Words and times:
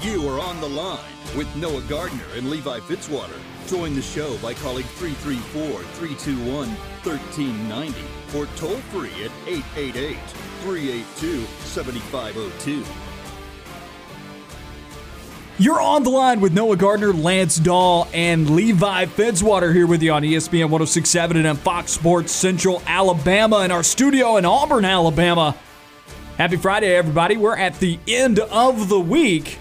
You 0.00 0.28
are 0.28 0.38
on 0.38 0.60
the 0.60 0.68
line 0.68 1.00
with 1.36 1.52
Noah 1.56 1.82
Gardner 1.88 2.22
and 2.36 2.48
Levi 2.48 2.78
Fitzwater. 2.78 3.36
Join 3.66 3.96
the 3.96 4.02
show 4.02 4.38
by 4.38 4.54
calling 4.54 4.84
334 4.84 5.82
321 5.82 6.68
1390 7.02 8.04
or 8.38 8.46
toll 8.54 8.76
free 8.92 9.10
at 9.24 9.32
888 9.48 10.16
382 10.62 11.44
7502. 11.64 12.84
You're 15.58 15.80
on 15.80 16.04
the 16.04 16.10
line 16.10 16.40
with 16.40 16.52
Noah 16.52 16.76
Gardner, 16.76 17.12
Lance 17.12 17.56
Dawe, 17.56 18.04
and 18.14 18.48
Levi 18.50 19.06
Fitzwater 19.06 19.74
here 19.74 19.88
with 19.88 20.00
you 20.00 20.12
on 20.12 20.22
ESPN 20.22 20.70
1067 20.70 21.38
and 21.38 21.46
on 21.48 21.56
Fox 21.56 21.90
Sports 21.90 22.30
Central 22.30 22.80
Alabama 22.86 23.64
in 23.64 23.72
our 23.72 23.82
studio 23.82 24.36
in 24.36 24.44
Auburn, 24.44 24.84
Alabama. 24.84 25.56
Happy 26.36 26.56
Friday, 26.56 26.94
everybody. 26.94 27.36
We're 27.36 27.56
at 27.56 27.80
the 27.80 27.98
end 28.06 28.38
of 28.38 28.88
the 28.88 29.00
week. 29.00 29.58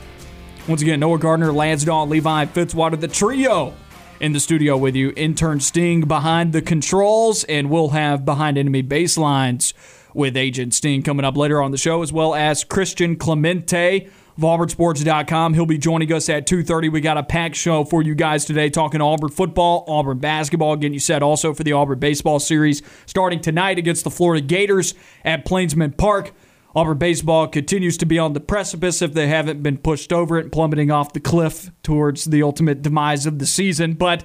Once 0.68 0.82
again, 0.82 1.00
Noah 1.00 1.18
Gardner, 1.18 1.54
Lance 1.54 1.86
Dawe, 1.86 2.04
Levi 2.04 2.46
Fitzwater, 2.48 3.00
the 3.00 3.08
trio 3.08 3.74
in 4.20 4.34
the 4.34 4.40
studio 4.40 4.76
with 4.76 4.98
you. 4.98 5.14
Intern 5.16 5.62
Sting 5.62 6.02
behind 6.02 6.52
the 6.52 6.62
controls, 6.62 7.46
and 7.46 7.70
we'll 7.70 7.90
have 7.90 8.26
behind 8.26 8.58
enemy 8.58 8.84
baselines 8.84 9.72
with 10.14 10.36
Agent 10.36 10.74
Sting 10.74 11.04
coming 11.04 11.24
up 11.24 11.38
later 11.38 11.62
on 11.62 11.72
the 11.72 11.78
show, 11.78 12.02
as 12.02 12.12
well 12.12 12.36
as 12.36 12.66
Christian 12.66 13.16
Clemente 13.16 14.10
of 14.36 14.44
auburnsports.com. 14.44 15.54
He'll 15.54 15.66
be 15.66 15.78
joining 15.78 16.12
us 16.12 16.28
at 16.28 16.46
2.30. 16.46 16.92
We 16.92 17.00
got 17.00 17.18
a 17.18 17.24
packed 17.24 17.56
show 17.56 17.86
for 17.86 18.04
you 18.04 18.14
guys 18.14 18.44
today, 18.44 18.70
talking 18.70 19.00
Auburn 19.00 19.30
football, 19.30 19.86
Auburn 19.88 20.20
basketball, 20.20 20.76
getting 20.76 20.96
you 20.96 21.00
set 21.00 21.24
also 21.24 21.54
for 21.54 21.64
the 21.64 21.72
Auburn 21.72 22.00
baseball 22.00 22.40
series 22.40 22.82
starting 23.06 23.40
tonight 23.40 23.78
against 23.78 24.04
the 24.04 24.12
Florida 24.12 24.46
Gators 24.46 24.96
at 25.24 25.46
Plainsman 25.46 25.94
Park. 25.94 26.34
Auburn 26.78 27.00
baseball 27.00 27.48
continues 27.48 27.98
to 27.98 28.06
be 28.06 28.20
on 28.20 28.34
the 28.34 28.40
precipice 28.40 29.02
if 29.02 29.12
they 29.16 29.26
haven't 29.26 29.64
been 29.64 29.80
pushed 29.80 30.14
over 30.14 30.38
it, 30.38 30.52
plummeting 30.52 30.92
off 30.92 31.12
the 31.12 31.20
cliff 31.20 31.72
towards 31.82 32.26
the 32.26 32.44
ultimate 32.44 32.84
demise 32.84 33.26
of 33.26 33.40
the 33.40 33.48
season. 33.48 33.94
But 33.94 34.24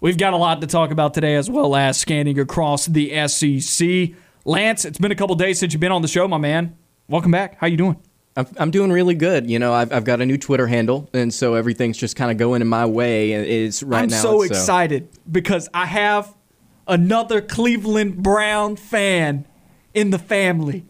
we've 0.00 0.18
got 0.18 0.32
a 0.32 0.36
lot 0.36 0.60
to 0.62 0.66
talk 0.66 0.90
about 0.90 1.14
today, 1.14 1.36
as 1.36 1.48
well 1.48 1.76
as 1.76 1.96
scanning 1.96 2.40
across 2.40 2.86
the 2.86 3.28
SEC. 3.28 4.16
Lance, 4.44 4.84
it's 4.84 4.98
been 4.98 5.12
a 5.12 5.14
couple 5.14 5.36
days 5.36 5.60
since 5.60 5.74
you've 5.74 5.80
been 5.80 5.92
on 5.92 6.02
the 6.02 6.08
show, 6.08 6.26
my 6.26 6.38
man. 6.38 6.76
Welcome 7.06 7.30
back. 7.30 7.56
How 7.60 7.68
you 7.68 7.76
doing? 7.76 8.02
I'm, 8.34 8.48
I'm 8.56 8.70
doing 8.72 8.90
really 8.90 9.14
good. 9.14 9.48
You 9.48 9.60
know, 9.60 9.72
I've, 9.72 9.92
I've 9.92 10.04
got 10.04 10.20
a 10.20 10.26
new 10.26 10.38
Twitter 10.38 10.66
handle, 10.66 11.08
and 11.12 11.32
so 11.32 11.54
everything's 11.54 11.98
just 11.98 12.16
kind 12.16 12.32
of 12.32 12.36
going 12.36 12.62
in 12.62 12.68
my 12.68 12.86
way. 12.86 13.30
And 13.30 13.46
it's 13.46 13.84
right 13.84 14.02
I'm 14.02 14.08
now. 14.08 14.22
so 14.22 14.42
it's, 14.42 14.50
uh, 14.50 14.54
excited 14.56 15.08
because 15.30 15.68
I 15.72 15.86
have 15.86 16.34
another 16.88 17.40
Cleveland 17.40 18.24
Brown 18.24 18.74
fan 18.74 19.46
in 19.94 20.10
the 20.10 20.18
family 20.18 20.84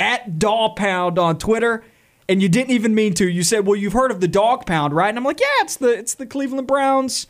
at 0.00 0.38
Dog 0.38 0.74
Pound 0.74 1.18
on 1.18 1.38
Twitter. 1.38 1.84
And 2.28 2.40
you 2.40 2.48
didn't 2.48 2.70
even 2.70 2.94
mean 2.94 3.14
to. 3.14 3.28
You 3.28 3.42
said, 3.42 3.66
"Well, 3.66 3.76
you've 3.76 3.92
heard 3.92 4.10
of 4.10 4.20
the 4.20 4.28
Dog 4.28 4.64
Pound, 4.64 4.94
right?" 4.94 5.08
And 5.08 5.18
I'm 5.18 5.24
like, 5.24 5.40
"Yeah, 5.40 5.46
it's 5.60 5.76
the 5.76 5.90
it's 5.90 6.14
the 6.14 6.26
Cleveland 6.26 6.66
Browns. 6.66 7.26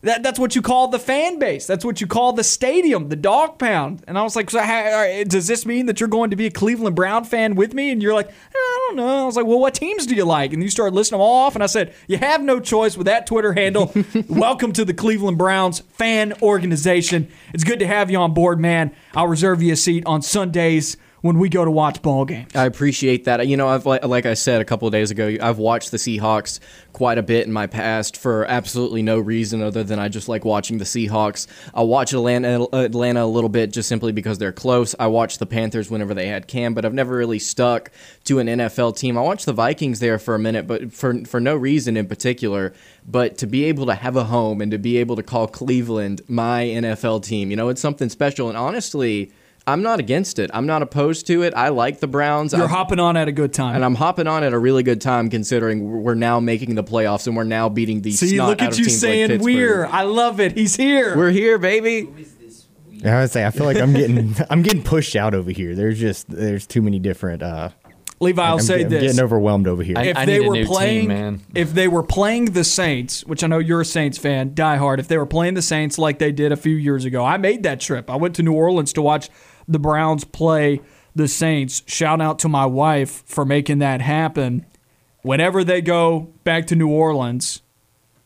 That 0.00 0.22
that's 0.22 0.38
what 0.38 0.54
you 0.56 0.62
call 0.62 0.88
the 0.88 0.98
fan 0.98 1.38
base. 1.38 1.66
That's 1.66 1.84
what 1.84 2.00
you 2.00 2.06
call 2.06 2.32
the 2.32 2.44
stadium, 2.44 3.10
the 3.10 3.16
Dog 3.16 3.58
Pound." 3.58 4.04
And 4.08 4.18
I 4.18 4.22
was 4.22 4.36
like, 4.36 4.48
so 4.50 4.60
how, 4.60 5.22
"Does 5.24 5.48
this 5.48 5.66
mean 5.66 5.84
that 5.84 6.00
you're 6.00 6.08
going 6.08 6.30
to 6.30 6.36
be 6.36 6.46
a 6.46 6.50
Cleveland 6.50 6.96
Brown 6.96 7.24
fan 7.24 7.56
with 7.56 7.74
me?" 7.74 7.90
And 7.90 8.02
you're 8.02 8.14
like, 8.14 8.30
"I 8.30 8.86
don't 8.86 8.96
know." 8.96 9.24
I 9.24 9.26
was 9.26 9.36
like, 9.36 9.44
"Well, 9.44 9.60
what 9.60 9.74
teams 9.74 10.06
do 10.06 10.14
you 10.14 10.24
like?" 10.24 10.54
And 10.54 10.62
you 10.62 10.70
started 10.70 10.94
listing 10.94 11.18
them 11.18 11.20
all 11.20 11.44
off, 11.44 11.54
and 11.54 11.62
I 11.62 11.66
said, 11.66 11.92
"You 12.06 12.16
have 12.16 12.42
no 12.42 12.58
choice 12.58 12.96
with 12.96 13.04
that 13.04 13.26
Twitter 13.26 13.52
handle. 13.52 13.92
Welcome 14.28 14.72
to 14.72 14.84
the 14.86 14.94
Cleveland 14.94 15.36
Browns 15.36 15.80
fan 15.80 16.32
organization. 16.40 17.28
It's 17.52 17.64
good 17.64 17.80
to 17.80 17.86
have 17.86 18.10
you 18.10 18.16
on 18.16 18.32
board, 18.32 18.58
man. 18.58 18.92
I'll 19.14 19.28
reserve 19.28 19.62
you 19.62 19.74
a 19.74 19.76
seat 19.76 20.06
on 20.06 20.22
Sundays." 20.22 20.96
When 21.20 21.40
we 21.40 21.48
go 21.48 21.64
to 21.64 21.70
watch 21.70 22.00
ball 22.00 22.24
games, 22.24 22.54
I 22.54 22.64
appreciate 22.64 23.24
that. 23.24 23.44
You 23.48 23.56
know, 23.56 23.66
I've 23.66 23.86
like, 23.86 24.04
like 24.04 24.24
I 24.24 24.34
said 24.34 24.60
a 24.60 24.64
couple 24.64 24.86
of 24.86 24.92
days 24.92 25.10
ago, 25.10 25.36
I've 25.40 25.58
watched 25.58 25.90
the 25.90 25.96
Seahawks 25.96 26.60
quite 26.92 27.18
a 27.18 27.22
bit 27.22 27.46
in 27.46 27.52
my 27.52 27.66
past 27.66 28.16
for 28.16 28.44
absolutely 28.44 29.02
no 29.02 29.18
reason 29.18 29.60
other 29.60 29.82
than 29.82 29.98
I 29.98 30.08
just 30.08 30.28
like 30.28 30.44
watching 30.44 30.78
the 30.78 30.84
Seahawks. 30.84 31.48
I 31.74 31.82
watch 31.82 32.12
Atlanta, 32.12 32.68
Atlanta 32.72 33.24
a 33.24 33.26
little 33.26 33.48
bit 33.48 33.72
just 33.72 33.88
simply 33.88 34.12
because 34.12 34.38
they're 34.38 34.52
close. 34.52 34.94
I 35.00 35.08
watched 35.08 35.40
the 35.40 35.46
Panthers 35.46 35.90
whenever 35.90 36.14
they 36.14 36.28
had 36.28 36.46
Cam, 36.46 36.72
but 36.72 36.84
I've 36.84 36.94
never 36.94 37.16
really 37.16 37.40
stuck 37.40 37.90
to 38.24 38.38
an 38.38 38.46
NFL 38.46 38.96
team. 38.96 39.18
I 39.18 39.22
watched 39.22 39.46
the 39.46 39.52
Vikings 39.52 39.98
there 39.98 40.20
for 40.20 40.36
a 40.36 40.38
minute, 40.38 40.68
but 40.68 40.92
for 40.92 41.24
for 41.24 41.40
no 41.40 41.56
reason 41.56 41.96
in 41.96 42.06
particular. 42.06 42.72
But 43.06 43.38
to 43.38 43.46
be 43.46 43.64
able 43.64 43.86
to 43.86 43.94
have 43.94 44.14
a 44.14 44.24
home 44.24 44.60
and 44.60 44.70
to 44.70 44.78
be 44.78 44.98
able 44.98 45.16
to 45.16 45.24
call 45.24 45.48
Cleveland 45.48 46.22
my 46.28 46.64
NFL 46.64 47.24
team, 47.24 47.50
you 47.50 47.56
know, 47.56 47.70
it's 47.70 47.80
something 47.80 48.08
special. 48.08 48.48
And 48.48 48.56
honestly. 48.56 49.32
I'm 49.68 49.82
not 49.82 50.00
against 50.00 50.38
it. 50.38 50.50
I'm 50.54 50.66
not 50.66 50.82
opposed 50.82 51.26
to 51.28 51.42
it. 51.42 51.52
I 51.54 51.68
like 51.68 52.00
the 52.00 52.06
Browns. 52.06 52.52
you're 52.52 52.62
I'm- 52.62 52.70
hopping 52.70 52.98
on 52.98 53.16
at 53.16 53.28
a 53.28 53.32
good 53.32 53.52
time. 53.52 53.76
and 53.76 53.84
I'm 53.84 53.94
hopping 53.94 54.26
on 54.26 54.42
at 54.42 54.52
a 54.52 54.58
really 54.58 54.82
good 54.82 55.00
time 55.00 55.28
considering 55.30 56.02
we're 56.02 56.14
now 56.14 56.40
making 56.40 56.74
the 56.74 56.84
playoffs 56.84 57.26
and 57.26 57.36
we're 57.36 57.44
now 57.44 57.68
beating 57.68 58.00
the 58.02 58.12
See, 58.12 58.34
snot 58.36 58.48
look 58.48 58.62
at 58.62 58.72
of 58.72 58.78
you 58.78 58.84
teams 58.86 59.02
like 59.04 59.12
saying 59.12 59.42
we're. 59.42 59.86
I 59.86 60.02
love 60.02 60.40
it. 60.40 60.52
He's 60.52 60.74
here. 60.74 61.16
We're 61.16 61.30
here, 61.30 61.58
baby. 61.58 62.08
I 63.04 63.20
would 63.20 63.30
say 63.30 63.46
I 63.46 63.50
feel 63.50 63.64
like 63.66 63.76
I'm 63.76 63.92
getting 63.92 64.34
I'm 64.50 64.62
getting 64.62 64.82
pushed 64.82 65.14
out 65.14 65.34
over 65.34 65.50
here. 65.52 65.74
There's 65.74 66.00
just 66.00 66.28
there's 66.28 66.66
too 66.66 66.82
many 66.82 66.98
different. 66.98 67.42
Uh, 67.42 67.68
Levi, 68.20 68.42
I'll 68.44 68.54
I'm, 68.54 68.60
say 68.60 68.78
get- 68.78 68.86
I'm 68.86 68.90
this. 68.90 69.02
getting 69.02 69.20
overwhelmed 69.20 69.68
over 69.68 69.84
here. 69.84 69.96
I- 69.96 70.02
if 70.06 70.16
I 70.16 70.24
they 70.26 70.38
need 70.40 70.44
a 70.44 70.48
were 70.48 70.54
new 70.54 70.64
team, 70.64 70.72
playing, 70.72 71.08
man. 71.08 71.40
if 71.54 71.72
they 71.72 71.86
were 71.86 72.02
playing 72.02 72.46
the 72.46 72.64
Saints, 72.64 73.24
which 73.24 73.44
I 73.44 73.46
know 73.46 73.58
you're 73.60 73.82
a 73.82 73.84
Saints 73.84 74.18
fan, 74.18 74.50
diehard. 74.50 74.98
If 74.98 75.06
they 75.06 75.16
were 75.16 75.26
playing 75.26 75.54
the 75.54 75.62
Saints 75.62 75.96
like 75.98 76.18
they 76.18 76.32
did 76.32 76.50
a 76.50 76.56
few 76.56 76.74
years 76.74 77.04
ago, 77.04 77.24
I 77.24 77.36
made 77.36 77.62
that 77.62 77.78
trip. 77.78 78.10
I 78.10 78.16
went 78.16 78.34
to 78.34 78.42
New 78.42 78.54
Orleans 78.54 78.92
to 78.94 79.02
watch 79.02 79.30
the 79.68 79.78
Browns 79.78 80.24
play 80.24 80.80
the 81.14 81.28
Saints. 81.28 81.82
Shout 81.86 82.20
out 82.20 82.38
to 82.40 82.48
my 82.48 82.66
wife 82.66 83.22
for 83.26 83.44
making 83.44 83.78
that 83.78 84.00
happen. 84.00 84.64
Whenever 85.22 85.62
they 85.64 85.80
go 85.82 86.32
back 86.44 86.66
to 86.68 86.76
New 86.76 86.88
Orleans, 86.88 87.62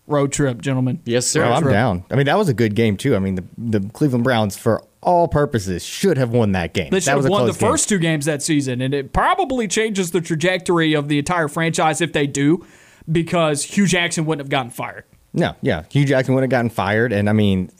road 0.06 0.30
trip, 0.32 0.60
gentlemen. 0.60 1.00
Yes, 1.04 1.26
sir. 1.26 1.42
Oh, 1.42 1.48
well, 1.48 1.56
I'm 1.56 1.62
True. 1.62 1.72
down. 1.72 2.04
I 2.10 2.16
mean, 2.16 2.26
that 2.26 2.38
was 2.38 2.48
a 2.48 2.54
good 2.54 2.75
game 2.75 2.97
too. 2.97 3.16
I 3.16 3.19
mean, 3.19 3.34
the 3.34 3.44
the 3.58 3.80
Cleveland 3.91 4.25
Browns, 4.25 4.56
for 4.56 4.82
all 5.00 5.26
purposes, 5.26 5.82
should 5.84 6.16
have 6.16 6.30
won 6.30 6.53
that 6.53 6.75
game. 6.75 6.91
They 6.91 7.00
should 7.00 7.14
was 7.16 7.25
have 7.25 7.30
a 7.30 7.32
won 7.32 7.47
the 7.47 7.53
game. 7.53 7.70
first 7.70 7.88
two 7.88 7.98
games 7.98 8.26
that 8.26 8.42
season, 8.42 8.80
and 8.80 8.94
it 8.94 9.12
probably 9.12 9.66
changes 9.66 10.10
the 10.12 10.20
trajectory 10.20 10.92
of 10.94 11.09
the 11.09 11.19
entire 11.19 11.48
franchise 11.48 12.00
if 12.00 12.12
they 12.12 12.26
do, 12.26 12.64
because 13.10 13.64
Hue 13.64 13.86
Jackson 13.86 14.26
wouldn't 14.26 14.44
have 14.44 14.50
gotten 14.50 14.70
fired. 14.70 15.04
No, 15.32 15.56
yeah, 15.62 15.84
Hue 15.91 16.04
Jackson 16.04 16.34
wouldn't 16.34 16.53
have 16.53 16.56
gotten 16.56 16.70
fired, 16.70 17.12
and 17.12 17.28
I 17.28 17.32
mean, 17.32 17.70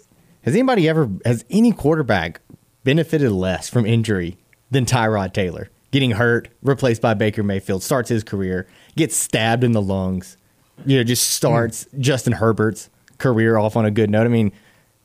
has 0.43 0.55
anybody 0.55 0.89
ever 0.89 1.09
has 1.25 1.45
any 1.51 1.71
quarterback 1.71 2.41
benefited 2.85 3.31
less 3.33 3.69
from 3.69 3.87
injury 3.87 4.39
than 4.71 4.85
Tyrod 4.85 5.33
Taylor? 5.33 5.71
Getting 5.91 6.13
hurt, 6.13 6.49
replaced 6.63 7.03
by 7.03 7.15
Baker 7.15 7.43
Mayfield, 7.43 7.83
starts 7.83 8.09
his 8.09 8.25
career, 8.25 8.67
gets 8.97 9.17
stabbed 9.17 9.63
in 9.63 9.73
the 9.73 9.83
lungs, 9.83 10.37
you 10.87 10.97
know, 10.97 11.05
just 11.05 11.29
starts 11.29 11.87
Justin 11.99 12.35
Herbert's 12.35 12.89
career 13.19 13.59
off 13.59 13.77
on 13.77 13.85
a 13.85 13.91
good 13.91 14.11
note. 14.11 14.25
I 14.25 14.29
mean, 14.29 14.53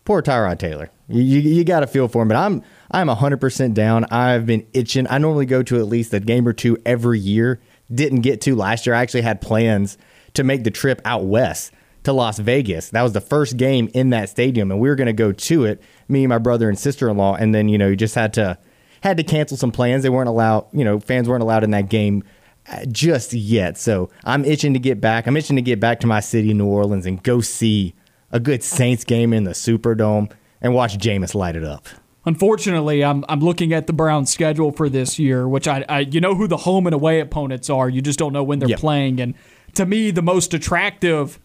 poor 0.05 0.21
Tyrod 0.21 0.59
Taylor. 0.59 0.89
You, 1.09 1.21
you, 1.21 1.39
you 1.39 1.63
got 1.63 1.81
to 1.81 1.87
feel 1.87 2.07
for 2.07 2.21
him, 2.21 2.27
but 2.27 2.37
I'm 2.37 2.63
I'm 2.89 3.07
100% 3.07 3.73
down. 3.73 4.05
I've 4.05 4.45
been 4.45 4.65
itching. 4.73 5.07
I 5.09 5.17
normally 5.17 5.45
go 5.45 5.61
to 5.63 5.77
at 5.77 5.87
least 5.87 6.13
a 6.13 6.19
game 6.19 6.47
or 6.47 6.53
two 6.53 6.77
every 6.85 7.19
year. 7.19 7.59
Didn't 7.93 8.21
get 8.21 8.41
to 8.41 8.55
last 8.55 8.85
year. 8.85 8.95
I 8.95 9.01
actually 9.01 9.21
had 9.21 9.41
plans 9.41 9.97
to 10.33 10.43
make 10.43 10.63
the 10.63 10.71
trip 10.71 11.01
out 11.03 11.25
west 11.25 11.71
to 12.07 12.13
Las 12.13 12.39
Vegas. 12.39 12.89
That 12.91 13.01
was 13.01 13.11
the 13.11 13.19
first 13.21 13.57
game 13.57 13.89
in 13.93 14.11
that 14.11 14.29
stadium, 14.29 14.71
and 14.71 14.79
we 14.79 14.87
were 14.87 14.95
going 14.95 15.07
to 15.07 15.13
go 15.13 15.33
to 15.33 15.65
it. 15.65 15.81
Me, 16.07 16.23
and 16.23 16.29
my 16.29 16.37
brother, 16.37 16.69
and 16.69 16.79
sister 16.79 17.09
in 17.09 17.17
law, 17.17 17.35
and 17.35 17.53
then 17.53 17.67
you 17.67 17.77
know 17.77 17.89
you 17.89 17.97
just 17.97 18.15
had 18.15 18.33
to 18.35 18.57
had 19.01 19.17
to 19.17 19.23
cancel 19.23 19.57
some 19.57 19.73
plans. 19.73 20.03
They 20.03 20.09
weren't 20.09 20.29
allowed. 20.29 20.67
You 20.71 20.85
know, 20.85 21.01
fans 21.01 21.27
weren't 21.27 21.43
allowed 21.43 21.65
in 21.65 21.71
that 21.71 21.89
game 21.89 22.23
uh, 22.71 22.85
just 22.85 23.33
yet. 23.33 23.77
So 23.77 24.09
I'm 24.23 24.45
itching 24.45 24.71
to 24.73 24.79
get 24.79 25.01
back. 25.01 25.27
I'm 25.27 25.35
itching 25.35 25.57
to 25.57 25.61
get 25.61 25.81
back 25.81 25.99
to 25.99 26.07
my 26.07 26.21
city, 26.21 26.53
New 26.53 26.65
Orleans, 26.67 27.05
and 27.05 27.21
go 27.21 27.41
see 27.41 27.93
a 28.31 28.39
good 28.39 28.63
Saints 28.63 29.03
game 29.03 29.33
in 29.33 29.43
the 29.43 29.51
Superdome 29.51 30.31
and 30.61 30.73
watch 30.73 30.97
Jameis 30.97 31.35
light 31.35 31.57
it 31.57 31.65
up. 31.65 31.87
Unfortunately, 32.25 33.03
I'm 33.03 33.25
I'm 33.27 33.41
looking 33.41 33.73
at 33.73 33.87
the 33.87 33.93
Browns' 33.93 34.31
schedule 34.31 34.71
for 34.71 34.87
this 34.87 35.19
year, 35.19 35.45
which 35.45 35.67
I, 35.67 35.83
I 35.89 35.99
you 35.99 36.21
know 36.21 36.35
who 36.35 36.47
the 36.47 36.57
home 36.57 36.87
and 36.87 36.93
away 36.93 37.19
opponents 37.19 37.69
are. 37.69 37.89
You 37.89 38.01
just 38.01 38.17
don't 38.17 38.31
know 38.31 38.43
when 38.43 38.59
they're 38.59 38.69
Yep. 38.69 38.79
playing, 38.79 39.19
and 39.19 39.33
to 39.73 39.85
me, 39.85 40.11
the 40.11 40.21
most 40.21 40.53
attractive 40.53 41.39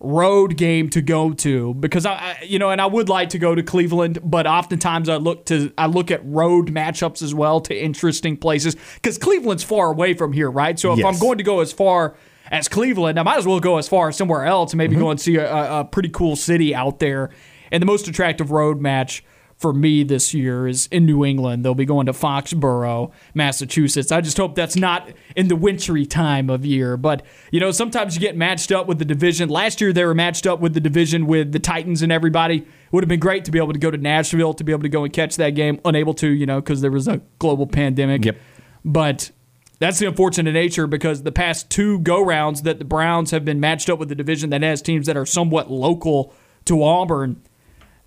road 0.00 0.56
game 0.56 0.88
to 0.90 1.00
go 1.00 1.32
to 1.32 1.74
because 1.74 2.06
I, 2.06 2.12
I 2.12 2.38
you 2.44 2.58
know 2.58 2.70
and 2.70 2.80
I 2.80 2.86
would 2.86 3.08
like 3.08 3.30
to 3.30 3.38
go 3.38 3.54
to 3.54 3.62
Cleveland 3.64 4.20
but 4.22 4.46
oftentimes 4.46 5.08
I 5.08 5.16
look 5.16 5.46
to 5.46 5.72
I 5.76 5.86
look 5.86 6.12
at 6.12 6.24
road 6.24 6.72
matchups 6.72 7.20
as 7.20 7.34
well 7.34 7.60
to 7.62 7.76
interesting 7.76 8.36
places 8.36 8.76
cuz 9.02 9.18
Cleveland's 9.18 9.64
far 9.64 9.90
away 9.90 10.14
from 10.14 10.32
here 10.32 10.50
right? 10.50 10.78
So 10.78 10.96
if 10.96 11.04
I'm 11.04 11.18
going 11.18 11.38
to 11.38 11.44
go 11.44 11.60
as 11.60 11.72
far 11.72 12.14
as 12.50 12.68
Cleveland 12.68 13.18
I 13.18 13.24
might 13.24 13.38
as 13.38 13.46
well 13.46 13.58
go 13.58 13.78
as 13.78 13.88
far 13.88 14.08
as 14.08 14.16
somewhere 14.16 14.44
else 14.44 14.72
and 14.72 14.78
maybe 14.78 14.94
mm-hmm. 14.94 15.02
go 15.02 15.10
and 15.10 15.20
see 15.20 15.36
a, 15.36 15.52
a, 15.52 15.80
a 15.80 15.84
pretty 15.84 16.10
cool 16.10 16.36
city 16.36 16.74
out 16.76 17.00
there 17.00 17.30
and 17.72 17.82
the 17.82 17.86
most 17.86 18.06
attractive 18.06 18.52
road 18.52 18.80
match 18.80 19.24
for 19.58 19.72
me 19.72 20.04
this 20.04 20.32
year 20.32 20.68
is 20.68 20.86
in 20.86 21.04
New 21.04 21.24
England. 21.24 21.64
They'll 21.64 21.74
be 21.74 21.84
going 21.84 22.06
to 22.06 22.12
Foxborough, 22.12 23.10
Massachusetts. 23.34 24.12
I 24.12 24.20
just 24.20 24.36
hope 24.36 24.54
that's 24.54 24.76
not 24.76 25.10
in 25.34 25.48
the 25.48 25.56
wintry 25.56 26.06
time 26.06 26.48
of 26.48 26.64
year. 26.64 26.96
But, 26.96 27.24
you 27.50 27.58
know, 27.58 27.72
sometimes 27.72 28.14
you 28.14 28.20
get 28.20 28.36
matched 28.36 28.70
up 28.70 28.86
with 28.86 29.00
the 29.00 29.04
division. 29.04 29.48
Last 29.48 29.80
year 29.80 29.92
they 29.92 30.04
were 30.04 30.14
matched 30.14 30.46
up 30.46 30.60
with 30.60 30.74
the 30.74 30.80
division 30.80 31.26
with 31.26 31.50
the 31.50 31.58
Titans 31.58 32.02
and 32.02 32.12
everybody. 32.12 32.58
It 32.58 32.66
would 32.92 33.02
have 33.02 33.08
been 33.08 33.18
great 33.18 33.44
to 33.46 33.50
be 33.50 33.58
able 33.58 33.72
to 33.72 33.80
go 33.80 33.90
to 33.90 33.98
Nashville 33.98 34.54
to 34.54 34.62
be 34.62 34.70
able 34.70 34.82
to 34.82 34.88
go 34.88 35.02
and 35.02 35.12
catch 35.12 35.36
that 35.36 35.50
game. 35.50 35.80
Unable 35.84 36.14
to, 36.14 36.28
you 36.28 36.46
know, 36.46 36.60
because 36.60 36.80
there 36.80 36.92
was 36.92 37.08
a 37.08 37.20
global 37.40 37.66
pandemic. 37.66 38.24
Yep. 38.24 38.36
But 38.84 39.32
that's 39.80 39.98
the 39.98 40.06
unfortunate 40.06 40.52
nature 40.52 40.86
because 40.86 41.24
the 41.24 41.32
past 41.32 41.68
two 41.68 41.98
go 42.00 42.24
rounds 42.24 42.62
that 42.62 42.78
the 42.78 42.84
Browns 42.84 43.32
have 43.32 43.44
been 43.44 43.58
matched 43.58 43.90
up 43.90 43.98
with 43.98 44.08
the 44.08 44.14
division 44.14 44.50
that 44.50 44.62
has 44.62 44.80
teams 44.82 45.06
that 45.06 45.16
are 45.16 45.26
somewhat 45.26 45.68
local 45.68 46.32
to 46.66 46.82
Auburn, 46.84 47.42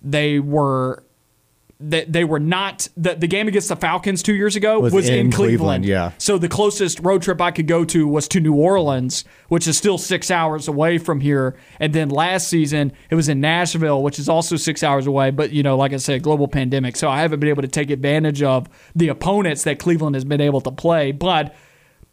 they 0.00 0.38
were 0.38 1.04
they, 1.82 2.04
they 2.04 2.24
were 2.24 2.40
not 2.40 2.88
the, 2.96 3.14
the 3.14 3.26
game 3.26 3.48
against 3.48 3.68
the 3.68 3.76
Falcons 3.76 4.22
two 4.22 4.34
years 4.34 4.56
ago 4.56 4.80
was, 4.80 4.92
Was 4.92 5.08
in, 5.08 5.14
in 5.14 5.30
Cleveland. 5.30 5.84
Cleveland, 5.84 5.84
yeah. 5.84 6.12
So 6.18 6.38
the 6.38 6.48
closest 6.48 7.00
road 7.00 7.22
trip 7.22 7.40
I 7.40 7.50
could 7.50 7.66
go 7.66 7.84
to 7.86 8.06
was 8.06 8.28
to 8.28 8.40
New 8.40 8.54
Orleans, 8.54 9.24
which 9.48 9.66
is 9.66 9.76
still 9.76 9.98
six 9.98 10.30
hours 10.30 10.68
away 10.68 10.98
from 10.98 11.20
here. 11.20 11.56
And 11.80 11.92
then 11.92 12.08
last 12.08 12.48
season 12.48 12.92
it 13.10 13.14
was 13.14 13.28
in 13.28 13.40
Nashville, 13.40 14.02
which 14.02 14.18
is 14.18 14.28
also 14.28 14.56
six 14.56 14.82
hours 14.82 15.06
away. 15.06 15.30
But 15.30 15.52
you 15.52 15.62
know, 15.62 15.76
like 15.76 15.92
I 15.92 15.98
said, 15.98 16.22
global 16.22 16.48
pandemic. 16.48 16.96
So 16.96 17.08
I 17.08 17.20
haven't 17.20 17.40
been 17.40 17.48
able 17.48 17.62
to 17.62 17.68
take 17.68 17.90
advantage 17.90 18.42
of 18.42 18.68
the 18.94 19.08
opponents 19.08 19.64
that 19.64 19.78
Cleveland 19.78 20.14
has 20.14 20.24
been 20.24 20.40
able 20.40 20.60
to 20.62 20.70
play. 20.70 21.12
But 21.12 21.54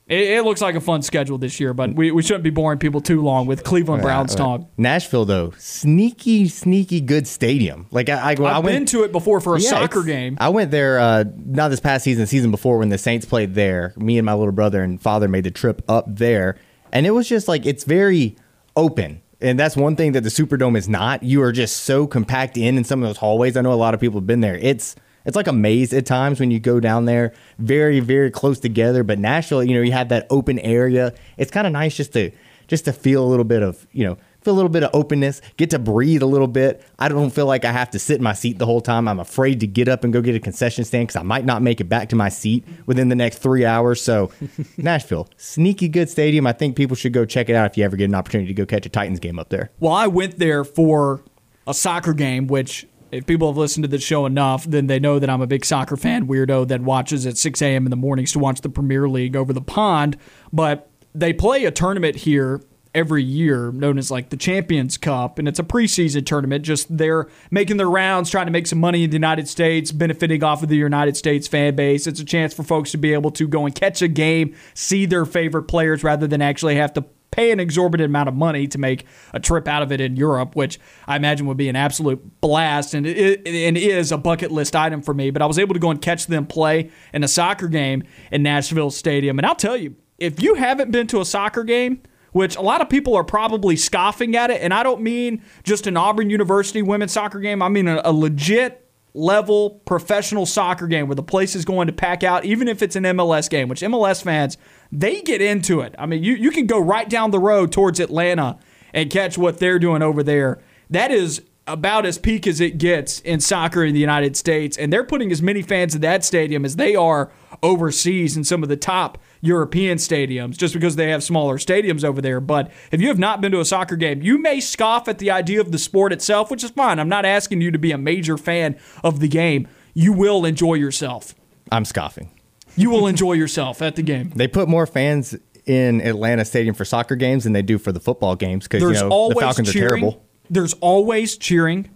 it, 0.09 0.19
it 0.39 0.43
looks 0.43 0.59
like 0.61 0.75
a 0.75 0.81
fun 0.81 1.01
schedule 1.01 1.37
this 1.37 1.59
year. 1.59 1.73
But 1.73 1.93
we, 1.93 2.11
we 2.11 2.21
shouldn't 2.21 2.43
be 2.43 2.49
boring 2.49 2.79
people 2.79 2.99
too 2.99 3.21
long 3.21 3.45
with 3.45 3.63
Cleveland 3.63 4.01
Browns 4.01 4.35
talk. 4.35 4.61
Nashville 4.77 5.23
though, 5.25 5.53
sneaky, 5.57 6.47
sneaky 6.47 6.99
good 6.99 7.27
stadium. 7.27 7.87
Like 7.91 8.09
I, 8.09 8.31
I, 8.31 8.35
when 8.35 8.51
I 8.51 8.57
I've 8.57 8.63
went 8.63 8.75
been 8.75 8.85
to 8.87 9.03
it 9.03 9.11
before 9.11 9.39
for 9.39 9.55
a 9.55 9.59
Yeah, 9.61 9.69
soccer 9.69 10.03
game. 10.03 10.37
I 10.41 10.49
went 10.49 10.71
there 10.71 10.99
uh, 10.99 11.23
not 11.37 11.69
this 11.69 11.79
past 11.79 12.03
season, 12.03 12.23
the 12.23 12.27
season 12.27 12.51
before 12.51 12.77
when 12.79 12.89
the 12.89 12.97
Saints 12.97 13.25
played 13.25 13.53
there. 13.53 13.93
Me 13.95 14.17
and 14.17 14.25
my 14.25 14.33
little 14.33 14.51
brother 14.51 14.83
and 14.83 15.01
father 15.01 15.27
made 15.27 15.45
the 15.45 15.51
trip 15.51 15.81
up 15.87 16.05
there, 16.07 16.57
and 16.91 17.05
it 17.05 17.11
was 17.11 17.29
just 17.29 17.47
like 17.47 17.65
it's 17.65 17.83
very 17.83 18.35
open. 18.75 19.21
And 19.41 19.57
that's 19.57 19.77
one 19.77 19.95
thing 19.95 20.11
that 20.13 20.21
the 20.21 20.29
Superdome 20.29 20.77
is 20.77 20.89
not. 20.89 21.23
You 21.23 21.41
are 21.43 21.53
just 21.53 21.83
so 21.83 22.05
compact 22.07 22.57
in 22.57 22.77
in 22.77 22.83
some 22.83 23.01
of 23.01 23.07
those 23.07 23.15
hallways. 23.15 23.55
I 23.55 23.61
know 23.61 23.71
a 23.71 23.75
lot 23.75 23.93
of 23.93 24.01
people 24.01 24.19
have 24.19 24.27
been 24.27 24.41
there. 24.41 24.57
It's 24.57 24.97
it's 25.25 25.35
like 25.35 25.47
a 25.47 25.53
maze 25.53 25.93
at 25.93 26.05
times 26.05 26.39
when 26.39 26.51
you 26.51 26.59
go 26.59 26.79
down 26.79 27.05
there, 27.05 27.33
very 27.57 27.99
very 27.99 28.31
close 28.31 28.59
together. 28.59 29.03
But 29.03 29.19
Nashville, 29.19 29.63
you 29.63 29.75
know, 29.75 29.81
you 29.81 29.91
have 29.91 30.09
that 30.09 30.27
open 30.29 30.59
area. 30.59 31.13
It's 31.37 31.51
kind 31.51 31.67
of 31.67 31.73
nice 31.73 31.95
just 31.95 32.13
to 32.13 32.31
just 32.67 32.85
to 32.85 32.93
feel 32.93 33.23
a 33.23 33.27
little 33.27 33.45
bit 33.45 33.63
of 33.63 33.87
you 33.91 34.05
know 34.05 34.17
feel 34.41 34.53
a 34.53 34.55
little 34.55 34.69
bit 34.69 34.83
of 34.83 34.89
openness, 34.93 35.41
get 35.57 35.69
to 35.71 35.79
breathe 35.79 36.21
a 36.21 36.25
little 36.25 36.47
bit. 36.47 36.83
I 36.97 37.09
don't 37.09 37.29
feel 37.29 37.45
like 37.45 37.65
I 37.65 37.71
have 37.71 37.89
to 37.91 37.99
sit 37.99 38.17
in 38.17 38.23
my 38.23 38.33
seat 38.33 38.57
the 38.57 38.65
whole 38.65 38.81
time. 38.81 39.07
I'm 39.07 39.19
afraid 39.19 39.59
to 39.61 39.67
get 39.67 39.87
up 39.87 40.03
and 40.03 40.13
go 40.13 40.21
get 40.21 40.35
a 40.35 40.39
concession 40.39 40.85
stand 40.85 41.07
because 41.07 41.19
I 41.19 41.23
might 41.23 41.45
not 41.45 41.61
make 41.61 41.81
it 41.81 41.85
back 41.85 42.09
to 42.09 42.15
my 42.15 42.29
seat 42.29 42.65
within 42.85 43.09
the 43.09 43.15
next 43.15 43.39
three 43.39 43.65
hours. 43.65 44.01
So, 44.01 44.31
Nashville, 44.77 45.27
sneaky 45.37 45.89
good 45.89 46.09
stadium. 46.09 46.47
I 46.47 46.53
think 46.53 46.75
people 46.75 46.95
should 46.95 47.13
go 47.13 47.25
check 47.25 47.49
it 47.49 47.55
out 47.55 47.69
if 47.69 47.77
you 47.77 47.83
ever 47.83 47.97
get 47.97 48.05
an 48.05 48.15
opportunity 48.15 48.47
to 48.47 48.53
go 48.53 48.65
catch 48.65 48.85
a 48.85 48.89
Titans 48.89 49.19
game 49.19 49.39
up 49.39 49.49
there. 49.49 49.71
Well, 49.79 49.93
I 49.93 50.07
went 50.07 50.39
there 50.39 50.63
for 50.63 51.23
a 51.67 51.73
soccer 51.73 52.13
game, 52.13 52.47
which 52.47 52.87
if 53.11 53.25
people 53.25 53.47
have 53.47 53.57
listened 53.57 53.83
to 53.83 53.87
the 53.87 53.99
show 53.99 54.25
enough, 54.25 54.65
then 54.65 54.87
they 54.87 54.99
know 54.99 55.19
that 55.19 55.29
I'm 55.29 55.41
a 55.41 55.47
big 55.47 55.65
soccer 55.65 55.97
fan 55.97 56.27
weirdo 56.27 56.67
that 56.67 56.81
watches 56.81 57.25
at 57.25 57.37
6 57.37 57.61
a.m. 57.61 57.85
in 57.85 57.89
the 57.89 57.95
mornings 57.95 58.31
to 58.33 58.39
watch 58.39 58.61
the 58.61 58.69
Premier 58.69 59.07
League 59.07 59.35
over 59.35 59.53
the 59.53 59.61
pond. 59.61 60.17
But 60.53 60.89
they 61.13 61.33
play 61.33 61.65
a 61.65 61.71
tournament 61.71 62.17
here 62.17 62.61
every 62.95 63.23
year 63.23 63.71
known 63.71 63.97
as 63.97 64.09
like 64.09 64.29
the 64.29 64.37
Champions 64.37 64.97
Cup, 64.97 65.39
and 65.39 65.47
it's 65.47 65.59
a 65.59 65.63
preseason 65.63 66.25
tournament. 66.25 66.65
Just 66.65 66.95
they're 66.97 67.27
making 67.51 67.77
their 67.77 67.89
rounds, 67.89 68.29
trying 68.29 68.47
to 68.47 68.51
make 68.51 68.67
some 68.67 68.79
money 68.79 69.03
in 69.03 69.09
the 69.09 69.15
United 69.15 69.47
States, 69.47 69.91
benefiting 69.91 70.43
off 70.43 70.63
of 70.63 70.69
the 70.69 70.77
United 70.77 71.15
States 71.17 71.47
fan 71.47 71.75
base. 71.75 72.07
It's 72.07 72.19
a 72.19 72.25
chance 72.25 72.53
for 72.53 72.63
folks 72.63 72.91
to 72.91 72.97
be 72.97 73.13
able 73.13 73.31
to 73.31 73.47
go 73.47 73.65
and 73.65 73.73
catch 73.73 74.01
a 74.01 74.07
game, 74.07 74.55
see 74.73 75.05
their 75.05 75.25
favorite 75.25 75.63
players 75.63 76.03
rather 76.03 76.27
than 76.27 76.41
actually 76.41 76.75
have 76.75 76.93
to 76.93 77.05
pay 77.31 77.51
an 77.51 77.59
exorbitant 77.59 78.07
amount 78.07 78.29
of 78.29 78.35
money 78.35 78.67
to 78.67 78.77
make 78.77 79.05
a 79.33 79.39
trip 79.39 79.67
out 79.67 79.81
of 79.81 79.91
it 79.91 80.01
in 80.01 80.15
Europe, 80.15 80.55
which 80.55 80.79
I 81.07 81.15
imagine 81.15 81.45
would 81.47 81.57
be 81.57 81.69
an 81.69 81.75
absolute 81.75 82.41
blast 82.41 82.93
and 82.93 83.05
it, 83.05 83.47
and 83.47 83.77
is 83.77 84.11
a 84.11 84.17
bucket 84.17 84.51
list 84.51 84.75
item 84.75 85.01
for 85.01 85.13
me. 85.13 85.31
But 85.31 85.41
I 85.41 85.45
was 85.45 85.59
able 85.59 85.73
to 85.73 85.79
go 85.79 85.91
and 85.91 86.01
catch 86.01 86.27
them 86.27 86.45
play 86.45 86.89
in 87.13 87.23
a 87.23 87.27
soccer 87.27 87.67
game 87.67 88.03
in 88.31 88.43
Nashville 88.43 88.91
Stadium, 88.91 89.39
and 89.39 89.45
I'll 89.45 89.55
tell 89.55 89.77
you, 89.77 89.95
if 90.17 90.41
you 90.41 90.55
haven't 90.55 90.91
been 90.91 91.07
to 91.07 91.21
a 91.21 91.25
soccer 91.25 91.63
game, 91.63 92.01
which 92.31 92.55
a 92.55 92.61
lot 92.61 92.81
of 92.81 92.89
people 92.89 93.15
are 93.15 93.23
probably 93.23 93.75
scoffing 93.75 94.35
at 94.35 94.49
it, 94.49 94.61
and 94.61 94.73
I 94.73 94.83
don't 94.83 95.01
mean 95.01 95.41
just 95.63 95.87
an 95.87 95.97
Auburn 95.97 96.29
University 96.29 96.81
women's 96.81 97.11
soccer 97.11 97.39
game. 97.39 97.61
I 97.61 97.69
mean 97.69 97.87
a, 97.87 98.01
a 98.03 98.13
legit 98.13 98.88
level 99.13 99.81
professional 99.85 100.45
soccer 100.45 100.87
game 100.87 101.07
where 101.07 101.15
the 101.15 101.23
place 101.23 101.55
is 101.55 101.65
going 101.65 101.87
to 101.87 101.93
pack 101.93 102.23
out, 102.23 102.45
even 102.45 102.67
if 102.67 102.81
it's 102.81 102.95
an 102.95 103.03
MLS 103.03 103.49
game, 103.49 103.67
which 103.67 103.81
MLS 103.81 104.23
fans, 104.23 104.57
they 104.91 105.21
get 105.21 105.41
into 105.41 105.81
it. 105.81 105.95
I 105.97 106.05
mean, 106.05 106.23
you, 106.23 106.33
you 106.33 106.51
can 106.51 106.67
go 106.67 106.79
right 106.79 107.09
down 107.09 107.31
the 107.31 107.39
road 107.39 107.71
towards 107.71 107.99
Atlanta 107.99 108.59
and 108.93 109.09
catch 109.09 109.37
what 109.37 109.59
they're 109.59 109.79
doing 109.79 110.01
over 110.01 110.23
there. 110.23 110.59
That 110.89 111.11
is 111.11 111.41
about 111.67 112.05
as 112.05 112.17
peak 112.17 112.47
as 112.47 112.59
it 112.59 112.77
gets 112.77 113.19
in 113.21 113.39
soccer 113.39 113.83
in 113.83 113.93
the 113.93 113.99
United 113.99 114.35
States. 114.35 114.77
And 114.77 114.91
they're 114.91 115.03
putting 115.03 115.31
as 115.31 115.41
many 115.41 115.61
fans 115.61 115.95
in 115.95 116.01
that 116.01 116.25
stadium 116.25 116.65
as 116.65 116.75
they 116.75 116.95
are 116.95 117.31
overseas 117.61 118.35
in 118.35 118.43
some 118.43 118.63
of 118.63 118.69
the 118.69 118.77
top 118.77 119.17
European 119.41 119.97
stadiums 119.97 120.57
just 120.57 120.73
because 120.73 120.95
they 120.95 121.09
have 121.09 121.23
smaller 121.23 121.57
stadiums 121.57 122.03
over 122.03 122.21
there. 122.21 122.39
But 122.39 122.71
if 122.91 123.01
you 123.01 123.07
have 123.07 123.19
not 123.19 123.41
been 123.41 123.51
to 123.53 123.59
a 123.59 123.65
soccer 123.65 123.95
game, 123.95 124.21
you 124.21 124.37
may 124.37 124.59
scoff 124.59 125.07
at 125.07 125.19
the 125.19 125.31
idea 125.31 125.61
of 125.61 125.71
the 125.71 125.77
sport 125.77 126.11
itself, 126.11 126.51
which 126.51 126.63
is 126.63 126.71
fine. 126.71 126.99
I'm 126.99 127.09
not 127.09 127.25
asking 127.25 127.61
you 127.61 127.71
to 127.71 127.79
be 127.79 127.91
a 127.91 127.97
major 127.97 128.37
fan 128.37 128.77
of 129.03 129.19
the 129.19 129.27
game. 129.27 129.67
You 129.93 130.13
will 130.13 130.45
enjoy 130.45 130.75
yourself. 130.75 131.35
I'm 131.71 131.85
scoffing. 131.85 132.31
You 132.75 132.89
will 132.89 133.07
enjoy 133.07 133.33
yourself 133.33 133.81
at 133.81 133.95
the 133.95 134.03
game. 134.03 134.31
They 134.35 134.47
put 134.47 134.67
more 134.69 134.85
fans 134.85 135.35
in 135.65 136.01
Atlanta 136.01 136.45
Stadium 136.45 136.73
for 136.75 136.85
soccer 136.85 137.15
games 137.15 137.43
than 137.43 137.53
they 137.53 137.61
do 137.61 137.77
for 137.77 137.91
the 137.91 137.99
football 137.99 138.35
games 138.35 138.67
because 138.67 138.81
you 138.81 138.93
know 138.93 139.29
the 139.29 139.35
Falcons 139.39 139.71
cheering. 139.71 139.85
are 139.85 139.89
terrible. 139.89 140.25
There's 140.49 140.73
always 140.75 141.37
cheering. 141.37 141.89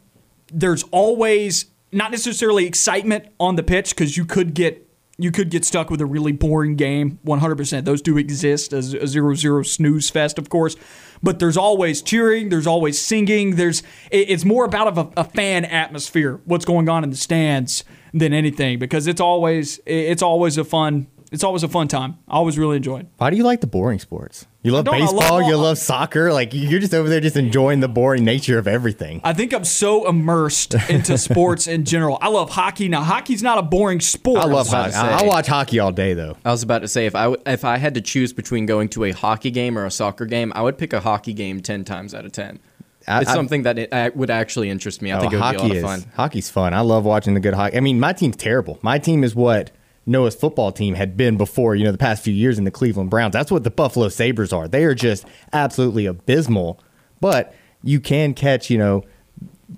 There's 0.51 0.83
always 0.91 1.65
not 1.91 2.11
necessarily 2.11 2.65
excitement 2.65 3.25
on 3.39 3.55
the 3.55 3.63
pitch 3.63 3.89
because 3.89 4.17
you 4.17 4.25
could 4.25 4.53
get 4.53 4.82
you 5.17 5.31
could 5.31 5.49
get 5.49 5.63
stuck 5.63 5.89
with 5.89 6.01
a 6.01 6.05
really 6.05 6.31
boring 6.31 6.75
game. 6.75 7.19
100%. 7.25 7.85
Those 7.85 8.01
do 8.01 8.17
exist 8.17 8.73
as 8.73 8.93
a 8.93 9.07
zero 9.07 9.35
zero 9.35 9.61
snooze 9.61 10.09
fest, 10.09 10.39
of 10.39 10.49
course. 10.49 10.75
But 11.21 11.39
there's 11.39 11.57
always 11.57 12.01
cheering. 12.01 12.49
There's 12.49 12.67
always 12.67 12.99
singing. 12.99 13.55
There's 13.55 13.83
it's 14.11 14.43
more 14.43 14.65
about 14.65 14.97
a, 14.97 15.21
a 15.21 15.23
fan 15.23 15.65
atmosphere. 15.65 16.41
What's 16.45 16.65
going 16.65 16.89
on 16.89 17.03
in 17.03 17.11
the 17.11 17.15
stands 17.15 17.83
than 18.13 18.33
anything 18.33 18.77
because 18.77 19.07
it's 19.07 19.21
always 19.21 19.79
it's 19.85 20.21
always 20.21 20.57
a 20.57 20.63
fun 20.63 21.07
it's 21.33 21.43
always 21.43 21.63
a 21.63 21.67
fun 21.67 21.89
time. 21.89 22.17
I 22.29 22.35
always 22.35 22.57
really 22.57 22.77
enjoy 22.77 22.99
it. 22.99 23.07
Why 23.17 23.29
do 23.29 23.35
you 23.35 23.43
like 23.43 23.59
the 23.59 23.67
boring 23.67 23.99
sports? 23.99 24.45
You 24.61 24.71
love 24.71 24.85
don't. 24.85 24.97
Love 24.99 25.11
baseball. 25.19 25.41
you 25.43 25.57
love 25.57 25.77
soccer. 25.77 26.31
Like 26.31 26.53
you're 26.53 26.79
just 26.79 26.93
over 26.93 27.09
there, 27.09 27.19
just 27.19 27.35
enjoying 27.35 27.81
the 27.81 27.89
boring 27.89 28.23
nature 28.23 28.57
of 28.57 28.67
everything. 28.67 29.19
I 29.23 29.33
think 29.33 29.53
I'm 29.53 29.65
so 29.65 30.07
immersed 30.07 30.75
into 30.89 31.17
sports 31.29 31.67
in 31.67 31.83
general. 31.83 32.17
I 32.21 32.29
love 32.29 32.51
hockey. 32.51 32.87
Now, 32.87 33.01
hockey's 33.03 33.43
not 33.43 33.57
a 33.57 33.61
boring 33.61 33.99
sport. 33.99 34.39
I 34.39 34.45
love 34.45 34.67
hockey. 34.69 34.93
I, 34.93 35.17
say. 35.17 35.25
I 35.25 35.27
watch 35.27 35.47
hockey 35.47 35.79
all 35.79 35.91
day 35.91 36.13
though. 36.13 36.37
I 36.45 36.51
was 36.51 36.63
about 36.63 36.79
to 36.83 36.87
say 36.87 37.05
if 37.07 37.15
I 37.15 37.23
w- 37.23 37.41
if 37.45 37.65
I 37.65 37.77
had 37.77 37.95
to 37.95 38.01
choose 38.01 38.31
between 38.31 38.65
going 38.65 38.87
to 38.89 39.03
a 39.03 39.11
hockey 39.11 39.51
game 39.51 39.77
or 39.77 39.85
a 39.85 39.91
soccer 39.91 40.25
game, 40.25 40.53
I 40.55 40.61
would 40.61 40.77
pick 40.77 40.93
a 40.93 41.01
hockey 41.01 41.33
game 41.33 41.59
ten 41.61 41.83
times 41.83 42.13
out 42.13 42.23
of 42.25 42.31
ten. 42.31 42.59
I- 43.07 43.21
it's 43.21 43.31
I- 43.31 43.33
something 43.33 43.63
that 43.63 43.77
it, 43.79 43.91
uh, 43.91 44.11
would 44.15 44.29
actually 44.29 44.69
interest 44.69 45.01
me. 45.01 45.11
I 45.11 45.17
Oh, 45.17 45.21
think 45.21 45.33
it 45.33 45.35
would 45.35 45.41
be 45.41 45.55
a 45.57 45.59
hockey 45.59 45.67
lot 45.67 45.71
is 45.77 45.83
of 45.83 45.89
fun. 45.89 46.11
hockey's 46.15 46.49
fun. 46.49 46.73
I 46.73 46.79
love 46.81 47.03
watching 47.03 47.33
the 47.33 47.41
good 47.41 47.53
hockey. 47.53 47.75
I 47.75 47.79
mean, 47.81 47.99
my 47.99 48.13
team's 48.13 48.37
terrible. 48.37 48.79
My 48.81 48.97
team 48.97 49.25
is 49.25 49.35
what 49.35 49.71
Noah's 50.05 50.35
football 50.35 50.71
team 50.71 50.95
had 50.95 51.15
been 51.15 51.37
before. 51.37 51.75
You 51.75 51.85
know, 51.85 51.91
the 51.91 51.97
past 51.97 52.23
few 52.23 52.33
years 52.33 52.57
in 52.57 52.63
the 52.65 52.71
Cleveland 52.71 53.09
Browns. 53.09 53.33
That's 53.33 53.51
what 53.51 53.63
the 53.63 53.71
Buffalo 53.71 54.09
Sabres 54.09 54.51
are. 54.53 54.67
They 54.67 54.83
are 54.83 54.95
just 54.95 55.25
absolutely 55.53 56.05
abysmal. 56.05 56.79
But 57.21 57.53
you 57.83 57.99
can 57.99 58.33
catch. 58.33 58.69
You 58.69 58.77
know. 58.77 59.03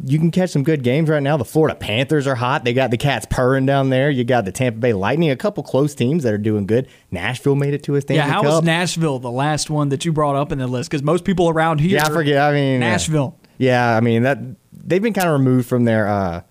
You 0.04 0.20
can 0.20 0.30
catch 0.30 0.50
some 0.50 0.64
good 0.64 0.84
games 0.84 1.08
right 1.08 1.24
now. 1.24 1.38
The 1.38 1.46
Florida 1.46 1.74
Panthers 1.74 2.28
are 2.28 2.36
hot. 2.36 2.66
They 2.66 2.74
got 2.74 2.92
the 2.92 2.98
Cats 2.98 3.26
purring 3.30 3.66
down 3.66 3.92
there. 3.92 4.10
You 4.10 4.26
got 4.26 4.44
the 4.44 4.52
Tampa 4.52 4.78
Bay 4.80 4.92
Lightning, 4.92 5.30
a 5.30 5.38
couple 5.38 5.64
close 5.64 5.96
teams 5.96 6.24
that 6.24 6.34
are 6.34 6.38
doing 6.38 6.66
good. 6.66 6.90
Nashville 7.12 7.56
made 7.56 7.74
it 7.74 7.84
to 7.84 7.96
a 7.96 8.02
Stanley 8.02 8.18
Yeah, 8.18 8.28
how 8.28 8.42
Cup. 8.42 8.52
was 8.52 8.64
Nashville 8.64 9.20
the 9.20 9.32
last 9.32 9.70
one 9.70 9.90
that 9.90 10.04
you 10.04 10.12
brought 10.12 10.36
up 10.36 10.52
in 10.52 10.58
the 10.58 10.68
list? 10.68 10.90
Because 10.90 11.02
most 11.02 11.24
people 11.24 11.48
around 11.48 11.80
here, 11.80 11.92
Yeah, 11.92 12.08
I 12.08 12.10
forget. 12.10 12.40
I 12.40 12.52
mean, 12.52 12.82
Nashville. 12.82 13.40
Yeah, 13.58 13.96
I 13.96 14.02
mean 14.02 14.24
that 14.24 14.40
they've 14.74 15.02
been 15.02 15.14
kind 15.14 15.30
of 15.30 15.34
removed 15.40 15.70
from 15.70 15.86
their. 15.86 16.08
Uh, 16.10 16.42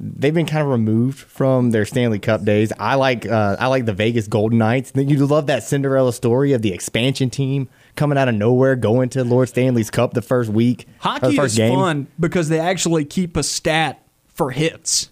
they've 0.00 0.32
been 0.32 0.46
kind 0.46 0.62
of 0.62 0.68
removed 0.68 1.18
from 1.18 1.70
their 1.70 1.84
Stanley 1.84 2.18
Cup 2.18 2.44
days. 2.44 2.72
I 2.78 2.94
like. 2.94 3.26
Uh, 3.26 3.56
I 3.60 3.66
like 3.66 3.84
the 3.84 3.92
Vegas 3.92 4.26
Golden 4.26 4.58
Knights. 4.58 4.92
You 4.94 5.26
love 5.26 5.46
that 5.46 5.62
Cinderella 5.62 6.12
story 6.12 6.52
of 6.52 6.62
the 6.62 6.72
expansion 6.72 7.28
team 7.28 7.68
coming 7.96 8.16
out 8.16 8.28
of 8.28 8.34
nowhere, 8.34 8.76
going 8.76 9.10
to 9.10 9.24
Lord 9.24 9.48
Stanley's 9.48 9.90
Cup 9.90 10.14
the 10.14 10.22
first 10.22 10.50
week. 10.50 10.86
the 10.86 10.92
Hockey 11.00 11.36
first 11.36 11.52
is 11.52 11.56
game. 11.56 11.74
fun 11.74 12.06
because 12.18 12.48
they 12.48 12.58
actually 12.58 13.04
keep 13.04 13.36
a 13.36 13.42
stat 13.42 14.02
for 14.28 14.50
hits. 14.50 15.10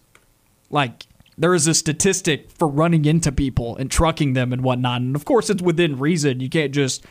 Like 0.71 1.07
there 1.37 1.55
is 1.55 1.67
a 1.67 1.75
statistic 1.75 2.51
for 2.51 2.67
running 2.67 3.05
into 3.05 3.31
people 3.31 3.77
and 3.77 3.91
trucking 3.91 4.33
them 4.33 4.53
and 4.53 4.63
whatnot, 4.63 5.03
and 5.03 5.15
of 5.15 5.25
course 5.25 5.51
it's 5.51 5.63
within 5.63 5.99
reason. 5.99 6.41
You 6.41 6.49
can't 6.49 6.73
just 6.73 7.05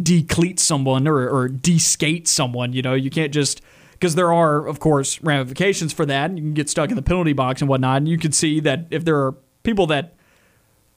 decleat 0.00 0.60
someone 0.60 1.08
or, 1.08 1.28
or 1.28 1.48
de-skate 1.48 2.28
someone. 2.28 2.72
You 2.72 2.82
know, 2.82 2.94
you 2.94 3.10
can't 3.10 3.32
just 3.32 3.60
because 4.00 4.14
there 4.14 4.32
are, 4.32 4.66
of 4.66 4.80
course, 4.80 5.20
ramifications 5.20 5.92
for 5.92 6.06
that. 6.06 6.30
You 6.30 6.38
can 6.38 6.54
get 6.54 6.70
stuck 6.70 6.88
in 6.88 6.96
the 6.96 7.02
penalty 7.02 7.34
box 7.34 7.60
and 7.60 7.68
whatnot. 7.68 7.98
And 7.98 8.08
you 8.08 8.16
can 8.16 8.32
see 8.32 8.58
that 8.60 8.86
if 8.90 9.04
there 9.04 9.18
are 9.18 9.34
people 9.62 9.86
that 9.88 10.14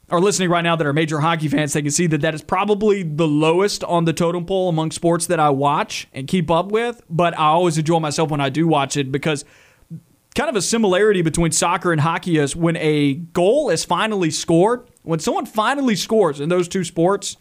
are 0.10 0.22
listening 0.22 0.50
right 0.50 0.62
now 0.62 0.78
that 0.78 0.88
are 0.88 0.94
major 0.94 1.20
hockey 1.20 1.50
fans, 1.50 1.74
they 1.74 1.82
can 1.82 1.92
see 1.92 2.08
that 2.08 2.22
that 2.22 2.34
is 2.34 2.42
probably 2.42 3.04
the 3.04 3.28
lowest 3.28 3.84
on 3.84 4.06
the 4.06 4.14
totem 4.14 4.46
pole 4.46 4.70
among 4.70 4.92
sports 4.92 5.28
that 5.28 5.38
I 5.38 5.50
watch 5.50 6.08
and 6.14 6.30
keep 6.30 6.50
up 6.50 6.72
with. 6.72 7.02
But 7.10 7.38
I 7.38 7.48
always 7.48 7.78
enjoy 7.78 8.00
myself 8.00 8.32
when 8.32 8.40
I 8.40 8.48
do 8.48 8.68
watch 8.68 8.96
it 8.96 9.12
because 9.12 9.44
kind 10.34 10.50
of 10.50 10.56
a 10.56 10.62
similarity 10.62 11.22
between 11.22 11.52
soccer 11.52 11.92
and 11.92 12.00
hockey 12.00 12.38
is 12.38 12.56
when 12.56 12.78
a 12.78 13.16
goal 13.16 13.70
is 13.70 13.84
finally 13.84 14.32
scored, 14.32 14.88
when 15.02 15.20
someone 15.20 15.46
finally 15.46 15.98
scores 15.98 16.40
in 16.40 16.48
those 16.48 16.70
two 16.70 16.86
sports, 16.86 17.36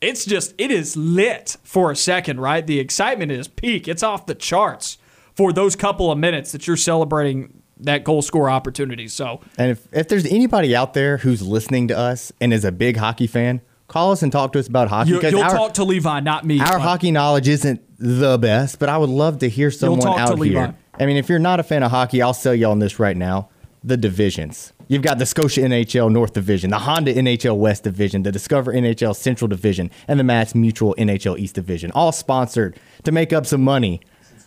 it's 0.00 0.24
just 0.24 0.54
it 0.58 0.70
is 0.70 0.96
lit 0.96 1.56
for 1.64 1.90
a 1.90 1.96
second, 1.96 2.40
right? 2.40 2.66
The 2.66 2.78
excitement 2.78 3.32
is 3.32 3.48
peak. 3.48 3.88
It's 3.88 4.02
off 4.02 4.26
the 4.26 4.34
charts 4.34 4.98
for 5.34 5.52
those 5.52 5.76
couple 5.76 6.10
of 6.12 6.18
minutes 6.18 6.52
that 6.52 6.66
you're 6.66 6.76
celebrating 6.76 7.62
that 7.80 8.02
goal 8.04 8.22
score 8.22 8.50
opportunity. 8.50 9.06
So, 9.08 9.40
And 9.56 9.70
if, 9.70 9.86
if 9.92 10.08
there's 10.08 10.26
anybody 10.26 10.74
out 10.74 10.94
there 10.94 11.18
who's 11.18 11.42
listening 11.42 11.88
to 11.88 11.96
us 11.98 12.32
and 12.40 12.52
is 12.52 12.64
a 12.64 12.72
big 12.72 12.96
hockey 12.96 13.28
fan, 13.28 13.60
call 13.86 14.10
us 14.12 14.22
and 14.22 14.32
talk 14.32 14.52
to 14.54 14.58
us 14.58 14.66
about 14.66 14.88
hockey. 14.88 15.10
you, 15.10 15.16
because 15.16 15.32
will 15.32 15.42
our, 15.44 15.50
talk 15.50 15.74
to 15.74 15.84
Levi, 15.84 16.20
not 16.20 16.44
me. 16.44 16.58
our 16.60 16.72
but- 16.72 16.80
hockey 16.80 17.10
knowledge 17.12 17.46
isn't 17.48 17.80
the 17.98 18.36
best, 18.38 18.78
but 18.80 18.88
I 18.88 18.98
would 18.98 19.10
love 19.10 19.38
to 19.40 19.48
hear 19.48 19.70
someone 19.70 20.00
talk 20.00 20.16
to 20.16 20.22
out 20.32 20.38
Levi. 20.38 20.58
here. 20.58 20.74
I 20.98 21.06
mean, 21.06 21.16
if 21.16 21.28
you're 21.28 21.38
not 21.38 21.60
a 21.60 21.62
fan 21.62 21.84
of 21.84 21.90
hockey, 21.92 22.20
I'll 22.20 22.34
sell 22.34 22.54
you 22.54 22.66
on 22.66 22.80
this 22.80 22.98
right 22.98 23.16
now. 23.16 23.48
The 23.84 23.96
divisions. 23.96 24.72
You've 24.88 25.02
got 25.02 25.18
the 25.18 25.26
Scotia 25.26 25.60
NHL 25.60 26.10
North 26.10 26.32
Division, 26.32 26.70
the 26.70 26.78
Honda 26.78 27.12
NHL 27.14 27.56
West 27.58 27.84
Division, 27.84 28.22
the 28.22 28.32
Discover 28.32 28.72
NHL 28.72 29.14
Central 29.14 29.46
Division, 29.46 29.90
and 30.08 30.18
the 30.18 30.24
Mass 30.24 30.54
Mutual 30.54 30.94
NHL 30.98 31.38
East 31.38 31.54
Division, 31.54 31.92
all 31.92 32.10
sponsored 32.10 32.78
to 33.04 33.12
make 33.12 33.32
up 33.32 33.44
some 33.44 33.62
money 33.62 34.00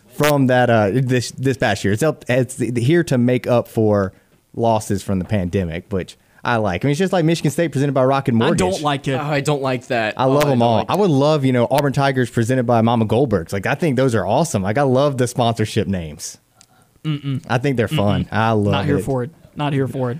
from 0.08 0.48
that 0.48 0.68
uh, 0.68 0.90
this 0.92 1.30
this 1.30 1.56
past 1.56 1.84
year. 1.84 1.92
It's 1.92 2.02
up, 2.02 2.24
it's 2.28 2.58
here 2.58 3.04
to 3.04 3.16
make 3.18 3.46
up 3.46 3.68
for 3.68 4.12
losses 4.54 5.02
from 5.02 5.20
the 5.20 5.24
pandemic, 5.24 5.86
which 5.90 6.16
I 6.44 6.56
like. 6.56 6.84
I 6.84 6.86
mean, 6.86 6.90
it's 6.90 6.98
just 6.98 7.12
like 7.12 7.24
Michigan 7.24 7.52
State 7.52 7.70
presented 7.70 7.92
by 7.92 8.04
Rocket 8.04 8.34
I 8.34 8.36
Mortgage. 8.38 8.60
I 8.60 8.70
don't 8.70 8.82
like 8.82 9.06
it. 9.06 9.14
Oh, 9.14 9.20
I 9.22 9.40
don't 9.40 9.62
like 9.62 9.86
that. 9.86 10.14
I 10.18 10.24
love 10.24 10.44
Oh, 10.44 10.48
them 10.48 10.58
don't 10.58 10.68
all. 10.68 10.76
like 10.78 10.90
I 10.90 10.96
would 10.96 11.08
love, 11.10 11.44
you 11.44 11.52
know, 11.52 11.68
Auburn 11.70 11.92
Tigers 11.92 12.28
presented 12.30 12.64
by 12.66 12.80
Mama 12.82 13.06
Goldbergs. 13.06 13.52
Like, 13.52 13.64
I 13.66 13.76
think 13.76 13.94
those 13.96 14.12
are 14.16 14.26
awesome. 14.26 14.60
Like, 14.60 14.76
I 14.76 14.82
love 14.82 15.18
the 15.18 15.28
sponsorship 15.28 15.86
names. 15.86 16.38
I 17.04 17.58
think 17.58 17.76
they're 17.76 17.88
fun. 17.88 18.28
I 18.30 18.50
love 18.52 18.72
Not 18.72 18.84
here 18.86 18.98
it. 18.98 19.02
for 19.04 19.22
it. 19.24 19.30
Not 19.56 19.72
here 19.72 19.86
for 19.88 20.10
it. 20.10 20.18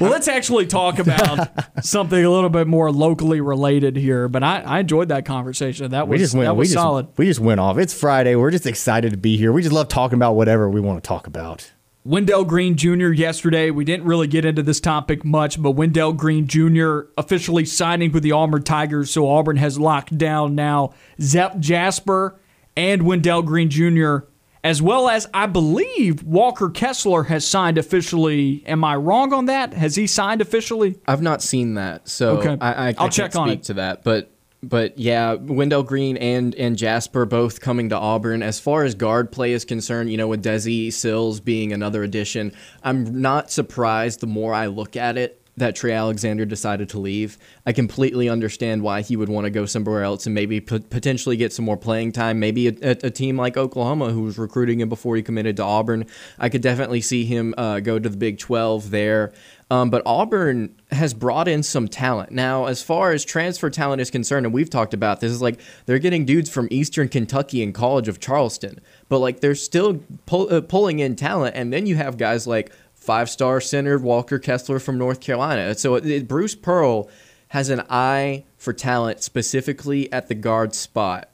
Well, 0.00 0.10
let's 0.10 0.26
actually 0.26 0.66
talk 0.66 0.98
about 0.98 1.48
something 1.84 2.24
a 2.24 2.28
little 2.30 2.50
bit 2.50 2.66
more 2.66 2.90
locally 2.90 3.40
related 3.40 3.96
here. 3.96 4.26
But 4.28 4.42
I, 4.42 4.60
I 4.60 4.78
enjoyed 4.80 5.08
that 5.08 5.24
conversation. 5.24 5.90
That 5.92 6.08
was 6.08 6.18
We 6.18 6.24
just 6.24 6.34
went. 6.34 6.46
that 6.46 6.54
We 6.54 6.60
was 6.60 6.68
just, 6.70 6.82
solid. 6.82 7.08
we 7.16 7.26
just 7.26 7.38
went 7.40 7.60
off. 7.60 7.78
It's 7.78 7.94
Friday. 7.94 8.34
We're 8.34 8.50
just 8.50 8.66
excited 8.66 9.10
to 9.12 9.16
be 9.16 9.36
here. 9.36 9.52
We 9.52 9.62
just 9.62 9.72
love 9.74 9.88
talking 9.88 10.16
about 10.16 10.34
whatever 10.34 10.68
we 10.68 10.80
want 10.80 11.02
to 11.02 11.06
talk 11.06 11.26
about. 11.26 11.70
Wendell 12.04 12.44
Green 12.44 12.74
Jr. 12.76 13.12
yesterday. 13.12 13.70
We 13.70 13.84
didn't 13.84 14.06
really 14.06 14.26
get 14.26 14.44
into 14.44 14.62
this 14.64 14.80
topic 14.80 15.24
much, 15.24 15.62
but 15.62 15.72
Wendell 15.72 16.14
Green 16.14 16.48
Jr. 16.48 17.02
officially 17.16 17.64
signing 17.64 18.10
with 18.10 18.24
the 18.24 18.32
Auburn 18.32 18.64
Tigers. 18.64 19.12
So 19.12 19.28
Auburn 19.28 19.58
has 19.58 19.78
locked 19.78 20.18
down 20.18 20.56
now 20.56 20.94
Zep 21.20 21.60
Jasper 21.60 22.40
and 22.76 23.02
Wendell 23.02 23.42
Green 23.42 23.70
Jr. 23.70 24.16
As 24.64 24.80
well 24.80 25.08
as 25.08 25.26
I 25.34 25.46
believe 25.46 26.22
Walker 26.22 26.70
Kessler 26.70 27.24
has 27.24 27.44
signed 27.44 27.78
officially. 27.78 28.62
Am 28.66 28.84
I 28.84 28.94
wrong 28.94 29.32
on 29.32 29.46
that? 29.46 29.74
Has 29.74 29.96
he 29.96 30.06
signed 30.06 30.40
officially? 30.40 31.00
I've 31.06 31.22
not 31.22 31.42
seen 31.42 31.74
that, 31.74 32.08
so 32.08 32.36
Okay. 32.38 32.56
I, 32.60 32.72
I, 32.72 32.84
I 32.84 32.86
I'll 32.88 32.94
can't 32.94 33.12
check 33.12 33.32
speak 33.32 33.40
on 33.40 33.48
it. 33.50 33.62
to 33.64 33.74
that. 33.74 34.04
But 34.04 34.30
but 34.62 34.96
yeah, 34.96 35.32
Wendell 35.34 35.82
Green 35.82 36.16
and 36.16 36.54
and 36.54 36.76
Jasper 36.76 37.24
both 37.26 37.60
coming 37.60 37.88
to 37.88 37.96
Auburn. 37.96 38.44
As 38.44 38.60
far 38.60 38.84
as 38.84 38.94
guard 38.94 39.32
play 39.32 39.50
is 39.50 39.64
concerned, 39.64 40.12
you 40.12 40.16
know, 40.16 40.28
with 40.28 40.44
Desi 40.44 40.92
Sills 40.92 41.40
being 41.40 41.72
another 41.72 42.04
addition, 42.04 42.52
I'm 42.84 43.20
not 43.20 43.50
surprised. 43.50 44.20
The 44.20 44.28
more 44.28 44.54
I 44.54 44.66
look 44.66 44.94
at 44.94 45.18
it. 45.18 45.41
That 45.58 45.76
Trey 45.76 45.92
Alexander 45.92 46.46
decided 46.46 46.88
to 46.90 46.98
leave. 46.98 47.36
I 47.66 47.72
completely 47.72 48.28
understand 48.28 48.82
why 48.82 49.02
he 49.02 49.16
would 49.16 49.28
want 49.28 49.44
to 49.44 49.50
go 49.50 49.66
somewhere 49.66 50.02
else 50.02 50.24
and 50.24 50.34
maybe 50.34 50.60
pot- 50.60 50.88
potentially 50.88 51.36
get 51.36 51.52
some 51.52 51.66
more 51.66 51.76
playing 51.76 52.12
time. 52.12 52.40
Maybe 52.40 52.68
a, 52.68 52.74
a, 52.82 52.90
a 53.04 53.10
team 53.10 53.36
like 53.36 53.58
Oklahoma, 53.58 54.12
who 54.12 54.22
was 54.22 54.38
recruiting 54.38 54.80
him 54.80 54.88
before 54.88 55.14
he 55.14 55.22
committed 55.22 55.56
to 55.58 55.62
Auburn, 55.62 56.06
I 56.38 56.48
could 56.48 56.62
definitely 56.62 57.02
see 57.02 57.26
him 57.26 57.54
uh, 57.58 57.80
go 57.80 57.98
to 57.98 58.08
the 58.08 58.16
Big 58.16 58.38
12 58.38 58.90
there. 58.90 59.32
Um, 59.72 59.88
but 59.88 60.02
Auburn 60.04 60.74
has 60.90 61.14
brought 61.14 61.48
in 61.48 61.62
some 61.62 61.88
talent. 61.88 62.30
Now, 62.30 62.66
as 62.66 62.82
far 62.82 63.12
as 63.12 63.24
transfer 63.24 63.70
talent 63.70 64.02
is 64.02 64.10
concerned, 64.10 64.44
and 64.44 64.54
we've 64.54 64.68
talked 64.68 64.92
about 64.92 65.20
this, 65.20 65.32
is 65.32 65.40
like 65.40 65.60
they're 65.86 65.98
getting 65.98 66.26
dudes 66.26 66.50
from 66.50 66.68
Eastern 66.70 67.08
Kentucky 67.08 67.62
and 67.62 67.72
College 67.72 68.06
of 68.06 68.20
Charleston, 68.20 68.80
but 69.08 69.20
like 69.20 69.40
they're 69.40 69.54
still 69.54 70.02
pull, 70.26 70.52
uh, 70.52 70.60
pulling 70.60 70.98
in 70.98 71.16
talent. 71.16 71.56
And 71.56 71.72
then 71.72 71.86
you 71.86 71.96
have 71.96 72.18
guys 72.18 72.46
like 72.46 72.70
five 73.02 73.28
star 73.28 73.60
center 73.60 73.98
Walker 73.98 74.38
Kessler 74.38 74.78
from 74.78 74.96
North 74.96 75.20
Carolina. 75.20 75.74
So 75.74 75.96
it, 75.96 76.28
Bruce 76.28 76.54
Pearl 76.54 77.10
has 77.48 77.68
an 77.68 77.82
eye 77.90 78.44
for 78.56 78.72
talent 78.72 79.22
specifically 79.22 80.10
at 80.12 80.28
the 80.28 80.34
guard 80.34 80.74
spot. 80.74 81.28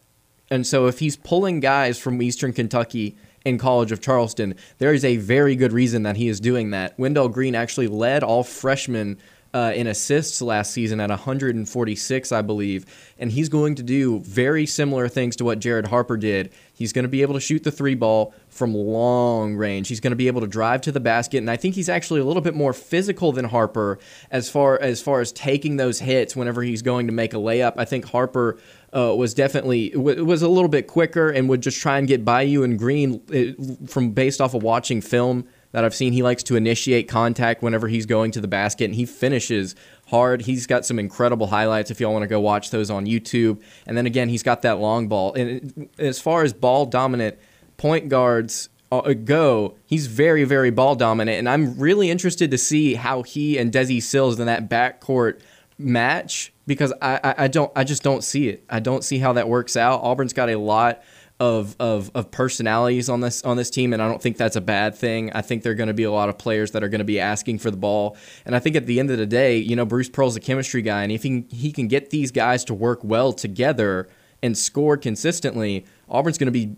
And 0.50 0.66
so 0.66 0.86
if 0.86 0.98
he's 0.98 1.16
pulling 1.16 1.60
guys 1.60 1.98
from 1.98 2.20
Eastern 2.22 2.54
Kentucky 2.54 3.16
and 3.44 3.60
College 3.60 3.92
of 3.92 4.00
Charleston, 4.00 4.54
there 4.78 4.94
is 4.94 5.04
a 5.04 5.18
very 5.18 5.54
good 5.54 5.72
reason 5.72 6.04
that 6.04 6.16
he 6.16 6.28
is 6.28 6.40
doing 6.40 6.70
that. 6.70 6.98
Wendell 6.98 7.28
Green 7.28 7.54
actually 7.54 7.86
led 7.86 8.22
all 8.22 8.42
freshmen 8.42 9.18
uh, 9.58 9.72
in 9.72 9.88
assists 9.88 10.40
last 10.40 10.72
season 10.72 11.00
at 11.00 11.10
146, 11.10 12.32
I 12.32 12.42
believe. 12.42 12.86
And 13.18 13.32
he's 13.32 13.48
going 13.48 13.74
to 13.74 13.82
do 13.82 14.20
very 14.20 14.66
similar 14.66 15.08
things 15.08 15.34
to 15.36 15.44
what 15.44 15.58
Jared 15.58 15.88
Harper 15.88 16.16
did. 16.16 16.52
He's 16.72 16.92
going 16.92 17.02
to 17.02 17.08
be 17.08 17.22
able 17.22 17.34
to 17.34 17.40
shoot 17.40 17.64
the 17.64 17.72
three 17.72 17.96
ball 17.96 18.34
from 18.50 18.72
long 18.72 19.56
range. 19.56 19.88
He's 19.88 19.98
going 19.98 20.12
to 20.12 20.16
be 20.16 20.28
able 20.28 20.42
to 20.42 20.46
drive 20.46 20.80
to 20.82 20.92
the 20.92 21.00
basket, 21.00 21.38
and 21.38 21.50
I 21.50 21.56
think 21.56 21.74
he's 21.74 21.88
actually 21.88 22.20
a 22.20 22.24
little 22.24 22.42
bit 22.42 22.54
more 22.54 22.72
physical 22.72 23.32
than 23.32 23.46
Harper 23.46 23.98
as 24.30 24.48
far 24.48 24.80
as 24.80 25.02
far 25.02 25.20
as 25.20 25.32
taking 25.32 25.76
those 25.76 25.98
hits 25.98 26.36
whenever 26.36 26.62
he's 26.62 26.82
going 26.82 27.08
to 27.08 27.12
make 27.12 27.34
a 27.34 27.38
layup. 27.38 27.74
I 27.76 27.84
think 27.84 28.04
Harper 28.04 28.58
uh, 28.94 29.12
was 29.16 29.34
definitely 29.34 29.90
w- 29.90 30.24
was 30.24 30.42
a 30.42 30.48
little 30.48 30.68
bit 30.68 30.86
quicker 30.86 31.30
and 31.30 31.48
would 31.48 31.62
just 31.62 31.80
try 31.80 31.98
and 31.98 32.06
get 32.06 32.24
by 32.24 32.42
you. 32.42 32.62
And 32.62 32.78
Green, 32.78 33.20
it, 33.28 33.90
from 33.90 34.12
based 34.12 34.40
off 34.40 34.54
of 34.54 34.62
watching 34.62 35.00
film 35.00 35.48
that 35.72 35.84
I've 35.84 35.94
seen, 35.94 36.12
he 36.12 36.22
likes 36.22 36.42
to 36.44 36.56
initiate 36.56 37.08
contact 37.08 37.62
whenever 37.62 37.88
he's 37.88 38.06
going 38.06 38.30
to 38.32 38.40
the 38.40 38.48
basket, 38.48 38.84
and 38.84 38.94
he 38.94 39.04
finishes 39.04 39.74
hard. 40.06 40.42
He's 40.42 40.66
got 40.66 40.86
some 40.86 40.98
incredible 40.98 41.48
highlights 41.48 41.90
if 41.90 42.00
y'all 42.00 42.12
want 42.12 42.22
to 42.22 42.28
go 42.28 42.40
watch 42.40 42.70
those 42.70 42.90
on 42.90 43.06
YouTube. 43.06 43.60
And 43.86 43.96
then 43.96 44.06
again, 44.06 44.28
he's 44.28 44.42
got 44.42 44.62
that 44.62 44.78
long 44.78 45.08
ball. 45.08 45.34
And 45.34 45.88
as 45.98 46.20
far 46.20 46.42
as 46.42 46.52
ball 46.52 46.86
dominant 46.86 47.38
point 47.76 48.08
guards 48.08 48.70
uh, 48.90 49.12
go, 49.12 49.76
he's 49.84 50.06
very, 50.06 50.44
very 50.44 50.70
ball 50.70 50.94
dominant. 50.94 51.38
And 51.38 51.48
I'm 51.48 51.78
really 51.78 52.10
interested 52.10 52.50
to 52.50 52.58
see 52.58 52.94
how 52.94 53.22
he 53.22 53.58
and 53.58 53.70
Desi 53.70 54.02
Sills 54.02 54.40
in 54.40 54.46
that 54.46 54.70
backcourt 54.70 55.40
match 55.76 56.52
because 56.66 56.92
I, 57.00 57.20
I, 57.22 57.34
I 57.44 57.48
don't 57.48 57.70
I 57.76 57.84
just 57.84 58.02
don't 58.02 58.24
see 58.24 58.48
it. 58.48 58.64
I 58.68 58.80
don't 58.80 59.04
see 59.04 59.18
how 59.18 59.34
that 59.34 59.48
works 59.48 59.76
out. 59.76 60.02
Auburn's 60.02 60.32
got 60.32 60.50
a 60.50 60.56
lot 60.56 61.02
of, 61.40 61.76
of, 61.78 62.10
of 62.14 62.30
personalities 62.30 63.08
on 63.08 63.20
this 63.20 63.42
on 63.44 63.56
this 63.56 63.70
team, 63.70 63.92
and 63.92 64.02
I 64.02 64.08
don't 64.08 64.20
think 64.20 64.36
that's 64.36 64.56
a 64.56 64.60
bad 64.60 64.94
thing. 64.94 65.32
I 65.32 65.40
think 65.40 65.62
there 65.62 65.72
are 65.72 65.76
going 65.76 65.88
to 65.88 65.94
be 65.94 66.02
a 66.02 66.10
lot 66.10 66.28
of 66.28 66.36
players 66.36 66.72
that 66.72 66.82
are 66.82 66.88
going 66.88 66.98
to 66.98 67.04
be 67.04 67.20
asking 67.20 67.58
for 67.58 67.70
the 67.70 67.76
ball, 67.76 68.16
and 68.44 68.56
I 68.56 68.58
think 68.58 68.74
at 68.74 68.86
the 68.86 68.98
end 68.98 69.10
of 69.10 69.18
the 69.18 69.26
day, 69.26 69.56
you 69.56 69.76
know, 69.76 69.84
Bruce 69.84 70.08
Pearl's 70.08 70.36
a 70.36 70.40
chemistry 70.40 70.82
guy, 70.82 71.02
and 71.02 71.12
if 71.12 71.22
he 71.22 71.28
can, 71.28 71.48
he 71.50 71.72
can 71.72 71.86
get 71.86 72.10
these 72.10 72.32
guys 72.32 72.64
to 72.64 72.74
work 72.74 73.00
well 73.02 73.32
together 73.32 74.08
and 74.42 74.56
score 74.56 74.96
consistently, 74.96 75.84
Auburn's 76.08 76.38
going 76.38 76.46
to 76.46 76.52
be 76.52 76.74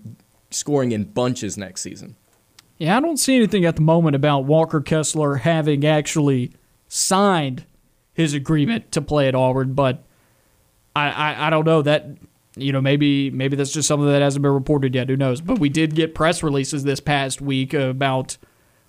scoring 0.51 0.93
in 0.93 1.05
bunches 1.05 1.57
next 1.57 1.83
season. 1.83 2.17
Yeah, 2.79 2.97
I 2.97 3.01
don't 3.01 3.19
see 3.19 3.37
anything 3.37 3.65
at 3.65 3.77
the 3.77 3.83
moment 3.83 4.17
about 4.17 4.47
Walker 4.47 4.81
Kessler 4.81 5.37
having 5.37 5.85
actually 5.85 6.53
signed 6.89 7.65
his 8.15 8.35
agreement 8.35 8.91
to 8.93 9.03
play 9.03 9.29
at 9.29 9.35
Auburn, 9.35 9.75
but 9.75 10.03
I, 10.97 11.11
I, 11.11 11.47
I 11.47 11.51
don't 11.51 11.67
know 11.67 11.83
that 11.83 12.09
you 12.63 12.73
know 12.73 12.81
maybe 12.81 13.31
maybe 13.31 13.57
that's 13.57 13.73
just 13.73 13.89
something 13.89 14.09
that 14.09 14.23
hasn't 14.23 14.43
been 14.43 14.53
reported 14.53 14.95
yet. 14.95 15.09
Who 15.09 15.17
knows? 15.17 15.41
But 15.41 15.59
we 15.59 15.69
did 15.69 15.95
get 15.95 16.15
press 16.15 16.43
releases 16.43 16.85
this 16.85 17.01
past 17.01 17.41
week 17.41 17.75
about 17.75 18.37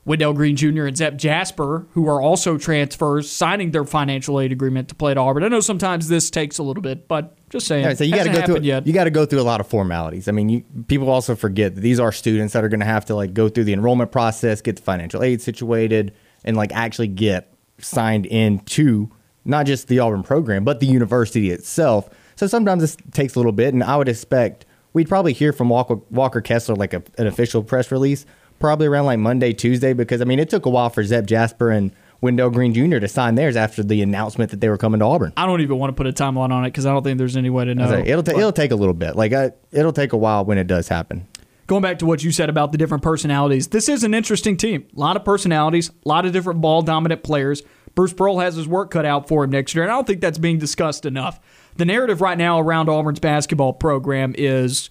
Wendell 0.04 0.34
Green 0.34 0.56
Jr. 0.56 0.86
and 0.86 0.98
Zep 0.98 1.16
Jasper, 1.16 1.86
who 1.92 2.08
are 2.08 2.22
also 2.22 2.58
transfers, 2.58 3.32
signing 3.32 3.72
their 3.72 3.86
financial 3.86 4.40
aid 4.40 4.52
agreement 4.52 4.90
to 4.90 4.96
play 4.96 5.12
at 5.12 5.18
Auburn. 5.18 5.44
I 5.44 5.48
know 5.48 5.60
sometimes 5.60 6.08
this 6.08 6.32
takes 6.32 6.58
a 6.58 6.64
little 6.64 6.82
bit, 6.82 7.08
but 7.08 7.36
just 7.50 7.68
saying, 7.68 7.84
Yeah, 7.84 7.94
so 7.94 8.04
you 8.04 8.16
got 8.16 8.24
to 8.24 8.32
go 8.32 8.42
through 8.46 8.62
yet. 8.62 8.88
you 8.88 8.94
got 8.94 9.04
to 9.04 9.12
go 9.12 9.28
through 9.28 9.42
a 9.42 9.44
lot 9.44 9.60
of 9.60 9.68
formalities. 9.68 10.28
I 10.28 10.32
mean, 10.32 10.50
you, 10.50 10.64
people 10.88 11.10
also 11.10 11.36
forget 11.36 11.76
that 11.76 11.82
these 11.82 12.00
are 12.00 12.12
students 12.12 12.54
that 12.54 12.64
are 12.64 12.70
going 12.70 12.80
to 12.80 12.86
have 12.86 13.06
to 13.06 13.16
like 13.16 13.34
go 13.36 13.48
through 13.48 13.66
the 13.66 13.74
enrollment 13.74 14.12
process, 14.12 14.60
get 14.62 14.78
the 14.78 14.82
financial 14.82 15.22
aid 15.22 15.40
situated, 15.42 16.16
and 16.44 16.58
like 16.58 16.72
actually 16.74 17.08
get 17.08 17.54
signed 17.78 18.26
into 18.26 19.12
not 19.46 19.66
just 19.68 19.88
the 19.88 20.00
Auburn 20.00 20.24
program 20.24 20.64
but 20.64 20.80
the 20.80 20.88
university 20.88 21.52
itself. 21.52 22.10
So 22.42 22.48
sometimes 22.48 22.82
this 22.82 22.98
takes 23.12 23.36
a 23.36 23.38
little 23.38 23.52
bit, 23.52 23.72
and 23.72 23.84
I 23.84 23.96
would 23.98 24.10
expect 24.10 24.66
we'd 24.94 25.08
probably 25.08 25.32
hear 25.32 25.54
from 25.54 25.70
Walker, 25.70 25.98
Walker 26.10 26.42
Kessler 26.42 26.74
like 26.74 26.92
a, 26.92 27.04
an 27.20 27.28
official 27.28 27.62
press 27.62 27.92
release 27.92 28.26
probably 28.58 28.88
around 28.88 29.06
like 29.06 29.20
Monday, 29.20 29.54
Tuesday, 29.54 29.94
because 29.94 30.22
I 30.22 30.26
mean 30.26 30.40
it 30.40 30.50
took 30.50 30.66
a 30.66 30.70
while 30.72 30.90
for 30.90 31.04
Zep 31.04 31.28
Jasper 31.28 31.70
and 31.70 31.92
Wendell 32.20 32.50
Green 32.50 32.74
Jr. 32.74 32.98
to 32.98 33.08
sign 33.08 33.36
theirs 33.36 33.56
after 33.56 33.84
the 33.84 34.02
announcement 34.02 34.50
that 34.50 34.60
they 34.60 34.70
were 34.70 34.78
coming 34.80 35.02
to 35.02 35.06
Auburn. 35.06 35.34
I 35.38 35.46
don't 35.46 35.62
even 35.62 35.78
want 35.78 35.96
to 35.96 35.96
put 35.96 36.08
a 36.08 36.12
timeline 36.12 36.52
on 36.52 36.66
it 36.66 36.70
because 36.70 36.88
I 36.88 36.92
don't 36.92 37.04
think 37.04 37.20
there's 37.20 37.38
any 37.38 37.52
way 37.52 37.66
to 37.66 37.76
know. 37.76 37.88
So 37.88 38.00
it'll 38.00 38.24
ta- 38.24 38.32
it'll 38.32 38.52
take 38.52 38.72
a 38.72 38.76
little 38.76 38.96
bit. 38.96 39.16
Like 39.16 39.34
uh, 39.34 39.52
it'll 39.72 39.94
take 39.94 40.14
a 40.14 40.18
while 40.18 40.44
when 40.44 40.58
it 40.58 40.66
does 40.66 40.88
happen. 40.88 41.28
going 41.68 41.84
back 41.84 42.00
to 42.00 42.08
what 42.08 42.24
you 42.24 42.32
said 42.32 42.50
about 42.50 42.72
the 42.72 42.78
different 42.80 43.04
personalities, 43.04 43.68
this 43.68 43.88
is 43.88 44.04
an 44.04 44.16
interesting 44.16 44.58
team. 44.58 44.88
A 44.98 45.00
lot 45.00 45.16
of 45.16 45.24
personalities, 45.24 45.92
a 45.92 46.10
lot 46.10 46.26
of 46.26 46.34
different 46.34 46.60
ball 46.60 46.82
dominant 46.82 47.22
players. 47.22 47.62
Bruce 47.96 48.14
Pearl 48.14 48.40
has 48.40 48.56
his 48.56 48.68
work 48.68 48.92
cut 48.92 49.06
out 49.06 49.28
for 49.28 49.44
him 49.44 49.50
next 49.50 49.76
year, 49.76 49.84
and 49.84 49.92
I 49.92 49.96
don't 49.96 50.08
think 50.08 50.22
that's 50.22 50.38
being 50.38 50.60
discussed 50.60 51.06
enough. 51.06 51.40
The 51.76 51.86
narrative 51.86 52.22
right 52.22 52.38
now 52.38 52.60
around 52.60 52.90
Auburn's 52.90 53.20
basketball 53.20 53.74
program 53.74 54.34
is 54.38 54.90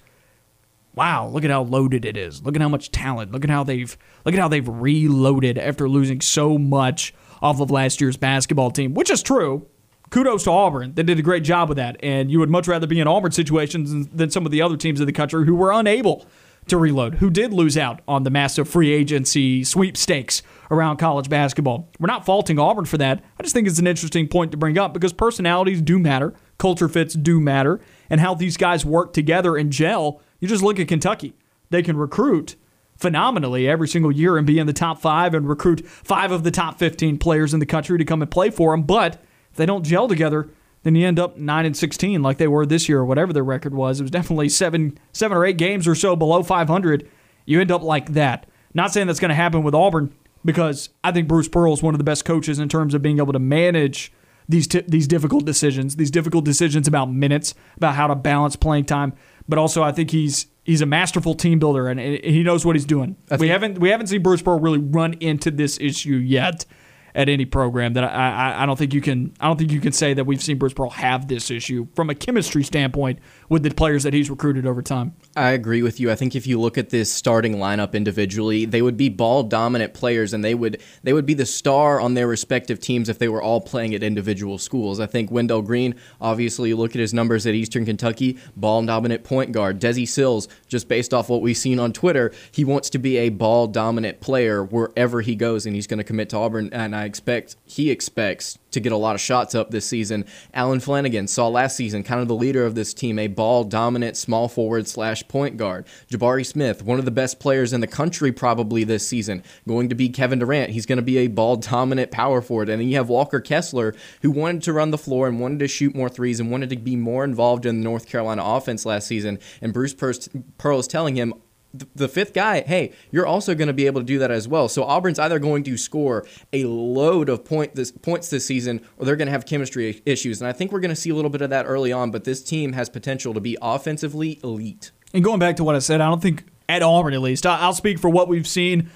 wow, 0.94 1.28
look 1.28 1.44
at 1.44 1.50
how 1.50 1.62
loaded 1.62 2.04
it 2.04 2.16
is. 2.16 2.42
Look 2.42 2.56
at 2.56 2.62
how 2.62 2.68
much 2.68 2.90
talent. 2.90 3.32
Look 3.32 3.44
at 3.44 3.50
how 3.50 3.64
they've 3.64 3.96
look 4.24 4.34
at 4.34 4.40
how 4.40 4.48
they've 4.48 4.68
reloaded 4.68 5.58
after 5.58 5.88
losing 5.88 6.20
so 6.20 6.58
much 6.58 7.14
off 7.40 7.60
of 7.60 7.70
last 7.70 8.00
year's 8.00 8.16
basketball 8.16 8.70
team, 8.70 8.94
which 8.94 9.10
is 9.10 9.22
true. 9.22 9.66
Kudos 10.10 10.44
to 10.44 10.50
Auburn. 10.50 10.94
They 10.94 11.04
did 11.04 11.18
a 11.20 11.22
great 11.22 11.44
job 11.44 11.68
with 11.68 11.76
that. 11.76 11.96
And 12.02 12.30
you 12.30 12.40
would 12.40 12.50
much 12.50 12.66
rather 12.66 12.86
be 12.86 12.98
in 12.98 13.06
Auburn 13.06 13.30
situations 13.30 14.08
than 14.08 14.30
some 14.30 14.44
of 14.44 14.50
the 14.50 14.60
other 14.60 14.76
teams 14.76 15.00
in 15.00 15.06
the 15.06 15.12
country 15.12 15.46
who 15.46 15.54
were 15.54 15.70
unable 15.70 16.26
to 16.68 16.76
reload, 16.76 17.14
who 17.16 17.30
did 17.30 17.52
lose 17.52 17.76
out 17.76 18.00
on 18.06 18.22
the 18.22 18.30
massive 18.30 18.68
free 18.68 18.92
agency 18.92 19.64
sweepstakes 19.64 20.42
around 20.70 20.98
college 20.98 21.28
basketball. 21.28 21.88
We're 21.98 22.06
not 22.06 22.24
faulting 22.24 22.58
Auburn 22.58 22.84
for 22.84 22.98
that. 22.98 23.22
I 23.38 23.42
just 23.42 23.54
think 23.54 23.66
it's 23.66 23.78
an 23.78 23.86
interesting 23.86 24.28
point 24.28 24.52
to 24.52 24.56
bring 24.56 24.78
up 24.78 24.94
because 24.94 25.12
personalities 25.12 25.82
do 25.82 25.98
matter, 25.98 26.32
culture 26.58 26.88
fits 26.88 27.14
do 27.14 27.40
matter, 27.40 27.80
and 28.08 28.20
how 28.20 28.34
these 28.34 28.56
guys 28.56 28.84
work 28.84 29.12
together 29.12 29.56
and 29.56 29.72
gel. 29.72 30.20
You 30.38 30.48
just 30.48 30.62
look 30.62 30.78
at 30.78 30.88
Kentucky. 30.88 31.34
They 31.70 31.82
can 31.82 31.96
recruit 31.96 32.56
phenomenally 32.96 33.66
every 33.66 33.88
single 33.88 34.12
year 34.12 34.36
and 34.36 34.46
be 34.46 34.58
in 34.58 34.66
the 34.66 34.72
top 34.72 35.00
five 35.00 35.34
and 35.34 35.48
recruit 35.48 35.86
five 35.86 36.30
of 36.30 36.44
the 36.44 36.50
top 36.50 36.78
15 36.78 37.18
players 37.18 37.54
in 37.54 37.60
the 37.60 37.66
country 37.66 37.98
to 37.98 38.04
come 38.04 38.22
and 38.22 38.30
play 38.30 38.50
for 38.50 38.72
them. 38.72 38.82
But 38.82 39.14
if 39.50 39.56
they 39.56 39.66
don't 39.66 39.84
gel 39.84 40.06
together, 40.06 40.50
then 40.82 40.94
you 40.94 41.06
end 41.06 41.18
up 41.18 41.36
nine 41.36 41.66
and 41.66 41.76
16 41.76 42.22
like 42.22 42.38
they 42.38 42.48
were 42.48 42.64
this 42.64 42.88
year 42.88 43.00
or 43.00 43.04
whatever 43.04 43.32
their 43.32 43.44
record 43.44 43.74
was. 43.74 44.00
It 44.00 44.04
was 44.04 44.10
definitely 44.10 44.48
seven, 44.48 44.98
seven 45.12 45.36
or 45.36 45.44
eight 45.44 45.58
games 45.58 45.86
or 45.86 45.94
so 45.94 46.16
below 46.16 46.42
500. 46.42 47.08
You 47.44 47.60
end 47.60 47.70
up 47.70 47.82
like 47.82 48.12
that. 48.14 48.46
Not 48.72 48.92
saying 48.92 49.06
that's 49.06 49.20
going 49.20 49.30
to 49.30 49.34
happen 49.34 49.62
with 49.62 49.74
Auburn 49.74 50.14
because 50.44 50.90
I 51.04 51.12
think 51.12 51.28
Bruce 51.28 51.48
Pearl 51.48 51.72
is 51.72 51.82
one 51.82 51.94
of 51.94 51.98
the 51.98 52.04
best 52.04 52.24
coaches 52.24 52.58
in 52.58 52.68
terms 52.68 52.94
of 52.94 53.02
being 53.02 53.18
able 53.18 53.32
to 53.32 53.38
manage 53.38 54.12
these 54.48 54.66
t- 54.66 54.84
these 54.86 55.06
difficult 55.06 55.44
decisions, 55.44 55.96
these 55.96 56.10
difficult 56.10 56.44
decisions 56.44 56.88
about 56.88 57.06
minutes, 57.06 57.54
about 57.76 57.94
how 57.94 58.06
to 58.06 58.14
balance 58.14 58.56
playing 58.56 58.84
time. 58.84 59.12
But 59.48 59.58
also, 59.58 59.82
I 59.82 59.92
think 59.92 60.10
he's 60.10 60.46
he's 60.64 60.80
a 60.80 60.86
masterful 60.86 61.34
team 61.34 61.58
builder 61.58 61.88
and 61.88 62.00
he 62.00 62.42
knows 62.42 62.64
what 62.64 62.76
he's 62.76 62.84
doing. 62.84 63.16
We 63.38 63.48
haven't 63.48 63.78
we 63.78 63.90
haven't 63.90 64.08
seen 64.08 64.22
Bruce 64.22 64.42
Pearl 64.42 64.58
really 64.58 64.78
run 64.78 65.14
into 65.14 65.50
this 65.50 65.78
issue 65.80 66.16
yet 66.16 66.64
at 67.14 67.28
any 67.28 67.44
program 67.44 67.94
that 67.94 68.04
I, 68.04 68.08
I, 68.08 68.62
I 68.62 68.66
don't 68.66 68.78
think 68.78 68.94
you 68.94 69.00
can 69.00 69.32
I 69.40 69.46
don't 69.46 69.56
think 69.56 69.72
you 69.72 69.80
can 69.80 69.92
say 69.92 70.14
that 70.14 70.24
we've 70.24 70.42
seen 70.42 70.58
Bruce 70.58 70.72
Pearl 70.72 70.90
have 70.90 71.28
this 71.28 71.50
issue 71.50 71.88
from 71.94 72.10
a 72.10 72.14
chemistry 72.14 72.62
standpoint 72.62 73.18
with 73.48 73.62
the 73.62 73.70
players 73.70 74.02
that 74.04 74.14
he's 74.14 74.30
recruited 74.30 74.66
over 74.66 74.82
time. 74.82 75.14
I 75.36 75.50
agree 75.50 75.82
with 75.82 76.00
you. 76.00 76.10
I 76.10 76.16
think 76.16 76.34
if 76.34 76.48
you 76.48 76.60
look 76.60 76.76
at 76.76 76.90
this 76.90 77.12
starting 77.12 77.56
lineup 77.56 77.92
individually, 77.94 78.64
they 78.64 78.82
would 78.82 78.96
be 78.96 79.08
ball 79.08 79.44
dominant 79.44 79.94
players 79.94 80.32
and 80.32 80.44
they 80.44 80.56
would 80.56 80.82
they 81.04 81.12
would 81.12 81.24
be 81.24 81.34
the 81.34 81.46
star 81.46 82.00
on 82.00 82.14
their 82.14 82.26
respective 82.26 82.80
teams 82.80 83.08
if 83.08 83.20
they 83.20 83.28
were 83.28 83.40
all 83.40 83.60
playing 83.60 83.94
at 83.94 84.02
individual 84.02 84.58
schools. 84.58 84.98
I 84.98 85.06
think 85.06 85.30
Wendell 85.30 85.62
Green, 85.62 85.94
obviously 86.20 86.70
you 86.70 86.76
look 86.76 86.96
at 86.96 87.00
his 87.00 87.14
numbers 87.14 87.46
at 87.46 87.54
Eastern 87.54 87.84
Kentucky, 87.84 88.38
ball 88.56 88.84
dominant 88.84 89.22
point 89.22 89.52
guard. 89.52 89.80
Desi 89.80 90.06
Sills, 90.06 90.48
just 90.66 90.88
based 90.88 91.14
off 91.14 91.28
what 91.28 91.42
we've 91.42 91.56
seen 91.56 91.78
on 91.78 91.92
Twitter, 91.92 92.32
he 92.50 92.64
wants 92.64 92.90
to 92.90 92.98
be 92.98 93.16
a 93.18 93.28
ball 93.28 93.68
dominant 93.68 94.20
player 94.20 94.64
wherever 94.64 95.20
he 95.20 95.36
goes 95.36 95.64
and 95.64 95.76
he's 95.76 95.86
going 95.86 95.98
to 95.98 96.04
commit 96.04 96.30
to 96.30 96.38
Auburn 96.38 96.70
and 96.72 96.96
I 96.96 97.04
expect 97.04 97.54
he 97.64 97.92
expects 97.92 98.58
to 98.70 98.80
get 98.80 98.92
a 98.92 98.96
lot 98.96 99.14
of 99.14 99.20
shots 99.20 99.54
up 99.54 99.70
this 99.70 99.86
season. 99.86 100.24
Allen 100.54 100.80
Flanagan 100.80 101.26
saw 101.26 101.48
last 101.48 101.76
season 101.76 102.02
kind 102.02 102.20
of 102.20 102.28
the 102.28 102.34
leader 102.34 102.64
of 102.64 102.74
this 102.74 102.94
team, 102.94 103.18
a 103.18 103.26
ball 103.26 103.64
dominant 103.64 104.16
small 104.16 104.48
forward 104.48 104.86
slash 104.86 105.26
point 105.28 105.56
guard. 105.56 105.86
Jabari 106.10 106.46
Smith, 106.46 106.82
one 106.82 106.98
of 106.98 107.04
the 107.04 107.10
best 107.10 107.40
players 107.40 107.72
in 107.72 107.80
the 107.80 107.86
country 107.86 108.32
probably 108.32 108.84
this 108.84 109.06
season, 109.06 109.42
going 109.66 109.88
to 109.88 109.94
be 109.94 110.08
Kevin 110.08 110.38
Durant. 110.38 110.70
He's 110.70 110.86
going 110.86 110.96
to 110.96 111.02
be 111.02 111.18
a 111.18 111.26
ball 111.28 111.56
dominant 111.56 112.10
power 112.10 112.40
forward. 112.40 112.68
And 112.68 112.80
then 112.80 112.88
you 112.88 112.96
have 112.96 113.08
Walker 113.08 113.40
Kessler, 113.40 113.94
who 114.22 114.30
wanted 114.30 114.62
to 114.64 114.72
run 114.72 114.90
the 114.90 114.98
floor 114.98 115.28
and 115.28 115.40
wanted 115.40 115.58
to 115.60 115.68
shoot 115.68 115.94
more 115.94 116.08
threes 116.08 116.40
and 116.40 116.50
wanted 116.50 116.70
to 116.70 116.76
be 116.76 116.96
more 116.96 117.24
involved 117.24 117.66
in 117.66 117.78
the 117.78 117.84
North 117.84 118.06
Carolina 118.06 118.42
offense 118.44 118.86
last 118.86 119.06
season. 119.06 119.38
And 119.60 119.72
Bruce 119.72 119.94
Pearl 119.94 120.78
is 120.78 120.86
telling 120.86 121.16
him, 121.16 121.34
the 121.72 122.08
fifth 122.08 122.32
guy, 122.32 122.62
hey, 122.62 122.92
you're 123.10 123.26
also 123.26 123.54
going 123.54 123.68
to 123.68 123.74
be 123.74 123.86
able 123.86 124.00
to 124.00 124.06
do 124.06 124.18
that 124.18 124.30
as 124.30 124.48
well. 124.48 124.68
So 124.68 124.84
Auburn's 124.84 125.18
either 125.18 125.38
going 125.38 125.62
to 125.64 125.76
score 125.76 126.26
a 126.52 126.64
load 126.64 127.28
of 127.28 127.44
point 127.44 127.74
this, 127.74 127.92
points 127.92 128.30
this 128.30 128.46
season, 128.46 128.80
or 128.96 129.06
they're 129.06 129.16
going 129.16 129.26
to 129.26 129.32
have 129.32 129.46
chemistry 129.46 130.02
issues. 130.04 130.40
And 130.40 130.48
I 130.48 130.52
think 130.52 130.72
we're 130.72 130.80
going 130.80 130.90
to 130.90 130.96
see 130.96 131.10
a 131.10 131.14
little 131.14 131.30
bit 131.30 131.42
of 131.42 131.50
that 131.50 131.66
early 131.66 131.92
on. 131.92 132.10
But 132.10 132.24
this 132.24 132.42
team 132.42 132.72
has 132.72 132.88
potential 132.88 133.34
to 133.34 133.40
be 133.40 133.56
offensively 133.62 134.40
elite. 134.42 134.90
And 135.14 135.22
going 135.22 135.38
back 135.38 135.56
to 135.56 135.64
what 135.64 135.74
I 135.74 135.80
said, 135.80 136.00
I 136.00 136.08
don't 136.08 136.22
think 136.22 136.44
at 136.68 136.82
Auburn 136.82 137.14
at 137.14 137.20
least. 137.20 137.46
I'll 137.46 137.74
speak 137.74 137.98
for 137.98 138.08
what 138.08 138.28
we've 138.28 138.46
seen 138.46 138.90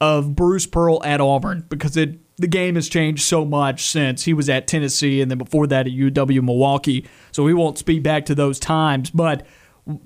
of 0.00 0.34
Bruce 0.34 0.66
Pearl 0.66 1.02
at 1.04 1.20
Auburn 1.20 1.64
because 1.68 1.96
it 1.96 2.18
the 2.38 2.46
game 2.46 2.74
has 2.74 2.88
changed 2.88 3.22
so 3.22 3.46
much 3.46 3.86
since 3.86 4.24
he 4.24 4.34
was 4.34 4.50
at 4.50 4.66
Tennessee 4.66 5.22
and 5.22 5.30
then 5.30 5.38
before 5.38 5.66
that 5.66 5.86
at 5.86 5.92
UW 5.92 6.42
Milwaukee. 6.42 7.06
So 7.32 7.42
we 7.42 7.54
won't 7.54 7.78
speak 7.78 8.02
back 8.02 8.26
to 8.26 8.34
those 8.34 8.58
times, 8.58 9.10
but 9.10 9.46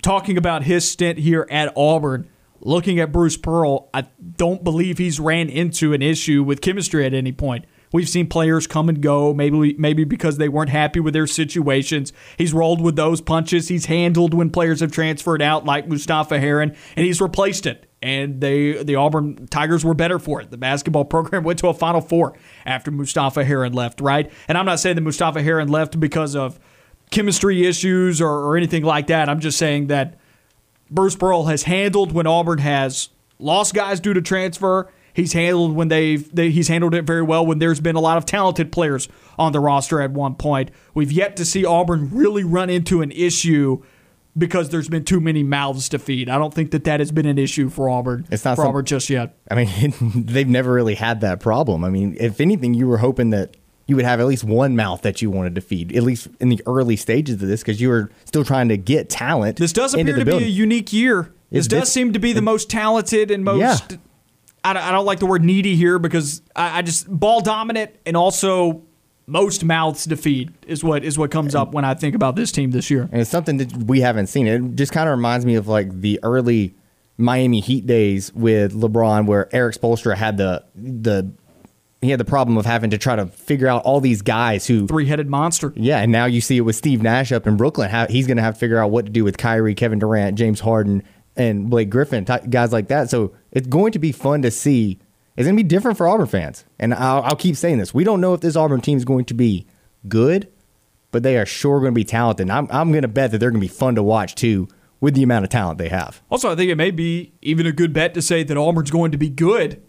talking 0.02 0.36
about 0.36 0.64
his 0.64 0.90
stint 0.90 1.18
here 1.18 1.46
at 1.50 1.72
Auburn, 1.76 2.28
looking 2.60 3.00
at 3.00 3.12
Bruce 3.12 3.36
Pearl, 3.36 3.88
I 3.94 4.06
don't 4.36 4.62
believe 4.62 4.98
he's 4.98 5.18
ran 5.18 5.48
into 5.48 5.92
an 5.92 6.02
issue 6.02 6.42
with 6.42 6.60
chemistry 6.60 7.04
at 7.06 7.14
any 7.14 7.32
point. 7.32 7.64
We've 7.92 8.08
seen 8.08 8.28
players 8.28 8.68
come 8.68 8.88
and 8.88 9.00
go, 9.00 9.34
maybe 9.34 9.74
maybe 9.76 10.04
because 10.04 10.38
they 10.38 10.48
weren't 10.48 10.70
happy 10.70 11.00
with 11.00 11.12
their 11.12 11.26
situations. 11.26 12.12
He's 12.38 12.52
rolled 12.52 12.80
with 12.80 12.94
those 12.94 13.20
punches. 13.20 13.66
He's 13.66 13.86
handled 13.86 14.32
when 14.32 14.50
players 14.50 14.78
have 14.78 14.92
transferred 14.92 15.42
out, 15.42 15.64
like 15.64 15.88
Mustapha 15.88 16.38
Heron, 16.38 16.76
and 16.94 17.04
he's 17.04 17.20
replaced 17.20 17.66
it. 17.66 17.90
And 18.00 18.40
they 18.40 18.82
the 18.84 18.94
Auburn 18.94 19.48
Tigers 19.48 19.84
were 19.84 19.94
better 19.94 20.20
for 20.20 20.40
it. 20.40 20.52
The 20.52 20.56
basketball 20.56 21.04
program 21.04 21.42
went 21.42 21.58
to 21.60 21.68
a 21.68 21.74
Final 21.74 22.00
Four 22.00 22.38
after 22.64 22.92
Mustapha 22.92 23.44
Heron 23.44 23.72
left, 23.72 24.00
right? 24.00 24.30
And 24.46 24.56
I'm 24.56 24.66
not 24.66 24.78
saying 24.78 24.94
that 24.94 25.02
Mustapha 25.02 25.42
Heron 25.42 25.68
left 25.68 25.98
because 25.98 26.36
of 26.36 26.60
chemistry 27.10 27.66
issues 27.66 28.20
or, 28.20 28.30
or 28.30 28.56
anything 28.56 28.84
like 28.84 29.08
that. 29.08 29.28
I'm 29.28 29.40
just 29.40 29.58
saying 29.58 29.88
that 29.88 30.18
Bruce 30.90 31.16
Pearl 31.16 31.44
has 31.44 31.64
handled 31.64 32.12
when 32.12 32.26
Auburn 32.26 32.58
has 32.58 33.08
lost 33.38 33.74
guys 33.74 34.00
due 34.00 34.14
to 34.14 34.22
transfer. 34.22 34.90
He's 35.12 35.32
handled 35.32 35.74
when 35.74 35.88
they've 35.88 36.32
they, 36.34 36.50
he's 36.50 36.68
handled 36.68 36.94
it 36.94 37.02
very 37.02 37.22
well 37.22 37.44
when 37.44 37.58
there's 37.58 37.80
been 37.80 37.96
a 37.96 38.00
lot 38.00 38.16
of 38.16 38.26
talented 38.26 38.70
players 38.70 39.08
on 39.38 39.52
the 39.52 39.60
roster 39.60 40.00
at 40.00 40.12
one 40.12 40.34
point. 40.36 40.70
We've 40.94 41.10
yet 41.10 41.36
to 41.36 41.44
see 41.44 41.64
Auburn 41.64 42.10
really 42.12 42.44
run 42.44 42.70
into 42.70 43.02
an 43.02 43.10
issue 43.10 43.82
because 44.38 44.68
there's 44.68 44.88
been 44.88 45.04
too 45.04 45.20
many 45.20 45.42
mouths 45.42 45.88
to 45.88 45.98
feed. 45.98 46.28
I 46.28 46.38
don't 46.38 46.54
think 46.54 46.70
that 46.70 46.84
that 46.84 47.00
has 47.00 47.10
been 47.10 47.26
an 47.26 47.38
issue 47.38 47.68
for 47.68 47.90
Auburn. 47.90 48.26
It's 48.30 48.44
not 48.44 48.54
for 48.54 48.62
some- 48.62 48.68
Auburn 48.68 48.84
just 48.84 49.10
yet. 49.10 49.36
I 49.50 49.56
mean, 49.56 49.94
they've 50.14 50.48
never 50.48 50.72
really 50.72 50.94
had 50.94 51.20
that 51.22 51.40
problem. 51.40 51.84
I 51.84 51.90
mean, 51.90 52.16
if 52.20 52.40
anything, 52.40 52.74
you 52.74 52.86
were 52.86 52.98
hoping 52.98 53.30
that 53.30 53.56
you 53.90 53.96
would 53.96 54.04
have 54.04 54.20
at 54.20 54.26
least 54.26 54.44
one 54.44 54.76
mouth 54.76 55.02
that 55.02 55.20
you 55.20 55.30
wanted 55.30 55.56
to 55.56 55.60
feed, 55.60 55.94
at 55.96 56.04
least 56.04 56.28
in 56.38 56.48
the 56.48 56.62
early 56.64 56.94
stages 56.94 57.34
of 57.42 57.48
this, 57.48 57.60
because 57.60 57.80
you 57.80 57.88
were 57.88 58.10
still 58.24 58.44
trying 58.44 58.68
to 58.68 58.76
get 58.76 59.10
talent. 59.10 59.58
This 59.58 59.72
does 59.72 59.94
appear 59.94 60.16
to 60.16 60.24
be 60.24 60.32
a 60.32 60.40
unique 60.40 60.92
year. 60.92 61.32
This 61.50 61.66
does 61.66 61.92
seem 61.92 62.12
to 62.12 62.20
be 62.20 62.32
the 62.32 62.40
most 62.42 62.70
talented 62.70 63.30
and 63.32 63.44
most. 63.44 63.90
Yeah. 63.90 63.96
I, 64.62 64.72
don't, 64.74 64.82
I 64.84 64.92
don't 64.92 65.06
like 65.06 65.18
the 65.18 65.26
word 65.26 65.42
needy 65.42 65.74
here 65.74 65.98
because 65.98 66.40
I, 66.54 66.78
I 66.78 66.82
just 66.82 67.08
ball 67.10 67.40
dominant 67.40 67.96
and 68.06 68.16
also 68.16 68.82
most 69.26 69.64
mouths 69.64 70.06
to 70.06 70.16
feed 70.16 70.52
is 70.66 70.84
what 70.84 71.04
is 71.04 71.18
what 71.18 71.30
comes 71.30 71.54
up 71.54 71.72
when 71.72 71.84
I 71.84 71.94
think 71.94 72.14
about 72.14 72.36
this 72.36 72.52
team 72.52 72.70
this 72.70 72.90
year. 72.90 73.08
and 73.10 73.20
it's 73.20 73.30
something 73.30 73.56
that 73.56 73.72
we 73.74 74.00
haven't 74.00 74.28
seen. 74.28 74.46
It 74.46 74.76
just 74.76 74.92
kind 74.92 75.08
of 75.08 75.16
reminds 75.16 75.44
me 75.46 75.54
of 75.56 75.66
like 75.66 76.00
the 76.00 76.20
early 76.22 76.74
Miami 77.16 77.60
Heat 77.60 77.86
days 77.86 78.32
with 78.34 78.72
LeBron, 78.72 79.26
where 79.26 79.54
Erik 79.54 79.76
Spoelstra 79.76 80.16
had 80.16 80.36
the 80.36 80.64
the 80.74 81.30
he 82.02 82.10
had 82.10 82.20
the 82.20 82.24
problem 82.24 82.56
of 82.56 82.64
having 82.64 82.90
to 82.90 82.98
try 82.98 83.14
to 83.16 83.26
figure 83.26 83.68
out 83.68 83.82
all 83.82 84.00
these 84.00 84.22
guys 84.22 84.66
who 84.66 84.86
Three 84.86 85.06
headed 85.06 85.28
monster. 85.28 85.72
Yeah, 85.76 85.98
and 85.98 86.10
now 86.10 86.24
you 86.24 86.40
see 86.40 86.56
it 86.56 86.62
with 86.62 86.76
Steve 86.76 87.02
Nash 87.02 87.30
up 87.30 87.46
in 87.46 87.56
Brooklyn. 87.56 87.90
How 87.90 88.06
he's 88.06 88.26
going 88.26 88.38
to 88.38 88.42
have 88.42 88.54
to 88.54 88.60
figure 88.60 88.78
out 88.78 88.90
what 88.90 89.06
to 89.06 89.12
do 89.12 89.22
with 89.22 89.36
Kyrie, 89.36 89.74
Kevin 89.74 89.98
Durant, 89.98 90.38
James 90.38 90.60
Harden, 90.60 91.02
and 91.36 91.68
Blake 91.68 91.90
Griffin, 91.90 92.24
guys 92.24 92.72
like 92.72 92.88
that. 92.88 93.10
So 93.10 93.34
it's 93.50 93.66
going 93.66 93.92
to 93.92 93.98
be 93.98 94.12
fun 94.12 94.42
to 94.42 94.50
see. 94.50 94.98
It's 95.36 95.46
going 95.46 95.56
to 95.56 95.62
be 95.62 95.68
different 95.68 95.96
for 95.96 96.08
Auburn 96.08 96.26
fans, 96.26 96.64
and 96.78 96.92
I'll, 96.92 97.22
I'll 97.22 97.36
keep 97.36 97.56
saying 97.56 97.78
this. 97.78 97.94
We 97.94 98.04
don't 98.04 98.20
know 98.20 98.34
if 98.34 98.40
this 98.40 98.56
Auburn 98.56 98.80
team 98.80 98.98
is 98.98 99.04
going 99.04 99.26
to 99.26 99.34
be 99.34 99.66
good, 100.08 100.48
but 101.10 101.22
they 101.22 101.38
are 101.38 101.46
sure 101.46 101.80
going 101.80 101.92
to 101.92 101.98
be 101.98 102.04
talented. 102.04 102.44
And 102.44 102.52
I'm 102.52 102.68
I'm 102.70 102.90
going 102.90 103.02
to 103.02 103.08
bet 103.08 103.30
that 103.30 103.38
they're 103.38 103.50
going 103.50 103.60
to 103.60 103.66
be 103.66 103.72
fun 103.72 103.94
to 103.94 104.02
watch 104.02 104.34
too, 104.34 104.68
with 105.00 105.14
the 105.14 105.22
amount 105.22 105.44
of 105.44 105.50
talent 105.50 105.78
they 105.78 105.88
have. 105.88 106.22
Also, 106.30 106.50
I 106.50 106.56
think 106.56 106.70
it 106.70 106.76
may 106.76 106.90
be 106.90 107.32
even 107.42 107.66
a 107.66 107.72
good 107.72 107.92
bet 107.92 108.14
to 108.14 108.22
say 108.22 108.42
that 108.42 108.56
Auburn's 108.56 108.90
going 108.90 109.12
to 109.12 109.18
be 109.18 109.28
good, 109.28 109.82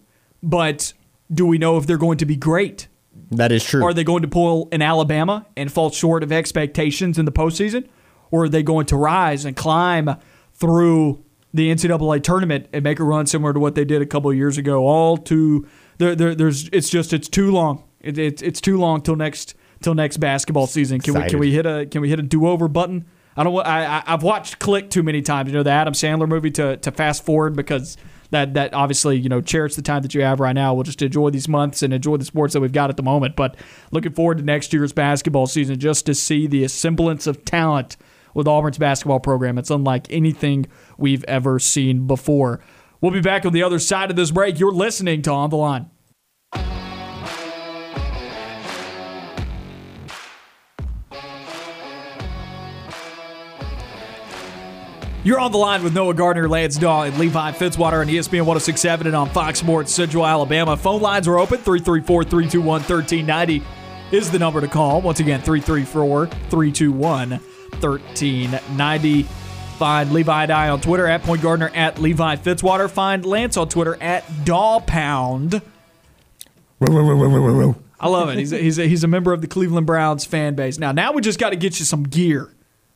but 0.44 0.94
do 1.32 1.46
we 1.46 1.58
know 1.58 1.78
if 1.78 1.88
they're 1.88 1.98
going 1.98 2.18
to 2.20 2.26
be 2.26 2.36
great? 2.36 2.88
That 3.32 3.52
is 3.52 3.64
true. 3.64 3.84
Are 3.84 3.94
they 3.94 4.04
going 4.04 4.22
to 4.22 4.28
pull 4.28 4.68
an 4.72 4.82
Alabama 4.82 5.46
and 5.56 5.72
fall 5.72 5.90
short 5.90 6.24
of 6.24 6.32
expectations 6.32 7.18
in 7.18 7.26
the 7.26 7.32
postseason? 7.32 7.88
Or 8.30 8.46
are 8.46 8.50
they 8.50 8.64
going 8.64 8.86
to 8.88 8.96
rise 8.96 9.46
and 9.46 9.56
climb 9.56 10.16
through 10.54 11.24
the 11.54 11.70
NCAA 11.70 12.24
tournament 12.24 12.68
and 12.72 12.84
make 12.84 13.00
a 13.00 13.04
run 13.04 13.26
similar 13.26 13.54
to 13.54 13.60
what 13.60 13.76
they 13.76 13.84
did 13.84 14.02
a 14.02 14.06
couple 14.06 14.32
of 14.32 14.38
years 14.38 14.58
ago? 14.58 14.86
All 14.86 15.18
too 15.18 15.68
there, 15.98 16.16
there 16.16 16.34
there's 16.36 16.70
it's 16.70 16.90
just 16.90 17.14
it's 17.14 17.28
too 17.28 17.52
long. 17.52 17.84
It, 18.00 18.18
it, 18.18 18.42
it's 18.42 18.62
too 18.62 18.78
long 18.78 19.02
till 19.02 19.16
next 19.16 19.56
till 19.82 19.94
next 19.94 20.18
basketball 20.18 20.68
season. 20.68 21.00
Can 21.00 21.14
we 21.14 21.30
can 21.30 21.40
we 21.40 21.52
hit 21.52 21.66
a 21.66 21.86
can 21.86 22.02
we 22.02 22.10
hit 22.10 22.20
a 22.20 22.24
do 22.24 22.48
over 22.48 22.68
button 22.68 23.06
I 23.36 23.44
don't. 23.44 23.66
I, 23.66 23.86
I 23.86 24.04
I've 24.08 24.24
watched 24.24 24.60
Click 24.60 24.90
too 24.90 25.04
many 25.04 25.22
times. 25.22 25.50
You 25.50 25.58
know 25.58 25.64
the 25.64 25.72
Adam 25.72 25.94
Sandler 25.94 26.28
movie 26.28 26.52
to 26.52 26.78
to 26.78 26.92
fast 26.92 27.26
forward 27.26 27.56
because 27.56 27.98
that 28.32 28.54
that 28.56 28.74
obviously 28.74 29.18
you 29.18 29.30
know 29.30 29.42
cherish 29.42 29.76
the 29.76 29.82
time 29.82 30.02
that 30.02 30.16
you 30.16 30.22
have 30.22 30.40
right 30.40 30.54
now. 30.54 30.74
We'll 30.74 30.84
just 30.84 31.02
enjoy 31.02 31.30
these 31.30 31.48
months 31.48 31.84
and 31.84 31.94
enjoy 31.94 32.18
the 32.18 32.26
sports 32.26 32.54
that 32.54 32.62
we've 32.62 32.72
got 32.72 32.90
at 32.90 32.98
the 32.98 33.04
moment. 33.04 33.36
But 33.36 33.56
looking 33.92 34.14
forward 34.14 34.40
to 34.40 34.44
next 34.44 34.74
year's 34.74 34.94
basketball 34.94 35.48
season 35.48 35.80
just 35.80 36.06
to 36.08 36.16
see 36.16 36.48
the 36.48 36.68
semblance 36.68 37.28
of 37.28 37.46
talent 37.46 37.98
with 38.34 38.48
Auburn's 38.48 38.78
basketball 38.78 39.20
program. 39.20 39.58
It's 39.58 39.70
unlike 39.70 40.08
anything 40.10 40.66
we've 40.98 41.24
ever 41.26 41.60
seen 41.60 42.08
before. 42.08 42.62
We'll 43.02 43.12
be 43.12 43.22
back 43.22 43.46
on 43.46 43.54
the 43.54 43.64
other 43.64 43.80
side 43.80 44.10
of 44.10 44.16
this 44.16 44.32
break. 44.32 44.60
You're 44.60 44.72
listening 44.72 45.22
to 45.24 45.32
On 45.32 45.50
the 45.50 45.58
Line. 45.58 45.91
You're 55.24 55.40
on 55.40 55.52
the 55.52 55.58
line 55.60 55.84
with 55.84 55.94
Noah 55.94 56.16
Gardner, 56.16 56.50
Lance 56.50 56.78
Dawe, 56.78 57.04
and 57.04 57.16
Levi 57.20 57.52
Fitzwater 57.52 58.02
on 58.02 58.08
ESPN 58.08 58.42
1067 58.42 59.06
and 59.06 59.16
on 59.16 59.30
Fox 59.30 59.60
Sports 59.60 59.94
Central 59.94 60.26
Alabama. 60.26 60.76
Phone 60.76 61.00
lines 61.00 61.28
are 61.28 61.38
open 61.38 61.60
334 61.60 62.24
321 62.24 62.66
1390 62.66 63.64
is 64.12 64.32
the 64.32 64.40
number 64.40 64.62
to 64.62 64.68
call. 64.68 65.00
Once 65.00 65.20
again, 65.20 65.40
334 65.42 66.26
321 66.26 67.30
1390. 67.30 69.24
Find 69.24 70.12
Levi 70.12 70.44
and 70.44 70.52
I 70.52 70.70
on 70.70 70.82
Twitter 70.82 71.06
at 71.06 71.22
Point 71.22 71.44
Gardner 71.44 71.70
at 71.76 72.00
Levi 72.00 72.38
Fitzwater. 72.38 72.90
Find 72.90 73.24
Lance 73.24 73.58
on 73.58 73.70
Twitter 73.70 74.02
at 74.02 74.26
Daw 74.44 74.80
Pound. 74.80 75.62
I 78.00 78.08
love 78.08 78.30
it. 78.30 78.40
He's 78.40 78.52
a, 78.52 78.58
he's 78.58 78.80
a, 78.80 78.88
he's 78.88 79.04
a 79.04 79.08
member 79.08 79.34
of 79.34 79.42
the 79.42 79.48
Cleveland 79.48 79.86
Browns 79.86 80.26
fan 80.26 80.56
base. 80.56 80.80
Now, 80.80 80.92
now 80.92 81.12
we 81.12 81.22
just 81.22 81.40
got 81.40 81.52
to 81.52 81.56
get 81.56 81.78
you 81.78 81.86
some 81.86 82.04
gear. 82.04 82.50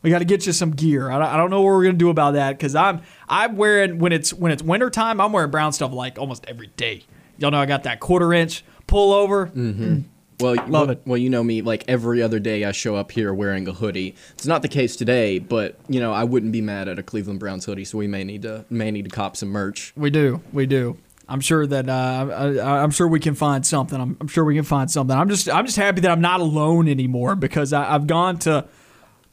We 0.05 0.11
got 0.11 0.19
to 0.19 0.25
get 0.25 0.45
you 0.45 0.53
some 0.53 0.69
gear. 0.69 1.09
I 1.09 1.35
don't, 1.35 1.49
know 1.49 1.61
what 1.63 1.69
we're 1.69 1.83
gonna 1.85 1.97
do 1.97 2.11
about 2.11 2.35
that 2.35 2.51
because 2.51 2.75
I'm 2.75 3.01
I'm 3.27 3.57
wearing 3.57 3.97
when 3.97 4.13
it's 4.13 4.31
when 4.31 4.51
it's 4.51 4.61
winter 4.61 4.91
time. 4.91 5.19
I'm 5.19 5.31
wearing 5.31 5.49
brown 5.49 5.73
stuff 5.73 5.91
like 5.91 6.19
almost 6.19 6.45
every 6.47 6.67
day. 6.77 7.05
Y'all 7.39 7.49
know 7.49 7.57
I 7.57 7.65
got 7.65 7.83
that 7.83 7.99
quarter 7.99 8.31
inch 8.31 8.63
pullover. 8.87 9.51
Mm-hmm. 9.51 10.01
Well, 10.39 10.55
Love 10.55 10.69
well, 10.69 10.89
it. 10.91 11.01
Well, 11.05 11.17
you 11.17 11.31
know 11.31 11.43
me. 11.43 11.63
Like 11.63 11.85
every 11.87 12.21
other 12.21 12.37
day, 12.37 12.65
I 12.65 12.71
show 12.71 12.95
up 12.95 13.11
here 13.11 13.33
wearing 13.33 13.67
a 13.67 13.71
hoodie. 13.71 14.13
It's 14.33 14.45
not 14.45 14.61
the 14.61 14.67
case 14.67 14.95
today, 14.95 15.39
but 15.39 15.79
you 15.87 15.99
know 15.99 16.13
I 16.13 16.23
wouldn't 16.23 16.51
be 16.51 16.61
mad 16.61 16.87
at 16.87 16.99
a 16.99 17.03
Cleveland 17.03 17.39
Browns 17.39 17.65
hoodie. 17.65 17.85
So 17.85 17.97
we 17.97 18.05
may 18.05 18.23
need 18.23 18.43
to 18.43 18.63
may 18.69 18.91
need 18.91 19.05
to 19.05 19.11
cop 19.11 19.35
some 19.35 19.49
merch. 19.49 19.91
We 19.97 20.11
do. 20.11 20.39
We 20.53 20.67
do. 20.67 20.99
I'm 21.27 21.41
sure 21.41 21.65
that 21.65 21.89
uh, 21.89 22.61
I, 22.61 22.83
I'm 22.83 22.91
sure 22.91 23.07
we 23.07 23.19
can 23.19 23.33
find 23.33 23.65
something. 23.65 23.99
I'm, 23.99 24.17
I'm 24.21 24.27
sure 24.27 24.45
we 24.45 24.53
can 24.53 24.65
find 24.65 24.91
something. 24.91 25.17
I'm 25.17 25.29
just 25.29 25.49
I'm 25.49 25.65
just 25.65 25.77
happy 25.77 26.01
that 26.01 26.11
I'm 26.11 26.21
not 26.21 26.41
alone 26.41 26.87
anymore 26.87 27.35
because 27.35 27.73
I, 27.73 27.95
I've 27.95 28.05
gone 28.05 28.37
to. 28.39 28.65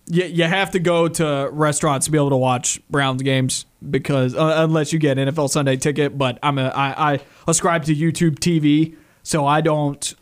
You, 0.07 0.25
you 0.25 0.45
have 0.45 0.73
to 0.73 0.79
go 0.79 1.09
to 1.09 1.49
restaurants 1.53 2.07
to 2.07 2.13
be 2.13 2.19
able 2.19 2.31
to 2.31 2.37
watch 2.37 2.81
Browns 2.91 3.23
games 3.23 3.67
because 3.89 4.35
uh, 4.35 4.55
unless 4.59 4.93
you 4.93 4.99
get 4.99 5.19
an 5.19 5.29
NFL 5.29 5.51
Sunday 5.51 5.77
ticket. 5.77 6.19
But 6.19 6.39
I'm 6.43 6.59
a 6.59 6.69
I, 6.69 7.15
I 7.15 7.21
ascribe 7.47 7.85
to 7.85 7.95
YouTube 7.95 8.39
TV, 8.39 8.97
so 9.23 9.47
I 9.47 9.61
don't 9.61 10.15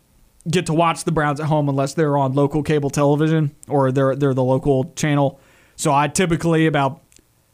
get 0.49 0.65
to 0.67 0.73
watch 0.73 1.03
the 1.03 1.11
Browns 1.11 1.39
at 1.39 1.47
home 1.47 1.69
unless 1.69 1.93
they're 1.93 2.17
on 2.17 2.33
local 2.33 2.63
cable 2.63 2.89
television 2.89 3.55
or 3.67 3.91
they're 3.91 4.15
they're 4.15 4.33
the 4.33 4.43
local 4.43 4.93
channel. 4.95 5.39
So 5.75 5.93
I 5.93 6.07
typically 6.07 6.67
about 6.67 7.01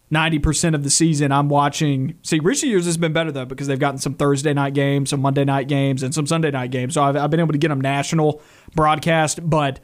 ninety 0.10 0.40
percent 0.40 0.76
of 0.76 0.84
the 0.84 0.90
season 0.90 1.32
I'm 1.32 1.50
watching. 1.50 2.18
See, 2.24 2.40
recent 2.40 2.70
years 2.70 2.86
has 2.86 2.98
been 2.98 3.14
better 3.14 3.32
though 3.32 3.46
because 3.46 3.68
they've 3.68 3.80
gotten 3.80 4.00
some 4.00 4.16
Thursday 4.16 4.54
night 4.54 4.74
games, 4.74 5.10
some 5.10 5.22
Monday 5.22 5.46
night 5.46 5.68
games, 5.68 6.04
and 6.04 6.14
some 6.14 6.28
Sunday 6.28 6.52
night 6.52 6.72
games. 6.72 6.94
So 6.94 7.04
I've, 7.04 7.16
I've 7.16 7.30
been 7.30 7.40
able 7.40 7.54
to 7.54 7.58
get 7.58 7.70
them 7.70 7.82
national 7.82 8.42
broadcast, 8.76 9.48
but 9.50 9.80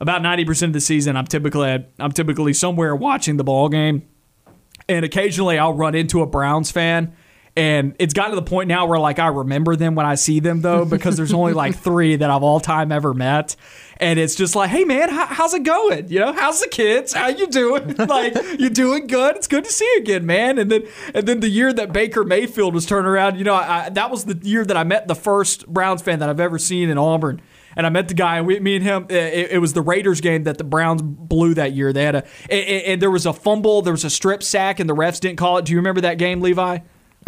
about 0.00 0.22
ninety 0.22 0.44
percent 0.44 0.70
of 0.70 0.74
the 0.74 0.80
season 0.80 1.16
I'm 1.16 1.26
typically 1.26 1.86
I'm 1.98 2.12
typically 2.12 2.52
somewhere 2.52 2.94
watching 2.94 3.36
the 3.36 3.44
ball 3.44 3.68
game, 3.68 4.08
and 4.88 5.04
occasionally 5.04 5.58
I'll 5.58 5.74
run 5.74 5.94
into 5.94 6.22
a 6.22 6.26
Browns 6.26 6.70
fan. 6.70 7.14
And 7.58 7.96
it's 7.98 8.12
gotten 8.12 8.32
to 8.32 8.36
the 8.36 8.42
point 8.42 8.68
now 8.68 8.84
where 8.84 8.98
like 8.98 9.18
I 9.18 9.28
remember 9.28 9.76
them 9.76 9.94
when 9.94 10.04
I 10.04 10.14
see 10.14 10.40
them 10.40 10.60
though 10.60 10.84
because 10.96 11.16
there's 11.16 11.32
only 11.32 11.54
like 11.54 11.74
three 11.74 12.16
that 12.16 12.30
I've 12.30 12.42
all 12.42 12.60
time 12.60 12.92
ever 12.92 13.14
met, 13.14 13.56
and 13.96 14.18
it's 14.18 14.34
just 14.34 14.54
like, 14.54 14.68
hey 14.68 14.84
man, 14.84 15.08
how, 15.08 15.24
how's 15.24 15.54
it 15.54 15.62
going? 15.62 16.08
You 16.08 16.20
know, 16.20 16.32
how's 16.34 16.60
the 16.60 16.68
kids? 16.68 17.14
How 17.14 17.28
you 17.28 17.46
doing? 17.46 17.96
like 18.08 18.34
you 18.58 18.68
doing 18.68 19.06
good? 19.06 19.36
It's 19.36 19.46
good 19.46 19.64
to 19.64 19.72
see 19.72 19.90
you 19.94 20.00
again, 20.02 20.26
man. 20.26 20.58
And 20.58 20.70
then 20.70 20.86
and 21.14 21.26
then 21.26 21.40
the 21.40 21.48
year 21.48 21.72
that 21.72 21.94
Baker 21.94 22.24
Mayfield 22.24 22.74
was 22.74 22.84
turned 22.84 23.06
around, 23.06 23.38
you 23.38 23.44
know, 23.44 23.54
I, 23.54 23.88
that 23.88 24.10
was 24.10 24.26
the 24.26 24.38
year 24.46 24.64
that 24.66 24.76
I 24.76 24.84
met 24.84 25.08
the 25.08 25.14
first 25.14 25.66
Browns 25.66 26.02
fan 26.02 26.18
that 26.18 26.28
I've 26.28 26.40
ever 26.40 26.58
seen 26.58 26.90
in 26.90 26.98
Auburn. 26.98 27.40
And 27.76 27.86
I 27.86 27.90
met 27.90 28.08
the 28.08 28.14
guy, 28.14 28.38
and 28.38 28.46
we, 28.46 28.58
me 28.58 28.76
and 28.76 28.84
him, 28.84 29.06
eh, 29.10 29.14
it, 29.14 29.50
it 29.52 29.58
was 29.58 29.74
the 29.74 29.82
Raiders 29.82 30.22
game 30.22 30.44
that 30.44 30.56
the 30.56 30.64
Browns 30.64 31.02
blew 31.02 31.54
that 31.54 31.72
year. 31.72 31.92
They 31.92 32.04
had 32.04 32.16
a, 32.16 32.24
and, 32.50 33.02
there 33.02 33.10
was 33.10 33.26
a 33.26 33.34
fumble, 33.34 33.82
there 33.82 33.92
was 33.92 34.04
a 34.04 34.10
strip 34.10 34.42
sack, 34.42 34.80
and 34.80 34.88
the 34.88 34.94
refs 34.94 35.20
didn't 35.20 35.36
call 35.36 35.58
it. 35.58 35.66
Do 35.66 35.72
you 35.72 35.78
remember 35.78 36.00
that 36.00 36.16
game, 36.16 36.40
Levi? 36.40 36.78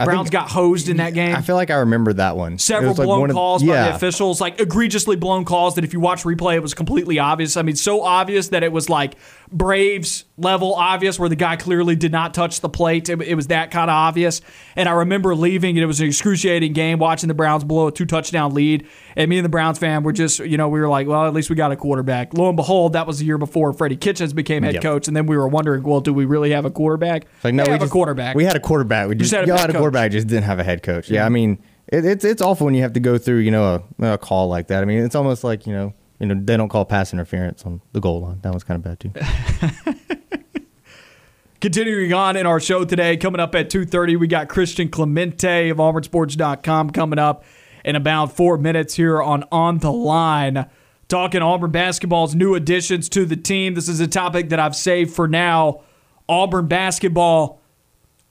I 0.01 0.05
Browns 0.05 0.31
got 0.31 0.49
hosed 0.49 0.89
in 0.89 0.99
that 0.99 1.13
game. 1.13 1.35
I 1.35 1.43
feel 1.43 1.57
like 1.57 1.71
I 1.71 1.79
remember 1.79 2.13
that 2.13 2.37
one. 2.37 2.59
Several 2.59 2.95
like 2.95 3.05
blown 3.05 3.31
of- 3.31 3.35
calls 3.35 3.65
by 3.65 3.89
the 3.89 3.95
officials, 3.95 4.41
like 4.41 4.61
egregiously 4.61 5.17
blown 5.17 5.45
calls 5.45 5.75
that 5.75 5.83
if 5.83 5.93
you 5.93 5.99
watch 5.99 6.23
replay, 6.23 6.55
it 6.55 6.63
was 6.63 6.73
completely 6.73 7.19
obvious. 7.19 7.57
I 7.57 7.63
mean, 7.63 7.75
so 7.75 8.03
obvious 8.03 8.49
that 8.49 8.63
it 8.63 8.71
was 8.71 8.89
like 8.89 9.17
Braves 9.51 10.25
level 10.37 10.75
obvious, 10.75 11.19
where 11.19 11.29
the 11.29 11.37
guy 11.37 11.57
clearly 11.57 11.97
did 11.97 12.13
not 12.13 12.35
touch 12.35 12.61
the 12.61 12.69
plate. 12.69 13.09
It, 13.09 13.21
it 13.23 13.35
was 13.35 13.49
that 13.49 13.71
kind 13.71 13.91
of 13.91 13.95
obvious. 13.95 14.41
And 14.77 14.89
I 14.89 14.93
remember 14.93 15.35
leaving, 15.35 15.77
and 15.77 15.83
it 15.83 15.87
was 15.87 16.01
an 16.01 16.07
excruciating 16.07 16.73
game 16.73 16.99
watching 16.99 17.29
the 17.29 17.35
Browns 17.35 17.65
blow 17.65 17.89
a 17.89 17.93
two 17.93 18.07
touchdown 18.07 18.55
lead. 18.55 18.87
And 19.17 19.29
me 19.29 19.39
and 19.39 19.45
the 19.45 19.49
Browns 19.51 19.79
fan 19.79 20.03
were 20.03 20.13
just, 20.13 20.39
you 20.41 20.57
know, 20.57 20.69
we 20.69 20.81
were 20.81 20.89
like, 20.89 21.07
well, 21.07 21.27
at 21.27 21.35
least 21.35 21.51
we 21.51 21.57
got 21.57 21.73
a 21.73 21.77
quarterback. 21.77 22.35
Lo 22.35 22.49
and 22.49 22.57
behold, 22.57 22.93
that 22.93 23.07
was 23.07 23.19
the 23.19 23.25
year 23.25 23.39
before 23.39 23.73
Freddie 23.73 23.97
Kitchens 23.97 24.33
became 24.33 24.63
head 24.63 24.75
Yep. 24.75 24.83
coach. 24.83 25.09
And 25.09 25.17
then 25.17 25.27
we 25.27 25.37
were 25.37 25.49
wondering, 25.49 25.83
well, 25.83 26.01
do 26.01 26.13
we 26.13 26.25
really 26.25 26.51
have 26.51 26.65
a 26.65 26.71
quarterback? 26.71 27.25
It's 27.37 27.45
like 27.45 27.55
no, 27.55 27.63
we 27.65 27.69
we 27.69 27.73
have 27.73 27.81
just, 27.81 27.91
a 27.91 27.93
quarterback. 27.93 28.37
We 28.37 28.45
had 28.45 28.57
a 28.57 28.61
quarterback. 28.61 29.09
We 29.09 29.15
Just 29.15 29.31
just, 29.31 29.35
had 29.35 29.45
a 29.45 29.49
y'all 29.49 29.59
had 29.59 29.71
a 29.71 29.73
quarterback, 29.75 30.13
just 30.13 30.27
didn't 30.29 30.45
have 30.45 30.59
a 30.59 30.65
head 30.65 30.83
coach. 30.83 31.11
Yeah, 31.11 31.25
I 31.27 31.29
mean, 31.29 31.59
it, 31.89 32.05
it's 32.05 32.25
it's 32.25 32.43
awful 32.43 32.67
when 32.67 32.75
you 32.75 32.83
have 32.83 32.93
to 32.93 33.01
go 33.01 33.19
through 33.19 33.39
you 33.39 33.51
know 33.51 33.83
a, 34.01 34.13
a 34.13 34.19
call 34.19 34.49
like 34.49 34.69
that. 34.69 34.83
I 34.83 34.87
mean, 34.87 34.99
it's 35.03 35.15
almost 35.15 35.43
like 35.43 35.67
you 35.67 35.73
know 35.73 35.95
you 36.19 36.27
know 36.27 36.41
they 36.43 36.57
don't 36.57 36.69
call 36.69 36.85
pass 36.85 37.13
interference 37.13 37.65
on 37.65 37.81
the 37.93 38.01
goal 38.01 38.21
line. 38.21 38.41
That 38.43 38.55
was 38.55 38.65
kind 38.65 38.85
of 38.85 38.85
bad 38.85 39.01
too. 39.01 39.13
Continuing 41.61 42.13
on 42.13 42.37
in 42.37 42.47
our 42.47 42.61
show 42.61 42.85
today, 42.85 43.17
coming 43.17 43.41
up 43.41 43.53
at 43.57 43.69
2.30, 43.69 44.17
we 44.17 44.29
got 44.29 44.49
Christian 44.49 44.89
Clemente 44.89 45.71
of 45.71 45.79
AuburnSports.com 45.79 46.91
coming 46.91 47.19
up 47.19 47.45
in 47.85 47.97
about 47.97 48.37
four 48.37 48.57
minutes 48.59 48.95
here 48.95 49.21
on 49.21 49.43
On 49.51 49.79
the 49.79 49.91
Line. 49.91 50.67
Talking 51.09 51.43
Auburn 51.43 51.73
basketball's 51.73 52.37
new 52.37 52.55
additions 52.55 53.09
to 53.09 53.25
the 53.25 53.35
team. 53.35 53.75
This 53.75 53.89
is 53.89 53.99
a 53.99 54.07
topic 54.07 54.51
that 54.51 54.61
I've 54.61 54.77
saved 54.77 55.15
for 55.15 55.27
now. 55.27 55.81
Auburn 56.29 56.69
basketball, 56.69 57.61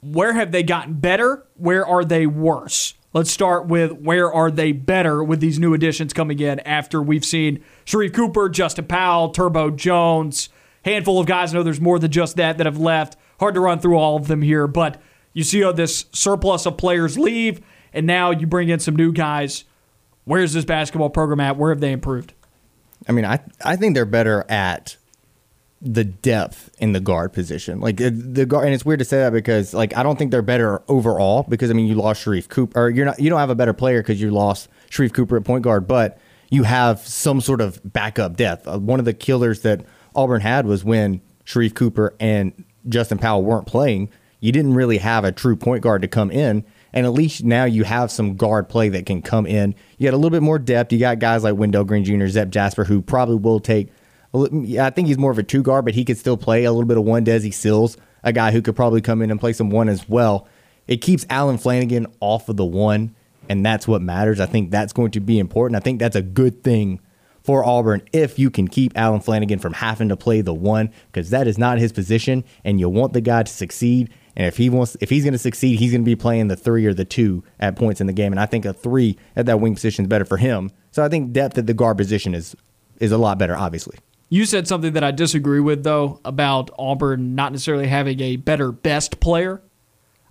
where 0.02 0.32
have 0.32 0.54
they 0.54 0.64
gotten 0.64 0.94
better? 0.94 1.46
Where 1.56 1.86
are 1.86 2.06
they 2.06 2.28
worse? 2.28 2.94
Let's 3.14 3.32
start 3.32 3.68
with 3.68 3.94
where 3.94 4.32
are 4.32 4.52
they 4.52 4.74
better 4.74 5.24
with 5.24 5.40
these 5.40 5.60
new 5.60 5.74
additions 5.74 6.14
coming 6.14 6.40
in 6.40 6.60
after 6.62 7.02
we've 7.02 7.24
seen 7.26 7.64
Sharife 7.86 8.14
Cooper, 8.14 8.50
Justin 8.50 8.86
Powell, 8.86 9.30
Turbo 9.30 9.72
Jones, 9.72 10.50
handful 10.84 11.20
of 11.20 11.26
guys. 11.26 11.54
I 11.54 11.58
know 11.58 11.64
there's 11.64 11.82
more 11.82 12.00
than 12.00 12.12
just 12.12 12.36
that 12.36 12.58
that 12.58 12.66
have 12.66 12.78
left. 12.78 13.18
Hard 13.40 13.54
to 13.56 13.62
run 13.62 13.80
through 13.80 13.98
all 13.98 14.18
of 14.18 14.28
them 14.28 14.42
here, 14.42 14.68
but 14.68 15.02
you 15.34 15.44
see 15.44 15.62
how 15.62 15.72
this 15.72 16.06
surplus 16.12 16.66
of 16.66 16.78
players 16.78 17.18
leave, 17.18 17.62
and 17.94 18.06
now 18.06 18.32
you 18.32 18.46
bring 18.46 18.70
in 18.70 18.80
some 18.80 18.96
new 18.96 19.12
guys. 19.14 19.64
Where's 20.26 20.54
this 20.54 20.66
basketball 20.66 21.10
program 21.10 21.40
at? 21.40 21.56
Where 21.56 21.72
have 21.72 21.80
they 21.80 21.94
improved? 21.94 22.34
I 23.08 23.14
mean, 23.14 23.24
I 23.24 23.40
I 23.64 23.78
think 23.78 23.96
they're 23.96 24.06
better 24.06 24.44
at 24.50 24.98
the 25.82 26.04
depth 26.04 26.72
in 26.80 26.94
the 26.94 27.00
guard 27.00 27.34
position. 27.34 27.80
Like 27.80 28.02
uh, 28.02 28.10
the 28.12 28.46
guard, 28.46 28.66
and 28.66 28.74
it's 28.74 28.86
weird 28.86 29.00
to 29.00 29.06
say 29.06 29.18
that 29.20 29.32
because 29.32 29.74
like 29.74 29.96
I 29.96 30.04
don't 30.04 30.18
think 30.18 30.32
they're 30.32 30.42
better 30.42 30.82
overall 30.88 31.46
because 31.48 31.70
I 31.70 31.74
mean 31.74 31.88
you 31.88 31.96
lost 31.96 32.26
Sharife 32.26 32.50
Cooper, 32.50 32.80
or 32.80 32.90
you're 32.90 33.06
not 33.06 33.20
you 33.20 33.30
don't 33.30 33.40
have 33.40 33.50
a 33.50 33.56
better 33.56 33.74
player 33.74 34.02
because 34.02 34.20
you 34.20 34.32
lost 34.32 34.70
Sharife 34.90 35.14
Cooper 35.14 35.38
at 35.38 35.44
point 35.44 35.64
guard, 35.64 35.88
but 35.88 36.20
you 36.50 36.64
have 36.64 37.00
some 37.00 37.42
sort 37.42 37.62
of 37.62 37.80
backup 37.84 38.36
depth. 38.38 38.68
Uh, 38.68 38.80
one 38.80 39.00
of 39.00 39.06
the 39.06 39.14
killers 39.14 39.62
that 39.62 39.86
Auburn 40.16 40.42
had 40.42 40.66
was 40.66 40.84
when 40.84 41.22
Sharife 41.46 41.76
Cooper 41.76 42.16
and 42.20 42.66
Justin 42.88 43.18
Powell 43.18 43.44
weren't 43.44 43.68
playing. 43.68 44.10
You 44.40 44.52
didn't 44.52 44.74
really 44.74 44.98
have 44.98 45.24
a 45.24 45.32
true 45.32 45.56
point 45.56 45.84
guard 45.84 46.02
to 46.02 46.08
come 46.08 46.32
in. 46.32 46.64
And 46.94 47.06
at 47.06 47.14
least 47.14 47.44
now 47.44 47.66
you 47.66 47.84
have 47.84 48.12
some 48.12 48.36
guard 48.36 48.70
play 48.70 48.90
that 48.90 49.06
can 49.06 49.22
come 49.22 49.46
in. 49.46 49.76
You 49.98 50.08
got 50.08 50.16
a 50.16 50.18
little 50.18 50.32
bit 50.32 50.42
more 50.42 50.58
depth. 50.58 50.92
You 50.92 51.00
got 51.00 51.20
guys 51.20 51.44
like 51.44 51.56
Wendell 51.56 51.84
Green 51.84 52.04
Jr., 52.04 52.28
Zep 52.28 52.50
Jasper, 52.50 52.86
who 52.86 53.02
probably 53.02 53.36
will 53.36 53.60
take 53.60 53.90
I 54.34 54.90
think 54.90 55.08
he's 55.08 55.18
more 55.18 55.32
of 55.32 55.38
a 55.38 55.44
two 55.44 55.62
guard, 55.62 55.86
but 55.86 55.94
he 55.94 56.06
could 56.06 56.18
still 56.18 56.38
play 56.38 56.64
a 56.66 56.72
little 56.72 56.88
bit 56.88 56.98
of 56.98 57.04
one. 57.04 57.26
Desi 57.26 57.54
Sills, 57.54 57.98
a 58.24 58.34
guy 58.34 58.52
who 58.52 58.62
could 58.62 58.76
probably 58.76 59.02
come 59.02 59.22
in 59.22 59.32
and 59.32 59.40
play 59.40 59.54
some 59.54 59.70
one 59.70 59.90
as 59.90 60.08
well. 60.08 60.48
It 60.88 60.98
keeps 60.98 61.26
Allen 61.30 61.58
Flanagan 61.58 62.08
off 62.20 62.50
of 62.50 62.58
the 62.58 62.66
one, 62.66 63.16
and 63.50 63.66
that's 63.66 63.88
what 63.88 64.02
matters. 64.02 64.40
I 64.40 64.46
think 64.46 64.72
that's 64.72 64.94
going 64.94 65.12
to 65.12 65.20
be 65.20 65.40
important. 65.40 65.76
I 65.76 65.80
think 65.80 66.00
that's 66.00 66.16
a 66.16 66.22
good 66.22 66.64
thing 66.64 67.00
for 67.42 67.64
Auburn 67.64 68.02
if 68.12 68.38
you 68.38 68.50
can 68.50 68.68
keep 68.68 68.92
Allen 68.98 69.22
Flanagan 69.22 69.60
from 69.60 69.72
having 69.72 70.10
to 70.10 70.18
play 70.18 70.42
the 70.42 70.54
one 70.54 70.92
because 71.12 71.30
that 71.30 71.48
is 71.48 71.58
not 71.58 71.78
his 71.78 71.94
position, 71.94 72.44
and 72.64 72.80
you 72.80 72.90
want 72.90 73.14
the 73.14 73.22
guy 73.22 73.44
to 73.44 73.52
succeed. 73.52 74.10
And 74.36 74.46
if 74.46 74.58
he 74.58 74.70
wants, 74.70 74.98
if 75.02 75.10
he's 75.10 75.24
going 75.24 75.34
to 75.34 75.40
succeed, 75.40 75.80
he's 75.80 75.92
going 75.92 76.04
to 76.04 76.06
be 76.06 76.16
playing 76.16 76.50
the 76.50 76.56
three 76.56 76.86
or 76.86 76.94
the 76.94 77.06
two 77.06 77.44
at 77.60 77.76
points 77.76 78.02
in 78.02 78.08
the 78.08 78.14
game. 78.14 78.34
And 78.34 78.40
I 78.40 78.46
think 78.46 78.66
a 78.66 78.74
three 78.74 79.18
at 79.36 79.46
that 79.48 79.60
wing 79.60 79.74
position 79.74 80.06
is 80.06 80.10
better 80.10 80.26
for 80.26 80.38
him. 80.38 80.72
So 80.92 81.04
I 81.04 81.10
think 81.10 81.32
depth 81.32 81.58
at 81.58 81.68
the 81.68 81.74
guard 81.74 81.98
position 81.98 82.36
is 82.36 82.56
is 83.00 83.12
a 83.12 83.18
lot 83.18 83.38
better, 83.38 83.56
obviously. 83.56 83.98
You 84.30 84.46
said 84.46 84.68
something 84.68 84.94
that 84.94 85.04
I 85.04 85.12
disagree 85.12 85.60
with, 85.62 85.84
though, 85.84 86.20
about 86.26 86.70
Auburn 86.78 87.34
not 87.36 87.52
necessarily 87.54 87.88
having 87.88 88.20
a 88.20 88.36
better 88.36 88.72
best 88.72 89.20
player. 89.22 89.62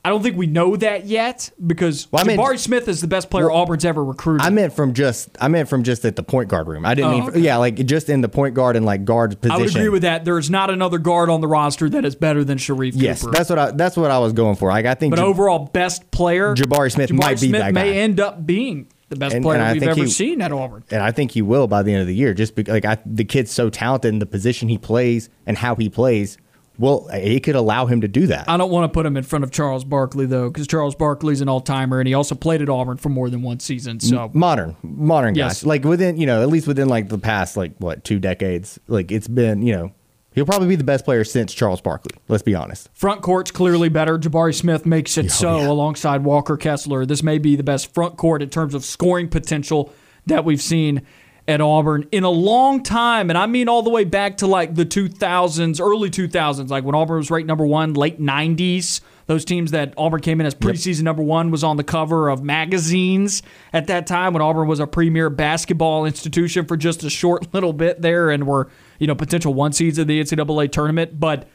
I 0.05 0.09
don't 0.11 0.23
think 0.23 0.37
we 0.37 0.47
know 0.47 0.77
that 0.77 1.07
yet 1.07 1.51
because 1.67 2.07
Well, 2.13 2.23
I 2.23 2.29
mean- 2.29 2.39
Jabari 2.39 2.61
Smith 2.61 2.87
is 2.87 3.01
the 3.01 3.09
best 3.09 3.29
player 3.29 3.51
Auburn's 3.51 3.85
ever 3.85 4.05
recruited. 4.05 4.47
I 4.47 4.51
meant 4.51 4.73
from 4.73 4.93
just 4.95 5.31
I 5.41 5.49
meant 5.49 5.69
from 5.69 5.83
just 5.83 6.05
at 6.05 6.15
the 6.15 6.23
point 6.23 6.49
guard 6.49 6.69
room. 6.69 6.87
I 6.87 6.95
didn't 6.95 7.11
Oh, 7.11 7.15
mean 7.19 7.29
okay. 7.31 7.41
yeah, 7.41 7.57
like 7.57 7.75
just 7.87 8.09
in 8.09 8.21
the 8.21 8.29
point 8.29 8.55
guard 8.55 8.77
and 8.77 8.87
like 8.87 9.05
guard 9.05 9.31
position. 9.41 9.51
I 9.51 9.59
would 9.65 9.71
agree 9.75 9.89
with 9.89 10.03
that. 10.03 10.25
There's 10.25 10.49
not 10.49 10.71
another 10.71 10.99
guard 10.99 11.29
on 11.29 11.41
the 11.41 11.49
roster 11.49 11.89
that 11.91 12.05
is 12.05 12.15
better 12.15 12.45
than 12.45 12.57
Sharife 12.57 12.93
Yes, 12.95 13.23
Cooper. 13.23 13.33
that's 13.33 13.51
what 13.51 13.59
I 13.59 13.71
that's 13.73 13.97
what 13.97 14.13
I 14.13 14.21
was 14.21 14.33
going 14.33 14.55
for. 14.55 14.69
Like 14.71 14.87
I 14.87 14.95
think 14.95 15.11
but 15.11 15.17
Jab- 15.17 15.27
overall, 15.27 15.59
best 15.73 16.09
player 16.13 16.55
Jabari 16.55 16.93
Smith 16.93 17.11
Jabari 17.11 17.17
might 17.19 17.41
be 17.41 17.49
Smith 17.49 17.63
that 17.63 17.75
may 17.75 17.99
end 17.99 18.21
up 18.21 18.47
being 18.47 18.87
the 19.09 19.17
best 19.17 19.35
And- 19.35 19.45
player 19.45 19.61
and 19.61 19.81
we've 19.81 19.89
ever 19.89 20.03
he- 20.05 20.11
seen 20.11 20.43
at 20.43 20.53
Auburn. 20.53 20.83
and 20.91 21.03
I 21.03 21.11
think 21.13 21.31
he 21.31 21.43
will 21.43 21.67
by 21.69 21.83
the 21.83 21.93
end 21.93 22.01
of 22.03 22.07
the 22.09 22.15
year. 22.15 22.35
Just 22.35 22.55
because 22.55 22.73
like 22.73 22.85
I, 22.85 22.99
the 23.07 23.25
kid's 23.25 23.51
so 23.53 23.71
talented 23.71 24.13
in 24.13 24.19
the 24.19 24.27
position 24.27 24.69
he 24.69 24.79
plays 24.79 25.29
and 25.47 25.57
how 25.57 25.75
he 25.75 25.89
plays. 25.89 26.39
Well, 26.79 27.09
it 27.11 27.41
could 27.43 27.55
allow 27.57 27.87
him 27.87 28.03
to 28.03 28.09
do 28.09 28.27
that. 28.27 28.51
I 28.51 28.59
don't 28.59 28.71
want 28.71 28.85
to 28.93 28.95
put 28.95 29.07
him 29.07 29.17
in 29.17 29.23
front 29.25 29.45
of 29.45 29.51
Charles 29.51 29.83
Barkley 29.83 30.27
though, 30.27 30.51
because 30.51 30.67
Charles 30.67 30.95
Barkley's 30.95 31.41
an 31.41 31.49
all-timer, 31.49 32.01
and 32.01 32.07
he 32.07 32.13
also 32.13 32.35
played 32.35 32.61
at 32.61 32.69
Auburn 32.69 32.99
for 32.99 33.09
more 33.09 33.31
than 33.31 33.41
one 33.41 33.61
season. 33.61 33.99
So 33.99 34.31
modern 34.35 34.77
modern 34.83 35.35
Yes. 35.37 35.61
guys 35.63 35.67
like 35.67 35.85
within 35.85 36.19
you 36.19 36.27
know 36.27 36.43
at 36.43 36.49
least 36.51 36.67
within 36.67 36.89
like 36.89 37.09
the 37.09 37.17
past 37.19 37.57
like 37.57 37.73
what 37.79 38.05
two 38.05 38.19
decades 38.19 38.79
like 38.89 39.11
it's 39.11 39.27
been 39.27 39.63
you 39.63 39.73
know 39.75 39.93
he'll 40.37 40.47
probably 40.47 40.69
be 40.69 40.77
the 40.77 40.85
best 40.85 41.05
player 41.05 41.25
since 41.25 41.53
charles 41.53 41.81
barkley 41.81 42.17
let's 42.29 42.45
be 42.45 42.55
honest 42.55 42.89
front 42.95 43.23
court's 43.23 43.51
clearly 43.51 43.89
better. 43.89 44.19
Jabari 44.19 44.55
Smith 44.55 44.87
makes 44.87 45.17
it 45.19 45.27
oh, 45.27 45.29
so 45.29 45.61
yeah. 45.61 45.69
alongside 45.69 46.23
Walker 46.23 46.57
Kessler. 46.57 47.07
This 47.07 47.23
may 47.23 47.39
be 47.39 47.57
the 47.57 47.63
best 47.63 47.93
front 47.93 48.17
court 48.17 48.43
in 48.43 48.51
terms 48.51 48.75
of 48.75 48.85
scoring 48.85 49.29
potential 49.29 49.93
that 50.27 50.45
we've 50.45 50.61
seen 50.61 51.03
at 51.49 51.61
Auburn 51.61 52.07
in 52.13 52.25
a 52.25 52.31
long 52.31 52.83
time. 52.83 53.31
And 53.31 53.39
I 53.39 53.47
mean 53.47 53.69
all 53.69 53.83
the 53.83 53.91
way 53.91 54.05
back 54.05 54.37
to 54.39 54.47
like 54.47 54.75
the 54.75 54.85
2000s, 54.85 55.81
early 55.81 56.11
2000s, 56.11 56.69
like 56.69 56.85
when 56.85 56.95
Auburn 56.95 57.19
was 57.19 57.31
ranked 57.31 57.49
number 57.49 57.67
one, 57.67 57.95
late 57.95 58.21
90s. 58.21 59.01
Those 59.27 59.45
teams 59.45 59.73
that 59.73 59.93
Auburn 59.97 60.21
came 60.21 60.41
in 60.41 60.47
as 60.47 60.55
preseason 60.55 61.03
number 61.03 61.23
one 61.23 61.51
was 61.51 61.65
on 61.65 61.77
the 61.77 61.85
cover 61.85 62.29
of 62.29 62.43
magazines 62.45 63.43
at 63.73 63.89
that 63.89 64.07
time 64.07 64.33
when 64.33 64.43
Auburn 64.43 64.69
was 64.69 64.79
a 64.79 64.87
premier 64.87 65.29
basketball 65.31 66.05
institution 66.05 66.65
for 66.65 66.77
just 66.77 67.03
a 67.03 67.11
short 67.11 67.53
little 67.55 67.73
bit 67.73 68.03
there 68.03 68.31
and 68.31 68.47
were, 68.47 68.69
you 68.99 69.07
know, 69.07 69.17
potential 69.17 69.53
one 69.53 69.73
seeds 69.73 69.99
of 69.99 70.07
the 70.07 70.21
NCAA 70.21 70.71
tournament. 70.71 71.19
But 71.19 71.49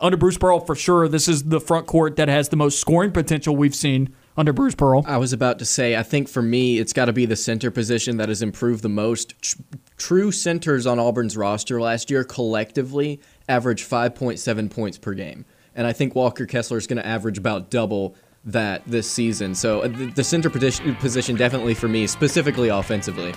under 0.00 0.16
Bruce 0.16 0.36
Pearl, 0.38 0.60
for 0.60 0.74
sure, 0.74 1.08
this 1.08 1.26
is 1.26 1.44
the 1.44 1.60
front 1.60 1.86
court 1.86 2.16
that 2.16 2.28
has 2.28 2.50
the 2.50 2.56
most 2.56 2.80
scoring 2.80 3.12
potential 3.12 3.56
we've 3.56 3.74
seen 3.74 4.14
under 4.36 4.52
Bruce 4.52 4.74
Pearl. 4.74 5.04
I 5.06 5.16
was 5.16 5.32
about 5.32 5.58
to 5.58 5.64
say, 5.64 5.96
I 5.96 6.02
think 6.02 6.28
for 6.28 6.42
me, 6.42 6.78
it's 6.78 6.92
got 6.92 7.06
to 7.06 7.12
be 7.12 7.26
the 7.26 7.36
center 7.36 7.70
position 7.70 8.18
that 8.18 8.28
has 8.28 8.42
improved 8.42 8.82
the 8.82 8.88
most. 8.88 9.40
Tr- 9.42 9.58
true 9.96 10.32
centers 10.32 10.86
on 10.86 10.98
Auburn's 10.98 11.36
roster 11.36 11.80
last 11.80 12.10
year 12.10 12.24
collectively 12.24 13.20
averaged 13.48 13.88
5.7 13.88 14.70
points 14.70 14.96
per 14.96 15.12
game. 15.12 15.44
And 15.74 15.86
I 15.86 15.92
think 15.92 16.14
Walker 16.14 16.46
Kessler 16.46 16.78
is 16.78 16.86
going 16.86 16.98
to 16.98 17.06
average 17.06 17.38
about 17.38 17.70
double 17.70 18.14
that 18.44 18.82
this 18.86 19.10
season. 19.10 19.54
So 19.54 19.82
uh, 19.82 19.88
the, 19.88 20.06
the 20.06 20.24
center 20.24 20.50
position, 20.50 20.94
position 20.96 21.36
definitely 21.36 21.74
for 21.74 21.88
me, 21.88 22.06
specifically 22.06 22.68
offensively. 22.68 23.34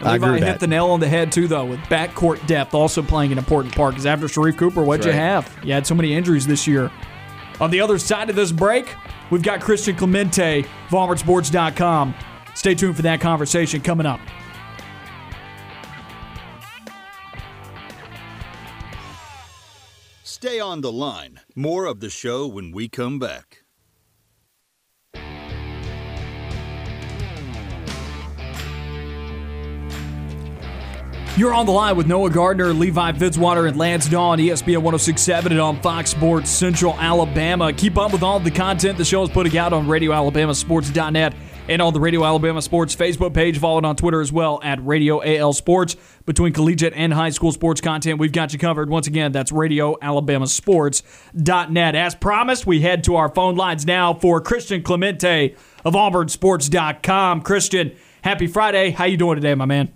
I 0.00 0.16
agree 0.16 0.30
Levi 0.32 0.46
hit 0.46 0.52
that. 0.52 0.60
the 0.60 0.66
nail 0.66 0.86
on 0.86 1.00
the 1.00 1.08
head 1.08 1.30
too, 1.30 1.46
though, 1.46 1.64
with 1.64 1.78
backcourt 1.80 2.44
depth 2.46 2.74
also 2.74 3.02
playing 3.02 3.30
an 3.30 3.38
important 3.38 3.74
part. 3.74 3.92
Because 3.92 4.06
after 4.06 4.26
Sharife 4.26 4.56
Cooper, 4.56 4.82
what'd 4.82 5.04
That's 5.04 5.14
you 5.14 5.20
right. 5.20 5.26
have? 5.26 5.58
You 5.62 5.72
had 5.72 5.86
so 5.86 5.94
many 5.94 6.14
injuries 6.14 6.46
this 6.46 6.66
year. 6.66 6.90
On 7.60 7.70
the 7.70 7.80
other 7.80 7.98
side 7.98 8.28
of 8.28 8.34
this 8.34 8.50
break, 8.50 8.94
we've 9.30 9.42
got 9.42 9.60
Christian 9.60 9.94
Clemente 9.94 10.64
of 10.90 10.92
Stay 12.54 12.74
tuned 12.74 12.96
for 12.96 13.02
that 13.02 13.20
conversation 13.20 13.80
coming 13.80 14.06
up. 14.06 14.20
Stay 20.24 20.60
on 20.60 20.82
the 20.82 20.92
line. 20.92 21.40
More 21.56 21.86
of 21.86 21.98
the 21.98 22.08
show 22.08 22.46
when 22.46 22.70
we 22.70 22.88
come 22.88 23.18
back. 23.18 23.64
You're 31.36 31.54
on 31.54 31.66
the 31.66 31.72
line 31.72 31.96
with 31.96 32.06
Noah 32.06 32.30
Gardner, 32.30 32.72
Levi 32.72 33.12
Fitzwater, 33.12 33.66
and 33.66 33.76
Lance 33.76 34.08
Dawe, 34.08 34.36
ESPN 34.36 34.82
1067 34.82 35.50
and 35.50 35.60
on 35.60 35.80
Fox 35.80 36.10
Sports 36.10 36.50
Central 36.50 36.94
Alabama. 37.00 37.72
Keep 37.72 37.98
up 37.98 38.12
with 38.12 38.22
all 38.22 38.38
the 38.38 38.50
content 38.50 38.98
the 38.98 39.04
show 39.04 39.24
is 39.24 39.30
putting 39.30 39.58
out 39.58 39.72
on 39.72 39.86
RadioAlabamaSports.net 39.86 41.34
and 41.72 41.80
on 41.80 41.94
the 41.94 42.00
Radio 42.00 42.24
Alabama 42.24 42.60
Sports 42.60 42.94
Facebook 42.94 43.32
page. 43.32 43.58
Follow 43.58 43.78
it 43.78 43.84
on 43.84 43.96
Twitter 43.96 44.20
as 44.20 44.30
well 44.30 44.60
at 44.62 44.84
Radio 44.84 45.22
AL 45.24 45.54
Sports. 45.54 45.96
Between 46.26 46.52
collegiate 46.52 46.92
and 46.94 47.14
high 47.14 47.30
school 47.30 47.50
sports 47.50 47.80
content, 47.80 48.18
we've 48.18 48.32
got 48.32 48.52
you 48.52 48.58
covered. 48.58 48.90
Once 48.90 49.06
again, 49.06 49.32
that's 49.32 49.50
RadioAlabamaSports.net. 49.50 51.94
As 51.94 52.14
promised, 52.14 52.66
we 52.66 52.82
head 52.82 53.02
to 53.04 53.16
our 53.16 53.30
phone 53.30 53.56
lines 53.56 53.86
now 53.86 54.12
for 54.12 54.40
Christian 54.40 54.82
Clemente 54.82 55.56
of 55.84 55.94
AuburnSports.com. 55.94 57.40
Christian, 57.40 57.92
happy 58.22 58.46
Friday. 58.46 58.90
How 58.90 59.06
you 59.06 59.16
doing 59.16 59.36
today, 59.36 59.54
my 59.54 59.64
man? 59.64 59.92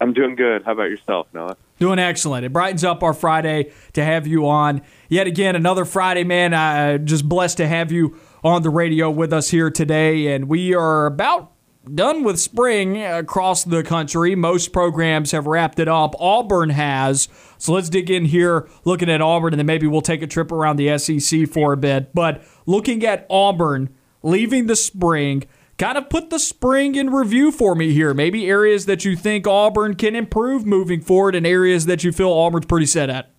I'm 0.00 0.12
doing 0.12 0.34
good. 0.34 0.62
How 0.64 0.72
about 0.72 0.90
yourself, 0.90 1.28
Noah? 1.32 1.56
Doing 1.78 1.98
excellent. 1.98 2.44
It 2.44 2.52
brightens 2.52 2.84
up 2.84 3.02
our 3.02 3.14
Friday 3.14 3.72
to 3.94 4.04
have 4.04 4.26
you 4.26 4.46
on. 4.46 4.82
Yet 5.08 5.26
again, 5.26 5.56
another 5.56 5.84
Friday, 5.84 6.24
man. 6.24 6.52
I 6.52 6.94
uh, 6.94 6.98
just 6.98 7.28
blessed 7.28 7.56
to 7.56 7.66
have 7.66 7.90
you 7.90 8.18
on 8.42 8.62
the 8.62 8.70
radio 8.70 9.10
with 9.10 9.32
us 9.32 9.50
here 9.50 9.70
today. 9.70 10.34
And 10.34 10.48
we 10.48 10.74
are 10.74 11.06
about 11.06 11.52
done 11.94 12.22
with 12.22 12.38
spring 12.38 13.02
across 13.02 13.64
the 13.64 13.82
country. 13.82 14.34
Most 14.34 14.72
programs 14.72 15.32
have 15.32 15.46
wrapped 15.46 15.78
it 15.78 15.88
up. 15.88 16.14
Auburn 16.20 16.70
has. 16.70 17.28
So 17.58 17.72
let's 17.72 17.88
dig 17.88 18.10
in 18.10 18.26
here 18.26 18.68
looking 18.84 19.10
at 19.10 19.20
Auburn, 19.20 19.52
and 19.52 19.58
then 19.58 19.66
maybe 19.66 19.86
we'll 19.86 20.02
take 20.02 20.22
a 20.22 20.26
trip 20.26 20.52
around 20.52 20.76
the 20.76 20.96
SEC 20.98 21.48
for 21.48 21.72
a 21.72 21.76
bit. 21.76 22.14
But 22.14 22.42
looking 22.66 23.04
at 23.04 23.26
Auburn 23.30 23.90
leaving 24.22 24.66
the 24.66 24.76
spring, 24.76 25.44
kind 25.78 25.96
of 25.96 26.10
put 26.10 26.30
the 26.30 26.38
spring 26.38 26.94
in 26.94 27.10
review 27.10 27.50
for 27.50 27.74
me 27.74 27.92
here. 27.92 28.12
Maybe 28.12 28.48
areas 28.48 28.86
that 28.86 29.04
you 29.04 29.16
think 29.16 29.46
Auburn 29.46 29.94
can 29.94 30.14
improve 30.14 30.66
moving 30.66 31.00
forward 31.00 31.34
and 31.34 31.46
areas 31.46 31.86
that 31.86 32.04
you 32.04 32.12
feel 32.12 32.30
Auburn's 32.30 32.66
pretty 32.66 32.86
set 32.86 33.10
at. 33.10 33.30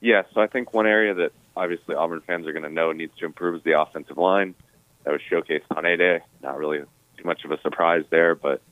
Yeah, 0.00 0.22
so 0.32 0.40
I 0.40 0.46
think 0.46 0.72
one 0.72 0.86
area 0.86 1.14
that 1.14 1.32
obviously 1.56 1.94
Auburn 1.94 2.22
fans 2.26 2.46
are 2.46 2.52
going 2.52 2.64
to 2.64 2.70
know 2.70 2.92
needs 2.92 3.16
to 3.18 3.26
improve 3.26 3.56
is 3.56 3.62
the 3.64 3.80
offensive 3.80 4.18
line. 4.18 4.54
That 5.04 5.12
was 5.12 5.20
showcased 5.30 5.64
on 5.76 5.84
A 5.84 5.96
Day. 5.96 6.20
Not 6.42 6.58
really 6.58 6.78
too 6.78 7.24
much 7.24 7.44
of 7.44 7.50
a 7.50 7.60
surprise 7.60 8.04
there, 8.10 8.34
but 8.34 8.62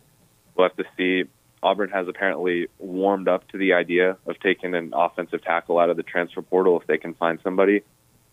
we'll 0.54 0.68
have 0.68 0.76
to 0.76 0.84
see. 0.96 1.28
Auburn 1.62 1.90
has 1.90 2.08
apparently 2.08 2.68
warmed 2.78 3.28
up 3.28 3.46
to 3.48 3.58
the 3.58 3.74
idea 3.74 4.16
of 4.26 4.40
taking 4.40 4.74
an 4.74 4.92
offensive 4.94 5.42
tackle 5.44 5.78
out 5.78 5.90
of 5.90 5.96
the 5.96 6.02
transfer 6.02 6.42
portal 6.42 6.80
if 6.80 6.86
they 6.88 6.98
can 6.98 7.14
find 7.14 7.38
somebody. 7.44 7.82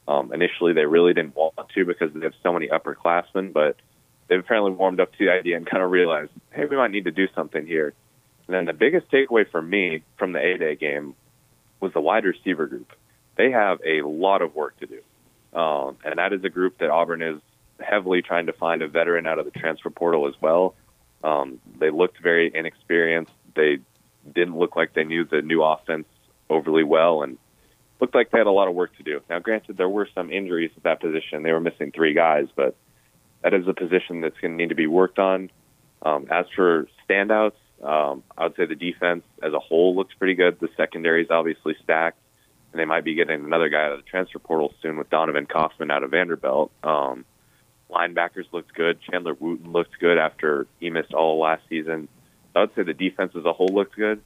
Um, 0.08 0.34
initially, 0.34 0.74
they 0.74 0.86
really 0.86 1.14
didn't 1.14 1.36
want 1.36 1.54
to 1.76 1.86
because 1.86 2.12
they 2.14 2.22
have 2.22 2.34
so 2.42 2.52
many 2.52 2.68
upperclassmen, 2.70 3.54
but 3.54 3.76
they've 4.28 4.40
apparently 4.40 4.72
warmed 4.72 5.00
up 5.00 5.12
to 5.12 5.18
the 5.20 5.30
idea 5.30 5.58
and 5.58 5.68
kind 5.68 5.84
of 5.84 5.92
realized, 5.92 6.32
hey, 6.52 6.66
we 6.66 6.76
might 6.76 6.90
need 6.90 7.06
to 7.06 7.12
do 7.12 7.28
something 7.36 7.68
here. 7.68 7.94
And 8.48 8.56
then 8.56 8.66
the 8.66 8.74
biggest 8.74 9.12
takeaway 9.12 9.50
for 9.50 9.62
me 9.62 10.02
from 10.18 10.32
the 10.32 10.40
A 10.40 10.58
Day 10.58 10.76
game 10.76 11.14
was 11.80 11.94
the 11.94 12.02
wide 12.02 12.26
receiver 12.26 12.66
group. 12.66 12.92
They 13.40 13.52
have 13.52 13.80
a 13.86 14.02
lot 14.02 14.42
of 14.42 14.54
work 14.54 14.78
to 14.82 14.86
do. 14.86 15.00
Um, 15.58 15.96
and 16.04 16.20
that 16.20 16.34
is 16.34 16.44
a 16.44 16.50
group 16.50 16.80
that 16.80 16.90
Auburn 16.90 17.22
is 17.22 17.40
heavily 17.80 18.22
trying 18.22 18.48
to 18.48 18.54
find 18.54 18.82
a 18.82 18.88
veteran 18.90 19.26
out 19.26 19.40
of 19.40 19.46
the 19.46 19.52
transfer 19.58 19.90
portal 19.90 20.28
as 20.28 20.34
well. 20.42 20.76
Um, 21.24 21.62
they 21.80 21.90
looked 21.90 22.22
very 22.22 22.52
inexperienced. 22.54 23.32
They 23.56 23.78
didn't 24.36 24.58
look 24.58 24.76
like 24.76 24.94
they 24.94 25.06
knew 25.06 25.24
the 25.24 25.42
new 25.42 25.64
offense 25.64 26.06
overly 26.50 26.84
well 26.84 27.24
and 27.24 27.38
looked 28.02 28.14
like 28.14 28.30
they 28.30 28.40
had 28.40 28.48
a 28.48 28.52
lot 28.52 28.68
of 28.68 28.76
work 28.76 28.94
to 28.98 29.04
do. 29.04 29.22
Now, 29.30 29.40
granted, 29.40 29.78
there 29.78 29.88
were 29.88 30.10
some 30.14 30.30
injuries 30.30 30.72
at 30.76 30.84
that 30.84 31.00
position. 31.00 31.42
They 31.44 31.54
were 31.54 31.62
missing 31.62 31.94
three 31.94 32.14
guys, 32.14 32.50
but 32.54 32.76
that 33.42 33.54
is 33.54 33.66
a 33.70 33.74
position 33.74 34.20
that's 34.20 34.38
going 34.42 34.52
to 34.52 34.58
need 34.58 34.70
to 34.70 34.76
be 34.76 34.88
worked 34.88 35.18
on. 35.18 35.50
Um, 36.02 36.28
as 36.30 36.46
for 36.58 36.90
standouts, 37.10 37.54
um, 37.82 38.22
I 38.38 38.44
would 38.44 38.58
say 38.58 38.66
the 38.66 38.76
defense 38.76 39.24
as 39.42 39.54
a 39.54 39.60
whole 39.60 39.96
looks 39.96 40.14
pretty 40.14 40.36
good. 40.36 40.60
The 40.60 40.68
secondary 40.76 41.24
is 41.24 41.32
obviously 41.32 41.78
stacked, 41.82 42.20
and 42.72 42.80
they 42.80 42.86
might 42.86 43.04
be 43.04 43.16
getting 43.16 43.44
another 43.44 43.70
guy 43.70 43.86
out 43.86 43.94
of 43.94 44.00
the 44.00 44.10
transfer 44.10 44.40
portal 44.40 44.74
soon 44.82 44.98
with 44.98 45.10
Donovan 45.10 45.46
Kaufman 45.46 45.92
out 45.92 46.04
of 46.04 46.12
Vanderbilt. 46.12 46.72
Um, 46.84 47.26
linebackers 47.90 48.46
looked 48.52 48.74
good. 48.74 49.00
Chandler 49.02 49.34
Wooten 49.34 49.72
looked 49.72 50.00
good 50.00 50.18
after 50.18 50.68
he 50.80 50.90
missed 50.90 51.14
all 51.14 51.40
last 51.40 51.64
season. 51.70 52.08
I 52.56 52.62
would 52.62 52.76
say 52.76 52.84
the 52.84 52.94
defense 52.94 53.34
as 53.36 53.46
a 53.46 53.54
whole 53.54 53.70
looked 53.70 53.96
good. 53.96 54.22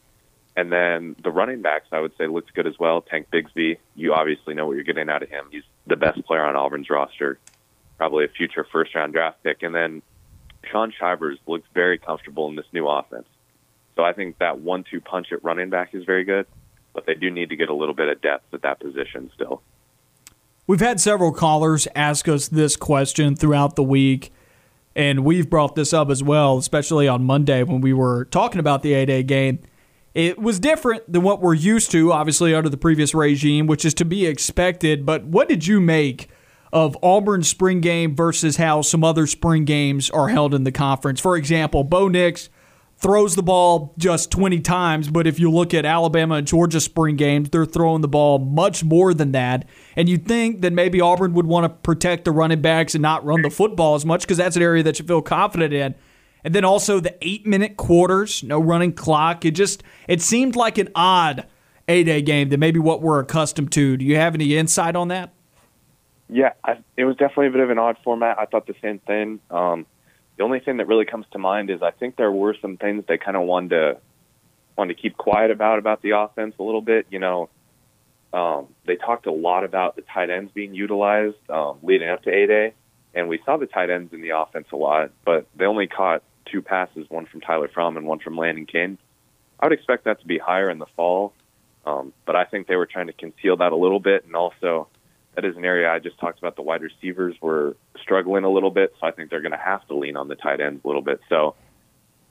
And 0.56 0.72
then 0.72 1.16
the 1.24 1.32
running 1.32 1.62
backs, 1.62 1.88
I 1.92 2.00
would 2.00 2.16
say, 2.18 2.28
looked 2.28 2.54
good 2.54 2.68
as 2.68 2.78
well. 2.80 3.02
Tank 3.02 3.28
Bigsby, 3.34 3.78
you 3.96 4.14
obviously 4.14 4.54
know 4.54 4.68
what 4.68 4.74
you're 4.74 4.84
getting 4.84 5.10
out 5.10 5.24
of 5.24 5.30
him. 5.30 5.46
He's 5.52 5.64
the 5.88 5.96
best 5.96 6.24
player 6.26 6.46
on 6.46 6.56
Auburn's 6.56 6.90
roster, 6.90 7.40
probably 7.98 8.26
a 8.26 8.28
future 8.28 8.66
first 8.72 8.94
round 8.94 9.14
draft 9.14 9.42
pick. 9.42 9.64
And 9.64 9.74
then 9.74 10.04
Shaun 10.72 10.94
Shivers 10.98 11.40
looks 11.48 11.68
very 11.74 11.98
comfortable 11.98 12.50
in 12.50 12.56
this 12.56 12.66
new 12.72 12.88
offense. 12.88 13.26
So 13.96 14.04
I 14.04 14.14
think 14.14 14.38
that 14.40 14.60
one 14.60 14.84
two 14.90 15.02
punch 15.02 15.28
at 15.32 15.44
running 15.44 15.70
back 15.70 15.94
is 15.94 16.04
very 16.04 16.24
good, 16.24 16.46
but 16.94 17.06
they 17.06 17.16
do 17.16 17.30
need 17.30 17.50
to 17.50 17.56
get 17.56 17.70
a 17.70 17.74
little 17.74 17.96
bit 17.96 18.10
of 18.10 18.22
depth 18.22 18.54
at 18.54 18.62
that 18.62 18.80
position 18.80 19.30
still. 19.34 19.62
We've 20.66 20.80
had 20.80 21.02
several 21.02 21.34
callers 21.34 21.88
ask 21.94 22.28
us 22.28 22.48
this 22.48 22.76
question 22.78 23.36
throughout 23.36 23.76
the 23.76 23.84
week, 23.84 24.32
and 24.96 25.26
we've 25.26 25.50
brought 25.50 25.76
this 25.76 25.92
up 25.92 26.10
as 26.10 26.24
well, 26.24 26.58
especially 26.58 27.08
on 27.08 27.24
Monday 27.26 27.64
when 27.64 27.82
we 27.82 27.92
were 27.92 28.26
talking 28.26 28.60
about 28.60 28.82
the 28.82 28.94
8 28.94 29.10
A 29.10 29.24
game. 29.24 29.60
It 30.14 30.40
was 30.40 30.60
different 30.60 31.12
than 31.12 31.24
what 31.24 31.42
we're 31.42 31.56
used 31.56 31.92
to, 31.92 32.14
obviously, 32.14 32.54
under 32.54 32.70
the 32.70 32.78
previous 32.78 33.16
regime, 33.16 33.66
which 33.66 33.84
is 33.84 33.94
to 33.96 34.06
be 34.06 34.26
expected. 34.28 35.06
But 35.06 35.26
what 35.26 35.50
did 35.50 35.66
you 35.66 35.82
make 35.82 36.30
of 36.72 36.96
Auburn's 37.02 37.50
spring 37.50 37.82
game 37.82 38.16
versus 38.16 38.58
how 38.58 38.84
some 38.84 39.04
other 39.04 39.26
spring 39.28 39.66
games 39.66 40.10
are 40.12 40.30
held 40.30 40.54
in 40.54 40.64
the 40.64 40.72
conference? 40.72 41.20
For 41.20 41.36
example, 41.36 41.84
Bo 41.84 42.08
Nix 42.08 42.50
throws 43.04 43.36
the 43.36 43.44
ball 43.44 43.94
just 43.98 44.32
20 44.32 44.62
times, 44.62 45.10
but 45.10 45.28
if 45.28 45.38
you 45.38 45.52
look 45.52 45.74
at 45.74 45.86
Alabama 45.86 46.36
and 46.36 46.48
Georgia 46.48 46.80
spring 46.80 47.18
games, 47.18 47.50
they're 47.50 47.66
throwing 47.66 48.02
the 48.02 48.08
ball 48.08 48.40
much 48.40 48.84
more 48.84 49.14
than 49.14 49.34
that. 49.34 49.68
And 49.98 50.08
you'd 50.08 50.26
think 50.26 50.62
that 50.62 50.72
maybe 50.72 51.02
Auburn 51.02 51.34
would 51.34 51.46
want 51.46 51.66
to 51.66 51.70
protect 51.70 52.24
the 52.24 52.32
running 52.32 52.62
backs 52.62 52.96
and 52.96 53.02
not 53.02 53.26
run 53.26 53.42
the 53.42 53.50
football 53.50 53.96
as 53.96 54.06
much 54.06 54.22
because 54.22 54.38
that's 54.38 54.56
an 54.56 54.64
area 54.64 54.82
that 54.84 54.98
you 54.98 55.06
feel 55.06 55.22
confident 55.22 55.74
in. 55.74 55.96
And 56.46 56.56
then 56.56 56.66
also 56.66 57.00
the 57.00 57.16
eight 57.22 57.46
minute 57.46 57.78
quarters, 57.78 58.42
no 58.42 58.60
running 58.60 58.94
clock. 58.94 59.46
It 59.46 59.52
just 59.52 59.84
it 60.08 60.22
seemed 60.22 60.56
like 60.56 60.78
an 60.78 60.90
odd 60.96 61.46
A 61.88 62.04
day 62.04 62.22
game 62.22 62.50
than 62.50 62.60
maybe 62.60 62.80
what 62.80 63.02
we're 63.02 63.20
accustomed 63.20 63.72
to. 63.74 63.98
Do 63.98 64.06
you 64.06 64.16
have 64.16 64.34
any 64.34 64.58
insight 64.58 64.96
on 64.96 65.10
that? 65.10 65.34
Yeah, 66.30 66.54
I, 66.64 66.78
it 66.98 67.06
was 67.06 67.16
definitely 67.18 67.48
a 67.48 67.52
bit 67.52 67.60
of 67.60 67.70
an 67.70 67.78
odd 67.78 67.98
format. 68.04 68.40
I 68.40 68.46
thought 68.46 68.66
the 68.66 68.76
same 68.82 69.00
thing. 69.00 69.40
Um, 69.52 69.86
the 70.44 70.46
only 70.46 70.60
thing 70.60 70.76
that 70.76 70.88
really 70.88 71.06
comes 71.06 71.26
to 71.32 71.40
mind 71.40 71.70
is 71.70 71.82
I 71.82 71.92
think 71.92 72.18
there 72.18 72.30
were 72.30 72.54
some 72.62 72.76
things 72.76 73.06
they 73.08 73.18
kind 73.18 73.38
of 73.38 73.44
wanted 73.44 73.70
to 73.70 73.98
wanted 74.78 74.98
to 74.98 75.02
keep 75.02 75.16
quiet 75.16 75.52
about 75.52 75.80
about 75.80 76.02
the 76.02 76.18
offense 76.18 76.54
a 76.60 76.64
little 76.64 76.82
bit. 76.82 77.08
You 77.10 77.20
know, 77.20 77.50
um, 78.34 78.68
they 78.86 78.98
talked 78.98 79.26
a 79.26 79.32
lot 79.32 79.64
about 79.64 79.96
the 79.96 80.02
tight 80.02 80.30
ends 80.30 80.52
being 80.54 80.76
utilized 80.76 81.38
um, 81.50 81.78
leading 81.82 82.10
up 82.10 82.24
to 82.24 82.30
A 82.30 82.46
Day, 82.46 82.74
and 83.14 83.30
we 83.30 83.40
saw 83.46 83.56
the 83.56 83.68
tight 83.68 83.90
ends 83.90 84.12
in 84.12 84.22
the 84.22 84.32
offense 84.32 84.68
a 84.74 84.76
lot, 84.76 85.12
but 85.24 85.48
they 85.56 85.64
only 85.64 85.88
caught 85.88 86.24
two 86.52 86.62
passes, 86.62 87.10
one 87.10 87.26
from 87.26 87.40
Tyler 87.40 87.70
Fromm 87.70 87.96
and 87.96 88.06
one 88.06 88.20
from 88.20 88.36
Landon 88.36 88.66
Kane. 88.66 88.98
I 89.62 89.68
would 89.68 89.74
expect 89.74 90.04
that 90.04 90.20
to 90.20 90.28
be 90.28 90.40
higher 90.40 90.70
in 90.70 90.78
the 90.78 90.88
fall, 90.98 91.32
um, 91.86 92.12
but 92.26 92.36
I 92.36 92.44
think 92.44 92.68
they 92.68 92.76
were 92.76 92.86
trying 92.86 93.08
to 93.08 93.14
conceal 93.14 93.56
that 93.56 93.72
a 93.72 93.78
little 93.78 94.02
bit, 94.02 94.26
and 94.26 94.36
also 94.36 94.90
that 95.36 95.46
is 95.46 95.58
an 95.58 95.66
area 95.66 95.92
I 95.92 96.00
just 96.00 96.20
talked 96.20 96.40
about. 96.40 96.56
The 96.56 96.62
wide 96.62 96.82
receivers 96.82 97.36
were 97.42 97.76
struggling 98.02 98.44
a 98.44 98.50
little 98.50 98.72
bit, 98.72 98.94
so 99.00 99.08
I 99.08 99.12
think 99.12 99.30
they're 99.30 99.42
going 99.42 99.52
to 99.52 99.58
have 99.58 99.88
to 99.88 99.96
lean 99.96 100.16
on 100.16 100.28
the 100.28 100.36
tight 100.36 100.62
ends 100.62 100.82
a 100.84 100.88
little 100.88 101.02
bit. 101.02 101.22
So 101.30 101.56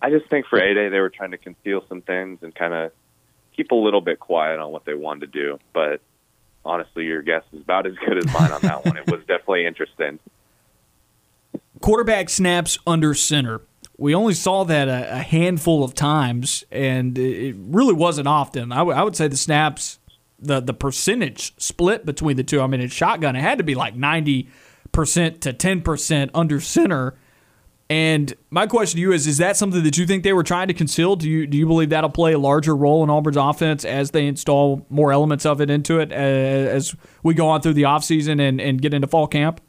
I 0.01 0.11
just 0.11 0.29
think 0.31 0.47
for 0.47 0.59
A 0.59 0.75
Day 0.75 0.89
they 0.89 1.01
were 1.01 1.11
trying 1.11 1.33
to 1.33 1.39
conceal 1.39 1.85
some 1.89 2.03
things 2.03 2.41
and 2.43 2.55
kind 2.55 2.75
of 2.75 2.93
keep 3.57 3.71
a 3.71 3.77
little 3.77 4.01
bit 4.01 4.21
quiet 4.21 4.61
on 4.61 4.71
what 4.71 4.85
they 4.85 4.95
wanted 4.95 5.33
to 5.33 5.39
do. 5.41 5.59
But 5.73 6.01
honestly, 6.65 7.05
your 7.05 7.23
guess 7.23 7.43
is 7.53 7.61
about 7.61 7.87
as 7.87 7.95
good 8.07 8.19
as 8.19 8.27
mine 8.33 8.53
on 8.53 8.61
that 8.63 8.85
one. 8.85 8.97
It 8.97 9.11
was 9.11 9.21
definitely 9.21 9.67
interesting. 9.67 10.19
Quarterback 11.81 12.31
snaps 12.31 12.79
under 12.87 13.15
center. 13.15 13.63
We 13.99 14.15
only 14.15 14.35
saw 14.35 14.65
that 14.65 14.89
a, 14.89 15.19
handful 15.19 15.85
of 15.85 15.95
times, 15.95 16.65
and 16.71 17.17
it 17.19 17.55
really 17.59 17.93
wasn't 17.93 18.27
often. 18.27 18.73
I, 18.73 18.79
w- 18.79 18.97
I 18.97 19.03
would 19.03 19.15
say 19.15 19.29
the 19.29 19.37
snaps 19.37 19.99
the 20.43 20.61
the 20.61 20.75
percentage 20.75 21.55
split 21.59 22.05
between 22.05 22.37
the 22.37 22.45
two. 22.45 22.61
I 22.61 22.67
mean, 22.67 22.81
in 22.81 22.89
shotgun, 22.89 23.37
it 23.37 23.41
had 23.41 23.59
to 23.59 23.65
be 23.65 23.75
like 23.75 23.95
ninety 23.95 24.49
percent 24.91 25.41
to 25.43 25.53
ten 25.53 25.81
percent 25.81 26.31
under 26.35 26.61
center. 26.61 27.15
And 27.89 28.33
my 28.51 28.67
question 28.67 28.97
to 28.97 29.03
you 29.03 29.13
is: 29.13 29.27
Is 29.27 29.39
that 29.39 29.57
something 29.57 29.83
that 29.83 29.99
you 29.99 30.07
think 30.07 30.25
they 30.25 30.33
were 30.33 30.43
trying 30.43 30.69
to 30.69 30.75
conceal? 30.75 31.15
Do 31.17 31.29
you 31.29 31.47
do 31.47 31.59
you 31.59 31.67
believe 31.67 31.91
that'll 31.91 32.11
play 32.11 32.33
a 32.33 32.39
larger 32.39 32.75
role 32.75 33.05
in 33.05 33.11
Auburn's 33.11 33.37
offense 33.37 33.85
as 33.85 34.13
they 34.13 34.27
install 34.27 34.87
more 34.89 35.13
elements 35.13 35.45
of 35.45 35.61
it 35.61 35.71
into 35.71 36.01
it 36.01 36.11
as 36.11 36.95
we 37.23 37.35
go 37.35 37.49
on 37.49 37.61
through 37.61 37.75
the 37.75 37.83
offseason 37.83 38.41
and, 38.41 38.61
and 38.61 38.81
get 38.81 38.95
into 38.95 39.07
fall 39.07 39.27
camp? 39.27 39.61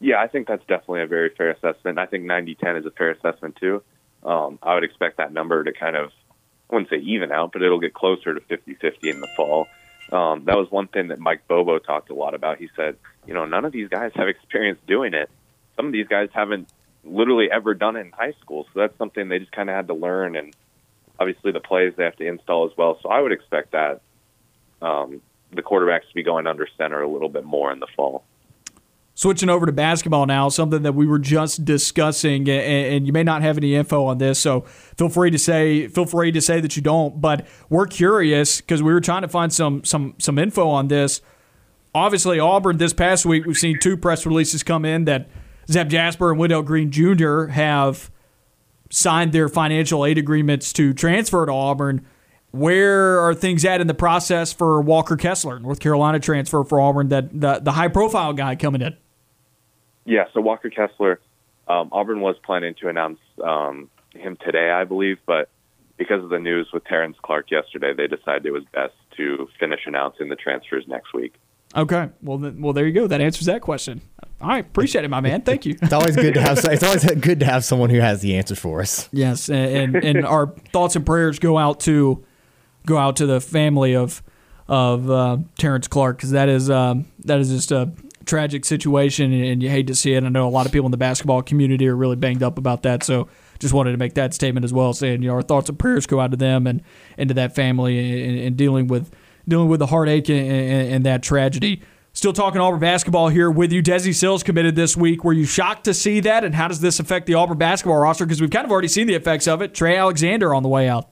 Yeah, 0.00 0.20
I 0.20 0.28
think 0.28 0.46
that's 0.46 0.64
definitely 0.66 1.02
a 1.02 1.06
very 1.06 1.30
fair 1.36 1.50
assessment. 1.50 1.98
I 1.98 2.06
think 2.06 2.24
90-10 2.24 2.78
is 2.78 2.86
a 2.86 2.90
fair 2.92 3.10
assessment 3.10 3.56
too. 3.56 3.82
Um, 4.22 4.58
I 4.62 4.74
would 4.74 4.84
expect 4.84 5.16
that 5.18 5.32
number 5.32 5.64
to 5.64 5.72
kind 5.72 5.96
of 5.96 6.12
I 6.70 6.74
wouldn't 6.74 6.90
say 6.90 6.98
even 6.98 7.32
out, 7.32 7.52
but 7.52 7.62
it'll 7.62 7.80
get 7.80 7.94
closer 7.94 8.34
to 8.34 8.40
50-50 8.40 8.96
in 9.04 9.20
the 9.20 9.28
fall. 9.36 9.68
Um, 10.12 10.44
that 10.44 10.56
was 10.56 10.70
one 10.70 10.88
thing 10.88 11.08
that 11.08 11.18
Mike 11.18 11.46
Bobo 11.48 11.78
talked 11.78 12.10
a 12.10 12.14
lot 12.14 12.34
about. 12.34 12.58
He 12.58 12.68
said, 12.76 12.96
you 13.26 13.34
know, 13.34 13.44
none 13.44 13.64
of 13.64 13.72
these 13.72 13.88
guys 13.88 14.12
have 14.14 14.28
experience 14.28 14.78
doing 14.86 15.14
it. 15.14 15.30
Some 15.76 15.86
of 15.86 15.92
these 15.92 16.08
guys 16.08 16.28
haven't 16.32 16.68
literally 17.04 17.50
ever 17.50 17.74
done 17.74 17.96
it 17.96 18.00
in 18.00 18.12
high 18.12 18.34
school, 18.40 18.64
so 18.72 18.80
that's 18.80 18.96
something 18.98 19.28
they 19.28 19.38
just 19.38 19.52
kind 19.52 19.68
of 19.68 19.76
had 19.76 19.86
to 19.88 19.94
learn. 19.94 20.36
And 20.36 20.54
obviously, 21.18 21.52
the 21.52 21.60
plays 21.60 21.92
they 21.96 22.04
have 22.04 22.16
to 22.16 22.26
install 22.26 22.66
as 22.70 22.76
well. 22.76 22.98
So 23.02 23.10
I 23.10 23.20
would 23.20 23.32
expect 23.32 23.72
that 23.72 24.00
um, 24.80 25.20
the 25.52 25.62
quarterbacks 25.62 26.08
to 26.08 26.14
be 26.14 26.22
going 26.22 26.46
under 26.46 26.66
center 26.76 27.02
a 27.02 27.08
little 27.08 27.28
bit 27.28 27.44
more 27.44 27.70
in 27.72 27.80
the 27.80 27.86
fall. 27.96 28.24
Switching 29.18 29.48
over 29.48 29.66
to 29.66 29.72
basketball 29.72 30.26
now, 30.26 30.48
something 30.48 30.84
that 30.84 30.94
we 30.94 31.04
were 31.04 31.18
just 31.18 31.64
discussing, 31.64 32.48
and 32.48 33.04
you 33.04 33.12
may 33.12 33.24
not 33.24 33.42
have 33.42 33.56
any 33.56 33.74
info 33.74 34.04
on 34.04 34.18
this, 34.18 34.38
so 34.38 34.60
feel 34.60 35.08
free 35.08 35.28
to 35.28 35.36
say 35.36 35.88
feel 35.88 36.06
free 36.06 36.30
to 36.30 36.40
say 36.40 36.60
that 36.60 36.76
you 36.76 36.82
don't. 36.82 37.20
But 37.20 37.44
we're 37.68 37.88
curious 37.88 38.60
because 38.60 38.80
we 38.80 38.92
were 38.92 39.00
trying 39.00 39.22
to 39.22 39.28
find 39.28 39.52
some 39.52 39.82
some 39.82 40.14
some 40.18 40.38
info 40.38 40.68
on 40.68 40.86
this. 40.86 41.20
Obviously, 41.92 42.38
Auburn 42.38 42.76
this 42.76 42.92
past 42.92 43.26
week 43.26 43.44
we've 43.44 43.56
seen 43.56 43.80
two 43.80 43.96
press 43.96 44.24
releases 44.24 44.62
come 44.62 44.84
in 44.84 45.04
that 45.06 45.28
Zep 45.68 45.88
Jasper 45.88 46.30
and 46.30 46.38
Wendell 46.38 46.62
Green 46.62 46.92
Jr. 46.92 47.46
have 47.46 48.12
signed 48.88 49.32
their 49.32 49.48
financial 49.48 50.06
aid 50.06 50.16
agreements 50.16 50.72
to 50.74 50.94
transfer 50.94 51.44
to 51.44 51.52
Auburn. 51.52 52.06
Where 52.52 53.18
are 53.18 53.34
things 53.34 53.64
at 53.64 53.80
in 53.80 53.88
the 53.88 53.94
process 53.94 54.52
for 54.52 54.80
Walker 54.80 55.16
Kessler, 55.16 55.58
North 55.58 55.80
Carolina 55.80 56.20
transfer 56.20 56.62
for 56.62 56.80
Auburn, 56.80 57.08
that 57.08 57.40
the, 57.40 57.58
the 57.58 57.72
high 57.72 57.88
profile 57.88 58.32
guy 58.32 58.54
coming 58.54 58.80
in? 58.80 58.96
Yeah, 60.08 60.24
so 60.32 60.40
Walker 60.40 60.70
Kessler, 60.70 61.20
um, 61.68 61.90
Auburn 61.92 62.22
was 62.22 62.36
planning 62.42 62.74
to 62.80 62.88
announce 62.88 63.18
um, 63.44 63.90
him 64.14 64.38
today, 64.42 64.70
I 64.70 64.84
believe, 64.84 65.18
but 65.26 65.50
because 65.98 66.24
of 66.24 66.30
the 66.30 66.38
news 66.38 66.68
with 66.72 66.82
Terrence 66.86 67.18
Clark 67.20 67.50
yesterday, 67.50 67.92
they 67.94 68.06
decided 68.06 68.46
it 68.46 68.52
was 68.52 68.64
best 68.72 68.94
to 69.18 69.50
finish 69.60 69.80
announcing 69.84 70.30
the 70.30 70.36
transfers 70.36 70.84
next 70.88 71.12
week. 71.12 71.34
Okay, 71.76 72.08
well, 72.22 72.38
then, 72.38 72.62
well, 72.62 72.72
there 72.72 72.86
you 72.86 72.94
go. 72.94 73.06
That 73.06 73.20
answers 73.20 73.44
that 73.48 73.60
question. 73.60 74.00
All 74.40 74.48
right, 74.48 74.64
appreciate 74.64 75.04
it, 75.04 75.08
my 75.08 75.20
man. 75.20 75.42
Thank 75.42 75.66
you. 75.66 75.76
it's 75.82 75.92
always 75.92 76.16
good 76.16 76.32
to 76.32 76.40
have. 76.40 76.56
It's 76.64 76.82
always 76.82 77.04
good 77.20 77.40
to 77.40 77.46
have 77.46 77.62
someone 77.62 77.90
who 77.90 78.00
has 78.00 78.22
the 78.22 78.34
answers 78.36 78.58
for 78.58 78.80
us. 78.80 79.10
Yes, 79.12 79.50
and 79.50 79.94
and, 79.94 80.04
and 80.04 80.26
our 80.26 80.46
thoughts 80.72 80.96
and 80.96 81.04
prayers 81.04 81.38
go 81.38 81.58
out 81.58 81.80
to 81.80 82.24
go 82.86 82.96
out 82.96 83.16
to 83.16 83.26
the 83.26 83.42
family 83.42 83.94
of 83.94 84.22
of 84.68 85.10
uh, 85.10 85.38
Terrence 85.58 85.86
Clark 85.86 86.16
because 86.16 86.30
that 86.30 86.48
is 86.48 86.70
um, 86.70 87.04
that 87.24 87.40
is 87.40 87.50
just 87.50 87.72
a 87.72 87.92
tragic 88.28 88.64
situation, 88.64 89.32
and 89.32 89.62
you 89.62 89.68
hate 89.68 89.86
to 89.88 89.94
see 89.94 90.14
it. 90.14 90.22
I 90.22 90.28
know 90.28 90.46
a 90.46 90.50
lot 90.50 90.66
of 90.66 90.72
people 90.72 90.86
in 90.86 90.90
the 90.90 90.96
basketball 90.96 91.42
community 91.42 91.88
are 91.88 91.96
really 91.96 92.16
banged 92.16 92.42
up 92.42 92.58
about 92.58 92.82
that. 92.84 93.02
So 93.02 93.28
just 93.58 93.74
wanted 93.74 93.92
to 93.92 93.96
make 93.96 94.14
that 94.14 94.34
statement 94.34 94.64
as 94.64 94.72
well, 94.72 94.92
saying 94.92 95.22
you 95.22 95.28
know 95.28 95.34
our 95.34 95.42
thoughts 95.42 95.68
and 95.68 95.78
prayers 95.78 96.06
go 96.06 96.20
out 96.20 96.30
to 96.30 96.36
them 96.36 96.66
and, 96.66 96.82
and 97.16 97.28
to 97.28 97.34
that 97.34 97.54
family 97.54 97.98
and, 98.28 98.38
and 98.38 98.56
dealing 98.56 98.86
with 98.86 99.10
dealing 99.48 99.68
with 99.68 99.80
the 99.80 99.86
heartache 99.86 100.28
and, 100.28 100.50
and, 100.50 100.92
and, 100.92 101.06
that 101.06 101.22
tragedy. 101.22 101.82
Still 102.12 102.34
talking 102.34 102.60
Auburn 102.60 102.80
basketball 102.80 103.28
here 103.28 103.50
with 103.50 103.72
you. 103.72 103.82
Desi 103.82 104.14
Sills 104.14 104.42
committed 104.42 104.76
this 104.76 104.96
week. 104.96 105.24
Were 105.24 105.32
you 105.32 105.46
shocked 105.46 105.84
to 105.84 105.94
see 105.94 106.20
that? 106.20 106.44
And 106.44 106.54
how 106.54 106.68
does 106.68 106.80
this 106.80 107.00
affect 107.00 107.26
the 107.26 107.34
Auburn 107.34 107.56
basketball 107.56 107.96
roster? 107.96 108.26
Because 108.26 108.40
we've 108.40 108.50
kind 108.50 108.66
of 108.66 108.70
already 108.70 108.88
seen 108.88 109.06
the 109.06 109.14
effects 109.14 109.48
of 109.48 109.62
it. 109.62 109.74
Trey 109.74 109.96
Alexander 109.96 110.54
on 110.54 110.62
the 110.62 110.68
way 110.68 110.88
out. 110.88 111.08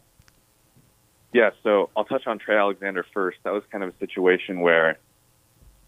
Yeah, 1.33 1.50
so 1.62 1.90
I'll 1.96 2.05
touch 2.05 2.26
on 2.26 2.38
Trey 2.38 2.57
Alexander 2.57 3.07
first. 3.14 3.38
That 3.44 3.52
was 3.52 3.62
kind 3.70 3.85
of 3.85 3.94
a 3.94 3.98
situation 3.98 4.61
where 4.61 4.98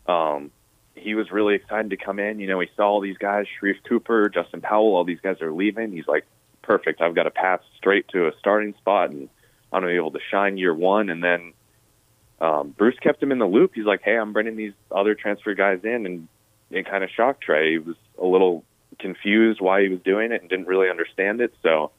um, 0.07 0.51
he 0.99 1.15
was 1.15 1.31
really 1.31 1.55
excited 1.55 1.91
to 1.91 1.97
come 1.97 2.19
in. 2.19 2.41
You 2.41 2.47
know, 2.47 2.61
he 2.61 2.69
saw 2.77 2.89
all 2.89 3.01
these 3.01 3.19
guys, 3.19 3.47
Sharife 3.61 3.83
Cooper, 3.89 4.29
Justin 4.29 4.61
Powell, 4.61 4.97
all 4.97 5.05
these 5.05 5.21
guys 5.21 5.41
are 5.41 5.53
leaving. 5.53 5.93
He's 5.93 6.07
like, 6.07 6.27
perfect. 6.63 7.01
I've 7.01 7.15
got 7.15 7.27
a 7.27 7.31
path 7.31 7.61
straight 7.77 8.09
to 8.09 8.27
a 8.29 8.33
starting 8.39 8.75
spot, 8.75 9.11
and 9.11 9.29
I'm 9.73 9.83
going 9.83 9.95
to 9.95 9.95
be 9.95 9.97
able 9.97 10.13
to 10.13 10.21
shine 10.31 10.57
year 10.59 10.75
one. 10.75 11.11
And 11.11 11.23
then 11.23 11.53
um, 12.41 12.75
Bruce 12.77 12.99
kept 13.01 13.23
him 13.23 13.33
in 13.33 13.39
the 13.39 13.47
loop. 13.47 13.73
He's 13.75 13.87
like, 13.87 14.03
hey, 14.03 14.17
I'm 14.17 14.33
bringing 14.33 14.57
these 14.57 14.75
other 14.91 15.15
transfer 15.15 15.55
guys 15.55 15.81
in, 15.85 16.07
and 16.07 16.29
it 16.71 16.89
kind 16.89 17.03
of 17.03 17.11
shocked 17.11 17.43
Trey. 17.43 17.73
He 17.73 17.79
was 17.79 17.97
a 18.21 18.27
little 18.27 18.65
confused 18.99 19.61
why 19.61 19.83
he 19.83 19.89
was 19.89 20.01
doing 20.01 20.33
it 20.33 20.41
and 20.41 20.51
didn't 20.51 20.67
really 20.67 20.91
understand 20.91 21.41
it. 21.41 21.55
So 21.63 21.93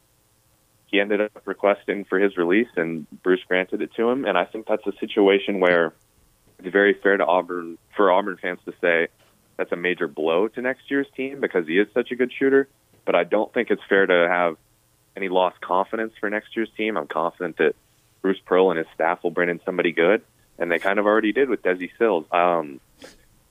he 0.87 0.99
ended 0.99 1.21
up 1.21 1.31
requesting 1.45 2.05
for 2.05 2.19
his 2.19 2.37
release, 2.37 2.69
and 2.75 3.07
Bruce 3.23 3.41
granted 3.47 3.81
it 3.81 3.93
to 3.95 4.09
him. 4.09 4.25
And 4.25 4.37
I 4.37 4.45
think 4.45 4.67
that's 4.67 4.85
a 4.85 4.93
situation 4.99 5.59
where– 5.59 5.93
it's 6.59 6.71
very 6.71 6.93
fair 6.93 7.17
to 7.17 7.25
Auburn 7.25 7.77
for 7.95 8.11
Auburn 8.11 8.37
fans 8.41 8.59
to 8.65 8.73
say 8.81 9.07
that's 9.57 9.71
a 9.71 9.75
major 9.75 10.07
blow 10.07 10.47
to 10.47 10.61
next 10.61 10.89
year's 10.89 11.07
team 11.15 11.39
because 11.39 11.67
he 11.67 11.79
is 11.79 11.87
such 11.93 12.11
a 12.11 12.15
good 12.15 12.31
shooter. 12.37 12.67
But 13.05 13.15
I 13.15 13.23
don't 13.23 13.53
think 13.53 13.71
it's 13.71 13.81
fair 13.89 14.05
to 14.05 14.27
have 14.29 14.57
any 15.15 15.29
lost 15.29 15.59
confidence 15.61 16.13
for 16.19 16.29
next 16.29 16.55
year's 16.55 16.69
team. 16.77 16.97
I'm 16.97 17.07
confident 17.07 17.57
that 17.57 17.75
Bruce 18.21 18.39
Pearl 18.45 18.71
and 18.71 18.77
his 18.77 18.87
staff 18.93 19.23
will 19.23 19.31
bring 19.31 19.49
in 19.49 19.59
somebody 19.65 19.91
good, 19.91 20.21
and 20.57 20.71
they 20.71 20.79
kind 20.79 20.99
of 20.99 21.05
already 21.05 21.31
did 21.31 21.49
with 21.49 21.63
Desi 21.63 21.89
Sills. 21.97 22.25
Um, 22.31 22.79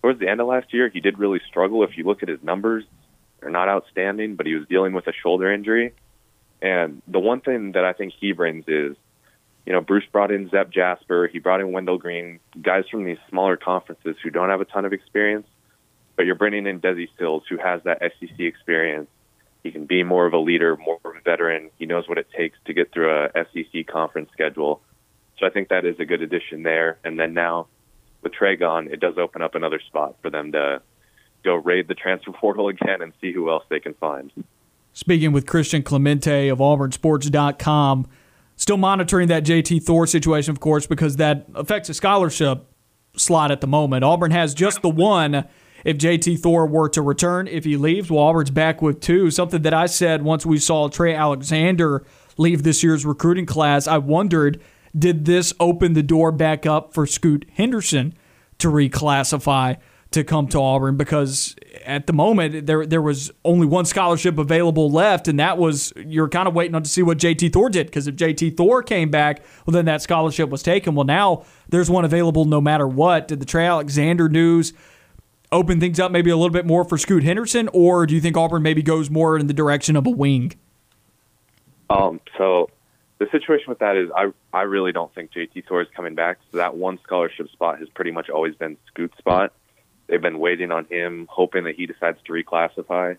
towards 0.03 0.21
the 0.21 0.29
end 0.29 0.41
of 0.41 0.47
last 0.47 0.73
year, 0.73 0.89
he 0.89 1.01
did 1.01 1.19
really 1.19 1.41
struggle. 1.47 1.83
If 1.83 1.97
you 1.97 2.05
look 2.05 2.23
at 2.23 2.29
his 2.29 2.43
numbers, 2.43 2.85
they're 3.41 3.51
not 3.51 3.69
outstanding, 3.69 4.37
but 4.37 4.47
he 4.47 4.55
was 4.55 4.67
dealing 4.69 4.93
with 4.93 5.07
a 5.07 5.13
shoulder 5.13 5.53
injury. 5.53 5.93
And 6.61 7.03
the 7.07 7.21
one 7.21 7.41
thing 7.41 7.73
that 7.73 7.85
I 7.85 7.93
think 7.93 8.13
he 8.19 8.33
brings 8.33 8.65
is 8.67 8.97
you 9.69 9.75
know, 9.75 9.83
Bruce 9.83 10.07
brought 10.11 10.31
in 10.31 10.49
Zep 10.49 10.71
Jasper. 10.71 11.29
He 11.31 11.41
brought 11.41 11.61
in 11.61 11.73
Wendell 11.73 11.99
Green, 11.99 12.41
guys 12.63 12.85
from 12.91 13.05
these 13.05 13.19
smaller 13.29 13.59
conferences 13.59 14.17
who 14.23 14.31
don't 14.31 14.49
have 14.49 14.63
a 14.63 14.65
ton 14.65 14.87
of 14.87 14.95
experience. 14.95 15.47
But 16.17 16.25
you're 16.25 16.37
bringing 16.37 16.67
in 16.67 16.81
Desi 16.81 17.07
Sills, 17.19 17.43
who 17.51 17.59
has 17.59 17.83
that 17.83 18.01
SEC 18.01 18.41
experience. 18.41 19.11
He 19.63 19.71
can 19.71 19.85
be 19.85 20.05
more 20.05 20.25
of 20.25 20.33
a 20.33 20.39
leader, 20.39 20.79
more 20.79 20.99
of 21.05 21.15
a 21.15 21.21
veteran. 21.21 21.69
He 21.79 21.85
knows 21.85 22.09
what 22.09 22.17
it 22.17 22.29
takes 22.35 22.57
to 22.65 22.73
get 22.73 22.93
through 22.93 23.11
a 23.11 23.29
SEC 23.53 23.87
conference 23.87 24.31
schedule. 24.33 24.81
So 25.39 25.45
I 25.45 25.51
think 25.51 25.69
that 25.69 25.85
is 25.85 26.01
a 26.01 26.07
good 26.07 26.23
addition 26.23 26.63
there. 26.63 26.97
And 27.05 27.21
then 27.21 27.35
now 27.35 27.67
with 28.23 28.33
Trey 28.33 28.57
gone, 28.57 28.89
it 28.91 29.01
does 29.01 29.19
open 29.19 29.43
up 29.43 29.55
another 29.55 29.81
spot 29.87 30.17
for 30.23 30.31
them 30.31 30.53
to 30.53 30.81
go 31.45 31.57
raid 31.57 31.89
the 31.89 31.95
transfer 31.95 32.33
portal 32.41 32.69
again 32.69 33.03
and 33.03 33.13
see 33.21 33.35
who 33.35 33.51
else 33.51 33.65
they 33.69 33.81
can 33.81 33.93
find. 33.93 34.33
Speaking 34.95 35.31
with 35.31 35.47
Christian 35.47 35.83
Clemente 35.83 36.49
of 36.49 36.59
AuburnSports.com, 36.59 38.09
still 38.59 38.77
monitoring 38.77 39.29
that 39.29 39.45
JT 39.45 39.83
Thor 39.83 40.07
situation, 40.07 40.51
of 40.51 40.61
course, 40.61 40.87
because 40.87 41.17
that 41.17 41.47
affects 41.55 41.89
a 41.89 41.95
scholarship 41.95 42.67
slot 43.17 43.51
at 43.51 43.63
the 43.63 43.67
moment. 43.67 44.05
Auburn 44.05 44.33
has 44.33 44.53
just 44.53 44.83
the 44.83 44.91
one 44.91 45.47
if 45.85 45.97
JT 45.97 46.41
Thor 46.41 46.67
were 46.67 46.89
to 46.91 47.01
return. 47.01 47.49
If 47.49 47.65
he 47.65 47.77
leaves, 47.77 48.11
well, 48.11 48.25
Auburn's 48.25 48.51
back 48.51 48.83
with 48.83 49.01
two. 49.01 49.31
Something 49.31 49.63
that 49.63 49.73
I 49.73 49.87
said 49.87 50.23
once 50.23 50.45
we 50.45 50.59
saw 50.59 50.89
Trey 50.89 51.15
Alexander 51.15 52.05
leave 52.37 52.65
this 52.65 52.83
year's 52.83 53.07
recruiting 53.07 53.47
class, 53.47 53.87
I 53.87 53.99
wondered 53.99 54.61
did 54.97 55.25
this 55.25 55.55
open 55.61 55.93
the 55.93 56.03
door 56.03 56.33
back 56.33 56.67
up 56.67 56.93
for 56.93 57.07
Scoot 57.07 57.47
Henderson 57.55 58.15
to 58.59 58.69
reclassify? 58.69 59.77
To 60.11 60.25
come 60.25 60.49
to 60.49 60.59
Auburn 60.59 60.97
because 60.97 61.55
at 61.85 62.07
the 62.07 62.13
moment 62.13 62.67
there 62.67 62.87
there 62.87 63.03
was 63.03 63.31
only 63.45 63.67
one 63.67 63.85
scholarship 63.85 64.39
available 64.39 64.91
left, 64.91 65.29
and 65.29 65.39
that 65.39 65.59
was 65.59 65.93
you're 65.97 66.29
kind 66.29 66.49
of 66.49 66.55
waiting 66.55 66.75
on 66.75 66.83
to 66.83 66.89
see 66.89 67.03
what 67.03 67.19
JT 67.19 67.53
Thor 67.53 67.69
did 67.69 67.87
because 67.87 68.07
if 68.07 68.17
JT 68.17 68.57
Thor 68.57 68.83
came 68.83 69.11
back, 69.11 69.45
well 69.67 69.73
then 69.73 69.85
that 69.85 70.01
scholarship 70.01 70.49
was 70.49 70.63
taken. 70.63 70.95
Well 70.95 71.07
now 71.07 71.45
there's 71.69 71.91
one 71.91 72.05
available 72.05 72.45
no 72.45 72.61
matter 72.61 72.87
what. 72.87 73.29
Did 73.29 73.41
the 73.41 73.47
Trey 73.47 73.67
Alexander 73.67 74.29
news 74.29 74.73
open 75.53 75.81
things 75.81 75.99
up 75.99 76.13
maybe 76.13 76.31
a 76.31 76.37
little 76.37 76.53
bit 76.53 76.67
more 76.67 76.85
for 76.85 76.99
Scoot 76.99 77.25
Henderson, 77.25 77.69
or 77.73 78.07
do 78.07 78.15
you 78.15 78.21
think 78.21 78.37
Auburn 78.37 78.63
maybe 78.63 78.83
goes 78.83 79.11
more 79.11 79.39
in 79.39 79.47
the 79.47 79.55
direction 79.55 79.97
of 79.97 80.07
a 80.07 80.11
wing? 80.11 80.55
Um, 81.91 82.21
so 82.37 82.71
the 83.19 83.27
situation 83.31 83.67
with 83.69 83.79
that 83.81 83.97
is 83.97 84.11
I 84.17 84.33
I 84.55 84.63
really 84.63 84.93
don't 84.93 85.15
think 85.15 85.33
JT 85.33 85.67
Thor 85.69 85.83
is 85.83 85.89
coming 85.95 86.15
back. 86.15 86.39
So 86.51 86.59
that 86.59 86.77
one 86.77 86.99
scholarship 87.03 87.51
spot 87.51 87.79
has 87.79 87.89
pretty 87.91 88.11
much 88.11 88.31
always 88.31 88.55
been 88.55 88.79
Scoot's 88.87 89.17
spot. 89.19 89.53
They've 90.09 90.21
been 90.21 90.39
waiting 90.39 90.73
on 90.73 90.87
him, 90.87 91.27
hoping 91.31 91.65
that 91.65 91.77
he 91.77 91.87
decides 91.87 92.19
to 92.25 92.33
reclassify. 92.33 93.17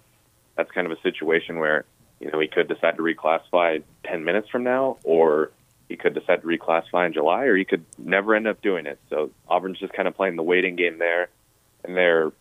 That's 0.58 0.72
kind 0.72 0.92
of 0.92 0.98
a 0.98 1.02
situation 1.02 1.60
where, 1.60 1.86
you 2.20 2.32
know, 2.32 2.40
he 2.40 2.48
could 2.48 2.68
decide 2.68 2.98
to 2.98 3.04
reclassify 3.04 3.84
10 4.06 4.24
minutes 4.24 4.50
from 4.50 4.64
now, 4.64 4.98
or 5.04 5.52
he 5.88 5.96
could 5.96 6.14
decide 6.14 6.42
to 6.42 6.48
reclassify 6.48 7.06
in 7.06 7.14
July, 7.14 7.46
or 7.46 7.56
he 7.56 7.64
could 7.64 7.86
never 7.98 8.36
end 8.36 8.48
up 8.48 8.62
doing 8.62 8.88
it. 8.88 9.00
So 9.10 9.32
Auburn's 9.48 9.80
just 9.80 9.94
kind 9.94 10.08
of 10.08 10.16
playing 10.16 10.36
the 10.36 10.44
waiting 10.44 10.76
game 10.76 10.98
there, 10.98 11.30
and 11.84 11.96
they're 11.96 12.32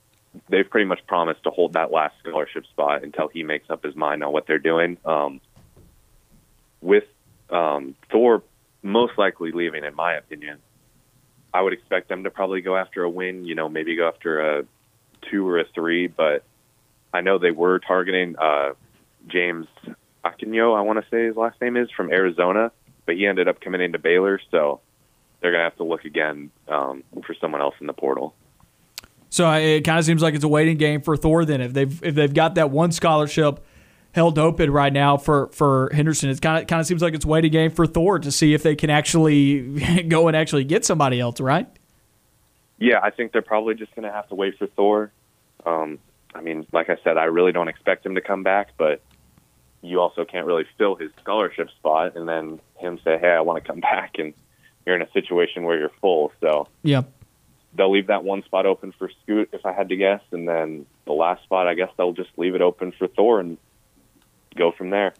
they've 0.48 0.68
pretty 0.68 0.86
much 0.86 1.00
promised 1.06 1.42
to 1.44 1.50
hold 1.50 1.72
that 1.72 1.90
last 1.90 2.14
scholarship 2.20 2.66
spot 2.66 3.02
until 3.02 3.28
he 3.28 3.42
makes 3.42 3.70
up 3.70 3.82
his 3.82 3.96
mind 3.96 4.22
on 4.22 4.32
what 4.32 4.46
they're 4.46 4.58
doing. 4.58 4.98
Um, 5.04 5.40
with 6.80 7.04
um, 7.50 7.94
Thor 8.10 8.42
most 8.82 9.18
likely 9.18 9.52
leaving, 9.52 9.84
in 9.84 9.94
my 9.94 10.14
opinion, 10.14 10.58
I 11.52 11.62
would 11.62 11.72
expect 11.72 12.08
them 12.08 12.24
to 12.24 12.30
probably 12.30 12.60
go 12.60 12.76
after 12.76 13.02
a 13.02 13.10
win. 13.10 13.44
You 13.44 13.54
know, 13.54 13.68
maybe 13.68 13.96
go 13.96 14.08
after 14.08 14.58
a 14.58 14.64
two 15.30 15.46
or 15.46 15.58
a 15.58 15.64
three. 15.74 16.06
But 16.06 16.44
I 17.12 17.20
know 17.20 17.38
they 17.38 17.50
were 17.50 17.78
targeting 17.78 18.36
uh, 18.38 18.74
James 19.26 19.66
Akinjo. 20.24 20.76
I 20.76 20.82
want 20.82 21.02
to 21.02 21.10
say 21.10 21.24
his 21.26 21.36
last 21.36 21.60
name 21.60 21.76
is 21.76 21.90
from 21.96 22.10
Arizona, 22.10 22.72
but 23.06 23.16
he 23.16 23.26
ended 23.26 23.48
up 23.48 23.60
coming 23.60 23.80
into 23.80 23.98
Baylor. 23.98 24.40
So 24.50 24.80
they're 25.40 25.52
gonna 25.52 25.64
have 25.64 25.76
to 25.76 25.84
look 25.84 26.04
again 26.04 26.50
um, 26.68 27.04
for 27.26 27.34
someone 27.40 27.60
else 27.60 27.74
in 27.80 27.86
the 27.86 27.92
portal. 27.92 28.34
So 29.30 29.50
it 29.52 29.82
kind 29.82 29.98
of 29.98 30.04
seems 30.04 30.22
like 30.22 30.34
it's 30.34 30.44
a 30.44 30.48
waiting 30.48 30.78
game 30.78 31.02
for 31.02 31.16
Thor. 31.16 31.44
Then, 31.44 31.60
if 31.60 31.72
they've 31.72 32.02
if 32.02 32.14
they've 32.14 32.32
got 32.32 32.54
that 32.56 32.70
one 32.70 32.92
scholarship 32.92 33.64
held 34.14 34.38
open 34.38 34.70
right 34.70 34.92
now 34.92 35.16
for 35.16 35.48
for 35.48 35.90
Henderson. 35.92 36.30
It 36.30 36.40
kind 36.40 36.62
of 36.62 36.68
kind 36.68 36.80
of 36.80 36.86
seems 36.86 37.02
like 37.02 37.14
it's 37.14 37.26
waiting 37.26 37.52
game 37.52 37.70
for 37.70 37.86
Thor 37.86 38.18
to 38.18 38.30
see 38.32 38.54
if 38.54 38.62
they 38.62 38.76
can 38.76 38.90
actually 38.90 40.02
go 40.08 40.28
and 40.28 40.36
actually 40.36 40.64
get 40.64 40.84
somebody 40.84 41.20
else, 41.20 41.40
right? 41.40 41.68
Yeah, 42.78 43.00
I 43.02 43.10
think 43.10 43.32
they're 43.32 43.42
probably 43.42 43.74
just 43.74 43.94
going 43.94 44.04
to 44.04 44.12
have 44.12 44.28
to 44.28 44.34
wait 44.34 44.56
for 44.58 44.66
Thor. 44.68 45.12
Um, 45.66 45.98
I 46.34 46.40
mean, 46.40 46.66
like 46.72 46.90
I 46.90 46.96
said, 47.02 47.18
I 47.18 47.24
really 47.24 47.52
don't 47.52 47.68
expect 47.68 48.06
him 48.06 48.14
to 48.14 48.20
come 48.20 48.44
back, 48.44 48.70
but 48.76 49.02
you 49.82 50.00
also 50.00 50.24
can't 50.24 50.46
really 50.46 50.64
fill 50.76 50.94
his 50.94 51.10
scholarship 51.20 51.70
spot 51.70 52.16
and 52.16 52.28
then 52.28 52.60
him 52.76 52.98
say, 53.04 53.18
"Hey, 53.18 53.30
I 53.30 53.40
want 53.40 53.62
to 53.62 53.68
come 53.68 53.80
back," 53.92 54.18
and 54.18 54.34
you're 54.86 54.96
in 54.96 55.02
a 55.02 55.10
situation 55.12 55.64
where 55.64 55.78
you're 55.78 55.92
full. 56.00 56.32
So, 56.40 56.68
yeah, 56.82 57.02
they'll 57.74 57.90
leave 57.90 58.08
that 58.08 58.24
one 58.24 58.42
spot 58.44 58.66
open 58.66 58.92
for 58.98 59.10
Scoot, 59.22 59.50
if 59.52 59.66
I 59.66 59.72
had 59.72 59.88
to 59.90 59.96
guess, 59.96 60.22
and 60.32 60.48
then 60.48 60.86
the 61.04 61.12
last 61.12 61.42
spot, 61.42 61.66
I 61.66 61.74
guess 61.74 61.90
they'll 61.96 62.12
just 62.12 62.30
leave 62.36 62.54
it 62.54 62.62
open 62.62 62.92
for 62.92 63.08
Thor 63.08 63.40
and 63.40 63.58
go 64.58 64.72
from 64.72 64.90
there. 64.90 65.14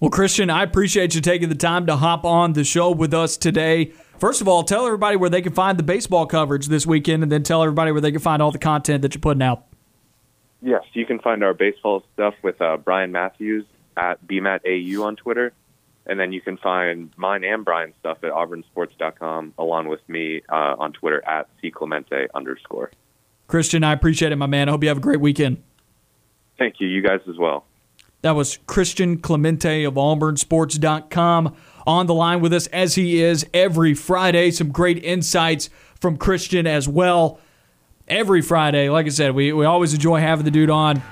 Well, 0.00 0.10
Christian, 0.10 0.48
I 0.48 0.62
appreciate 0.62 1.14
you 1.14 1.20
taking 1.20 1.50
the 1.50 1.54
time 1.54 1.86
to 1.86 1.96
hop 1.96 2.24
on 2.24 2.54
the 2.54 2.64
show 2.64 2.90
with 2.90 3.12
us 3.12 3.36
today. 3.36 3.92
First 4.18 4.40
of 4.40 4.48
all, 4.48 4.62
tell 4.62 4.86
everybody 4.86 5.16
where 5.16 5.30
they 5.30 5.42
can 5.42 5.52
find 5.52 5.78
the 5.78 5.82
baseball 5.82 6.26
coverage 6.26 6.68
this 6.68 6.86
weekend, 6.86 7.22
and 7.22 7.30
then 7.30 7.42
tell 7.42 7.62
everybody 7.62 7.92
where 7.92 8.00
they 8.00 8.10
can 8.10 8.20
find 8.20 8.40
all 8.40 8.50
the 8.50 8.58
content 8.58 9.02
that 9.02 9.14
you're 9.14 9.20
putting 9.20 9.42
out. 9.42 9.66
Yes, 10.62 10.82
you 10.94 11.06
can 11.06 11.18
find 11.20 11.44
our 11.44 11.54
baseball 11.54 12.02
stuff 12.14 12.34
with 12.42 12.60
uh, 12.60 12.76
Brian 12.78 13.12
Matthews 13.12 13.64
at 13.96 14.26
BMATAU 14.26 15.04
on 15.04 15.16
Twitter. 15.16 15.52
And 16.06 16.18
then 16.18 16.32
you 16.32 16.40
can 16.40 16.56
find 16.56 17.10
mine 17.16 17.44
and 17.44 17.64
Brian's 17.64 17.94
stuff 18.00 18.18
at 18.24 18.30
auburnsports.com, 18.30 19.54
along 19.58 19.88
with 19.88 20.00
me 20.08 20.42
uh, 20.48 20.76
on 20.78 20.92
Twitter 20.92 21.22
at 21.26 21.48
cclemente 21.62 22.26
underscore. 22.34 22.90
Christian, 23.46 23.84
I 23.84 23.92
appreciate 23.92 24.32
it, 24.32 24.36
my 24.36 24.46
man. 24.46 24.68
I 24.68 24.72
hope 24.72 24.82
you 24.82 24.88
have 24.88 24.98
a 24.98 25.02
great 25.02 25.20
weekend. 25.20 25.62
Thank 26.58 26.76
you. 26.78 26.88
You 26.88 27.02
guys 27.02 27.20
as 27.28 27.36
well. 27.38 27.64
That 28.22 28.32
was 28.32 28.58
Christian 28.66 29.18
Clemente 29.18 29.84
of 29.84 29.94
AuburnSports.com 29.94 31.56
on 31.86 32.06
the 32.06 32.14
line 32.14 32.40
with 32.40 32.52
us 32.52 32.66
as 32.68 32.94
he 32.94 33.22
is 33.22 33.46
every 33.54 33.94
Friday. 33.94 34.50
Some 34.50 34.70
great 34.70 35.02
insights 35.02 35.70
from 35.98 36.18
Christian 36.18 36.66
as 36.66 36.86
well. 36.86 37.40
Every 38.06 38.42
Friday, 38.42 38.90
like 38.90 39.06
I 39.06 39.10
said, 39.10 39.34
we, 39.34 39.52
we 39.52 39.64
always 39.64 39.94
enjoy 39.94 40.20
having 40.20 40.44
the 40.44 40.50
dude 40.50 40.68
on. 40.68 41.02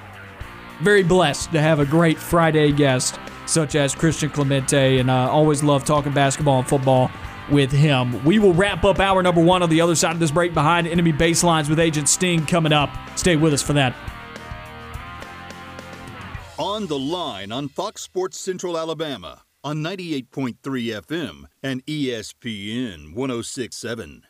Very 0.83 1.03
blessed 1.03 1.53
to 1.53 1.61
have 1.61 1.81
a 1.81 1.87
great 1.87 2.19
Friday 2.19 2.73
guest 2.73 3.19
such 3.47 3.75
as 3.75 3.95
Christian 3.95 4.29
Clemente, 4.29 4.99
and 4.99 5.09
uh, 5.09 5.31
always 5.31 5.63
love 5.63 5.85
talking 5.85 6.13
basketball 6.13 6.59
and 6.59 6.69
football 6.69 7.11
with 7.51 7.73
him. 7.73 8.23
We 8.25 8.39
will 8.39 8.53
wrap 8.53 8.85
up 8.85 9.01
hour 9.01 9.23
number 9.23 9.43
one 9.43 9.63
on 9.63 9.71
the 9.71 9.81
other 9.81 9.95
side 9.95 10.13
of 10.13 10.21
this 10.21 10.31
break 10.31 10.53
behind 10.53 10.87
enemy 10.87 11.15
baselines 11.15 11.71
with 11.71 11.81
Agent 11.81 12.11
Sting 12.11 12.45
coming 12.45 12.73
up. 12.73 12.91
Stay 13.17 13.37
with 13.37 13.55
us 13.55 13.63
for 13.63 13.73
that. 13.73 13.97
On 16.59 16.89
the 16.89 16.99
line 16.99 17.53
on 17.53 17.69
Fox 17.69 18.03
Sports 18.03 18.37
Central 18.37 18.77
Alabama 18.77 19.43
on 19.63 19.77
98.3 19.77 20.57
FM 20.61 21.45
and 21.63 21.87
ESPN 21.87 23.15
1067. 23.15 24.25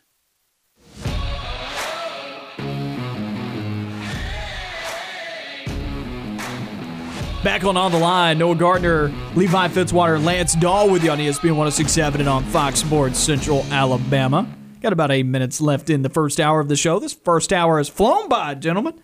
Back 7.43 7.64
on 7.64 7.79
On 7.79 7.91
the 7.91 7.99
Line, 7.99 8.37
Noah 8.37 8.57
Gardner, 8.57 9.11
Levi 9.35 9.68
Fitzwater, 9.68 10.22
Lance 10.22 10.55
Dawe 10.55 10.87
with 10.87 11.03
you 11.03 11.11
on 11.11 11.16
ESPN 11.16 11.57
1067 11.57 12.20
and 12.20 12.29
on 12.29 12.45
Fox 12.45 12.81
Sports 12.81 13.18
Central 13.18 13.64
Alabama. 13.70 14.47
Got 14.83 14.93
about 14.93 15.11
eight 15.11 15.24
minutes 15.24 15.62
left 15.62 15.89
in 15.89 16.03
the 16.03 16.11
first 16.11 16.41
hour 16.41 16.61
of 16.61 16.68
the 16.68 16.76
show. 16.76 16.99
This 16.99 17.14
first 17.14 17.55
hour 17.55 17.79
has 17.79 17.89
flown 17.89 18.29
by, 18.29 18.55
gentlemen. 18.55 19.01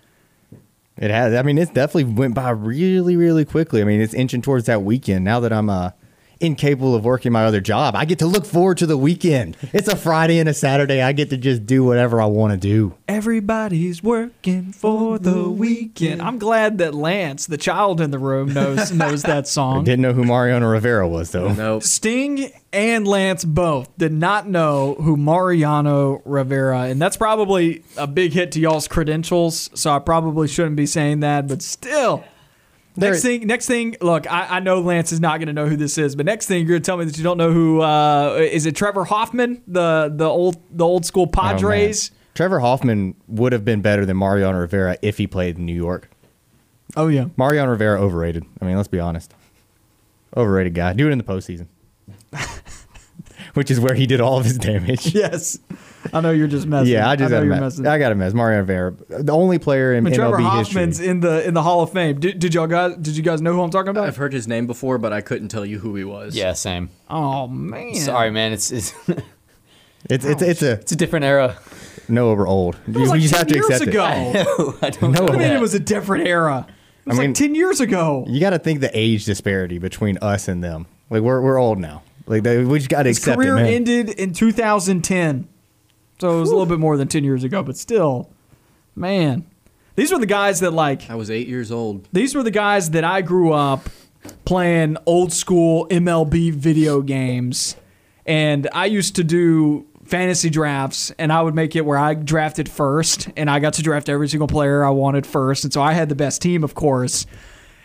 It 0.96 1.10
has. 1.10 1.34
I 1.34 1.42
mean, 1.42 1.58
it's 1.58 1.72
definitely 1.72 2.04
went 2.14 2.34
by 2.34 2.50
really, 2.50 3.16
really 3.16 3.44
quickly. 3.44 3.80
I 3.80 3.84
mean, 3.84 4.00
it's 4.00 4.14
inching 4.14 4.42
towards 4.42 4.66
that 4.66 4.82
weekend. 4.82 5.24
Now 5.24 5.40
that 5.40 5.52
I'm 5.52 5.68
uh, 5.68 5.90
incapable 6.44 6.94
of 6.94 7.04
working 7.04 7.32
my 7.32 7.44
other 7.44 7.60
job, 7.60 7.96
I 7.96 8.04
get 8.04 8.18
to 8.20 8.26
look 8.26 8.44
forward 8.46 8.78
to 8.78 8.86
the 8.86 8.96
weekend. 8.96 9.56
It's 9.72 9.88
a 9.88 9.96
Friday 9.96 10.38
and 10.38 10.48
a 10.48 10.54
Saturday. 10.54 11.02
I 11.02 11.12
get 11.12 11.30
to 11.30 11.36
just 11.36 11.66
do 11.66 11.82
whatever 11.84 12.20
I 12.20 12.26
want 12.26 12.52
to 12.52 12.56
do. 12.56 12.94
Everybody's 13.08 14.02
working 14.02 14.72
for 14.72 15.18
the 15.18 15.48
weekend. 15.48 16.22
I'm 16.22 16.38
glad 16.38 16.78
that 16.78 16.94
Lance, 16.94 17.46
the 17.46 17.56
child 17.56 18.00
in 18.00 18.10
the 18.10 18.18
room, 18.18 18.52
knows 18.52 18.92
knows 18.92 19.22
that 19.22 19.48
song. 19.48 19.80
I 19.80 19.84
Didn't 19.84 20.02
know 20.02 20.12
who 20.12 20.24
Mariano 20.24 20.68
Rivera 20.68 21.08
was 21.08 21.30
though. 21.30 21.52
Nope. 21.52 21.82
Sting 21.82 22.52
and 22.72 23.06
Lance 23.06 23.44
both 23.44 23.96
did 23.96 24.12
not 24.12 24.48
know 24.48 24.94
who 24.94 25.16
Mariano 25.16 26.20
Rivera, 26.24 26.82
and 26.82 27.00
that's 27.00 27.16
probably 27.16 27.82
a 27.96 28.06
big 28.06 28.32
hit 28.32 28.52
to 28.52 28.60
y'all's 28.60 28.88
credentials. 28.88 29.70
So 29.74 29.90
I 29.90 29.98
probably 30.00 30.48
shouldn't 30.48 30.76
be 30.76 30.86
saying 30.86 31.20
that, 31.20 31.46
but 31.48 31.62
still. 31.62 32.24
Next 32.96 33.22
thing, 33.22 33.46
next 33.46 33.66
thing. 33.66 33.96
Look, 34.00 34.30
I, 34.30 34.56
I 34.56 34.60
know 34.60 34.80
Lance 34.80 35.10
is 35.10 35.18
not 35.20 35.38
going 35.38 35.48
to 35.48 35.52
know 35.52 35.66
who 35.66 35.76
this 35.76 35.98
is, 35.98 36.14
but 36.14 36.26
next 36.26 36.46
thing 36.46 36.60
you're 36.60 36.68
going 36.68 36.82
to 36.82 36.86
tell 36.86 36.96
me 36.96 37.04
that 37.04 37.18
you 37.18 37.24
don't 37.24 37.38
know 37.38 37.52
who 37.52 37.80
uh, 37.80 38.36
is 38.38 38.66
it? 38.66 38.76
Trevor 38.76 39.04
Hoffman, 39.04 39.62
the 39.66 40.12
the 40.14 40.26
old 40.28 40.56
the 40.70 40.84
old 40.84 41.04
school 41.04 41.24
Oh. 41.24 41.26
Padres. 41.26 42.10
Trevor 42.34 42.60
Hoffman 42.60 43.14
would 43.28 43.52
have 43.52 43.64
been 43.64 43.80
better 43.80 44.04
than 44.06 44.16
Mariano 44.16 44.58
Rivera 44.58 44.96
if 45.02 45.18
he 45.18 45.26
played 45.26 45.56
in 45.58 45.66
New 45.66 45.74
York. 45.74 46.08
Oh 46.96 47.08
yeah, 47.08 47.26
Mariano 47.36 47.70
Rivera 47.72 48.00
overrated. 48.00 48.44
I 48.60 48.64
mean, 48.64 48.76
let's 48.76 48.88
be 48.88 49.00
honest. 49.00 49.34
Overrated 50.36 50.74
guy. 50.74 50.92
Do 50.92 51.08
it 51.08 51.12
in 51.12 51.18
the 51.18 51.24
postseason. 51.24 51.66
Which 53.54 53.70
is 53.70 53.78
where 53.78 53.94
he 53.94 54.06
did 54.06 54.20
all 54.20 54.38
of 54.38 54.44
his 54.44 54.58
damage. 54.58 55.14
yes. 55.14 55.58
I 56.12 56.20
know 56.20 56.30
you're 56.30 56.46
just 56.48 56.66
messing. 56.66 56.92
Yeah, 56.92 57.08
I 57.08 57.16
just 57.16 57.30
know 57.30 57.38
got 57.38 57.42
a 57.44 57.46
mess. 57.46 57.60
messing. 57.60 57.86
I 57.86 57.98
got 57.98 58.12
a 58.12 58.14
mess. 58.14 58.34
Mario 58.34 58.58
Rivera, 58.58 58.94
the 59.08 59.32
only 59.32 59.58
player 59.58 59.94
in 59.94 60.04
But 60.04 60.14
Trevor 60.14 60.36
MLB 60.38 60.42
Hoffman's 60.42 60.98
history. 60.98 61.08
in 61.08 61.20
the 61.20 61.46
in 61.48 61.54
the 61.54 61.62
Hall 61.62 61.82
of 61.82 61.92
Fame. 61.92 62.20
Did, 62.20 62.38
did 62.38 62.54
y'all 62.54 62.66
guys 62.66 62.96
did 62.96 63.16
you 63.16 63.22
guys 63.22 63.40
know 63.40 63.52
who 63.54 63.62
I'm 63.62 63.70
talking 63.70 63.88
about? 63.90 64.06
I've 64.06 64.16
heard 64.16 64.32
his 64.32 64.46
name 64.46 64.66
before, 64.66 64.98
but 64.98 65.12
I 65.12 65.20
couldn't 65.22 65.48
tell 65.48 65.64
you 65.64 65.78
who 65.78 65.94
he 65.96 66.04
was. 66.04 66.36
Yeah, 66.36 66.52
same. 66.52 66.90
oh 67.08 67.46
man, 67.48 67.94
Sorry, 67.94 68.30
man. 68.30 68.52
It's 68.52 68.70
it's 68.70 68.92
It's 70.10 70.24
it's 70.24 70.42
it's 70.42 70.62
a 70.62 70.72
it's 70.72 70.92
a 70.92 70.96
different 70.96 71.24
era. 71.24 71.56
no. 72.08 72.34
We're 72.34 72.46
old. 72.46 72.76
It 72.86 72.94
was 72.96 73.08
like 73.08 73.22
you 73.22 73.28
just 73.28 73.32
10 73.34 73.38
have 73.40 73.48
to 73.48 73.54
years 73.54 73.66
accept 73.70 73.88
ago. 73.90 74.04
it. 74.34 74.76
I 74.82 74.90
don't 74.90 75.12
No, 75.12 75.20
know 75.20 75.28
I 75.28 75.30
mean, 75.32 75.38
that. 75.40 75.56
it 75.56 75.60
was 75.60 75.72
a 75.72 75.80
different 75.80 76.26
era. 76.28 76.66
It 76.68 77.08
was 77.08 77.18
I 77.18 77.22
mean- 77.22 77.30
like 77.30 77.36
ten 77.38 77.54
years 77.54 77.80
ago. 77.80 78.24
You 78.28 78.38
got 78.40 78.50
to 78.50 78.58
think 78.58 78.80
the 78.80 78.90
age 78.92 79.24
disparity 79.24 79.78
between 79.78 80.18
us 80.18 80.46
and 80.48 80.62
them. 80.62 80.86
Like 81.08 81.22
we're 81.22 81.40
we're 81.40 81.58
old 81.58 81.78
now. 81.78 82.02
Like 82.26 82.42
they, 82.42 82.62
we 82.64 82.78
just 82.78 82.90
got 82.90 83.04
to 83.04 83.10
accept 83.10 83.36
career 83.38 83.56
it, 83.56 83.62
man. 83.62 83.72
ended 83.72 84.10
in 84.10 84.32
2010, 84.34 85.46
so 86.20 86.36
it 86.36 86.40
was 86.40 86.50
a 86.50 86.52
little 86.52 86.66
bit 86.66 86.78
more 86.78 86.96
than 86.96 87.08
ten 87.08 87.24
years 87.24 87.44
ago. 87.44 87.62
But 87.62 87.76
still, 87.76 88.30
man, 88.94 89.46
these 89.96 90.12
were 90.12 90.18
the 90.18 90.26
guys 90.26 90.60
that 90.60 90.72
like 90.72 91.10
I 91.10 91.14
was 91.14 91.30
eight 91.30 91.48
years 91.48 91.70
old. 91.70 92.08
these 92.12 92.34
were 92.34 92.42
the 92.42 92.50
guys 92.50 92.90
that 92.90 93.04
I 93.04 93.22
grew 93.22 93.52
up 93.52 93.88
playing 94.44 94.96
old 95.06 95.32
school 95.32 95.86
MLB 95.88 96.52
video 96.52 97.00
games. 97.02 97.76
And 98.26 98.68
I 98.72 98.86
used 98.86 99.16
to 99.16 99.24
do 99.24 99.86
fantasy 100.04 100.50
drafts 100.50 101.10
and 101.18 101.32
I 101.32 101.42
would 101.42 101.54
make 101.54 101.76
it 101.76 101.84
where 101.84 101.98
I 101.98 102.14
drafted 102.14 102.68
first 102.68 103.28
and 103.36 103.50
I 103.50 103.58
got 103.58 103.74
to 103.74 103.82
draft 103.82 104.08
every 104.08 104.28
single 104.28 104.48
player 104.48 104.84
I 104.84 104.90
wanted 104.90 105.26
first. 105.26 105.64
And 105.64 105.72
so 105.72 105.82
I 105.82 105.92
had 105.92 106.08
the 106.08 106.14
best 106.14 106.40
team, 106.42 106.64
of 106.64 106.74
course. 106.74 107.26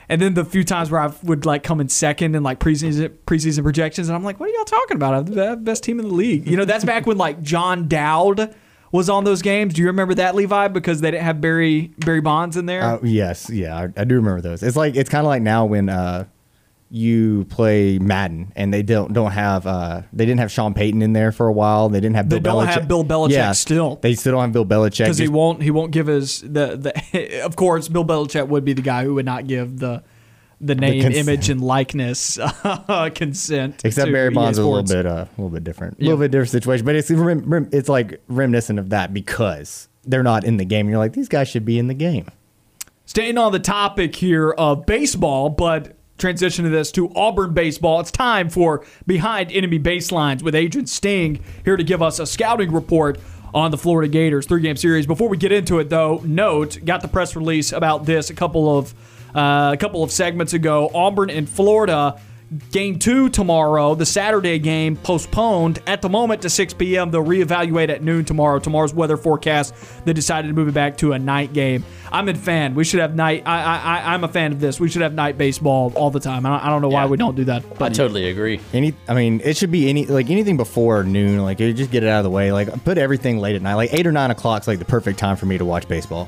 And 0.10 0.20
then 0.20 0.34
the 0.34 0.43
few 0.43 0.64
times 0.64 0.89
where 0.89 0.99
I 0.99 1.14
would 1.24 1.45
like 1.45 1.62
come 1.62 1.80
in 1.80 1.88
second 1.88 2.36
in 2.36 2.41
like 2.41 2.60
preseason 2.60 3.10
preseason 3.28 3.64
projections, 3.64 4.10
and 4.10 4.16
I'm 4.16 4.24
like, 4.24 4.39
"What 4.39 4.49
are 4.49 4.53
y'all 4.53 4.66
talking 4.66 4.95
about? 4.95 5.14
I'm 5.14 5.26
the 5.26 5.55
best 5.55 5.84
team 5.84 5.99
in 5.99 6.07
the 6.07 6.14
league." 6.14 6.47
You 6.47 6.57
know, 6.57 6.66
that's 6.66 6.84
back 6.84 7.05
when 7.05 7.18
like 7.18 7.43
Jon 7.43 7.88
Dowd 7.88 8.55
was 8.91 9.07
on 9.07 9.24
those 9.24 9.43
games. 9.43 9.76
Do 9.76 9.82
you 9.82 9.88
remember 9.88 10.16
that, 10.16 10.34
Levi? 10.34 10.68
Because 10.70 11.01
they 11.01 11.12
didn't 11.12 11.26
have 11.26 11.39
Barry 11.39 11.91
Barry 11.99 12.22
Bonds 12.22 12.57
in 12.57 12.66
there. 12.66 12.82
Uh, 12.82 12.99
yes, 13.03 13.51
yeah, 13.51 13.78
I, 13.78 14.01
I 14.01 14.03
do 14.03 14.16
remember 14.16 14.41
those. 14.41 14.64
It's 14.64 14.76
like 14.76 14.95
it's 14.95 15.10
kind 15.10 15.26
of 15.26 15.28
like 15.28 15.43
now 15.43 15.66
when 15.66 15.89
uh, 15.89 16.26
you 16.92 17.46
play 17.46 18.00
Madden 18.00 18.52
and 18.56 18.74
they 18.74 18.82
don't 18.82 19.14
don't 19.14 19.32
have 19.32 19.68
uh, 19.68 20.02
they 20.12 20.26
didn't 20.26 20.40
have 20.40 20.52
Sean 20.52 20.74
Payton 20.74 21.02
in 21.02 21.14
there 21.14 21.32
for 21.32 21.48
a 21.48 21.54
while. 21.54 21.90
They 21.90 22.00
didn't 22.00 22.16
have 22.16 22.30
They 22.30 22.40
Bill 22.40 22.54
don't 22.56 22.66
Belichick. 22.68 22.74
have 22.74 22.88
Bill 22.88 23.06
Belichick 23.06 23.32
Yeah, 23.32 23.52
still. 23.52 23.98
They 24.02 24.16
still 24.16 24.32
don't 24.34 24.42
have 24.42 24.52
Bill 24.54 24.66
Belichick 24.66 25.06
because 25.06 25.18
he 25.20 25.28
won't 25.28 25.62
he 25.62 25.70
won't 25.72 25.92
give 25.92 26.08
his 26.08 26.42
the 26.42 26.76
the 27.12 27.42
of 27.46 27.56
course 27.56 27.88
Bill 27.88 28.04
Belichick 28.06 28.48
would 28.48 28.66
be 28.66 28.74
the 28.74 28.82
guy 28.82 29.04
who 29.04 29.14
would 29.16 29.26
not 29.26 29.46
give 29.48 29.78
the 29.80 30.04
the 30.62 30.76
name, 30.76 31.04
cons- 31.04 31.16
image, 31.16 31.50
and 31.50 31.62
likeness 31.62 32.38
uh, 32.38 33.10
consent. 33.16 33.86
Except 33.86 34.12
Barry 34.12 34.30
Bonds 34.30 34.58
is 34.58 34.66
a 34.66 34.68
little 34.68 34.84
bit, 34.84 35.06
uh, 35.06 35.26
a 35.26 35.30
little 35.38 35.50
bit 35.50 35.64
different, 35.64 36.00
a 36.00 36.02
Yeah. 36.02 36.06
little 36.10 36.20
bit 36.20 36.32
different 36.32 36.50
situation. 36.50 36.86
But 36.86 36.96
it's 36.96 37.10
it's 37.10 37.88
like 37.88 38.20
reminiscent 38.28 38.78
of 38.78 38.90
that 38.90 39.14
because 39.14 39.88
they're 40.06 40.22
not 40.24 40.44
in 40.44 40.58
the 40.58 40.66
game. 40.66 40.90
You're 40.90 40.98
like, 40.98 41.14
these 41.14 41.30
guys 41.30 41.48
should 41.48 41.64
be 41.64 41.80
in 41.80 41.88
the 41.88 41.94
game. 41.94 42.26
Staying 43.06 43.38
on 43.38 43.54
the 43.54 43.60
topic 43.60 44.16
here 44.18 44.52
of 44.52 44.86
baseball, 44.86 45.50
but 45.50 45.96
transition 46.20 46.65
to 46.65 46.70
this 46.70 46.91
to 46.91 47.11
Auburn 47.15 47.53
baseball. 47.53 47.99
It's 47.99 48.11
time 48.11 48.49
for 48.49 48.86
Behind 49.07 49.51
Enemy 49.51 49.80
Baselines 49.80 50.43
with 50.43 50.53
Agent 50.53 50.89
Sting 50.89 51.43
here 51.65 51.78
to 51.78 51.84
give 51.84 52.01
us 52.01 52.20
a 52.20 52.26
scouting 52.26 52.72
report 52.72 53.20
on 53.53 53.72
the 53.72 53.78
Florida 53.78 54.07
Gators 54.07 54.45
three 54.45 54.61
game 54.61 54.76
series. 54.76 55.07
Before 55.07 55.28
we 55.30 55.38
get 55.38 55.51
into 55.51 55.80
it, 55.80 55.89
though, 55.89 56.22
note 56.24 56.78
got 56.86 57.01
the 57.01 57.07
press 57.07 57.36
release 57.36 57.72
about 57.72 58.05
this 58.05 58.30
a 58.30 58.36
couple 58.36 58.78
of 58.78 58.93
uh, 59.34 59.72
a 59.74 59.78
couple 59.78 60.03
of 60.03 60.11
segments 60.11 60.53
ago. 60.53 60.91
Auburn 60.93 61.30
and 61.30 61.49
Florida. 61.49 62.20
Game 62.72 62.97
two 62.97 63.30
tomorrow, 63.30 63.93
the 63.93 64.08
Saturday 64.08 64.58
game 64.58 64.95
postponed 64.95 65.78
at 65.86 66.02
the 66.02 66.10
moment 66.10 66.41
to 66.41 66.50
6 66.50 66.74
p.m. 66.74 67.12
They'll 67.12 67.24
reevaluate 67.24 67.89
at 67.89 68.02
noon 68.02 68.26
tomorrow. 68.26 68.58
Tomorrow's 68.58 68.91
weather 68.91 69.18
forecast, 69.18 69.76
they 70.04 70.14
decided 70.14 70.47
to 70.47 70.56
move 70.56 70.68
it 70.68 70.74
back 70.74 70.97
to 70.97 71.14
a 71.14 71.20
night 71.20 71.54
game. 71.54 71.86
I'm 72.12 72.28
a 72.28 72.34
fan. 72.34 72.74
We 72.74 72.86
should 72.86 73.02
have 73.02 73.14
night. 73.16 73.43
I, 73.45 73.62
I, 73.62 73.76
I- 73.78 74.14
I'm 74.16 74.24
a 74.24 74.28
fan 74.28 74.52
of 74.52 74.60
this. 74.60 74.80
We 74.80 74.89
should 74.89 75.04
have 75.04 75.14
night 75.14 75.38
baseball 75.38 75.93
all 75.95 76.10
the 76.10 76.20
time. 76.20 76.43
I 76.43 76.50
don't, 76.50 76.66
I 76.66 76.70
don't 76.70 76.82
know 76.82 76.89
why 76.89 77.04
Yeah. 77.04 77.10
we 77.10 77.18
don't 77.18 77.36
do 77.36 77.43
that. 77.45 77.64
I 77.80 77.89
totally 77.89 78.30
agree. 78.30 78.60
Any, 78.74 78.95
I 79.08 79.14
mean, 79.14 79.41
it 79.43 79.56
should 79.56 79.70
be 79.72 79.88
any 79.88 80.08
like 80.08 80.32
anything 80.32 80.58
before 80.58 81.04
noon. 81.04 81.43
Like, 81.43 81.60
you 81.60 81.72
just 81.72 81.91
get 81.91 82.02
it 82.04 82.10
out 82.10 82.18
of 82.18 82.24
the 82.24 82.32
way. 82.32 82.52
Like, 82.52 82.84
put 82.84 82.97
everything 82.97 83.38
late 83.38 83.58
at 83.58 83.62
night. 83.62 83.76
Like 83.76 83.93
eight 83.93 84.08
or 84.08 84.12
nine 84.12 84.32
o'clock 84.32 84.64
is 84.64 84.68
like 84.68 84.80
the 84.80 84.86
perfect 84.86 85.20
time 85.20 85.36
for 85.38 85.45
me 85.45 85.60
to 85.60 85.66
watch 85.66 85.88
baseball. 85.88 86.28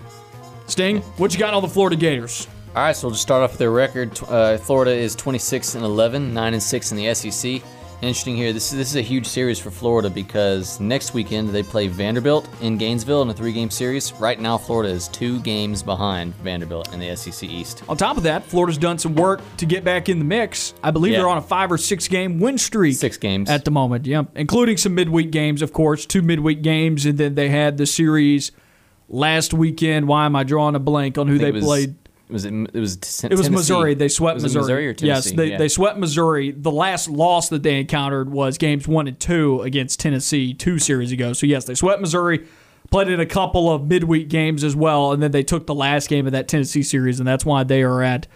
Sting, 0.67 1.01
what 1.17 1.34
you 1.34 1.39
got 1.39 1.55
on 1.55 1.63
the 1.63 1.67
Florida 1.67 1.95
Gators? 1.95 2.47
All 2.74 2.84
right, 2.84 2.95
so 2.95 3.07
we'll 3.07 3.11
just 3.11 3.22
start 3.24 3.43
off 3.43 3.51
with 3.51 3.59
their 3.59 3.72
record. 3.72 4.17
Uh, 4.30 4.57
Florida 4.57 4.91
is 4.91 5.13
26 5.15 5.76
and 5.76 5.84
11, 5.84 6.34
9 6.34 6.53
and 6.53 6.63
6 6.63 6.91
in 6.91 6.97
the 6.97 7.13
SEC. 7.13 7.61
Interesting 8.01 8.36
here. 8.36 8.51
This 8.53 8.72
is 8.72 8.78
this 8.80 8.89
is 8.89 8.95
a 8.95 9.01
huge 9.01 9.28
series 9.28 9.59
for 9.59 9.69
Florida 9.69 10.09
because 10.09 10.80
next 10.80 11.13
weekend 11.13 11.49
they 11.49 11.61
play 11.61 11.88
Vanderbilt 11.88 12.49
in 12.61 12.78
Gainesville 12.78 13.22
in 13.22 13.30
a 13.30 13.34
three-game 13.34 13.69
series. 13.69 14.11
Right 14.13 14.39
now, 14.39 14.57
Florida 14.57 14.89
is 14.91 15.07
two 15.09 15.39
games 15.41 15.84
behind 15.84 16.34
Vanderbilt 16.38 16.91
in 16.93 16.99
the 16.99 17.15
SEC 17.15 17.47
East. 17.47 17.84
On 17.89 17.95
top 17.95 18.17
of 18.17 18.24
that, 18.24 18.43
Florida's 18.43 18.80
done 18.80 18.97
some 18.97 19.13
work 19.13 19.39
to 19.57 19.67
get 19.67 19.84
back 19.84 20.09
in 20.09 20.17
the 20.17 20.26
mix. 20.26 20.74
I 20.82 20.89
believe 20.89 21.11
Yeah. 21.11 21.19
they're 21.19 21.28
on 21.30 21.38
a 21.38 21.41
five 21.43 21.72
or 21.72 21.78
six 21.78 22.07
game 22.07 22.39
win 22.39 22.57
streak. 22.57 22.95
Six 22.95 23.17
games. 23.17 23.49
at 23.51 23.65
the 23.65 23.72
moment, 23.72 24.07
yeah, 24.07 24.24
including 24.34 24.78
some 24.78 24.95
midweek 24.95 25.30
games, 25.30 25.61
of 25.61 25.72
course, 25.74 26.05
two 26.07 26.24
midweek 26.24 26.63
games, 26.63 27.05
and 27.05 27.19
then 27.19 27.36
they 27.36 27.49
had 27.49 27.78
the 27.78 27.86
series 27.86 28.51
last 29.09 29.53
weekend. 29.53 30.07
Why 30.07 30.26
am 30.26 30.36
I 30.36 30.43
drawing 30.43 30.74
a 30.74 30.80
blank 30.80 31.19
on 31.19 31.28
who 31.28 31.38
they 31.38 31.51
played? 31.51 31.95
Was 32.32 32.45
it? 32.45 32.53
It 32.53 32.79
was. 32.79 32.95
T- 32.97 33.27
It 33.27 33.32
was 33.32 33.41
Tennessee. 33.41 33.49
Missouri. 33.49 33.93
They 33.93 34.07
swept 34.07 34.36
was 34.36 34.43
Missouri. 34.43 34.61
Missouri 34.61 34.88
or 34.88 34.93
Tennessee? 34.93 35.29
Yes, 35.29 35.32
they, 35.38 35.49
Yeah. 35.51 35.57
they 35.57 35.67
swept 35.67 35.97
Missouri. 35.99 36.51
The 36.51 36.71
last 36.71 37.09
loss 37.09 37.49
that 37.49 37.63
they 37.63 37.79
encountered 37.79 38.32
was 38.32 38.57
games 38.57 38.88
one 38.88 39.07
and 39.07 39.19
two 39.19 39.61
against 39.61 39.99
Tennessee 39.99 40.53
two 40.53 40.79
series 40.79 41.11
ago. 41.11 41.34
So 41.34 41.45
yes, 41.45 41.65
they 41.65 41.75
swept 41.75 42.01
Missouri. 42.01 42.45
Played 42.89 43.07
in 43.09 43.19
a 43.21 43.25
couple 43.25 43.71
of 43.71 43.88
midweek 43.88 44.27
games 44.27 44.63
as 44.65 44.75
well, 44.75 45.13
and 45.13 45.23
then 45.23 45.32
they 45.32 45.43
took 45.43 45.65
the 45.65 45.73
last 45.75 46.09
game 46.09 46.25
of 46.25 46.34
that 46.34 46.49
Tennessee 46.49 46.84
series, 46.84 47.19
and 47.19 47.27
that's 47.27 47.45
why 47.45 47.63
they 47.63 47.84
are 47.84 48.01
at 48.03 48.27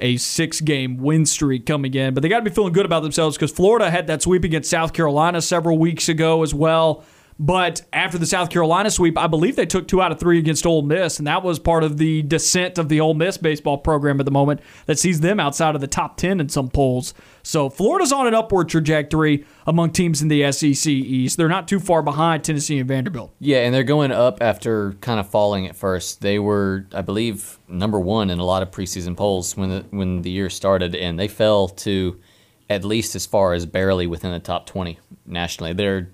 a 0.00 0.16
six-game 0.16 0.96
win 0.96 1.26
streak 1.26 1.64
coming 1.66 1.94
in. 1.94 2.14
But 2.14 2.22
they 2.22 2.28
got 2.28 2.38
to 2.38 2.44
be 2.44 2.50
feeling 2.50 2.72
good 2.72 2.86
about 2.86 3.02
themselves 3.04 3.36
because 3.36 3.52
Florida 3.52 3.88
had 3.90 4.06
that 4.08 4.22
sweep 4.22 4.42
against 4.42 4.68
South 4.70 4.92
Carolina 4.94 5.40
several 5.42 5.78
weeks 5.78 6.08
ago 6.08 6.42
as 6.42 6.52
well. 6.54 7.04
But 7.42 7.80
after 7.90 8.18
the 8.18 8.26
South 8.26 8.50
Carolina 8.50 8.90
sweep, 8.90 9.16
I 9.16 9.26
believe 9.26 9.56
they 9.56 9.64
took 9.64 9.88
two 9.88 10.02
out 10.02 10.12
of 10.12 10.20
three 10.20 10.38
against 10.38 10.66
Ole 10.66 10.82
Miss, 10.82 11.16
and 11.16 11.26
that 11.26 11.42
was 11.42 11.58
part 11.58 11.82
of 11.82 11.96
the 11.96 12.20
descent 12.20 12.76
of 12.76 12.90
the 12.90 13.00
Ole 13.00 13.14
Miss 13.14 13.38
baseball 13.38 13.78
program 13.78 14.20
at 14.20 14.26
the 14.26 14.30
moment 14.30 14.60
that 14.84 14.98
sees 14.98 15.20
them 15.20 15.40
outside 15.40 15.74
of 15.74 15.80
the 15.80 15.86
top 15.86 16.18
10 16.18 16.38
in 16.38 16.50
some 16.50 16.68
polls. 16.68 17.14
So 17.42 17.70
Florida's 17.70 18.12
on 18.12 18.26
an 18.26 18.34
upward 18.34 18.68
trajectory 18.68 19.46
among 19.66 19.92
teams 19.92 20.20
in 20.20 20.28
the 20.28 20.52
SEC 20.52 20.86
East. 20.86 21.38
They're 21.38 21.48
not 21.48 21.66
too 21.66 21.80
far 21.80 22.02
behind 22.02 22.44
Tennessee 22.44 22.78
and 22.78 22.86
Vanderbilt. 22.86 23.32
Yeah, 23.38 23.60
and 23.60 23.74
they're 23.74 23.84
going 23.84 24.12
up 24.12 24.42
after 24.42 24.92
kind 25.00 25.18
of 25.18 25.26
falling 25.26 25.66
at 25.66 25.74
first. 25.74 26.20
They 26.20 26.38
were, 26.38 26.84
I 26.92 27.00
believe, 27.00 27.58
number 27.66 27.98
one 27.98 28.28
in 28.28 28.38
a 28.38 28.44
lot 28.44 28.62
of 28.62 28.70
preseason 28.70 29.16
polls 29.16 29.56
when 29.56 29.70
the 29.70 29.84
when 29.88 30.20
the 30.20 30.30
year 30.30 30.50
started, 30.50 30.94
and 30.94 31.18
they 31.18 31.28
fell 31.28 31.68
to 31.68 32.20
at 32.68 32.84
least 32.84 33.16
as 33.16 33.24
far 33.24 33.54
as 33.54 33.64
barely 33.64 34.06
within 34.06 34.30
the 34.30 34.40
top 34.40 34.66
twenty 34.66 34.98
nationally. 35.24 35.72
Their 35.72 36.10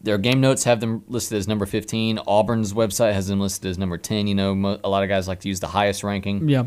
their 0.00 0.18
game 0.18 0.40
notes 0.40 0.64
have 0.64 0.80
them 0.80 1.02
listed 1.08 1.38
as 1.38 1.46
number 1.48 1.66
fifteen. 1.66 2.18
Auburn's 2.26 2.72
website 2.72 3.12
has 3.12 3.28
them 3.28 3.40
listed 3.40 3.70
as 3.70 3.78
number 3.78 3.98
ten. 3.98 4.26
You 4.26 4.34
know, 4.34 4.54
mo- 4.54 4.80
a 4.82 4.88
lot 4.88 5.02
of 5.02 5.08
guys 5.08 5.28
like 5.28 5.40
to 5.40 5.48
use 5.48 5.60
the 5.60 5.68
highest 5.68 6.02
ranking. 6.04 6.48
Yeah. 6.48 6.64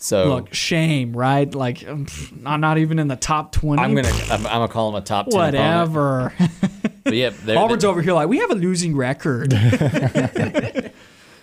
So 0.00 0.28
Look, 0.28 0.54
shame, 0.54 1.12
right? 1.16 1.52
Like, 1.52 1.86
um, 1.88 2.06
I'm 2.46 2.60
not 2.60 2.78
even 2.78 3.00
in 3.00 3.08
the 3.08 3.16
top 3.16 3.50
20. 3.50 3.82
I'm 3.82 3.96
gonna 3.96 4.08
I'm, 4.30 4.46
I'm 4.46 4.52
gonna 4.52 4.68
call 4.68 4.92
them 4.92 5.02
a 5.02 5.04
top 5.04 5.28
ten. 5.28 5.36
Whatever. 5.38 6.32
But 7.02 7.14
yeah, 7.14 7.30
they're, 7.42 7.58
Auburn's 7.58 7.84
over 7.84 8.00
here 8.00 8.12
like, 8.12 8.28
we 8.28 8.38
have 8.38 8.50
a 8.52 8.54
losing 8.54 8.96
record. 8.96 9.52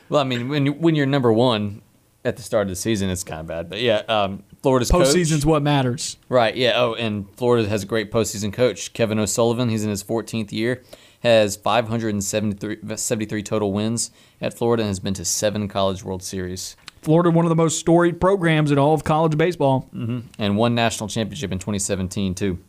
Well, 0.09 0.21
I 0.21 0.23
mean, 0.23 0.49
when 0.49 0.65
you, 0.67 0.73
when 0.73 0.95
you're 0.95 1.07
number 1.07 1.33
one 1.33 1.81
at 2.23 2.37
the 2.37 2.43
start 2.43 2.63
of 2.67 2.69
the 2.69 2.75
season, 2.75 3.09
it's 3.09 3.23
kind 3.23 3.41
of 3.41 3.47
bad. 3.47 3.69
But 3.69 3.81
yeah, 3.81 4.03
um, 4.07 4.43
Florida's 4.61 4.91
coach- 4.91 5.07
Postseason's 5.07 5.45
what 5.45 5.63
matters. 5.63 6.17
Right, 6.29 6.55
yeah. 6.55 6.73
Oh, 6.75 6.93
and 6.93 7.25
Florida 7.37 7.67
has 7.67 7.83
a 7.83 7.85
great 7.87 8.11
postseason 8.11 8.53
coach, 8.53 8.93
Kevin 8.93 9.17
O'Sullivan. 9.17 9.69
He's 9.69 9.83
in 9.83 9.89
his 9.89 10.03
14th 10.03 10.51
year, 10.51 10.83
has 11.25 11.55
573 11.55 12.97
73 12.97 13.43
total 13.43 13.73
wins 13.73 14.11
at 14.39 14.53
Florida, 14.53 14.83
and 14.83 14.87
has 14.89 14.99
been 14.99 15.13
to 15.15 15.25
seven 15.25 15.67
College 15.67 16.03
World 16.03 16.23
Series 16.23 16.75
Florida, 17.01 17.29
one 17.29 17.45
of 17.45 17.49
the 17.49 17.55
most 17.55 17.79
storied 17.79 18.19
programs 18.21 18.71
in 18.71 18.77
all 18.77 18.93
of 18.93 19.03
college 19.03 19.37
baseball. 19.37 19.89
Mm-hmm. 19.93 20.19
and 20.39 20.57
one 20.57 20.73
national 20.73 21.09
championship 21.09 21.51
in 21.51 21.59
2017 21.59 22.33
too. 22.35 22.59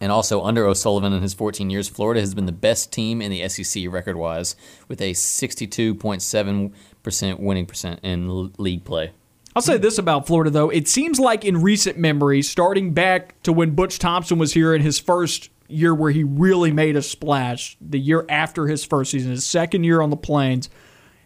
And 0.00 0.12
also 0.12 0.42
under 0.42 0.64
O'Sullivan 0.64 1.12
in 1.12 1.22
his 1.22 1.34
14 1.34 1.70
years, 1.70 1.88
Florida 1.88 2.20
has 2.20 2.32
been 2.32 2.46
the 2.46 2.52
best 2.52 2.92
team 2.92 3.20
in 3.20 3.32
the 3.32 3.48
SEC 3.48 3.84
record-wise, 3.88 4.54
with 4.86 5.00
a 5.00 5.12
62.7 5.12 6.72
percent 7.02 7.40
winning 7.40 7.66
percent 7.66 8.00
in 8.02 8.28
l- 8.28 8.52
league 8.58 8.84
play. 8.84 9.10
I'll 9.56 9.62
say 9.62 9.76
this 9.76 9.98
about 9.98 10.26
Florida, 10.26 10.50
though. 10.50 10.70
It 10.70 10.86
seems 10.86 11.18
like 11.18 11.44
in 11.44 11.62
recent 11.62 11.98
memory, 11.98 12.42
starting 12.42 12.92
back 12.92 13.42
to 13.42 13.52
when 13.52 13.70
Butch 13.74 13.98
Thompson 13.98 14.38
was 14.38 14.54
here 14.54 14.72
in 14.72 14.82
his 14.82 15.00
first 15.00 15.50
year 15.68 15.94
where 15.94 16.10
he 16.10 16.24
really 16.24 16.72
made 16.72 16.96
a 16.96 17.02
splash, 17.02 17.76
the 17.80 17.98
year 17.98 18.24
after 18.28 18.66
his 18.66 18.84
first 18.84 19.10
season, 19.10 19.30
his 19.30 19.44
second 19.46 19.84
year 19.84 20.00
on 20.00 20.10
the 20.10 20.16
Plains, 20.16 20.68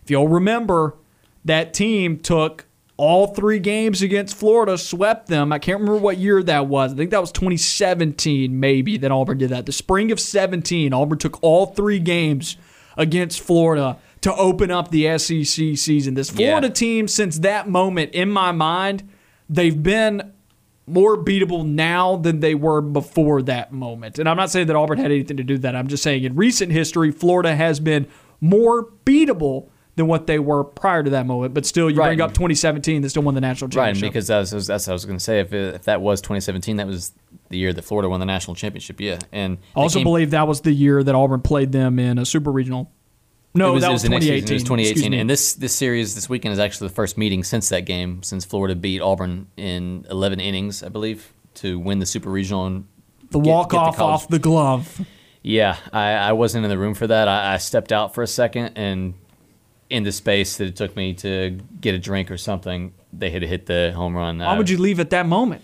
if 0.03 0.11
you'll 0.11 0.29
remember, 0.29 0.97
that 1.45 1.73
team 1.75 2.19
took 2.19 2.67
all 2.97 3.29
three 3.29 3.59
games 3.59 4.03
against 4.03 4.37
Florida, 4.37 4.77
swept 4.79 5.27
them. 5.29 5.53
I 5.53 5.59
can't 5.59 5.81
remember 5.81 6.01
what 6.01 6.19
year 6.19 6.43
that 6.43 6.67
was. 6.67 6.93
I 6.93 6.97
think 6.97 7.11
that 7.11 7.21
was 7.21 7.33
2017, 7.33 8.59
maybe, 8.61 8.97
that 8.99 9.11
Auburn 9.11 9.39
did 9.39 9.51
that. 9.51 9.67
The 9.67 9.73
spring 9.73 10.13
of 10.13 10.21
17, 10.21 10.93
Auburn 10.93 11.19
took 11.19 11.43
all 11.43 11.67
three 11.67 11.99
games 11.99 12.57
against 12.97 13.41
Florida 13.41 13.97
to 14.21 14.33
open 14.37 14.71
up 14.71 14.91
the 14.91 15.19
SEC 15.19 15.77
season. 15.77 16.15
This 16.15 16.31
Florida 16.31 16.69
Yeah. 16.69 16.73
team, 16.75 17.09
since 17.09 17.39
that 17.41 17.69
moment, 17.69 18.13
in 18.13 18.29
my 18.31 18.53
mind, 18.53 19.03
they've 19.49 19.83
been 19.83 20.33
more 20.87 21.17
beatable 21.17 21.65
now 21.65 22.17
than 22.17 22.41
they 22.41 22.55
were 22.55 22.81
before 22.81 23.43
that 23.43 23.73
moment. 23.73 24.19
And 24.19 24.29
I'm 24.29 24.37
not 24.37 24.51
saying 24.51 24.67
that 24.67 24.77
Auburn 24.77 24.99
had 24.99 25.11
anything 25.13 25.37
to 25.37 25.45
do 25.45 25.55
with 25.55 25.63
that. 25.63 25.77
I'm 25.77 25.87
just 25.89 26.03
saying 26.03 26.25
in 26.25 26.35
recent 26.35 26.73
history, 26.73 27.11
Florida 27.13 27.55
has 27.55 27.79
been 27.81 28.07
more 28.41 28.89
beatable 29.07 29.69
than 29.95 30.07
what 30.07 30.27
they 30.27 30.39
were 30.39 30.65
prior 30.65 31.03
to 31.03 31.11
that 31.11 31.27
moment. 31.27 31.53
But 31.55 31.67
still, 31.67 31.91
you 31.91 31.99
Right. 31.99 32.09
bring 32.09 32.21
up 32.23 32.33
2017, 32.33 33.03
they 33.03 33.09
still 33.09 33.23
won 33.23 33.35
the 33.35 33.41
national 33.43 33.69
championship. 33.69 34.03
Right, 34.05 34.09
because 34.13 34.27
that's, 34.27 34.51
that's 34.51 34.87
what 34.87 34.89
I 34.89 34.93
was 34.95 35.05
going 35.05 35.19
to 35.19 35.23
say. 35.23 35.39
If, 35.41 35.53
it, 35.53 35.75
if 35.75 35.85
that 35.85 36.01
was 36.01 36.21
2017, 36.23 36.77
that 36.79 36.87
was 36.87 37.13
the 37.51 37.59
year 37.59 37.73
that 37.75 37.83
Florida 37.83 38.09
won 38.09 38.19
the 38.19 38.27
national 38.27 38.55
championship. 38.55 39.01
Yeah, 39.01 39.19
and 39.33 39.59
I 39.77 39.81
also 39.81 39.99
came- 39.99 40.05
believe 40.05 40.31
that 40.31 40.49
was 40.49 40.63
the 40.63 40.73
year 40.73 41.03
that 41.05 41.15
Auburn 41.15 41.43
played 41.43 41.73
them 41.73 41.99
in 41.99 42.19
a 42.19 42.25
super 42.25 42.51
regional. 42.51 42.91
No, 43.55 43.71
it 43.71 43.75
was, 43.75 43.83
that 43.83 43.91
it 43.91 43.93
was, 43.93 44.03
the 44.03 44.09
2018. 44.09 44.51
It 44.51 44.55
was 44.55 44.63
2018, 44.63 44.91
Excuse 44.93 45.11
me. 45.11 45.19
and 45.21 45.29
this 45.29 45.55
this 45.55 45.75
series 45.75 46.15
this 46.15 46.29
weekend 46.29 46.53
is 46.55 46.59
actually 46.59 46.89
the 46.89 46.95
first 46.95 47.19
meeting 47.19 47.45
since 47.45 47.69
that 47.69 47.83
game, 47.85 48.23
since 48.23 48.45
Florida 48.45 48.75
beat 48.75 49.01
Auburn 49.03 49.47
in 49.57 50.07
11 50.11 50.41
innings, 50.41 50.83
I 50.83 50.89
believe, 50.89 51.33
to 51.57 51.79
win 51.79 51.99
the 51.99 52.07
super 52.07 52.31
regional 52.31 52.67
and 52.67 52.87
the 53.31 53.41
get- 53.41 53.51
walk 53.51 53.71
get 53.73 53.77
off 53.79 53.97
college- 53.97 54.15
off 54.15 54.29
the 54.29 54.39
glove. 54.39 55.01
Yeah, 55.43 55.77
I, 55.93 56.13
I 56.13 56.33
wasn't 56.33 56.65
in 56.65 56.71
the 56.71 56.79
room 56.79 56.95
for 56.95 57.07
that. 57.09 57.29
I, 57.29 57.55
I 57.55 57.57
stepped 57.59 57.93
out 57.93 58.15
for 58.15 58.23
a 58.23 58.27
second, 58.27 58.73
and 58.77 59.15
in 59.91 60.05
the 60.05 60.13
space 60.13 60.57
that 60.59 60.67
it 60.69 60.77
took 60.77 60.97
me 60.97 61.13
to 61.15 61.59
get 61.81 61.95
a 61.95 61.99
drink 61.99 62.31
or 62.31 62.39
something, 62.39 62.95
they 63.13 63.29
had 63.31 63.43
hit 63.43 63.67
the 63.67 63.93
home 63.95 64.17
run. 64.17 64.39
Why 64.39 64.57
would 64.57 64.71
you 64.71 64.79
leave 64.79 64.99
at 65.01 65.11
that 65.11 65.27
moment? 65.27 65.61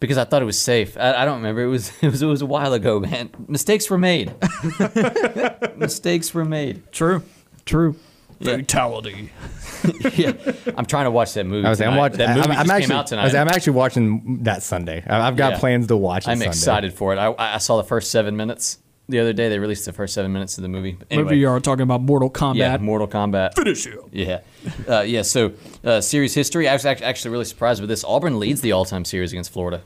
Because 0.00 0.16
I 0.16 0.24
thought 0.24 0.42
it 0.42 0.44
was 0.44 0.58
safe. 0.60 0.96
I, 0.96 1.14
I 1.22 1.24
don't 1.24 1.36
remember. 1.38 1.62
It 1.62 1.66
was 1.68 1.90
it 2.02 2.10
was 2.10 2.22
it 2.22 2.26
was 2.26 2.42
a 2.42 2.46
while 2.46 2.72
ago, 2.72 3.00
man. 3.00 3.30
Mistakes 3.48 3.90
were 3.90 3.98
made. 3.98 4.32
Mistakes 5.76 6.32
were 6.34 6.44
made. 6.44 6.90
True, 6.92 7.22
true. 7.64 7.96
Yeah. 8.40 8.56
Fatality. 8.58 9.30
yeah, 10.14 10.32
I'm 10.76 10.86
trying 10.86 11.06
to 11.06 11.10
watch 11.10 11.32
that 11.34 11.44
movie. 11.44 11.66
I 11.66 11.70
was 11.70 11.78
saying, 11.78 11.88
I'm 11.90 11.94
tonight. 11.94 12.00
watching. 12.02 12.18
That 12.18 12.36
movie 12.36 12.48
I'm, 12.50 12.58
I'm 12.58 12.66
came 12.66 12.70
actually, 12.76 12.94
out 12.94 13.06
tonight. 13.08 13.34
I'm 13.34 13.48
actually 13.48 13.72
watching 13.72 14.42
that 14.44 14.62
Sunday. 14.62 15.02
I- 15.08 15.26
I've 15.26 15.36
got 15.36 15.54
Yeah. 15.54 15.58
plans 15.58 15.88
to 15.88 15.96
watch 15.96 16.26
it. 16.26 16.30
I'm 16.30 16.36
Sunday. 16.38 16.46
excited 16.50 16.92
for 16.94 17.12
it. 17.12 17.18
I, 17.18 17.34
I 17.36 17.58
saw 17.58 17.78
the 17.78 17.84
first 17.84 18.12
seven 18.12 18.36
minutes 18.36 18.78
the 19.08 19.18
other 19.18 19.32
day. 19.32 19.48
They 19.48 19.58
released 19.58 19.84
the 19.84 19.92
first 19.92 20.14
seven 20.14 20.32
minutes 20.32 20.58
of 20.58 20.62
the 20.62 20.68
movie. 20.68 20.92
But 20.92 21.08
anyway, 21.10 21.24
Movie 21.24 21.38
you 21.38 21.48
are 21.48 21.60
talking 21.60 21.82
about 21.82 22.02
Mortal 22.02 22.30
Kombat. 22.30 22.56
yeah, 22.56 22.76
Mortal 22.76 23.08
Kombat. 23.08 23.54
Finish 23.54 23.86
him. 23.86 24.00
Yeah, 24.12 24.40
uh, 24.88 25.00
yeah. 25.00 25.22
So, 25.22 25.52
uh, 25.84 26.00
series 26.00 26.34
history. 26.34 26.68
I 26.68 26.72
was 26.74 26.84
act- 26.86 27.02
actually 27.02 27.30
really 27.30 27.44
surprised 27.44 27.80
with 27.80 27.88
this. 27.88 28.04
Auburn 28.04 28.38
leads 28.38 28.60
the 28.60 28.72
all-time 28.72 29.04
series 29.04 29.32
against 29.32 29.52
Florida. 29.52 29.82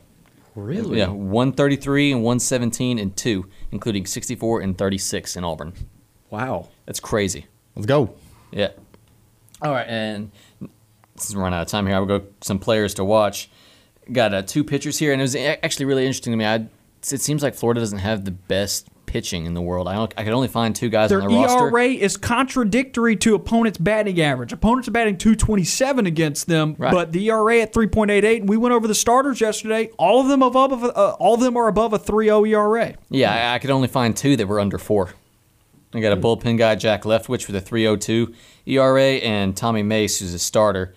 Really? 0.54 0.98
Yeah, 0.98 1.08
133 1.08 2.12
and 2.12 2.22
117 2.22 2.98
and 2.98 3.16
two, 3.16 3.48
including 3.70 4.04
64 4.04 4.60
and 4.60 4.76
36 4.76 5.36
in 5.36 5.44
Auburn. 5.44 5.72
Wow. 6.30 6.68
That's 6.86 7.00
crazy. 7.00 7.46
Let's 7.74 7.86
go. 7.86 8.14
Yeah. 8.50 8.68
All 9.62 9.70
right, 9.72 9.86
and 9.88 10.30
since 11.16 11.34
we're 11.34 11.42
running 11.42 11.58
out 11.58 11.62
of 11.62 11.68
time 11.68 11.86
here, 11.86 11.96
I 11.96 12.00
will 12.00 12.06
go 12.06 12.26
some 12.40 12.58
players 12.58 12.94
to 12.94 13.04
watch. 13.04 13.48
Got 14.10 14.34
uh, 14.34 14.42
two 14.42 14.64
pitchers 14.64 14.98
here, 14.98 15.12
and 15.12 15.20
it 15.20 15.24
was 15.24 15.36
actually 15.36 15.86
really 15.86 16.04
interesting 16.04 16.32
to 16.32 16.36
me. 16.36 16.44
I, 16.44 16.66
it 17.10 17.20
seems 17.20 17.42
like 17.42 17.54
Florida 17.54 17.80
doesn't 17.80 18.00
have 18.00 18.24
the 18.24 18.32
best 18.32 18.88
pitching 19.12 19.44
in 19.44 19.52
the 19.52 19.60
world. 19.60 19.86
I, 19.88 19.94
don't, 19.94 20.14
I 20.16 20.24
could 20.24 20.32
only 20.32 20.48
find 20.48 20.74
two 20.74 20.88
guys 20.88 21.10
Their 21.10 21.20
on 21.20 21.28
the 21.28 21.34
roster. 21.36 21.68
ERA 21.68 21.84
is 21.88 22.16
contradictory 22.16 23.14
to 23.16 23.34
opponents' 23.34 23.76
batting 23.76 24.18
average. 24.20 24.52
Opponents 24.54 24.88
are 24.88 24.90
batting 24.92 25.18
227 25.18 26.06
against 26.06 26.46
them, 26.46 26.74
Right. 26.78 26.90
but 26.92 27.12
the 27.12 27.28
ERA 27.28 27.60
at 27.60 27.74
3.88. 27.74 28.40
And 28.40 28.48
we 28.48 28.56
went 28.56 28.74
over 28.74 28.88
the 28.88 28.94
starters 28.94 29.40
yesterday. 29.40 29.90
All 29.98 30.20
of 30.20 30.28
them 30.28 30.40
above, 30.42 30.72
uh, 30.82 31.16
all 31.18 31.34
of 31.34 31.40
them 31.40 31.58
are 31.58 31.68
above 31.68 31.92
a 31.92 31.98
3.0 31.98 32.48
ERA. 32.48 32.94
Yeah, 33.10 33.50
I, 33.50 33.54
I 33.56 33.58
could 33.58 33.70
only 33.70 33.88
find 33.88 34.16
two 34.16 34.36
that 34.36 34.48
were 34.48 34.58
under 34.60 34.78
four. 34.78 35.10
I 35.92 36.00
got 36.00 36.14
a 36.14 36.16
bullpen 36.16 36.56
guy, 36.56 36.74
Jack 36.74 37.02
Leftwich, 37.02 37.46
with 37.46 37.54
a 37.56 37.60
3.02 37.60 38.34
ERA, 38.64 39.02
and 39.16 39.54
Tommy 39.54 39.82
Mace, 39.82 40.20
who's 40.20 40.32
a 40.32 40.38
starter, 40.38 40.94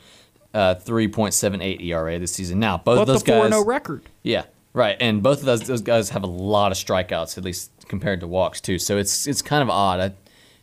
uh, 0.53 0.75
3.78 0.75 1.81
ERA 1.83 2.17
this 2.17 2.31
season. 2.31 2.59
Now, 2.59 2.77
both 2.77 2.95
But 2.95 3.01
of 3.01 3.07
those 3.07 3.23
the 3.23 3.31
4 3.33 3.43
guys, 3.43 3.51
0 3.51 3.65
record. 3.65 4.03
yeah, 4.23 4.43
right, 4.71 4.95
and 5.01 5.21
both 5.21 5.39
of 5.39 5.45
those 5.45 5.63
those 5.63 5.81
guys 5.81 6.11
have 6.11 6.23
a 6.23 6.27
lot 6.27 6.71
of 6.71 6.77
strikeouts, 6.77 7.37
at 7.37 7.43
least 7.43 7.71
compared 7.87 8.19
to 8.21 8.27
walks 8.27 8.61
too. 8.61 8.79
So 8.79 8.97
it's 8.97 9.27
it's 9.27 9.41
kind 9.41 9.61
of 9.63 9.69
odd. 9.69 9.99
I, 9.99 10.13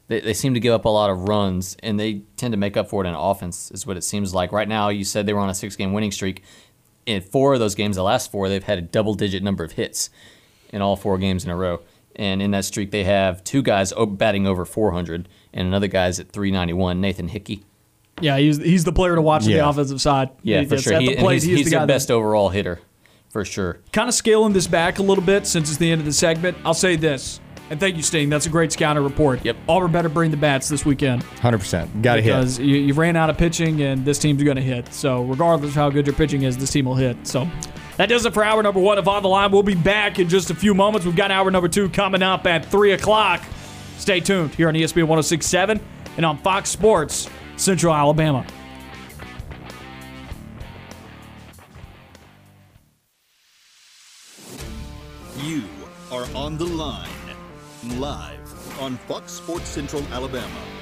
they, 0.09 0.20
they 0.20 0.35
seem 0.35 0.55
to 0.55 0.61
give 0.61 0.75
up 0.75 0.85
a 0.85 0.89
lot 0.89 1.11
of 1.11 1.29
runs, 1.29 1.77
and 1.83 1.99
they 1.99 2.23
tend 2.37 2.53
to 2.53 2.59
make 2.59 2.77
up 2.77 2.89
for 2.89 3.05
it 3.05 3.09
in 3.09 3.14
offense, 3.14 3.70
is 3.70 3.87
what 3.87 3.97
it 3.97 4.03
seems 4.05 4.35
like. 4.35 4.53
Right 4.53 4.68
now, 4.68 4.89
you 4.89 5.05
said 5.05 5.27
they 5.27 5.33
were 5.33 5.41
on 5.41 5.49
a 5.51 5.55
six 5.55 5.77
game 5.77 5.93
winning 5.93 6.11
streak. 6.12 6.43
In 7.07 7.20
four 7.20 7.55
of 7.55 7.61
those 7.61 7.75
games, 7.75 7.97
the 7.97 8.03
last 8.03 8.31
four, 8.31 8.49
they've 8.49 8.62
had 8.62 8.79
a 8.79 8.83
double 8.83 9.14
digit 9.14 9.43
number 9.43 9.64
of 9.64 9.73
hits 9.73 10.11
in 10.70 10.83
all 10.83 10.97
four 10.97 11.18
games 11.18 11.45
in 11.45 11.51
a 11.51 11.57
row. 11.57 11.81
And 12.14 12.43
in 12.43 12.51
that 12.51 12.64
streak, 12.64 12.91
they 12.91 13.05
have 13.05 13.43
two 13.43 13.62
guys 13.62 13.93
batting 13.97 14.47
over 14.47 14.64
400, 14.64 15.29
and 15.53 15.66
another 15.66 15.87
guy's 15.89 16.20
at 16.20 16.31
391, 16.31 17.01
Nathan 17.01 17.29
Hickey. 17.29 17.64
Yeah, 18.20 18.37
he's, 18.39 18.59
he's 18.59 18.85
the 18.85 18.93
player 18.93 19.14
to 19.14 19.23
watch 19.23 19.45
on 19.45 19.49
the 19.51 19.66
offensive 19.66 20.01
side. 20.01 20.31
Yeah, 20.43 20.61
He- 20.61 20.66
for 20.66 20.79
sure. 20.79 21.01
He, 21.01 21.07
the 21.07 21.12
and 21.14 21.20
plate, 21.23 21.35
he's 21.35 21.43
he 21.45 21.57
he's 21.57 21.64
the 21.64 21.79
their 21.79 21.87
best 21.87 22.09
that, 22.09 22.14
overall 22.14 22.51
hitter, 22.51 22.81
for 23.33 23.45
sure. 23.45 23.78
kind 23.93 24.09
of 24.09 24.14
scaling 24.14 24.53
this 24.53 24.66
back 24.66 24.99
a 24.99 25.03
little 25.03 25.24
bit 25.24 25.47
since 25.47 25.70
it's 25.70 25.78
the 25.78 25.91
end 25.91 26.01
of 26.01 26.05
the 26.05 26.12
segment. 26.12 26.57
I'll 26.64 26.74
say 26.74 26.97
this, 26.97 27.41
and 27.70 27.80
thank 27.80 27.97
you, 27.97 28.03
Sting. 28.03 28.28
That's 28.28 28.45
a 28.45 28.51
great 28.51 28.70
scouting 28.70 29.03
report. 29.03 29.43
Yep. 29.45 29.57
Auburn 29.66 29.91
better 29.91 30.11
bring 30.11 30.30
the 30.30 30.37
bats 30.37 30.68
this 30.68 30.85
weekend. 30.85 31.24
100%. 31.24 32.03
Got 32.03 32.16
to 32.16 32.22
hit. 32.22 32.28
because 32.30 32.59
you, 32.59 32.76
you 32.76 32.93
ran 32.93 33.16
out 33.16 33.30
of 33.30 33.39
pitching 33.39 33.80
and 33.80 34.05
this 34.05 34.18
team's 34.18 34.43
going 34.43 34.57
to 34.57 34.62
hit. 34.62 34.93
So 34.93 35.22
regardless 35.22 35.70
of 35.70 35.74
how 35.76 35.89
good 35.89 36.07
your 36.07 36.14
pitching 36.14 36.43
is, 36.43 36.59
this 36.59 36.70
team 36.70 36.85
will 36.85 36.95
hit. 36.95 37.16
So 37.26 37.49
that 37.97 38.11
does 38.11 38.26
it 38.26 38.35
for 38.35 38.45
hour 38.45 38.62
number 38.62 38.80
one 38.80 38.99
of 38.99 39.09
On 39.09 39.22
the 39.22 39.28
Line. 39.30 39.51
We'll 39.51 39.62
be 39.62 39.74
back 39.74 40.18
in 40.18 40.28
just 40.28 40.51
a 40.51 40.55
few 40.55 40.74
moments. 40.74 41.07
We've 41.07 41.16
got 41.16 41.30
hour 41.30 41.51
number 41.51 41.68
two 41.68 41.89
coming 41.89 42.22
up 42.22 42.47
at 42.47 42.66
3 42.66 42.93
o'clock. 42.93 43.43
Stay 43.97 44.20
tuned 44.20 44.55
here 44.55 44.68
on 44.68 44.74
ESPN 44.74 45.05
1067 45.05 45.80
and 46.18 46.26
on 46.26 46.37
Fox 46.39 46.68
Sports 46.68 47.30
Central 47.57 47.95
Alabama. 47.95 48.45
You 55.39 55.64
are 56.11 56.26
on 56.35 56.59
the 56.59 56.66
line, 56.66 57.09
live 57.97 58.80
on 58.80 58.99
Fox 59.09 59.33
Sports 59.33 59.70
Central 59.70 60.03
Alabama 60.12 60.82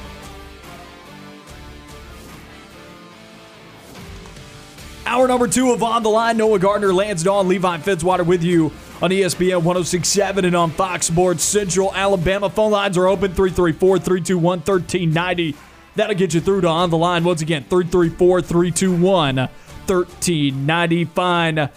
Hour 5.11 5.27
number 5.27 5.49
two 5.49 5.73
of 5.73 5.83
On 5.83 6.03
the 6.03 6.09
Line. 6.09 6.37
Noah 6.37 6.57
Gardner, 6.57 6.93
Lance 6.93 7.21
Dawe, 7.21 7.41
Levi 7.41 7.79
Fitzwater 7.79 8.25
with 8.25 8.41
you 8.41 8.71
on 9.01 9.09
ESPN 9.09 9.55
1067 9.55 10.45
and 10.45 10.55
on 10.55 10.71
Fox 10.71 11.07
Sports 11.07 11.43
Central 11.43 11.93
Alabama. 11.93 12.49
Phone 12.49 12.71
lines 12.71 12.97
are 12.97 13.07
open 13.07 13.33
334 13.33 13.99
321 13.99 14.59
1390. 14.59 15.53
That'll 15.97 16.15
get 16.15 16.33
you 16.33 16.39
through 16.39 16.61
to 16.61 16.69
On 16.69 16.89
the 16.89 16.97
Line. 16.97 17.25
Once 17.25 17.41
again, 17.41 17.65
334 17.65 18.41
321 18.41 19.35
1390. 19.35 21.03
Find 21.03 21.69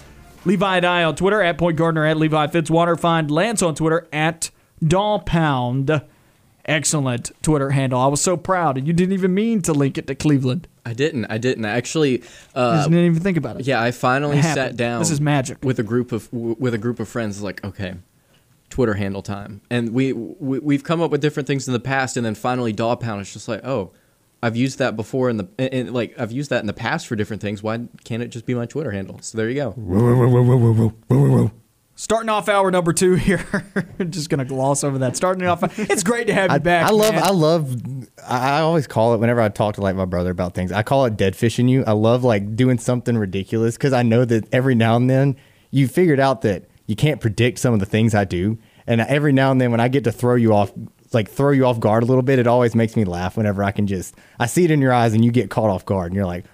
Levi 0.45 0.77
and 0.77 0.87
I 0.87 1.03
on 1.03 1.17
Twitter 1.17 1.43
at 1.43 1.59
Point 1.59 1.77
Gardner 1.77 2.07
at 2.07 2.17
Levi 2.17 2.47
Fitzwater. 2.47 2.97
Find 2.97 3.33
Lance 3.33 3.63
on 3.63 3.75
Twitter 3.75 4.07
at 4.13 4.53
Doll 4.81 5.19
Pound. 5.19 5.91
Excellent 6.67 7.31
Twitter 7.43 7.71
handle. 7.71 8.01
I 8.01 8.07
was 8.07 8.21
so 8.23 8.37
proud, 8.37 8.79
and 8.79 8.87
you 8.87 8.93
didn't 8.93 9.13
even 9.13 9.35
mean 9.35 9.61
to 9.63 9.73
link 9.73 9.99
it 9.99 10.07
to 10.07 10.15
Cleveland. 10.15 10.67
I 10.87 10.93
didn't. 10.95 11.27
I 11.27 11.37
didn't. 11.39 11.65
I 11.67 11.71
actually. 11.73 12.13
You 12.13 12.23
Uh, 12.55 12.77
just 12.79 12.91
didn't 12.91 13.05
even 13.07 13.23
think 13.23 13.37
about 13.37 13.61
it. 13.61 13.67
yeah, 13.67 13.83
I 13.83 13.91
finally 13.91 14.39
It 14.39 14.43
sat 14.45 14.77
down. 14.77 14.99
This 15.01 15.11
is 15.11 15.21
magic. 15.21 15.63
with 15.63 15.79
a 15.79 15.83
group 15.83 16.11
of 16.13 16.33
with 16.33 16.73
a 16.75 16.79
group 16.79 17.01
of 17.01 17.09
friends. 17.09 17.43
Like, 17.43 17.63
okay, 17.65 17.95
Twitter 18.71 18.95
handle 18.95 19.21
time, 19.23 19.61
and 19.71 19.93
we, 19.93 20.13
we 20.15 20.59
we've 20.59 20.85
come 20.85 21.01
up 21.03 21.11
with 21.11 21.21
different 21.21 21.47
things 21.47 21.67
in 21.69 21.73
the 21.75 21.81
past, 21.81 22.17
and 22.17 22.25
then 22.25 22.35
finally, 22.35 22.73
Daw 22.73 22.97
Pound 22.97 23.21
is 23.21 23.33
just 23.33 23.47
like, 23.47 23.65
oh, 23.65 23.93
I've 24.43 24.57
used 24.57 24.79
that 24.79 24.97
before 24.97 25.29
in 25.31 25.37
the 25.37 25.49
and, 25.59 25.73
and, 25.75 25.93
like 25.95 26.19
I've 26.19 26.33
used 26.33 26.51
that 26.51 26.61
in 26.61 26.67
the 26.67 26.73
past 26.73 27.07
for 27.07 27.15
different 27.17 27.41
things. 27.43 27.63
Why 27.63 27.81
can't 28.05 28.23
it 28.23 28.29
just 28.29 28.47
be 28.47 28.55
my 28.55 28.67
Twitter 28.67 28.91
handle? 28.91 29.19
So 29.21 29.37
there 29.39 29.49
you 29.51 29.55
go. 29.55 29.75
Starting 31.97 32.29
off 32.29 32.49
hour 32.49 32.71
number 32.71 32.93
two 32.93 33.15
here. 33.15 33.45
Just 34.11 34.29
gonna 34.29 34.45
gloss 34.45 34.83
over 34.83 34.99
that. 34.99 35.17
Starting 35.17 35.47
off, 35.47 35.79
it's 35.79 36.03
great 36.03 36.27
to 36.27 36.35
have 36.35 36.51
you 36.51 36.57
I, 36.57 36.59
back. 36.59 36.87
I 36.87 36.91
love, 36.91 37.15
man. 37.15 37.23
I 37.23 37.31
love, 37.31 37.77
I 38.27 38.59
I 38.59 38.61
always 38.61 38.87
call 38.87 39.15
it 39.15 39.19
whenever 39.19 39.41
I 39.41 39.49
talk 39.49 39.77
to 39.77 39.81
like 39.81 39.97
my 39.97 40.05
brother 40.05 40.31
about 40.31 40.55
things. 40.55 40.73
I 40.73 40.83
call 40.83 41.05
it 41.07 41.17
dead 41.17 41.37
fishing 41.37 41.69
you. 41.69 41.85
I 41.87 41.93
love 41.93 42.25
like 42.25 42.57
doing 42.57 42.79
something 42.79 43.17
ridiculous 43.17 43.77
because 43.77 43.93
I 43.93 44.03
know 44.03 44.25
that 44.25 44.53
every 44.53 44.75
now 44.75 44.97
and 44.97 45.09
then 45.09 45.37
you 45.71 45.87
figured 45.89 46.21
out 46.21 46.43
that 46.43 46.65
you 46.87 46.97
can't 46.97 47.21
predict 47.21 47.59
some 47.59 47.73
of 47.73 47.81
the 47.81 47.87
things 47.87 48.15
I 48.15 48.25
do, 48.25 48.59
and 48.87 49.01
every 49.01 49.33
now 49.33 49.51
and 49.51 49.61
then 49.61 49.71
when 49.71 49.81
I 49.81 49.89
get 49.89 50.05
to 50.05 50.13
throw 50.13 50.35
you 50.35 50.53
off 50.53 50.73
like 51.13 51.31
throw 51.31 51.51
you 51.53 51.65
off 51.65 51.79
guard 51.79 52.03
a 52.03 52.07
little 52.07 52.23
bit. 52.23 52.41
It 52.41 52.47
always 52.49 52.75
makes 52.75 52.97
me 52.97 53.05
laugh 53.05 53.37
whenever 53.37 53.63
I 53.63 53.71
can 53.71 53.87
just 53.87 54.17
I 54.41 54.47
see 54.47 54.65
it 54.65 54.71
in 54.73 54.81
your 54.81 54.93
eyes 54.93 55.15
and 55.15 55.25
you 55.25 55.31
get 55.31 55.49
caught 55.49 55.71
off 55.71 55.87
guard 55.87 56.07
and 56.07 56.17
you're 56.17 56.27
like, 56.27 56.45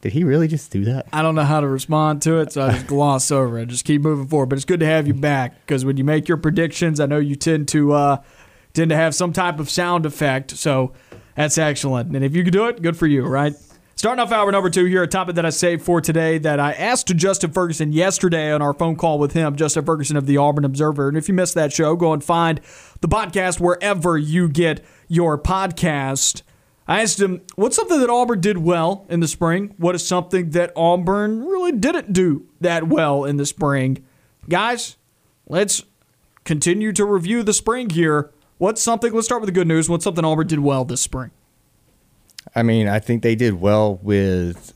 did 0.00 0.12
he 0.12 0.24
really 0.24 0.48
just 0.48 0.70
do 0.70 0.84
that? 0.86 1.06
I 1.12 1.22
don't 1.22 1.34
know 1.34 1.44
how 1.44 1.60
to 1.60 1.68
respond 1.68 2.22
to 2.22 2.40
it, 2.40 2.52
so 2.52 2.62
I 2.62 2.72
just 2.72 2.86
gloss 2.88 3.30
over 3.30 3.58
it. 3.58 3.66
Just 3.66 3.84
keep 3.84 4.00
moving 4.00 4.26
forward. 4.26 4.46
But 4.46 4.56
it's 4.56 4.64
good 4.64 4.80
to 4.80 4.86
have 4.86 5.06
you 5.06 5.14
back 5.14 5.60
because 5.60 5.84
when 5.84 5.96
you 5.96 6.04
make 6.04 6.28
your 6.28 6.38
predictions, 6.38 7.00
I 7.00 7.06
know 7.06 7.18
you 7.18 7.36
tend 7.36 7.68
to 7.68 7.92
uh, 7.92 8.22
tend 8.72 8.90
to 8.90 8.96
have 8.96 9.14
some 9.14 9.32
type 9.32 9.58
of 9.58 9.68
sound 9.68 10.06
effect. 10.06 10.52
So 10.52 10.92
that's 11.34 11.58
excellent. 11.58 12.14
And 12.14 12.24
if 12.24 12.34
you 12.34 12.42
can 12.42 12.52
do 12.52 12.66
it, 12.66 12.80
good 12.80 12.96
for 12.96 13.06
you, 13.06 13.26
right? 13.26 13.54
Starting 14.00 14.22
off 14.22 14.32
hour 14.32 14.50
number 14.50 14.70
two 14.70 14.86
here, 14.86 15.02
a 15.02 15.06
topic 15.06 15.34
that 15.34 15.44
I 15.44 15.50
saved 15.50 15.82
for 15.82 16.00
today 16.00 16.38
that 16.38 16.58
I 16.58 16.72
asked 16.72 17.08
to 17.08 17.14
Justin 17.14 17.50
Ferguson 17.50 17.92
yesterday 17.92 18.50
on 18.50 18.62
our 18.62 18.72
phone 18.72 18.96
call 18.96 19.18
with 19.18 19.32
him, 19.32 19.56
Justin 19.56 19.84
Ferguson 19.84 20.16
of 20.16 20.24
the 20.24 20.38
Auburn 20.38 20.64
Observer. 20.64 21.08
And 21.08 21.18
if 21.18 21.28
you 21.28 21.34
missed 21.34 21.54
that 21.56 21.70
show, 21.70 21.94
go 21.96 22.14
and 22.14 22.24
find 22.24 22.62
the 23.02 23.08
podcast 23.08 23.60
wherever 23.60 24.16
you 24.16 24.48
get 24.48 24.82
your 25.08 25.36
podcast. 25.36 26.40
I 26.90 27.02
asked 27.02 27.20
him, 27.20 27.42
what's 27.54 27.76
something 27.76 28.00
that 28.00 28.10
Auburn 28.10 28.40
did 28.40 28.58
well 28.58 29.06
in 29.08 29.20
the 29.20 29.28
spring? 29.28 29.76
What 29.78 29.94
is 29.94 30.04
something 30.04 30.50
that 30.50 30.72
Auburn 30.74 31.44
really 31.44 31.70
didn't 31.70 32.12
do 32.12 32.48
that 32.60 32.88
well 32.88 33.24
in 33.24 33.36
the 33.36 33.46
spring? 33.46 34.04
Guys, 34.48 34.96
let's 35.46 35.84
continue 36.42 36.92
to 36.94 37.04
review 37.04 37.44
the 37.44 37.52
spring 37.52 37.90
here. 37.90 38.32
What's 38.58 38.82
something, 38.82 39.12
let's 39.12 39.26
start 39.26 39.40
with 39.40 39.46
the 39.46 39.52
good 39.52 39.68
news. 39.68 39.88
What's 39.88 40.02
something 40.02 40.24
Auburn 40.24 40.48
did 40.48 40.58
well 40.58 40.84
this 40.84 41.00
spring? 41.00 41.30
I 42.56 42.64
mean, 42.64 42.88
I 42.88 42.98
think 42.98 43.22
they 43.22 43.36
did 43.36 43.60
well 43.60 44.00
with, 44.02 44.74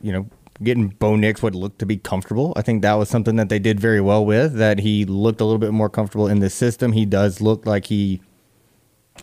you 0.00 0.10
know, 0.10 0.30
getting 0.62 0.88
Bo 0.88 1.16
Nix 1.16 1.42
what 1.42 1.54
looked 1.54 1.80
to 1.80 1.86
be 1.86 1.98
comfortable. 1.98 2.54
I 2.56 2.62
think 2.62 2.80
that 2.80 2.94
was 2.94 3.10
something 3.10 3.36
that 3.36 3.50
they 3.50 3.58
did 3.58 3.78
very 3.78 4.00
well 4.00 4.24
with. 4.24 4.54
That 4.54 4.78
he 4.78 5.04
looked 5.04 5.42
a 5.42 5.44
little 5.44 5.58
bit 5.58 5.72
more 5.72 5.90
comfortable 5.90 6.28
in 6.28 6.38
the 6.38 6.48
system. 6.48 6.92
He 6.92 7.04
does 7.04 7.42
look 7.42 7.66
like 7.66 7.84
he, 7.84 8.22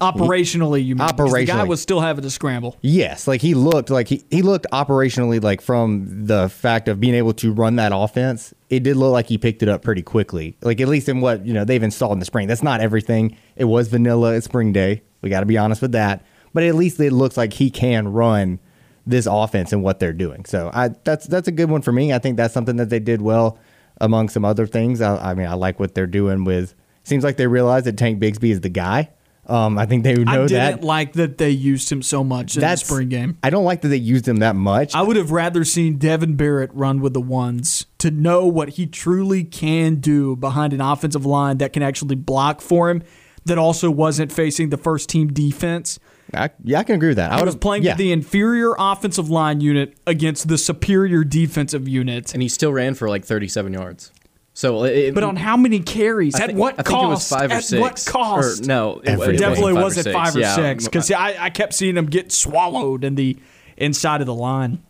Operationally, 0.02 0.86
you 0.86 0.96
mean? 0.96 1.08
'Cause 1.10 1.32
The 1.34 1.46
guy 1.46 1.56
Operationally. 1.66 1.68
was 1.68 1.82
still 1.82 2.00
having 2.00 2.24
to 2.24 2.30
scramble. 2.30 2.78
yes, 2.82 3.28
like 3.28 3.42
he 3.42 3.54
looked 3.54 3.90
like 3.90 4.08
he 4.08 4.24
he 4.30 4.42
looked 4.42 4.66
operationally 4.72 5.44
like 5.44 5.62
from 5.62 6.26
the 6.26 6.48
fact 6.48 6.88
of 6.88 7.00
being 7.00 7.16
able 7.16 7.34
to 7.34 7.52
run 7.52 7.76
that 7.78 7.92
offense. 7.94 8.54
It 8.70 8.84
did 8.84 8.96
look 8.96 9.12
like 9.12 9.28
he 9.28 9.38
picked 9.38 9.62
it 9.64 9.68
up 9.70 9.82
pretty 9.82 10.02
quickly. 10.02 10.56
Like 10.62 10.80
at 10.80 10.88
least 10.88 11.10
in 11.10 11.20
what 11.22 11.46
you 11.46 11.54
know 11.54 11.66
they've 11.66 11.84
installed 11.84 12.14
in 12.14 12.20
the 12.20 12.26
spring. 12.26 12.48
That's 12.48 12.64
not 12.64 12.80
everything. 12.82 13.36
It 13.58 13.66
was 13.66 13.88
vanilla 13.90 14.36
at 14.36 14.44
spring 14.44 14.72
day. 14.72 15.02
We 15.22 15.30
got 15.30 15.42
to 15.42 15.46
be 15.46 15.58
honest 15.58 15.82
with 15.82 15.92
that. 15.94 16.24
But 16.54 16.64
at 16.64 16.76
least 16.76 17.00
it 17.00 17.12
looks 17.12 17.36
like 17.36 17.54
he 17.54 17.70
can 17.70 18.08
run 18.08 18.60
this 19.06 19.28
offense 19.30 19.74
and 19.74 19.84
what 19.84 20.00
they're 20.00 20.14
doing. 20.14 20.46
So 20.46 20.70
I 20.74 20.92
that's 21.04 21.26
that's 21.28 21.48
a 21.48 21.52
good 21.52 21.70
one 21.70 21.82
for 21.82 21.92
me. 21.92 22.14
I 22.14 22.20
think 22.20 22.38
that's 22.38 22.54
something 22.54 22.78
that 22.78 22.90
they 22.90 23.00
did 23.00 23.22
well 23.22 23.58
among 24.00 24.30
some 24.30 24.46
other 24.46 24.66
things. 24.66 25.02
I, 25.02 25.32
I 25.32 25.34
mean, 25.34 25.48
I 25.48 25.56
like 25.56 25.80
what 25.80 25.94
they're 25.94 26.08
doing 26.08 26.46
with. 26.46 26.74
Seems 27.04 27.24
like 27.24 27.36
they 27.38 27.48
realize 27.48 27.84
that 27.84 27.98
Tank 27.98 28.20
Bigsby 28.22 28.52
is 28.52 28.62
the 28.62 28.70
guy. 28.70 29.10
Um, 29.50 29.78
I 29.80 29.86
think 29.86 30.04
they 30.04 30.14
know 30.14 30.24
that. 30.24 30.62
I 30.62 30.70
didn't 30.70 30.82
that. 30.82 30.84
like 30.84 31.14
that 31.14 31.38
they 31.40 31.50
used 31.50 31.92
him 31.92 32.02
so 32.04 32.24
much 32.24 32.56
in 32.56 32.62
that's 32.62 32.82
the 32.82 32.88
spring 32.88 33.10
game. 33.10 33.38
I 33.42 33.50
don't 33.50 33.66
like 33.66 33.82
that 33.82 33.88
they 33.88 33.98
used 33.98 34.28
him 34.28 34.38
that 34.38 34.56
much. 34.56 34.94
I 34.94 35.02
would 35.02 35.16
have 35.16 35.32
rather 35.32 35.64
seen 35.64 35.98
Devan 35.98 36.38
Barrett 36.38 36.70
run 36.74 37.02
with 37.02 37.14
the 37.14 37.22
ones 37.22 37.88
to 37.98 38.12
know 38.12 38.46
what 38.46 38.70
he 38.70 38.86
truly 38.86 39.44
can 39.44 39.96
do 39.96 40.36
behind 40.36 40.74
an 40.74 40.82
offensive 40.82 41.26
line 41.26 41.58
that 41.58 41.74
can 41.74 41.82
actually 41.82 42.16
block 42.16 42.62
for 42.62 42.90
him, 42.90 43.04
that 43.46 43.58
also 43.58 43.90
wasn't 43.90 44.32
facing 44.32 44.70
the 44.70 44.78
first 44.78 45.10
team 45.10 45.34
defense. 45.34 46.00
I, 46.34 46.52
yeah, 46.64 46.80
I 46.80 46.84
can 46.84 46.96
agree 46.96 47.10
with 47.10 47.18
that. 47.18 47.32
I 47.32 47.40
I 47.40 47.44
was 47.44 47.56
playing 47.56 47.84
yeah. 47.84 47.96
the 47.96 48.12
inferior 48.12 48.76
offensive 48.78 49.30
line 49.30 49.62
unit 49.62 49.98
against 50.06 50.48
the 50.48 50.58
superior 50.58 51.24
defensive 51.24 51.88
unit. 51.88 52.34
and 52.34 52.44
he 52.44 52.50
still 52.50 52.72
ran 52.72 52.94
for 52.94 53.10
like 53.10 53.26
37 53.26 53.74
yards. 53.74 54.12
So, 54.60 54.80
uh, 54.80 54.84
it, 54.88 55.16
But 55.16 55.24
on 55.24 55.38
how 55.38 55.56
many 55.56 55.80
carries? 55.80 56.36
I 56.36 56.40
At 56.44 56.48
think- 56.48 56.60
what 56.60 56.78
I 56.78 56.84
cost? 56.84 56.90
think 56.90 57.04
it 57.04 57.08
was 57.08 57.30
five 57.30 57.50
or 57.52 57.54
At 57.54 57.64
six. 57.64 57.80
what 57.80 58.06
cost? 58.06 58.64
Or, 58.64 58.68
no, 58.68 59.00
it, 59.02 59.12
it 59.18 59.38
definitely 59.40 59.72
five 59.72 59.78
or 59.78 59.84
wasn't 59.84 60.04
six. 60.04 60.14
five 60.14 60.36
or 60.36 60.44
six 60.44 60.84
because 60.84 61.10
I, 61.12 61.46
I 61.46 61.50
kept 61.50 61.74
seeing 61.74 61.96
him 61.96 62.08
get 62.08 62.34
swallowed 62.34 63.06
in 63.06 63.16
the 63.16 63.38
inside 63.78 64.20
of 64.20 64.28
the 64.28 64.34
line. 64.34 64.84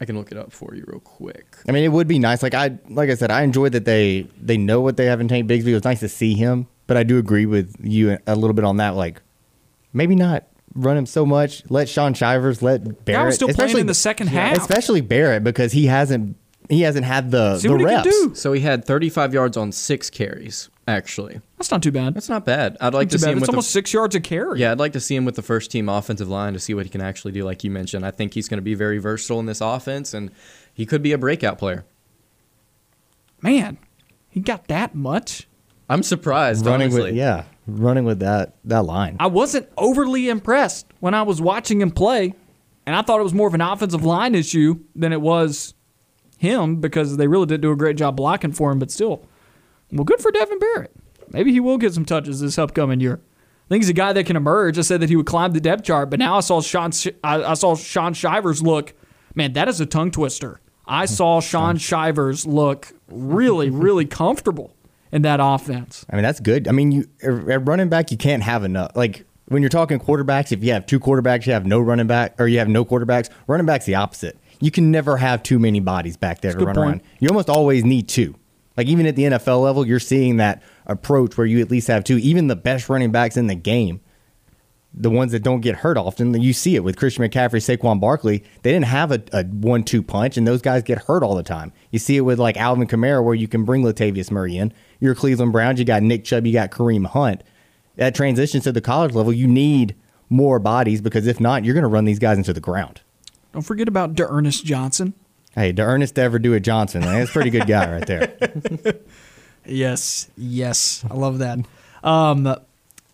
I 0.00 0.04
can 0.04 0.16
look 0.18 0.32
it 0.32 0.36
up 0.36 0.50
for 0.50 0.74
you 0.74 0.82
real 0.88 0.98
quick. 0.98 1.58
I 1.68 1.70
mean, 1.70 1.84
it 1.84 1.92
would 1.92 2.08
be 2.08 2.18
nice. 2.18 2.42
Like 2.42 2.54
I, 2.54 2.76
like 2.88 3.08
I 3.08 3.14
said, 3.14 3.30
I 3.30 3.42
enjoyed 3.42 3.70
that 3.70 3.84
they 3.84 4.26
they 4.42 4.56
know 4.56 4.80
what 4.80 4.96
they 4.96 5.04
have 5.06 5.20
in 5.20 5.28
Tank 5.28 5.48
Bigsby. 5.48 5.68
It 5.68 5.74
was 5.74 5.84
nice 5.84 6.00
to 6.00 6.08
see 6.08 6.34
him, 6.34 6.66
but 6.88 6.96
I 6.96 7.04
do 7.04 7.18
agree 7.18 7.46
with 7.46 7.76
you 7.80 8.18
a 8.26 8.34
little 8.34 8.54
bit 8.54 8.64
on 8.64 8.78
that. 8.78 8.96
Like, 8.96 9.22
maybe 9.92 10.16
not 10.16 10.42
run 10.74 10.96
him 10.96 11.06
so 11.06 11.24
much. 11.24 11.62
Let 11.70 11.88
Shaun 11.88 12.14
Shivers, 12.14 12.62
let 12.62 13.04
Barrett. 13.04 13.26
was 13.26 13.34
still 13.36 13.46
playing 13.46 13.58
especially- 13.60 13.80
in 13.82 13.86
the 13.86 13.94
second 13.94 14.26
half. 14.26 14.56
especially 14.56 15.02
Barrett 15.02 15.44
because 15.44 15.70
he 15.70 15.86
hasn't 15.86 16.34
he 16.68 16.82
hasn't 16.82 17.04
had 17.06 17.30
the 17.30 17.58
See 17.58 17.68
the 17.68 17.74
what 17.74 17.80
he 17.80 17.86
can 17.86 17.94
reps. 18.04 18.08
do. 18.08 18.34
So 18.34 18.52
he 18.52 18.60
had 18.60 18.84
35 18.84 19.32
yards 19.34 19.56
on 19.56 19.72
six 19.72 20.10
carries. 20.10 20.68
Actually, 20.86 21.38
That's 21.58 21.70
not 21.70 21.82
too 21.82 21.92
bad. 21.92 22.14
that's 22.14 22.30
not 22.30 22.46
bad. 22.46 22.78
I'd 22.80 22.94
like 22.94 23.08
Not 23.08 23.10
to 23.10 23.18
see 23.18 23.24
bad. 23.26 23.32
him 23.32 23.38
It's 23.38 23.40
with 23.42 23.50
almost 23.50 23.68
the, 23.68 23.72
six 23.72 23.92
yards 23.92 24.14
a 24.14 24.20
carry. 24.20 24.58
yeah. 24.60 24.72
I'd 24.72 24.78
like 24.78 24.94
to 24.94 25.00
see 25.00 25.14
him 25.14 25.26
with 25.26 25.36
the 25.36 25.42
first 25.42 25.70
team 25.70 25.86
offensive 25.86 26.30
line 26.30 26.54
to 26.54 26.58
see 26.58 26.72
what 26.72 26.86
he 26.86 26.88
can 26.90 27.02
actually 27.02 27.32
do. 27.32 27.44
Like 27.44 27.62
you 27.62 27.70
mentioned, 27.70 28.06
I 28.06 28.10
think 28.10 28.32
he's 28.32 28.48
going 28.48 28.56
to 28.56 28.62
be 28.62 28.72
very 28.74 28.96
versatile 28.96 29.38
in 29.38 29.44
this 29.44 29.60
offense, 29.60 30.14
and 30.14 30.30
he 30.72 30.86
could 30.86 31.02
be 31.02 31.12
a 31.12 31.18
breakout 31.18 31.58
player. 31.58 31.84
Man, 33.42 33.78
he 34.30 34.40
got 34.40 34.68
that 34.68 34.94
much. 34.94 35.46
I'm 35.90 36.02
surprised. 36.02 36.66
running 36.66 36.86
honestly. 36.88 37.10
with 37.10 37.14
yeah, 37.16 37.44
running 37.66 38.04
with 38.04 38.20
that 38.20 38.56
that 38.64 38.84
line. 38.84 39.16
I 39.20 39.26
wasn't 39.26 39.68
overly 39.76 40.28
impressed 40.28 40.86
when 41.00 41.14
I 41.14 41.22
was 41.22 41.40
watching 41.40 41.80
him 41.80 41.90
play, 41.90 42.34
and 42.86 42.96
I 42.96 43.02
thought 43.02 43.20
it 43.20 43.24
was 43.24 43.34
more 43.34 43.48
of 43.48 43.54
an 43.54 43.60
offensive 43.60 44.04
line 44.04 44.34
issue 44.34 44.80
than 44.94 45.12
it 45.12 45.20
was 45.20 45.74
him 46.38 46.76
because 46.76 47.16
they 47.16 47.26
really 47.26 47.46
did 47.46 47.60
do 47.60 47.70
a 47.70 47.76
great 47.76 47.96
job 47.96 48.16
blocking 48.16 48.52
for 48.52 48.72
him. 48.72 48.78
But 48.78 48.90
still, 48.90 49.26
well, 49.92 50.04
good 50.04 50.20
for 50.20 50.32
Devan 50.32 50.58
Barrett. 50.58 50.92
Maybe 51.30 51.52
he 51.52 51.60
will 51.60 51.76
get 51.76 51.92
some 51.92 52.06
touches 52.06 52.40
this 52.40 52.58
upcoming 52.58 53.00
year. 53.00 53.20
I 53.66 53.68
think 53.68 53.82
he's 53.82 53.90
a 53.90 53.94
guy 53.94 54.14
that 54.14 54.24
can 54.24 54.36
emerge. 54.36 54.78
I 54.78 54.82
said 54.82 55.00
that 55.00 55.10
he 55.10 55.16
would 55.16 55.26
climb 55.26 55.52
the 55.52 55.60
depth 55.60 55.84
chart, 55.84 56.08
but 56.08 56.18
now 56.18 56.38
I 56.38 56.40
saw 56.40 56.62
Shaun. 56.62 56.90
I, 57.22 57.42
I 57.42 57.54
saw 57.54 57.74
Shaun 57.74 58.14
Shivers 58.14 58.62
look. 58.62 58.94
Man, 59.34 59.52
that 59.52 59.68
is 59.68 59.78
a 59.80 59.86
tongue 59.86 60.10
twister. 60.10 60.60
I 60.86 61.02
hmm. 61.02 61.12
saw 61.12 61.40
Shaun 61.40 61.76
Shivers 61.76 62.46
look 62.46 62.92
really, 63.08 63.68
really 63.70 64.06
comfortable 64.06 64.74
in 65.12 65.22
that 65.22 65.40
offense. 65.42 66.06
I 66.08 66.16
mean, 66.16 66.22
that's 66.22 66.40
good. 66.40 66.66
I 66.66 66.72
mean, 66.72 66.92
you 66.92 67.08
at 67.22 67.66
running 67.66 67.90
back, 67.90 68.10
you 68.10 68.16
can't 68.16 68.42
have 68.42 68.64
enough. 68.64 68.92
Like 68.94 69.26
when 69.48 69.62
you're 69.62 69.68
talking 69.68 69.98
quarterbacks, 69.98 70.50
if 70.50 70.64
you 70.64 70.72
have 70.72 70.86
two 70.86 70.98
quarterbacks, 70.98 71.46
you 71.46 71.52
have 71.52 71.66
no 71.66 71.78
running 71.80 72.06
back, 72.06 72.40
or 72.40 72.48
you 72.48 72.58
have 72.58 72.68
no 72.68 72.84
quarterbacks. 72.84 73.28
Running 73.46 73.66
back's 73.66 73.84
the 73.84 73.96
opposite. 73.96 74.38
You 74.60 74.70
can 74.70 74.90
never 74.90 75.16
have 75.16 75.42
too 75.42 75.58
many 75.58 75.80
bodies 75.80 76.16
back 76.16 76.40
there 76.40 76.52
to 76.52 76.64
run 76.64 76.74
point. 76.74 76.78
around. 76.78 77.02
You 77.20 77.28
almost 77.28 77.48
always 77.48 77.84
need 77.84 78.08
two. 78.08 78.34
Like 78.76 78.86
even 78.86 79.06
at 79.06 79.16
the 79.16 79.24
NFL 79.24 79.62
level, 79.62 79.86
you're 79.86 79.98
seeing 79.98 80.36
that 80.36 80.62
approach 80.86 81.36
where 81.36 81.46
you 81.46 81.60
at 81.60 81.70
least 81.70 81.88
have 81.88 82.04
two. 82.04 82.16
Even 82.18 82.46
the 82.46 82.56
best 82.56 82.88
running 82.88 83.10
backs 83.10 83.36
in 83.36 83.48
the 83.48 83.56
game, 83.56 84.00
the 84.94 85.10
ones 85.10 85.32
that 85.32 85.42
don't 85.42 85.60
get 85.60 85.76
hurt 85.76 85.96
often, 85.96 86.40
you 86.40 86.52
see 86.52 86.76
it 86.76 86.84
with 86.84 86.96
Christian 86.96 87.24
McCaffrey, 87.24 87.60
Saquon 87.60 88.00
Barkley. 88.00 88.44
They 88.62 88.72
didn't 88.72 88.86
have 88.86 89.10
a, 89.12 89.22
a 89.32 89.44
one-two 89.44 90.02
punch, 90.02 90.36
and 90.36 90.46
those 90.46 90.62
guys 90.62 90.82
get 90.82 90.98
hurt 90.98 91.22
all 91.22 91.34
the 91.34 91.42
time. 91.42 91.72
You 91.90 91.98
see 91.98 92.16
it 92.16 92.20
with 92.20 92.38
like 92.38 92.56
Alvin 92.56 92.86
Kamara, 92.86 93.22
where 93.22 93.34
you 93.34 93.48
can 93.48 93.64
bring 93.64 93.82
Latavius 93.82 94.30
Murray 94.30 94.56
in. 94.56 94.72
You're 95.00 95.14
Cleveland 95.14 95.52
Browns, 95.52 95.78
you 95.78 95.84
got 95.84 96.02
Nick 96.02 96.24
Chubb, 96.24 96.46
you 96.46 96.52
got 96.52 96.70
Kareem 96.70 97.06
Hunt. 97.06 97.42
That 97.96 98.14
transitions 98.14 98.62
to 98.64 98.72
the 98.72 98.80
college 98.80 99.12
level, 99.12 99.32
you 99.32 99.48
need 99.48 99.96
more 100.30 100.58
bodies 100.58 101.00
because 101.00 101.26
if 101.26 101.40
not, 101.40 101.64
you're 101.64 101.74
going 101.74 101.82
to 101.82 101.88
run 101.88 102.04
these 102.04 102.18
guys 102.18 102.38
into 102.38 102.52
the 102.52 102.60
ground. 102.60 103.00
Don't 103.58 103.64
forget 103.64 103.88
about 103.88 104.14
D'Ernest 104.14 104.64
Johnson. 104.64 105.14
Hey, 105.52 105.72
D'Ernest 105.72 106.16
Ernest 106.16 106.18
ever 106.20 106.38
do 106.38 106.52
it 106.52 106.60
Johnson, 106.60 107.00
that's 107.00 107.28
a 107.28 107.32
pretty 107.32 107.50
good 107.50 107.66
guy 107.66 107.90
right 107.90 108.06
there. 108.06 108.36
Yes, 109.66 110.30
yes, 110.36 111.04
I 111.10 111.14
love 111.14 111.38
that. 111.38 111.58
Um, 112.04 112.54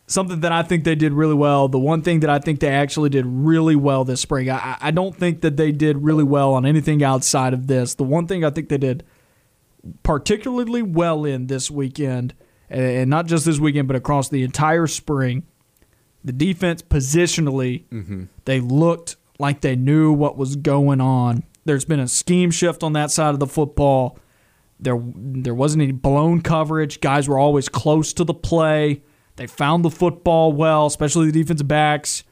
something 0.06 0.40
that 0.40 0.52
I 0.52 0.62
think 0.62 0.84
they 0.84 0.94
did 0.94 1.14
really 1.14 1.34
well. 1.34 1.66
The 1.68 1.78
one 1.78 2.02
thing 2.02 2.20
that 2.20 2.28
I 2.28 2.38
think 2.40 2.60
they 2.60 2.68
actually 2.68 3.08
did 3.08 3.24
really 3.26 3.74
well 3.74 4.04
this 4.04 4.20
spring. 4.20 4.50
I, 4.50 4.76
I 4.80 4.90
don't 4.90 5.16
think 5.16 5.40
that 5.40 5.56
they 5.56 5.72
did 5.72 6.04
really 6.04 6.22
well 6.22 6.52
on 6.52 6.66
anything 6.66 7.02
outside 7.02 7.54
of 7.54 7.66
this. 7.66 7.94
The 7.94 8.04
one 8.04 8.26
thing 8.26 8.44
I 8.44 8.50
think 8.50 8.68
they 8.68 8.76
did 8.76 9.02
particularly 10.02 10.82
well 10.82 11.24
in 11.24 11.46
this 11.46 11.70
weekend, 11.70 12.34
and 12.68 13.08
not 13.08 13.26
just 13.26 13.46
this 13.46 13.58
weekend, 13.58 13.88
but 13.88 13.96
across 13.96 14.28
the 14.28 14.42
entire 14.42 14.86
spring, 14.86 15.44
the 16.22 16.32
defense 16.32 16.82
positionally, 16.82 17.84
they 18.44 18.60
looked 18.60 19.16
like 19.38 19.60
they 19.60 19.76
knew 19.76 20.12
what 20.12 20.36
was 20.36 20.56
going 20.56 21.00
on. 21.00 21.44
There's 21.64 21.84
been 21.84 22.00
a 22.00 22.08
scheme 22.08 22.50
shift 22.50 22.82
on 22.82 22.92
that 22.92 23.10
side 23.10 23.34
of 23.34 23.40
the 23.40 23.46
football. 23.46 24.18
There, 24.78 25.00
there 25.14 25.54
wasn't 25.54 25.82
any 25.82 25.92
blown 25.92 26.42
coverage. 26.42 27.00
Guys 27.00 27.28
were 27.28 27.38
always 27.38 27.68
close 27.68 28.12
to 28.14 28.24
the 28.24 28.34
play. 28.34 29.02
They 29.36 29.46
found 29.46 29.84
the 29.84 29.90
football 29.90 30.52
well, 30.52 30.86
especially 30.86 31.30
the 31.30 31.42
defensive 31.42 31.66
backs. 31.68 32.22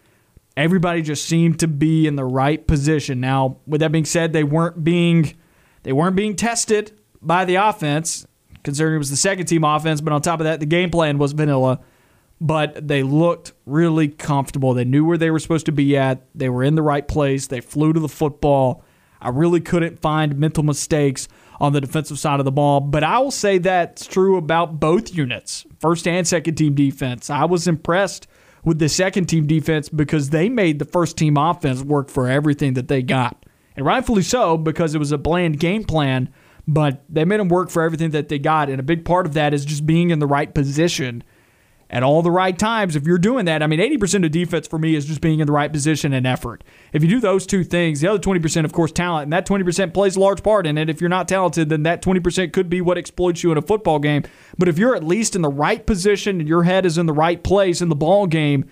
Everybody 0.57 1.03
just 1.03 1.25
seemed 1.25 1.59
to 1.61 1.69
be 1.69 2.07
in 2.07 2.17
the 2.17 2.25
right 2.25 2.65
position. 2.67 3.21
Now, 3.21 3.57
with 3.67 3.81
that 3.81 3.91
being 3.91 4.05
said, 4.05 4.33
they 4.33 4.45
weren't 4.45 4.85
being 4.85 5.35
they 5.83 5.93
weren't 5.93 6.15
being 6.15 6.37
tested 6.37 6.93
by 7.21 7.45
the 7.45 7.57
offense, 7.57 8.27
considering 8.63 8.97
it 8.97 8.99
was 8.99 9.11
the 9.11 9.17
second 9.17 9.47
team 9.47 9.65
offense. 9.65 10.01
But 10.01 10.13
on 10.13 10.21
top 10.21 10.41
of 10.41 10.45
that, 10.45 10.61
the 10.61 10.67
game 10.67 10.91
plan 10.91 11.19
was 11.19 11.33
vanilla. 11.33 11.81
But 12.45 12.89
they 12.89 13.05
looked 13.05 13.53
really 13.67 14.09
comfortable. 14.09 14.75
They 14.75 14.85
knew 14.85 15.05
where 15.05 15.17
they 15.17 15.31
were 15.31 15.39
supposed 15.39 15.67
to 15.67 15.73
be 15.73 15.97
at. 15.97 16.27
They 16.35 16.49
were 16.49 16.65
in 16.65 16.75
the 16.75 16.83
right 16.83 17.07
place. 17.07 17.47
They 17.47 17.61
flew 17.61 17.93
to 17.93 18.01
the 18.01 18.09
football. 18.09 18.83
I 19.21 19.29
really 19.29 19.61
couldn't 19.61 20.01
find 20.01 20.37
mental 20.37 20.65
mistakes 20.65 21.29
on 21.61 21.73
the 21.73 21.81
defensive 21.81 22.19
side 22.19 22.41
of 22.41 22.45
the 22.45 22.51
ball. 22.51 22.81
But 22.81 23.05
I 23.05 23.21
will 23.21 23.31
say 23.31 23.59
that's 23.59 24.07
true 24.07 24.37
about 24.37 24.81
both 24.81 25.15
units, 25.15 25.65
first 25.79 26.09
and 26.09 26.27
second 26.27 26.57
team 26.57 26.75
defense. 26.75 27.31
I 27.31 27.45
was 27.45 27.69
impressed 27.69 28.27
with 28.65 28.81
the 28.81 28.89
second 28.89 29.27
team 29.27 29.47
defense 29.47 29.89
because 29.89 30.31
they 30.31 30.49
made 30.49 30.81
the 30.81 30.85
first 30.85 31.17
team 31.17 31.37
offense 31.37 31.83
work 31.83 32.09
for 32.09 32.29
everything 32.29 32.75
that 32.75 32.89
they 32.89 33.03
got. 33.03 33.47
And 33.77 33.87
rightfully 33.87 34.23
so 34.23 34.59
because 34.59 34.97
it 34.97 34.99
was 34.99 35.13
a 35.13 35.19
bland 35.19 35.61
game 35.61 35.85
plan, 35.85 36.33
but 36.67 37.05
they 37.09 37.25
made 37.25 37.41
them 37.41 37.49
work 37.49 37.71
for 37.71 37.83
everything 37.83 38.11
that 38.11 38.29
they 38.29 38.41
got. 38.41 38.69
And 38.69 38.81
a 38.81 38.85
big 38.85 39.05
part 39.05 39.27
of 39.27 39.35
that 39.35 39.55
is 39.55 39.65
just 39.65 39.87
being 39.87 40.11
in 40.11 40.19
the 40.19 40.27
right 40.27 40.53
position 40.53 41.23
at 41.93 42.03
all 42.03 42.23
the 42.23 42.31
right 42.31 42.59
times. 42.59 42.97
If 42.97 43.07
you're 43.07 43.19
doing 43.19 43.45
that, 43.45 43.63
I 43.63 43.67
mean, 43.67 43.79
80% 43.79 44.25
of 44.25 44.31
defense 44.31 44.67
for 44.67 44.79
me 44.79 44.95
is 44.95 45.05
just 45.05 45.21
being 45.21 45.41
in 45.41 45.47
the 45.47 45.53
right 45.53 45.71
position 45.71 46.15
and 46.15 46.27
effort. 46.27 46.65
If 46.93 47.03
you 47.03 47.09
do 47.09 47.21
those 47.21 47.47
two 47.47 47.63
things, 47.63 48.01
the 48.01 48.09
other 48.09 48.19
20%, 48.19 48.65
of 48.65 48.73
course, 48.73 48.91
talent, 48.91 49.25
and 49.25 49.33
that 49.33 49.47
20% 49.47 49.93
plays 49.93 50.17
a 50.17 50.21
large 50.21 50.43
part 50.43 50.67
in 50.67 50.79
it. 50.79 50.89
If 50.89 51.01
you're 51.01 51.11
not 51.11 51.29
talented, 51.29 51.69
then 51.69 51.83
that 51.83 52.03
20% 52.03 52.53
could 52.53 52.71
be 52.71 52.81
what 52.81 52.97
exploits 52.97 53.43
you 53.43 53.53
in 53.53 53.59
a 53.59 53.63
football 53.63 53.99
game. 53.99 54.25
But 54.59 54.69
if 54.69 54.79
you're 54.79 54.97
at 54.97 55.05
least 55.05 55.37
in 55.37 55.43
the 55.43 55.51
right 55.51 55.87
position 55.87 56.41
and 56.41 56.49
your 56.49 56.63
head 56.63 56.87
is 56.87 56.97
in 56.97 57.05
the 57.05 57.13
right 57.13 57.43
place 57.43 57.83
in 57.83 57.91
the 57.91 57.95
ball 57.95 58.27
game, 58.27 58.65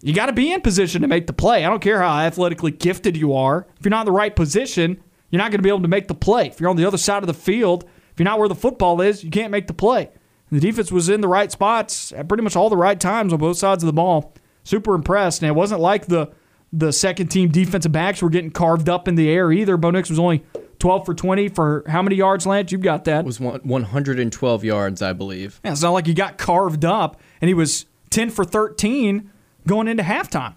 you 0.00 0.14
got 0.14 0.26
to 0.26 0.32
be 0.32 0.52
in 0.52 0.62
position 0.62 1.02
to 1.02 1.08
make 1.08 1.26
the 1.26 1.32
play. 1.34 1.64
I 1.64 1.68
don't 1.68 1.82
care 1.82 2.00
how 2.00 2.18
athletically 2.20 2.70
gifted 2.70 3.16
you 3.16 3.34
are. 3.34 3.66
If 3.78 3.84
you're 3.84 3.90
not 3.90 4.02
in 4.02 4.06
the 4.06 4.12
right 4.12 4.34
position, 4.34 5.02
you're 5.30 5.38
not 5.38 5.50
going 5.50 5.58
to 5.58 5.62
be 5.62 5.68
able 5.68 5.82
to 5.82 5.88
make 5.88 6.08
the 6.08 6.14
play. 6.14 6.46
If 6.46 6.60
you're 6.60 6.70
on 6.70 6.76
the 6.76 6.86
other 6.86 6.98
side 6.98 7.22
of 7.22 7.26
the 7.26 7.34
field, 7.34 7.84
if 8.12 8.20
you're 8.20 8.24
not 8.24 8.38
where 8.38 8.48
the 8.48 8.54
football 8.54 9.02
is, 9.02 9.22
you 9.22 9.30
can't 9.30 9.50
make 9.50 9.66
the 9.66 9.74
play. 9.74 10.10
The 10.50 10.60
defense 10.60 10.92
was 10.92 11.08
in 11.08 11.20
the 11.20 11.28
right 11.28 11.50
spots 11.50 12.12
at 12.12 12.28
pretty 12.28 12.42
much 12.42 12.54
all 12.56 12.70
the 12.70 12.76
right 12.76 12.98
times 12.98 13.32
on 13.32 13.38
both 13.38 13.58
sides 13.58 13.82
of 13.82 13.86
the 13.86 13.92
ball. 13.92 14.32
Super 14.62 14.94
impressed. 14.94 15.42
And 15.42 15.48
it 15.48 15.54
wasn't 15.54 15.80
like 15.80 16.06
the 16.06 16.30
the 16.72 16.92
second 16.92 17.28
team 17.28 17.48
defensive 17.48 17.92
backs 17.92 18.20
were 18.20 18.28
getting 18.28 18.50
carved 18.50 18.88
up 18.88 19.08
in 19.08 19.14
the 19.14 19.30
air 19.30 19.52
either. 19.52 19.76
Bo 19.76 19.90
Nix 19.90 20.10
was 20.10 20.18
only 20.18 20.44
12 20.78 21.06
for 21.06 21.14
20 21.14 21.48
for 21.48 21.84
how 21.86 22.02
many 22.02 22.16
yards, 22.16 22.46
Lance? 22.46 22.72
You've 22.72 22.82
got 22.82 23.04
that. 23.04 23.20
It 23.20 23.26
was 23.26 23.40
112 23.40 24.64
yards, 24.64 25.02
I 25.02 25.12
believe. 25.12 25.60
Yeah, 25.64 25.72
it's 25.72 25.82
not 25.82 25.92
like 25.92 26.06
he 26.06 26.14
got 26.14 26.38
carved 26.38 26.84
up, 26.84 27.20
and 27.40 27.48
he 27.48 27.54
was 27.54 27.86
10 28.10 28.30
for 28.30 28.44
13 28.44 29.30
going 29.66 29.88
into 29.88 30.02
halftime. 30.02 30.54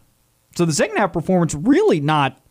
So 0.55 0.65
the 0.65 0.73
second 0.73 0.97
half 0.97 1.13
performance 1.13 1.53
really 1.53 1.99
not 1.99 2.41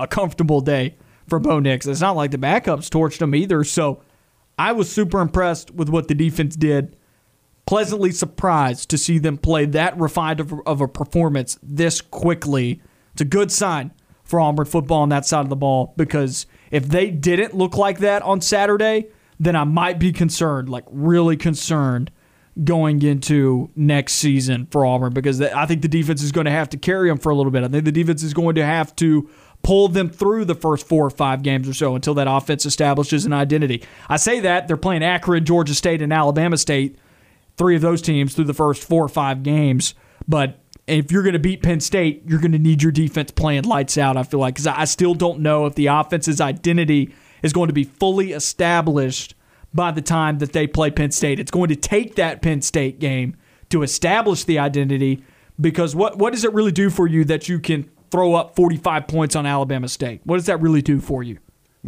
a 0.00 0.06
comfortable 0.06 0.60
day 0.60 0.96
for 1.28 1.38
Bo 1.38 1.58
Nix. 1.58 1.86
It's 1.86 2.00
not 2.00 2.16
like 2.16 2.30
the 2.30 2.38
backups 2.38 2.88
torched 2.88 3.20
him 3.20 3.34
either. 3.34 3.64
So 3.64 4.02
I 4.58 4.72
was 4.72 4.90
super 4.90 5.20
impressed 5.20 5.70
with 5.70 5.88
what 5.88 6.08
the 6.08 6.14
defense 6.14 6.56
did. 6.56 6.96
Pleasantly 7.66 8.10
surprised 8.12 8.88
to 8.90 8.98
see 8.98 9.18
them 9.18 9.38
play 9.38 9.66
that 9.66 9.98
refined 9.98 10.40
of, 10.40 10.54
of 10.66 10.80
a 10.80 10.88
performance 10.88 11.58
this 11.62 12.00
quickly. 12.00 12.80
It's 13.12 13.22
a 13.22 13.26
good 13.26 13.52
sign 13.52 13.92
for 14.24 14.40
Auburn 14.40 14.66
football 14.66 15.02
on 15.02 15.10
that 15.10 15.26
side 15.26 15.40
of 15.40 15.48
the 15.48 15.56
ball 15.56 15.94
because 15.96 16.46
if 16.70 16.88
they 16.88 17.10
didn't 17.10 17.54
look 17.54 17.76
like 17.76 17.98
that 18.00 18.22
on 18.22 18.40
Saturday, 18.40 19.08
then 19.38 19.54
I 19.54 19.64
might 19.64 19.98
be 19.98 20.12
concerned, 20.12 20.68
like 20.68 20.84
really 20.90 21.36
concerned 21.36 22.10
going 22.64 23.02
into 23.02 23.70
next 23.76 24.14
season 24.14 24.66
for 24.70 24.84
Auburn 24.84 25.12
because 25.12 25.40
I 25.40 25.66
think 25.66 25.82
the 25.82 25.88
defense 25.88 26.22
is 26.22 26.32
going 26.32 26.46
to 26.46 26.50
have 26.50 26.68
to 26.70 26.76
carry 26.76 27.08
them 27.08 27.18
for 27.18 27.30
a 27.30 27.34
little 27.34 27.52
bit. 27.52 27.62
I 27.62 27.68
think 27.68 27.84
the 27.84 27.92
defense 27.92 28.22
is 28.22 28.34
going 28.34 28.56
to 28.56 28.64
have 28.64 28.96
to 28.96 29.30
pull 29.62 29.88
them 29.88 30.08
through 30.08 30.44
the 30.44 30.54
first 30.54 30.86
four 30.86 31.04
or 31.04 31.10
five 31.10 31.42
games 31.42 31.68
or 31.68 31.74
so 31.74 31.94
until 31.94 32.14
that 32.14 32.26
offense 32.28 32.64
establishes 32.64 33.26
an 33.26 33.32
identity. 33.32 33.82
I 34.08 34.16
say 34.16 34.40
that 34.40 34.66
they're 34.68 34.76
playing 34.76 35.02
Akron, 35.02 35.44
Georgia 35.44 35.74
State, 35.74 36.00
and 36.00 36.12
Alabama 36.12 36.56
State, 36.56 36.96
three 37.56 37.76
of 37.76 37.82
those 37.82 38.00
teams 38.00 38.34
through 38.34 38.44
the 38.44 38.54
first 38.54 38.82
four 38.82 39.04
or 39.04 39.08
five 39.08 39.42
games. 39.42 39.94
But 40.26 40.58
if 40.86 41.12
you're 41.12 41.22
going 41.22 41.34
to 41.34 41.38
beat 41.38 41.62
Penn 41.62 41.80
State, 41.80 42.22
you're 42.26 42.40
going 42.40 42.52
to 42.52 42.58
need 42.58 42.82
your 42.82 42.92
defense 42.92 43.30
playing 43.30 43.64
lights 43.64 43.98
out, 43.98 44.16
I 44.16 44.22
feel 44.22 44.40
like, 44.40 44.54
because 44.54 44.66
I 44.66 44.84
still 44.84 45.14
don't 45.14 45.40
know 45.40 45.66
if 45.66 45.74
the 45.74 45.86
offense's 45.88 46.40
identity 46.40 47.14
is 47.42 47.52
going 47.52 47.68
to 47.68 47.74
be 47.74 47.84
fully 47.84 48.32
established 48.32 49.34
by 49.74 49.90
the 49.90 50.00
time 50.00 50.38
that 50.38 50.52
they 50.52 50.66
play 50.66 50.90
Penn 50.90 51.10
State. 51.10 51.38
It's 51.38 51.50
going 51.50 51.68
to 51.68 51.76
take 51.76 52.14
that 52.14 52.40
Penn 52.40 52.62
State 52.62 52.98
game 52.98 53.36
to 53.68 53.82
establish 53.82 54.44
the 54.44 54.58
identity 54.58 55.22
because 55.60 55.94
what, 55.94 56.16
what 56.16 56.32
does 56.32 56.44
it 56.44 56.52
really 56.54 56.72
do 56.72 56.88
for 56.88 57.06
you 57.06 57.24
that 57.26 57.48
you 57.48 57.60
can 57.60 57.90
throw 58.10 58.34
up 58.34 58.56
45 58.56 59.06
points 59.06 59.36
on 59.36 59.46
Alabama 59.46 59.88
State? 59.88 60.20
What 60.24 60.36
does 60.36 60.46
that 60.46 60.60
really 60.60 60.82
do 60.82 61.00
for 61.00 61.22
you? 61.22 61.38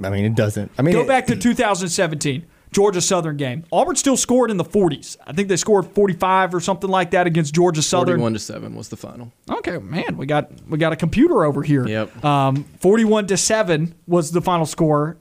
I 0.03 0.11
mean, 0.11 0.25
it 0.25 0.35
doesn't. 0.35 0.71
I 0.79 0.83
mean, 0.83 0.95
go 0.95 1.03
it, 1.03 1.09
back 1.09 1.27
to 1.27 1.37
2017. 1.37 2.47
Georgia 2.73 3.01
Southern 3.01 3.37
game. 3.37 3.65
Auburn 3.73 3.97
still 3.97 4.17
scored 4.17 4.51
in 4.51 4.57
the 4.57 4.65
40s. 4.65 5.17
I 5.27 5.33
think 5.33 5.49
they 5.49 5.57
scored 5.57 5.87
45 5.87 6.55
or 6.55 6.61
something 6.61 6.89
like 6.89 7.11
that 7.11 7.27
against 7.27 7.55
Georgia 7.55 7.83
Southern. 7.83 8.21
41 8.21 8.33
to 8.35 8.39
7 8.39 8.75
was 8.77 8.89
the 8.89 8.97
final. 8.97 9.33
Okay, 9.51 9.79
man, 9.79 10.17
we 10.17 10.27
got 10.27 10.53
we 10.69 10.79
got 10.79 10.93
a 10.93 10.97
computer 10.97 11.45
over 11.45 11.63
here. 11.63 11.87
Yep. 11.87 12.25
Um, 12.25 12.65
41 12.79 13.27
to 13.29 13.37
7 13.37 13.95
was 14.07 14.31
the 14.31 14.41
final 14.41 14.67
score. 14.67 15.17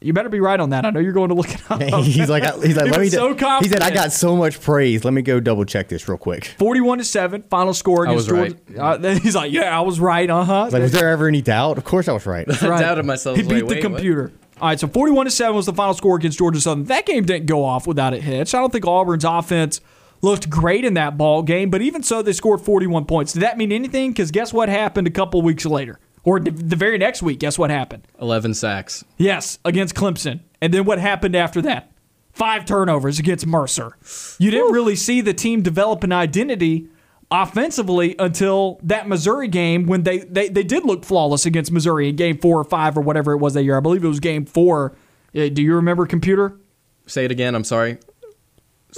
You 0.00 0.12
better 0.12 0.28
be 0.28 0.38
right 0.38 0.60
on 0.60 0.70
that. 0.70 0.86
I 0.86 0.90
know 0.90 1.00
you're 1.00 1.12
going 1.12 1.30
to 1.30 1.34
look 1.34 1.52
it 1.52 1.60
up. 1.70 1.82
he's 2.04 2.28
like, 2.28 2.44
he's 2.44 2.54
like, 2.60 2.62
He 2.62 2.74
let 2.74 2.90
me. 2.90 2.98
was 2.98 3.12
so 3.12 3.34
he 3.60 3.68
said, 3.68 3.82
I 3.82 3.90
got 3.90 4.12
so 4.12 4.36
much 4.36 4.60
praise. 4.60 5.04
Let 5.04 5.12
me 5.12 5.22
go 5.22 5.40
double 5.40 5.64
check 5.64 5.88
this 5.88 6.08
real 6.08 6.18
quick. 6.18 6.54
41 6.58 6.98
to 6.98 7.04
7, 7.04 7.42
final 7.50 7.74
score 7.74 8.06
I 8.06 8.12
against 8.12 8.30
was 8.30 8.50
Georgia. 8.50 8.80
Uh, 8.80 8.96
then 8.96 9.20
he's 9.20 9.34
like, 9.34 9.50
yeah, 9.50 9.76
I 9.76 9.80
was 9.80 9.98
right. 9.98 10.30
Uh 10.30 10.44
huh. 10.44 10.70
Like, 10.70 10.82
was 10.82 10.92
there 10.92 11.08
ever 11.08 11.26
any 11.26 11.42
doubt? 11.42 11.78
Of 11.78 11.84
course, 11.84 12.06
I 12.06 12.12
was 12.12 12.26
right. 12.26 12.48
I 12.62 12.80
doubted 12.80 13.06
myself. 13.06 13.38
He 13.38 13.44
I 13.44 13.46
beat 13.48 13.54
like, 13.54 13.60
the 13.60 13.66
wait, 13.66 13.84
what? 13.84 13.92
computer. 13.94 14.32
All 14.60 14.68
right, 14.68 14.78
so 14.78 14.86
41 14.86 15.26
to 15.26 15.30
7 15.32 15.54
was 15.54 15.66
the 15.66 15.72
final 15.72 15.94
score 15.94 16.16
against 16.16 16.38
Georgia 16.38 16.60
Southern. 16.60 16.84
That 16.84 17.04
game 17.06 17.24
didn't 17.24 17.46
go 17.46 17.64
off 17.64 17.86
without 17.86 18.14
a 18.14 18.20
hitch. 18.20 18.54
I 18.54 18.60
don't 18.60 18.72
think 18.72 18.86
Auburn's 18.86 19.24
offense 19.24 19.80
looked 20.22 20.48
great 20.50 20.84
in 20.84 20.94
that 20.94 21.16
ball 21.16 21.42
game, 21.42 21.70
but 21.70 21.82
even 21.82 22.02
so, 22.02 22.22
they 22.22 22.32
scored 22.32 22.60
41 22.60 23.04
points. 23.04 23.32
Did 23.32 23.42
that 23.42 23.56
mean 23.58 23.72
anything? 23.72 24.10
Because 24.10 24.30
guess 24.30 24.52
what 24.52 24.68
happened 24.68 25.06
a 25.06 25.12
couple 25.12 25.42
weeks 25.42 25.64
later? 25.64 25.98
Or 26.28 26.40
the 26.40 26.76
very 26.76 26.98
next 26.98 27.22
week, 27.22 27.38
guess 27.38 27.58
what 27.58 27.70
happened? 27.70 28.06
11 28.20 28.52
sacks. 28.54 29.02
Yes, 29.16 29.58
against 29.64 29.94
Clemson. 29.94 30.40
And 30.60 30.74
then 30.74 30.84
what 30.84 30.98
happened 30.98 31.34
after 31.34 31.62
that? 31.62 31.90
Five 32.32 32.66
turnovers 32.66 33.18
against 33.18 33.46
Mercer. 33.46 33.96
You 34.38 34.50
didn't 34.50 34.72
really 34.72 34.94
see 34.94 35.22
the 35.22 35.32
team 35.32 35.62
develop 35.62 36.04
an 36.04 36.12
identity 36.12 36.88
offensively 37.30 38.14
until 38.18 38.78
that 38.82 39.08
Missouri 39.08 39.48
game 39.48 39.86
when 39.86 40.02
they, 40.02 40.18
they, 40.18 40.48
they 40.48 40.62
did 40.64 40.84
look 40.84 41.04
flawless 41.04 41.46
against 41.46 41.72
Missouri 41.72 42.10
in 42.10 42.16
game 42.16 42.36
four 42.38 42.60
or 42.60 42.64
five 42.64 42.96
or 42.98 43.00
whatever 43.00 43.32
it 43.32 43.38
was 43.38 43.54
that 43.54 43.64
year. 43.64 43.76
I 43.76 43.80
believe 43.80 44.04
it 44.04 44.08
was 44.08 44.20
game 44.20 44.44
four. 44.44 44.96
Uh, 45.34 45.48
Do 45.48 45.62
you 45.62 45.74
remember, 45.76 46.06
computer? 46.06 46.56
Say 47.06 47.24
it 47.24 47.30
again. 47.30 47.54
I'm 47.54 47.64
sorry. 47.64 47.98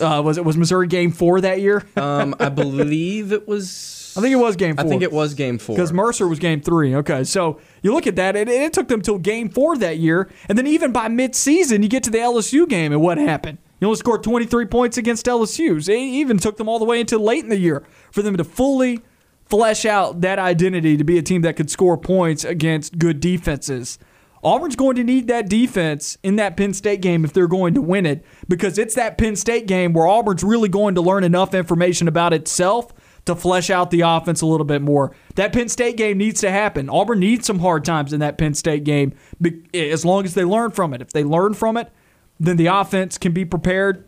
Uh, 0.00 0.22
was 0.24 0.38
it 0.38 0.44
was 0.44 0.56
Missouri 0.56 0.86
game 0.86 1.10
four 1.12 1.40
that 1.40 1.60
year? 1.60 1.84
Um, 1.96 2.34
I 2.38 2.48
believe 2.62 3.32
it 3.32 3.46
was. 3.48 3.99
I 4.16 4.20
think 4.20 4.32
it 4.32 4.36
was 4.36 4.56
game 4.56 4.76
four. 4.76 4.84
I 4.84 4.88
think 4.88 5.02
it 5.02 5.12
was 5.12 5.34
game 5.34 5.58
four. 5.58 5.76
Because 5.76 5.92
Mercer 5.92 6.26
was 6.26 6.38
game 6.38 6.60
three. 6.60 6.94
Okay, 6.96 7.24
so 7.24 7.60
you 7.82 7.92
look 7.92 8.06
at 8.06 8.16
that, 8.16 8.36
and 8.36 8.48
it 8.48 8.72
took 8.72 8.88
them 8.88 9.02
till 9.02 9.18
game 9.18 9.48
four 9.48 9.76
that 9.78 9.98
year. 9.98 10.30
And 10.48 10.58
then 10.58 10.66
even 10.66 10.92
by 10.92 11.08
midseason, 11.08 11.82
you 11.82 11.88
get 11.88 12.02
to 12.04 12.10
the 12.10 12.18
LSU 12.18 12.68
game, 12.68 12.92
and 12.92 13.00
what 13.00 13.18
happened? 13.18 13.58
You 13.80 13.86
only 13.86 13.96
scored 13.96 14.22
23 14.22 14.66
points 14.66 14.98
against 14.98 15.26
LSU. 15.26 15.88
It 15.88 15.92
even 15.92 16.38
took 16.38 16.58
them 16.58 16.68
all 16.68 16.78
the 16.78 16.84
way 16.84 17.00
into 17.00 17.18
late 17.18 17.44
in 17.44 17.50
the 17.50 17.58
year 17.58 17.84
for 18.10 18.22
them 18.22 18.36
to 18.36 18.44
fully 18.44 19.00
flesh 19.46 19.84
out 19.84 20.20
that 20.20 20.38
identity 20.38 20.96
to 20.96 21.04
be 21.04 21.18
a 21.18 21.22
team 21.22 21.42
that 21.42 21.56
could 21.56 21.70
score 21.70 21.96
points 21.96 22.44
against 22.44 22.98
good 22.98 23.20
defenses. 23.20 23.98
Auburn's 24.42 24.76
going 24.76 24.96
to 24.96 25.04
need 25.04 25.26
that 25.28 25.48
defense 25.48 26.16
in 26.22 26.36
that 26.36 26.56
Penn 26.56 26.72
State 26.72 27.02
game 27.02 27.24
if 27.24 27.32
they're 27.32 27.46
going 27.46 27.74
to 27.74 27.82
win 27.82 28.06
it 28.06 28.24
because 28.48 28.78
it's 28.78 28.94
that 28.94 29.18
Penn 29.18 29.36
State 29.36 29.66
game 29.66 29.92
where 29.92 30.06
Auburn's 30.06 30.42
really 30.42 30.68
going 30.68 30.94
to 30.94 31.02
learn 31.02 31.24
enough 31.24 31.52
information 31.52 32.08
about 32.08 32.32
itself 32.32 32.92
to 33.34 33.40
flesh 33.40 33.70
out 33.70 33.90
the 33.90 34.02
offense 34.02 34.42
a 34.42 34.46
little 34.46 34.66
bit 34.66 34.82
more. 34.82 35.14
That 35.36 35.52
Penn 35.52 35.68
State 35.68 35.96
game 35.96 36.18
needs 36.18 36.40
to 36.40 36.50
happen. 36.50 36.88
Auburn 36.88 37.20
needs 37.20 37.46
some 37.46 37.58
hard 37.58 37.84
times 37.84 38.12
in 38.12 38.20
that 38.20 38.38
Penn 38.38 38.54
State 38.54 38.84
game 38.84 39.14
as 39.72 40.04
long 40.04 40.24
as 40.24 40.34
they 40.34 40.44
learn 40.44 40.70
from 40.70 40.94
it. 40.94 41.00
If 41.00 41.10
they 41.10 41.24
learn 41.24 41.54
from 41.54 41.76
it, 41.76 41.90
then 42.38 42.56
the 42.56 42.66
offense 42.66 43.18
can 43.18 43.32
be 43.32 43.44
prepared 43.44 44.04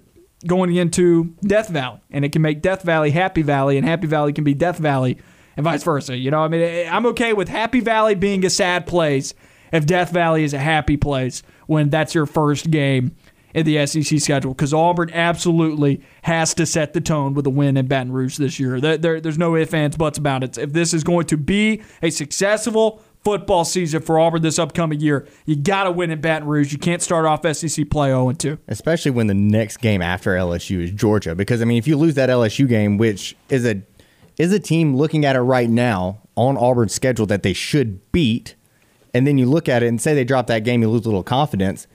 going 0.47 0.75
into 0.75 1.35
Death 1.43 1.68
Valley, 1.68 2.01
and 2.11 2.25
it 2.25 2.33
can 2.33 2.43
make 2.43 2.62
Death 2.62 2.83
Valley 2.83 3.11
Happy 3.11 3.43
Valley, 3.43 3.77
and 3.77 3.87
Happy 3.87 4.07
Valley 4.07 4.33
can 4.33 4.45
be 4.45 4.55
Death 4.55 4.79
Valley, 4.79 5.18
and 5.57 5.64
vice 5.64 5.83
versa. 5.83 6.16
You 6.16 6.31
know, 6.31 6.41
I 6.41 6.49
mean, 6.49 6.62
eh, 6.62 6.89
I'm 6.91 7.07
okay 7.07 7.33
with 7.33 7.49
Happy 7.49 7.81
Valley 7.81 8.14
being 8.14 8.45
a 8.45 8.51
sad 8.51 8.87
place 8.87 9.35
if 9.73 9.87
Death 9.87 10.11
Valley 10.11 10.45
is 10.45 10.55
a 10.55 10.59
happy 10.59 10.97
place 10.97 11.43
when 11.66 11.91
that's 11.91 12.14
your 12.14 12.27
first 12.27 12.70
game 12.70 13.14
in 13.55 13.67
the 13.67 13.85
SEC 13.87 14.19
schedule 14.21 14.55
because 14.55 14.73
Auburn 14.75 15.11
absolutely 15.13 16.01
has 16.23 16.55
to 16.55 16.67
set 16.67 16.93
the 16.93 17.01
tone 17.01 17.35
with 17.35 17.47
a 17.47 17.51
win 17.51 17.77
in 17.77 17.87
Baton 17.87 18.13
Rouge 18.13 18.37
this 18.39 18.59
year. 18.61 18.81
There, 18.81 18.97
there- 18.97 19.21
there's 19.21 19.39
no 19.39 19.57
ifs, 19.57 19.75
ands, 19.75 19.97
buts 19.97 20.19
about 20.19 20.43
it. 20.45 20.57
If 20.59 20.73
this 20.73 20.95
is 20.95 21.05
going 21.05 21.27
to 21.27 21.37
be 21.37 21.83
a 22.03 22.11
successful 22.11 23.03
football 23.25 23.65
season 23.65 24.03
for 24.03 24.19
Auburn 24.19 24.43
this 24.43 24.59
upcoming 24.59 24.99
year, 25.01 25.27
you 25.47 25.55
got 25.55 25.85
to 25.85 25.93
win 25.93 26.11
in 26.11 26.21
Baton 26.21 26.49
Rouge. 26.49 26.73
You 26.73 26.79
can't 26.79 27.01
start 27.03 27.25
off 27.25 27.47
SEC 27.55 27.89
play 27.91 28.09
0 28.09 28.33
2. 28.33 28.59
especially 28.69 29.11
when 29.13 29.27
the 29.29 29.35
next 29.35 29.77
game 29.79 30.03
after 30.03 30.33
LSU 30.33 30.83
is 30.83 30.91
Georgia. 30.91 31.35
Because 31.35 31.63
I 31.63 31.65
mean, 31.65 31.79
if 31.79 31.87
you 31.87 31.97
lose 31.97 32.15
that 32.15 32.29
LSU 32.31 32.67
game, 32.69 32.99
which 32.99 33.37
is 33.49 33.65
a 33.67 33.83
is 34.39 34.51
a 34.53 34.59
team 34.59 34.97
looking 34.97 35.25
at 35.25 35.37
it 35.37 35.41
right 35.41 35.69
now 35.71 36.19
on 36.37 36.57
Auburn's 36.57 36.95
schedule 36.95 37.27
that 37.27 37.43
they 37.43 37.53
should 37.53 38.01
beat, 38.13 38.55
and 39.15 39.27
then 39.27 39.37
you 39.39 39.47
look 39.47 39.69
at 39.69 39.83
it 39.83 39.87
and 39.87 40.01
say 40.01 40.15
they 40.15 40.25
drop 40.25 40.47
that 40.49 40.65
game, 40.65 40.81
you 40.83 40.89
lose 40.89 41.03
a 41.05 41.09
little 41.09 41.23
confidence. 41.23 41.87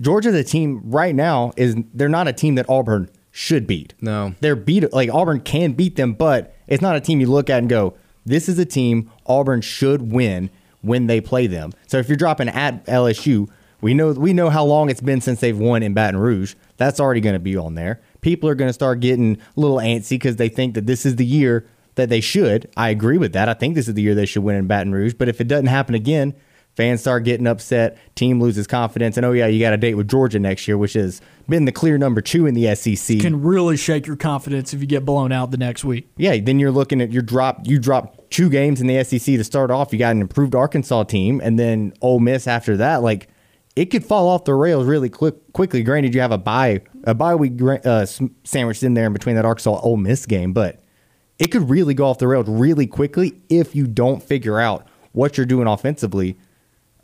Georgia, 0.00 0.30
the 0.30 0.44
team 0.44 0.80
right 0.84 1.14
now 1.14 1.52
is 1.56 1.76
they're 1.92 2.08
not 2.08 2.28
a 2.28 2.32
team 2.32 2.54
that 2.56 2.68
Auburn 2.68 3.10
should 3.30 3.66
beat. 3.66 3.94
No. 4.00 4.34
they're 4.40 4.56
beat 4.56 4.92
like 4.92 5.10
Auburn 5.12 5.40
can 5.40 5.72
beat 5.72 5.96
them, 5.96 6.12
but 6.12 6.54
it's 6.68 6.82
not 6.82 6.96
a 6.96 7.00
team 7.00 7.20
you 7.20 7.26
look 7.26 7.50
at 7.50 7.58
and 7.58 7.68
go, 7.68 7.94
"This 8.24 8.48
is 8.48 8.58
a 8.58 8.64
team 8.64 9.10
Auburn 9.26 9.60
should 9.60 10.12
win." 10.12 10.50
When 10.82 11.06
they 11.06 11.22
play 11.22 11.46
them, 11.46 11.72
so 11.86 11.96
if 11.96 12.10
you're 12.10 12.16
dropping 12.18 12.50
at 12.50 12.84
LSU, 12.84 13.48
we 13.80 13.94
know 13.94 14.12
we 14.12 14.34
know 14.34 14.50
how 14.50 14.64
long 14.66 14.90
it's 14.90 15.00
been 15.00 15.22
since 15.22 15.40
they've 15.40 15.58
won 15.58 15.82
in 15.82 15.94
Baton 15.94 16.20
Rouge. 16.20 16.54
That's 16.76 17.00
already 17.00 17.22
going 17.22 17.34
to 17.34 17.38
be 17.40 17.56
on 17.56 17.74
there. 17.74 18.02
People 18.20 18.50
are 18.50 18.54
going 18.54 18.68
to 18.68 18.72
start 18.74 19.00
getting 19.00 19.38
a 19.56 19.60
little 19.60 19.78
antsy 19.78 20.10
because 20.10 20.36
they 20.36 20.50
think 20.50 20.74
that 20.74 20.86
this 20.86 21.06
is 21.06 21.16
the 21.16 21.24
year 21.24 21.66
that 21.94 22.08
they 22.08 22.20
should. 22.20 22.68
I 22.76 22.90
agree 22.90 23.18
with 23.18 23.32
that. 23.32 23.48
I 23.48 23.54
think 23.54 23.74
this 23.74 23.88
is 23.88 23.94
the 23.94 24.02
year 24.02 24.14
they 24.14 24.26
should 24.26 24.42
win 24.42 24.56
in 24.56 24.66
Baton 24.66 24.92
Rouge. 24.92 25.14
But 25.14 25.28
if 25.28 25.40
it 25.40 25.48
doesn't 25.48 25.66
happen 25.66 25.94
again, 25.94 26.34
fans 26.76 27.00
start 27.00 27.24
getting 27.24 27.46
upset, 27.46 27.98
team 28.14 28.40
loses 28.40 28.66
confidence, 28.66 29.16
and 29.16 29.24
oh 29.24 29.32
yeah, 29.32 29.46
you 29.46 29.60
got 29.60 29.72
a 29.72 29.76
date 29.76 29.94
with 29.94 30.08
Georgia 30.08 30.38
next 30.38 30.66
year, 30.66 30.76
which 30.76 30.94
has 30.94 31.20
been 31.48 31.64
the 31.64 31.72
clear 31.72 31.98
number 31.98 32.20
two 32.20 32.46
in 32.46 32.54
the 32.54 32.74
SEC. 32.74 33.20
Can 33.20 33.42
really 33.42 33.76
shake 33.76 34.06
your 34.06 34.16
confidence 34.16 34.72
if 34.72 34.80
you 34.80 34.86
get 34.86 35.04
blown 35.04 35.32
out 35.32 35.50
the 35.50 35.56
next 35.56 35.84
week. 35.84 36.08
yeah, 36.16 36.36
then 36.40 36.58
you're 36.58 36.70
looking 36.70 37.00
at 37.00 37.12
your 37.12 37.22
drop. 37.22 37.60
You 37.64 37.78
drop 37.78 38.30
two 38.30 38.50
games 38.50 38.80
in 38.80 38.86
the 38.86 39.02
SEC 39.04 39.36
to 39.36 39.44
start 39.44 39.70
off. 39.70 39.92
You 39.92 39.98
got 39.98 40.12
an 40.12 40.20
improved 40.20 40.54
Arkansas 40.54 41.04
team, 41.04 41.40
and 41.42 41.58
then 41.58 41.92
Ole 42.00 42.20
Miss 42.20 42.46
after 42.46 42.76
that. 42.78 43.02
Like 43.02 43.28
it 43.76 43.86
could 43.86 44.04
fall 44.04 44.28
off 44.28 44.44
the 44.44 44.54
rails 44.54 44.86
really 44.86 45.08
quick, 45.08 45.52
quickly. 45.52 45.82
Granted, 45.82 46.14
you 46.14 46.20
have 46.20 46.32
a 46.32 46.38
bye 46.38 46.82
a 47.04 47.14
bye 47.14 47.34
week 47.34 47.60
uh, 47.62 48.06
sandwiched 48.44 48.82
in 48.82 48.94
there 48.94 49.06
in 49.06 49.12
between 49.12 49.36
that 49.36 49.44
Arkansas 49.44 49.80
Ole 49.80 49.96
Miss 49.96 50.26
game, 50.26 50.52
but 50.52 50.80
it 51.38 51.48
could 51.48 51.68
really 51.68 51.94
go 51.94 52.06
off 52.06 52.18
the 52.18 52.28
rails 52.28 52.48
really 52.48 52.86
quickly 52.86 53.42
if 53.48 53.74
you 53.74 53.86
don't 53.86 54.22
figure 54.22 54.60
out 54.60 54.86
what 55.12 55.36
you're 55.36 55.46
doing 55.46 55.66
offensively 55.66 56.36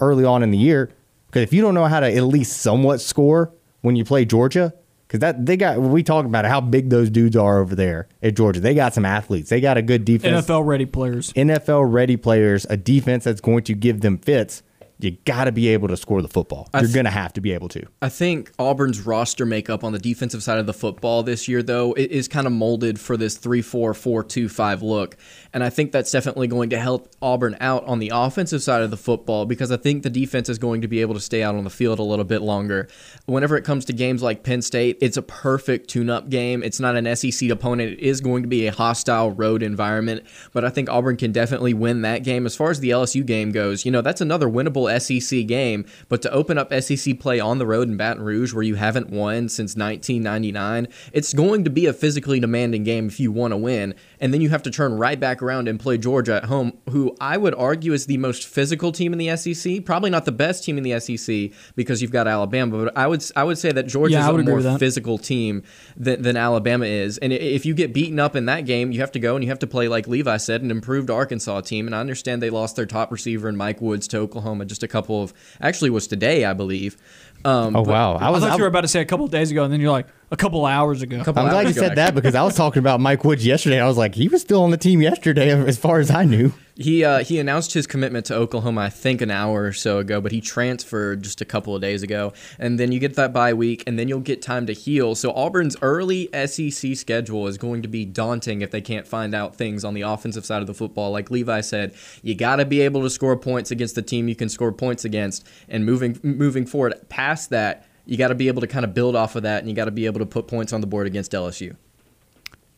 early 0.00 0.24
on 0.24 0.42
in 0.42 0.50
the 0.50 0.58
year. 0.58 0.90
Because 1.26 1.42
if 1.42 1.52
you 1.52 1.62
don't 1.62 1.74
know 1.74 1.86
how 1.86 2.00
to 2.00 2.12
at 2.12 2.24
least 2.24 2.58
somewhat 2.60 3.00
score 3.00 3.52
when 3.82 3.96
you 3.96 4.04
play 4.04 4.24
Georgia, 4.24 4.74
because 5.06 5.20
that 5.20 5.44
they 5.44 5.56
got 5.56 5.80
we 5.80 6.02
talk 6.02 6.24
about 6.24 6.44
how 6.44 6.60
big 6.60 6.90
those 6.90 7.10
dudes 7.10 7.36
are 7.36 7.58
over 7.58 7.74
there 7.74 8.08
at 8.22 8.36
Georgia. 8.36 8.60
They 8.60 8.74
got 8.74 8.94
some 8.94 9.04
athletes. 9.04 9.50
They 9.50 9.60
got 9.60 9.76
a 9.76 9.82
good 9.82 10.04
defense. 10.04 10.46
NFL 10.46 10.66
ready 10.66 10.86
players. 10.86 11.32
NFL 11.32 11.92
ready 11.92 12.16
players, 12.16 12.64
a 12.70 12.76
defense 12.76 13.24
that's 13.24 13.40
going 13.40 13.64
to 13.64 13.74
give 13.74 14.00
them 14.00 14.18
fits. 14.18 14.62
You 15.00 15.12
got 15.24 15.44
to 15.44 15.52
be 15.52 15.68
able 15.68 15.88
to 15.88 15.96
score 15.96 16.22
the 16.22 16.28
football. 16.28 16.68
You're 16.74 16.92
going 16.92 17.04
to 17.04 17.10
have 17.10 17.32
to 17.34 17.40
be 17.40 17.52
able 17.52 17.68
to. 17.70 17.86
I 18.02 18.08
think 18.08 18.52
Auburn's 18.58 19.00
roster 19.00 19.46
makeup 19.46 19.84
on 19.84 19.92
the 19.92 19.98
defensive 19.98 20.42
side 20.42 20.58
of 20.58 20.66
the 20.66 20.72
football 20.72 21.22
this 21.22 21.48
year, 21.48 21.62
though, 21.62 21.94
is 21.94 22.28
kind 22.28 22.46
of 22.46 22.52
molded 22.52 23.00
for 23.00 23.16
this 23.16 23.36
3 23.36 23.62
4 23.62 23.94
4 23.94 24.24
2 24.24 24.48
5 24.48 24.82
look. 24.82 25.16
And 25.52 25.64
I 25.64 25.70
think 25.70 25.92
that's 25.92 26.10
definitely 26.10 26.46
going 26.46 26.70
to 26.70 26.78
help 26.78 27.10
Auburn 27.20 27.56
out 27.60 27.84
on 27.86 27.98
the 27.98 28.12
offensive 28.14 28.62
side 28.62 28.82
of 28.82 28.90
the 28.90 28.96
football 28.96 29.46
because 29.46 29.72
I 29.72 29.76
think 29.76 30.02
the 30.02 30.10
defense 30.10 30.48
is 30.48 30.58
going 30.58 30.82
to 30.82 30.88
be 30.88 31.00
able 31.00 31.14
to 31.14 31.20
stay 31.20 31.42
out 31.42 31.54
on 31.54 31.64
the 31.64 31.70
field 31.70 31.98
a 31.98 32.02
little 32.04 32.24
bit 32.24 32.42
longer. 32.42 32.88
Whenever 33.26 33.56
it 33.56 33.64
comes 33.64 33.84
to 33.86 33.92
games 33.92 34.22
like 34.22 34.42
Penn 34.42 34.62
State, 34.62 34.98
it's 35.00 35.16
a 35.16 35.22
perfect 35.22 35.88
tune 35.88 36.10
up 36.10 36.28
game. 36.28 36.62
It's 36.62 36.80
not 36.80 36.96
an 36.96 37.16
SEC 37.16 37.50
opponent, 37.50 37.92
it 37.92 38.00
is 38.00 38.20
going 38.20 38.42
to 38.42 38.48
be 38.48 38.66
a 38.66 38.72
hostile 38.72 39.30
road 39.32 39.62
environment. 39.62 40.24
But 40.52 40.64
I 40.64 40.70
think 40.70 40.88
Auburn 40.88 41.16
can 41.16 41.32
definitely 41.32 41.74
win 41.74 42.02
that 42.02 42.22
game. 42.22 42.46
As 42.46 42.56
far 42.56 42.70
as 42.70 42.80
the 42.80 42.90
LSU 42.90 43.24
game 43.24 43.50
goes, 43.50 43.84
you 43.84 43.90
know, 43.90 44.02
that's 44.02 44.20
another 44.20 44.48
winnable 44.48 44.89
SEC 44.98 45.46
game. 45.46 45.84
But 46.08 46.22
to 46.22 46.32
open 46.32 46.58
up 46.58 46.72
SEC 46.72 47.18
play 47.20 47.40
on 47.40 47.58
the 47.58 47.66
road 47.66 47.88
in 47.88 47.96
Baton 47.96 48.22
Rouge, 48.22 48.52
where 48.52 48.62
you 48.62 48.74
haven't 48.74 49.10
won 49.10 49.48
since 49.48 49.76
1999, 49.76 50.88
it's 51.12 51.32
going 51.32 51.64
to 51.64 51.70
be 51.70 51.86
a 51.86 51.92
physically 51.92 52.40
demanding 52.40 52.84
game 52.84 53.08
if 53.08 53.20
you 53.20 53.32
want 53.32 53.52
to 53.52 53.56
win. 53.56 53.94
And 54.20 54.34
then 54.34 54.40
you 54.40 54.48
have 54.50 54.62
to 54.62 54.70
turn 54.70 54.96
right 54.96 55.18
back 55.18 55.42
around 55.42 55.68
and 55.68 55.78
play 55.78 55.98
Georgia 55.98 56.36
at 56.36 56.44
home, 56.44 56.76
who 56.90 57.16
I 57.20 57.36
would 57.36 57.54
argue 57.54 57.92
is 57.92 58.06
the 58.06 58.18
most 58.18 58.46
physical 58.46 58.92
team 58.92 59.12
in 59.12 59.18
the 59.18 59.36
SEC. 59.36 59.84
Probably 59.84 60.10
not 60.10 60.24
the 60.24 60.32
best 60.32 60.64
team 60.64 60.78
in 60.78 60.84
the 60.84 60.98
SEC 61.00 61.52
because 61.74 62.02
you've 62.02 62.10
got 62.10 62.26
Alabama, 62.26 62.84
but 62.84 62.96
I 62.96 63.06
would 63.06 63.24
I 63.36 63.44
would 63.44 63.58
say 63.58 63.72
that 63.72 63.86
Georgia 63.86 64.18
is 64.18 64.26
a 64.26 64.38
more 64.38 64.78
physical 64.78 65.18
team 65.18 65.62
than, 65.96 66.22
than 66.22 66.36
Alabama 66.36 66.86
is. 66.86 67.18
And 67.18 67.32
if 67.32 67.64
you 67.66 67.74
get 67.74 67.92
beaten 67.92 68.18
up 68.18 68.36
in 68.36 68.46
that 68.46 68.66
game, 68.66 68.92
you 68.92 69.00
have 69.00 69.12
to 69.12 69.18
go 69.18 69.34
and 69.34 69.44
you 69.44 69.50
have 69.50 69.58
to 69.60 69.66
play, 69.66 69.88
like 69.88 70.08
Levi 70.08 70.36
said, 70.36 70.62
an 70.62 70.70
improved 70.70 71.10
Arkansas 71.10 71.62
team. 71.62 71.86
And 71.86 71.94
I 71.94 72.00
understand 72.00 72.42
they 72.42 72.50
lost 72.50 72.76
their 72.76 72.86
top 72.86 73.12
receiver 73.12 73.48
in 73.48 73.56
Mike 73.56 73.80
Woods 73.80 74.08
to 74.08 74.18
Oklahoma 74.18 74.64
just 74.64 74.79
a 74.82 74.88
couple 74.88 75.22
of, 75.22 75.32
actually 75.60 75.90
was 75.90 76.06
today, 76.06 76.44
I 76.44 76.52
believe. 76.52 76.96
Um, 77.44 77.74
Oh 77.76 77.84
but- 77.84 77.90
wow! 77.92 78.14
I 78.16 78.26
I, 78.26 78.30
was. 78.30 78.42
thought 78.42 78.52
I, 78.52 78.56
you 78.56 78.62
were 78.62 78.68
about 78.68 78.82
to 78.82 78.88
say 78.88 79.00
a 79.00 79.04
couple 79.04 79.24
of 79.24 79.30
days 79.30 79.50
ago, 79.50 79.64
and 79.64 79.72
then 79.72 79.80
you're 79.80 79.90
like 79.90 80.06
a 80.30 80.36
couple 80.36 80.64
hours 80.64 81.02
ago. 81.02 81.22
couple 81.24 81.42
I'm 81.42 81.48
glad 81.48 81.62
you 81.62 81.66
hours 81.66 81.76
ago, 81.76 81.86
said 81.88 81.96
that 81.96 82.08
actually. 82.08 82.20
because 82.20 82.34
I 82.34 82.42
was 82.42 82.54
talking 82.54 82.80
about 82.80 83.00
Mike 83.00 83.24
Woods 83.24 83.44
yesterday. 83.44 83.80
I 83.80 83.86
was 83.86 83.96
like, 83.96 84.14
he 84.14 84.28
was 84.28 84.40
still 84.40 84.62
on 84.62 84.70
the 84.70 84.76
team 84.76 85.02
yesterday, 85.02 85.50
as 85.50 85.78
far 85.78 85.98
as 85.98 86.10
I 86.10 86.24
knew. 86.24 86.52
He 86.76 87.04
uh, 87.04 87.24
he 87.24 87.38
announced 87.38 87.74
his 87.74 87.86
commitment 87.86 88.24
to 88.26 88.34
Oklahoma, 88.34 88.82
I 88.82 88.88
think, 88.88 89.20
an 89.20 89.30
hour 89.30 89.64
or 89.64 89.72
so 89.72 89.98
ago, 89.98 90.20
but 90.20 90.32
he 90.32 90.40
transferred 90.40 91.22
just 91.22 91.42
a 91.42 91.44
couple 91.44 91.74
of 91.74 91.82
days 91.82 92.02
ago. 92.02 92.32
And 92.58 92.80
then 92.80 92.90
you 92.90 92.98
get 92.98 93.16
that 93.16 93.34
bye 93.34 93.52
week, 93.52 93.84
and 93.86 93.98
then 93.98 94.08
you'll 94.08 94.20
get 94.20 94.40
time 94.40 94.64
to 94.66 94.72
heal. 94.72 95.14
So 95.14 95.30
Auburn's 95.32 95.76
early 95.82 96.30
SEC 96.46 96.96
schedule 96.96 97.48
is 97.48 97.58
going 97.58 97.82
to 97.82 97.88
be 97.88 98.06
daunting 98.06 98.62
if 98.62 98.70
they 98.70 98.80
can't 98.80 99.06
find 99.06 99.34
out 99.34 99.56
things 99.56 99.84
on 99.84 99.92
the 99.92 100.02
offensive 100.02 100.46
side 100.46 100.62
of 100.62 100.66
the 100.66 100.74
football. 100.74 101.10
Like 101.10 101.30
Levi 101.30 101.60
said, 101.60 101.92
you 102.22 102.34
got 102.34 102.56
to 102.56 102.64
be 102.64 102.80
able 102.80 103.02
to 103.02 103.10
score 103.10 103.36
points 103.36 103.70
against 103.70 103.94
the 103.94 104.02
team 104.02 104.26
you 104.26 104.36
can 104.36 104.48
score 104.48 104.72
points 104.72 105.04
against. 105.04 105.46
And 105.68 105.84
moving 105.84 106.18
moving 106.22 106.64
forward 106.64 106.94
past 107.10 107.50
that, 107.50 107.84
you 108.10 108.16
got 108.16 108.28
to 108.28 108.34
be 108.34 108.48
able 108.48 108.60
to 108.60 108.66
kind 108.66 108.84
of 108.84 108.92
build 108.92 109.14
off 109.14 109.36
of 109.36 109.44
that, 109.44 109.60
and 109.60 109.68
you 109.68 109.74
got 109.76 109.84
to 109.84 109.92
be 109.92 110.04
able 110.06 110.18
to 110.18 110.26
put 110.26 110.48
points 110.48 110.72
on 110.72 110.80
the 110.80 110.86
board 110.88 111.06
against 111.06 111.30
LSU. 111.30 111.76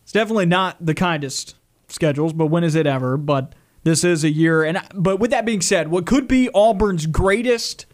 It's 0.02 0.12
definitely 0.12 0.44
not 0.44 0.76
the 0.84 0.92
kindest 0.94 1.56
schedules, 1.88 2.34
but 2.34 2.46
when 2.46 2.64
is 2.64 2.74
it 2.74 2.86
ever? 2.86 3.16
But 3.16 3.54
this 3.82 4.04
is 4.04 4.24
a 4.24 4.30
year, 4.30 4.62
and 4.62 4.78
but 4.94 5.18
with 5.20 5.30
that 5.30 5.46
being 5.46 5.62
said, 5.62 5.88
what 5.88 6.04
could 6.04 6.28
be 6.28 6.50
Auburn's 6.50 7.06
greatest 7.06 7.86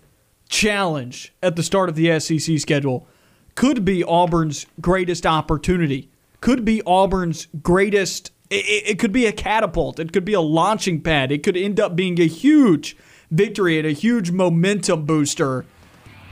challenge 0.48 1.32
at 1.40 1.54
the 1.54 1.62
start 1.62 1.88
of 1.88 1.94
the 1.94 2.18
SEC 2.18 2.58
schedule 2.58 3.06
could 3.54 3.84
be 3.84 4.02
Auburn's 4.04 4.66
greatest 4.80 5.24
opportunity. 5.26 6.10
Could 6.40 6.64
be 6.64 6.82
Auburn's 6.82 7.46
greatest. 7.62 8.32
It, 8.50 8.64
it- 8.90 8.98
could 8.98 9.12
be 9.12 9.26
a 9.26 9.32
catapult. 9.32 10.00
It 10.00 10.12
could 10.12 10.24
be 10.24 10.32
a 10.32 10.40
launching 10.40 11.00
pad. 11.02 11.30
It 11.30 11.42
could 11.44 11.56
end 11.56 11.78
up 11.78 11.94
being 11.94 12.20
a 12.20 12.26
huge 12.26 12.96
victory 13.30 13.78
and 13.78 13.86
a 13.86 13.92
huge 13.92 14.30
momentum 14.32 15.04
booster. 15.04 15.66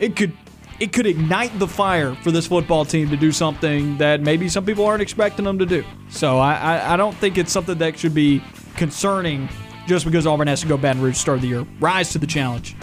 It 0.01 0.17
could 0.17 0.33
it 0.79 0.93
could 0.93 1.07
ignite 1.07 1.59
the 1.59 1.67
fire 1.67 2.15
for 2.17 2.31
this 2.31 2.47
football 2.47 2.85
team 2.85 3.09
to 3.11 3.17
do 3.17 3.33
something 3.33 3.97
that 3.99 4.21
maybe 4.21 4.49
some 4.49 4.65
people 4.65 4.85
aren't 4.85 5.03
expecting 5.03 5.45
them 5.45 5.59
to 5.59 5.67
do. 5.67 5.85
So 6.09 6.39
I, 6.39 6.55
I, 6.55 6.95
I 6.95 6.97
don't 6.97 7.17
think 7.17 7.39
it's 7.39 7.53
something 7.53 7.79
that 7.79 7.99
should 7.99 8.15
be 8.15 8.43
concerning 8.77 9.49
just 9.87 10.05
because 10.05 10.27
Auburn 10.27 10.49
has 10.49 10.61
to 10.61 10.67
go 10.67 10.77
Baton 10.77 11.01
Rouge 11.01 11.15
to 11.15 11.21
start 11.21 11.37
of 11.37 11.43
the 11.43 11.49
year. 11.49 11.67
Rise 11.81 12.11
to 12.11 12.19
the 12.19 12.27
challenge. 12.27 12.77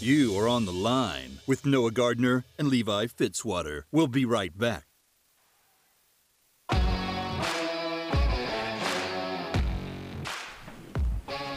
You 0.00 0.36
are 0.38 0.48
on 0.48 0.64
the 0.64 0.72
line 0.72 1.38
with 1.46 1.66
Noah 1.66 1.90
Gardner 1.90 2.44
and 2.58 2.68
Levi 2.68 3.06
Fitzwater. 3.06 3.82
We'll 3.92 4.06
be 4.06 4.24
right 4.24 4.56
back. 4.56 4.84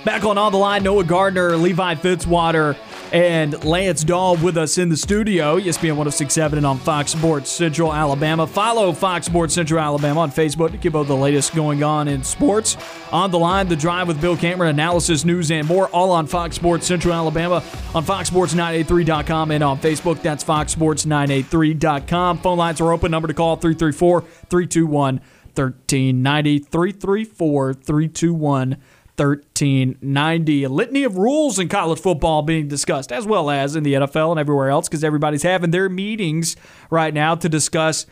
Back 0.04 0.26
on 0.26 0.40
On 0.40 0.52
the 0.52 0.58
Line, 0.58 0.82
Noah 0.82 1.04
Gardner, 1.04 1.56
Levi 1.56 1.94
Fitzwater, 1.94 2.76
and 3.12 3.64
Lance 3.64 4.04
Dawe 4.04 4.36
with 4.42 4.58
us 4.58 4.78
in 4.78 4.90
the 4.90 4.98
studio. 4.98 5.60
ESPN 5.60 5.98
1067 5.98 6.58
and 6.58 6.66
on 6.66 6.78
Fox 6.78 7.12
Sports 7.12 7.52
Central 7.52 7.94
Alabama. 7.94 8.48
Follow 8.48 8.94
Fox 8.94 9.26
Sports 9.26 9.54
Central 9.54 9.80
Alabama 9.80 10.22
on 10.22 10.32
Facebook 10.32 10.72
to 10.72 10.78
keep 10.78 10.96
up 10.96 11.08
the 11.08 11.16
latest 11.16 11.54
going 11.54 11.84
on 11.84 12.08
in 12.08 12.24
sports. 12.24 12.78
On 13.12 13.30
the 13.30 13.40
Line, 13.40 13.68
The 13.68 13.76
Drive 13.76 14.08
with 14.08 14.22
Bill 14.22 14.38
Cameron, 14.38 14.70
analysis, 14.70 15.26
news, 15.26 15.52
and 15.52 15.68
more, 15.68 15.88
all 15.90 16.12
on 16.12 16.28
Fox 16.28 16.56
Sports 16.56 16.88
Central 16.88 17.14
Alabama, 17.14 17.64
on 17.94 18.06
FoxSports983.com, 18.06 19.52
and 19.52 19.64
on 19.64 19.78
Facebook. 19.80 20.22
That's 20.22 20.44
FoxSports983.com. 20.44 22.38
Phone 22.38 22.58
lines 22.58 22.80
are 22.80 22.94
open. 22.94 23.12
Number 23.12 23.28
to 23.28 23.34
call 23.34 23.58
334 23.58 24.22
321 24.22 25.16
1390. 25.54 26.60
334 26.60 27.74
321 27.74 28.78
1390. 29.18 30.64
A 30.64 30.70
litany 30.70 31.04
of 31.04 31.18
rules 31.18 31.60
in 31.60 31.70
college 31.70 32.00
football 32.00 32.42
being 32.42 32.68
discussed, 32.68 33.12
as 33.12 33.26
well 33.26 33.50
as 33.50 33.76
in 33.76 33.84
the 33.84 33.94
NFL 33.94 34.32
and 34.32 34.40
everywhere 34.40 34.70
else, 34.70 34.88
because 34.88 35.04
everybody's 35.04 35.44
having 35.44 35.72
their 35.72 35.90
meetings 35.90 36.56
right 36.90 37.14
now 37.14 37.36
to 37.36 37.48
discuss 37.50 38.06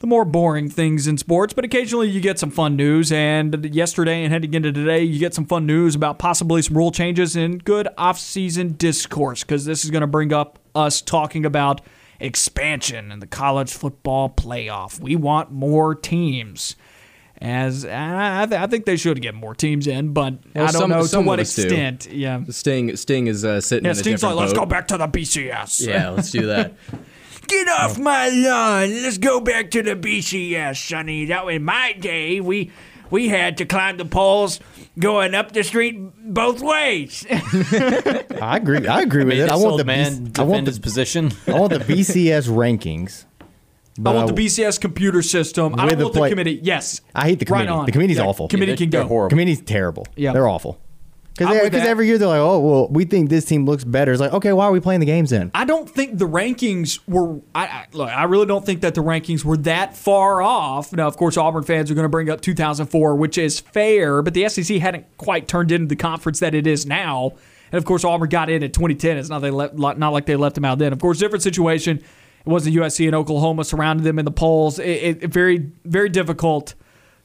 the 0.00 0.06
more 0.08 0.24
boring 0.24 0.68
things 0.68 1.06
in 1.06 1.16
sports. 1.16 1.54
But 1.54 1.64
occasionally 1.64 2.10
you 2.10 2.20
get 2.20 2.38
some 2.38 2.50
fun 2.50 2.76
news. 2.76 3.10
And 3.12 3.74
yesterday 3.74 4.22
and 4.24 4.32
heading 4.32 4.52
into 4.52 4.72
today, 4.72 5.02
you 5.02 5.18
get 5.18 5.32
some 5.32 5.46
fun 5.46 5.66
news 5.66 5.94
about 5.94 6.18
possibly 6.18 6.60
some 6.62 6.76
rule 6.76 6.90
changes 6.90 7.36
and 7.36 7.62
good 7.64 7.88
off-season 7.96 8.72
discourse, 8.72 9.44
because 9.44 9.64
this 9.64 9.84
is 9.84 9.90
going 9.90 10.02
to 10.02 10.06
bring 10.06 10.32
up 10.32 10.58
us 10.74 11.00
talking 11.00 11.46
about 11.46 11.80
expansion 12.20 13.10
in 13.10 13.20
the 13.20 13.26
college 13.26 13.72
football 13.72 14.28
playoff. 14.28 15.00
We 15.00 15.16
want 15.16 15.52
more 15.52 15.94
teams 15.94 16.76
as 17.44 17.84
I, 17.84 18.46
th- 18.46 18.60
I 18.60 18.66
think 18.66 18.84
they 18.86 18.96
should 18.96 19.20
get 19.20 19.34
more 19.34 19.54
teams 19.54 19.86
in, 19.86 20.12
but 20.12 20.34
Well, 20.54 20.66
I 20.68 20.70
don't 20.72 20.80
some- 20.80 20.90
know 20.90 21.06
to 21.06 21.20
what 21.20 21.38
of 21.38 21.42
us 21.46 21.54
do. 21.54 21.62
extent. 21.62 22.08
Yeah, 22.10 22.42
Sting 22.50 22.96
Sting 22.96 23.26
is 23.26 23.44
uh, 23.44 23.60
sitting 23.60 23.84
yeah. 23.84 23.90
in 23.90 23.96
a 23.96 24.00
Sting's 24.00 24.22
like, 24.22 24.30
different 24.32 24.40
let's 24.48 24.58
go 24.58 24.66
back 24.66 24.88
to 24.88 24.98
the 24.98 25.06
BCS. 25.08 25.86
Yeah, 25.86 26.10
let's 26.10 26.30
do 26.30 26.46
that. 26.46 26.74
Get 27.46 27.68
off 27.68 27.98
my 27.98 28.30
lawn. 28.30 28.90
Let's 29.02 29.18
go 29.18 29.38
back 29.40 29.70
to 29.72 29.82
the 29.82 29.94
BCS, 29.94 30.76
Sonny. 30.88 31.26
That 31.26 31.44
was 31.44 31.60
my 31.60 31.92
day, 31.92 32.40
we 32.40 32.72
we 33.10 33.28
had 33.28 33.58
to 33.58 33.66
climb 33.66 33.98
the 33.98 34.06
poles 34.06 34.60
going 34.98 35.34
up 35.34 35.52
the 35.52 35.62
street 35.62 35.98
both 36.32 36.62
ways. 36.62 37.26
I 37.30 38.56
agree. 38.56 38.86
I 38.88 39.02
agree 39.02 39.24
with 39.24 39.34
Made 39.36 39.40
it. 39.44 39.50
I 39.50 39.56
want 39.56 39.76
the 39.76 39.84
man 39.84 40.24
B- 40.24 40.30
I 40.38 40.42
want 40.42 40.50
defend 40.52 40.66
his 40.68 40.76
the, 40.78 40.82
position. 40.82 41.32
I 41.46 41.52
want 41.60 41.72
the 41.74 41.80
BCS 41.80 42.48
rankings. 42.48 43.26
I 43.96 44.02
but 44.02 44.14
want 44.14 44.34
the 44.34 44.44
BCS 44.46 44.80
computer 44.80 45.22
system. 45.22 45.74
I 45.78 45.84
With 45.84 45.98
don't 45.98 46.12
the 46.12 46.18
want 46.20 46.30
the 46.30 46.34
committee. 46.34 46.60
Yes, 46.62 47.00
I 47.14 47.28
hate 47.28 47.38
the 47.38 47.46
Right 47.50 47.60
committee. 47.60 47.70
on. 47.70 47.86
The 47.86 47.92
committee's 47.92 48.16
Yeah, 48.16 48.24
awful. 48.26 48.48
Committee 48.48 48.72
Yeah, 48.72 48.76
can 48.76 48.90
they're 48.90 49.02
go. 49.02 49.08
horrible. 49.08 49.30
Committee's 49.30 49.60
terrible. 49.60 50.06
Yeah. 50.16 50.32
they're 50.32 50.48
awful. 50.48 50.80
I'm 51.40 51.48
with 51.48 51.64
Because 51.64 51.80
that. 51.82 51.88
every 51.88 52.06
year 52.06 52.16
they're 52.16 52.28
like, 52.28 52.38
oh, 52.38 52.60
well, 52.60 52.88
we 52.90 53.04
think 53.04 53.28
this 53.28 53.44
team 53.44 53.64
looks 53.66 53.82
better. 53.82 54.12
It's 54.12 54.20
like, 54.20 54.32
okay, 54.32 54.52
why 54.52 54.66
are 54.66 54.70
we 54.72 54.78
playing 54.78 55.00
the 55.00 55.06
games 55.06 55.30
then? 55.30 55.50
I 55.52 55.64
don't 55.64 55.90
think 55.90 56.18
the 56.18 56.28
rankings 56.28 57.00
were. 57.08 57.40
I, 57.56 57.64
I 57.66 57.86
look. 57.92 58.08
I 58.08 58.22
really 58.24 58.46
don't 58.46 58.64
think 58.64 58.82
that 58.82 58.94
the 58.94 59.00
rankings 59.02 59.44
were 59.44 59.56
that 59.58 59.96
far 59.96 60.42
off. 60.42 60.92
Now, 60.92 61.08
of 61.08 61.16
course, 61.16 61.36
Auburn 61.36 61.64
fans 61.64 61.90
are 61.90 61.94
going 61.94 62.04
to 62.04 62.08
bring 62.08 62.30
up 62.30 62.40
2004, 62.40 63.16
which 63.16 63.36
is 63.36 63.58
fair, 63.58 64.22
but 64.22 64.32
the 64.34 64.48
SEC 64.48 64.76
hadn't 64.78 65.06
quite 65.16 65.48
turned 65.48 65.72
into 65.72 65.86
the 65.86 65.96
conference 65.96 66.38
that 66.38 66.54
it 66.54 66.68
is 66.68 66.86
now. 66.86 67.32
And 67.72 67.78
of 67.78 67.84
course, 67.84 68.04
Auburn 68.04 68.28
got 68.28 68.48
in 68.48 68.62
at 68.62 68.72
2010. 68.72 69.16
It's 69.18 69.28
not 69.28 69.40
they 69.40 69.50
left, 69.50 69.74
not 69.74 70.12
like 70.12 70.26
they 70.26 70.36
left 70.36 70.54
them 70.54 70.64
out 70.64 70.78
then. 70.78 70.92
Of 70.92 71.00
course, 71.00 71.18
different 71.18 71.42
situation. 71.42 72.00
It 72.46 72.50
wasn't 72.50 72.76
USC 72.76 73.06
and 73.06 73.14
Oklahoma 73.14 73.64
surrounded 73.64 74.04
them 74.04 74.18
in 74.18 74.24
the 74.24 74.30
polls. 74.30 74.78
It, 74.78 75.22
it, 75.22 75.32
very 75.32 75.70
very 75.84 76.08
difficult 76.08 76.74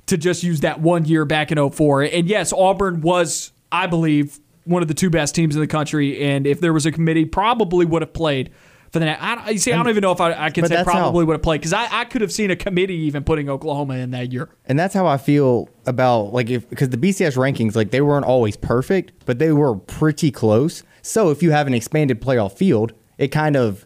to 0.07 0.17
just 0.17 0.43
use 0.43 0.61
that 0.61 0.79
one 0.81 1.05
year 1.05 1.25
back 1.25 1.51
in 1.51 1.69
04. 1.69 2.03
And 2.03 2.27
yes, 2.27 2.51
Auburn 2.51 3.01
was, 3.01 3.51
I 3.71 3.85
believe, 3.87 4.39
one 4.63 4.81
of 4.81 4.87
the 4.87 4.93
two 4.93 5.09
best 5.09 5.35
teams 5.35 5.55
in 5.55 5.61
the 5.61 5.67
country. 5.67 6.21
And 6.21 6.47
if 6.47 6.59
there 6.61 6.73
was 6.73 6.85
a 6.85 6.91
committee, 6.91 7.25
probably 7.25 7.85
would 7.85 8.01
have 8.01 8.13
played 8.13 8.51
for 8.91 8.99
the. 8.99 9.05
next. 9.05 9.21
I, 9.21 9.49
you 9.51 9.59
see, 9.59 9.71
I 9.71 9.77
don't 9.77 9.89
even 9.89 10.01
know 10.01 10.11
if 10.11 10.21
I, 10.21 10.33
I 10.45 10.49
can 10.49 10.65
say 10.65 10.75
that's 10.75 10.87
how- 10.89 10.99
probably 10.99 11.25
would 11.25 11.33
have 11.33 11.41
played 11.43 11.61
because 11.61 11.73
I, 11.73 11.87
I 11.91 12.05
could 12.05 12.21
have 12.21 12.31
seen 12.31 12.49
a 12.49 12.55
committee 12.55 12.95
even 12.95 13.23
putting 13.23 13.49
Oklahoma 13.49 13.95
in 13.95 14.11
that 14.11 14.31
year. 14.31 14.49
And 14.65 14.79
that's 14.79 14.93
how 14.93 15.05
I 15.05 15.17
feel 15.17 15.69
about 15.85 16.33
like 16.33 16.49
if 16.49 16.69
because 16.69 16.89
the 16.89 16.97
BCS 16.97 17.35
rankings 17.35 17.75
like 17.75 17.91
they 17.91 18.01
weren't 18.01 18.25
always 18.25 18.57
perfect, 18.57 19.11
but 19.25 19.37
they 19.37 19.51
were 19.51 19.75
pretty 19.75 20.31
close. 20.31 20.83
So 21.01 21.29
if 21.29 21.43
you 21.43 21.51
have 21.51 21.67
an 21.67 21.73
expanded 21.73 22.21
playoff 22.21 22.53
field, 22.53 22.93
it 23.17 23.29
kind 23.29 23.55
of 23.55 23.85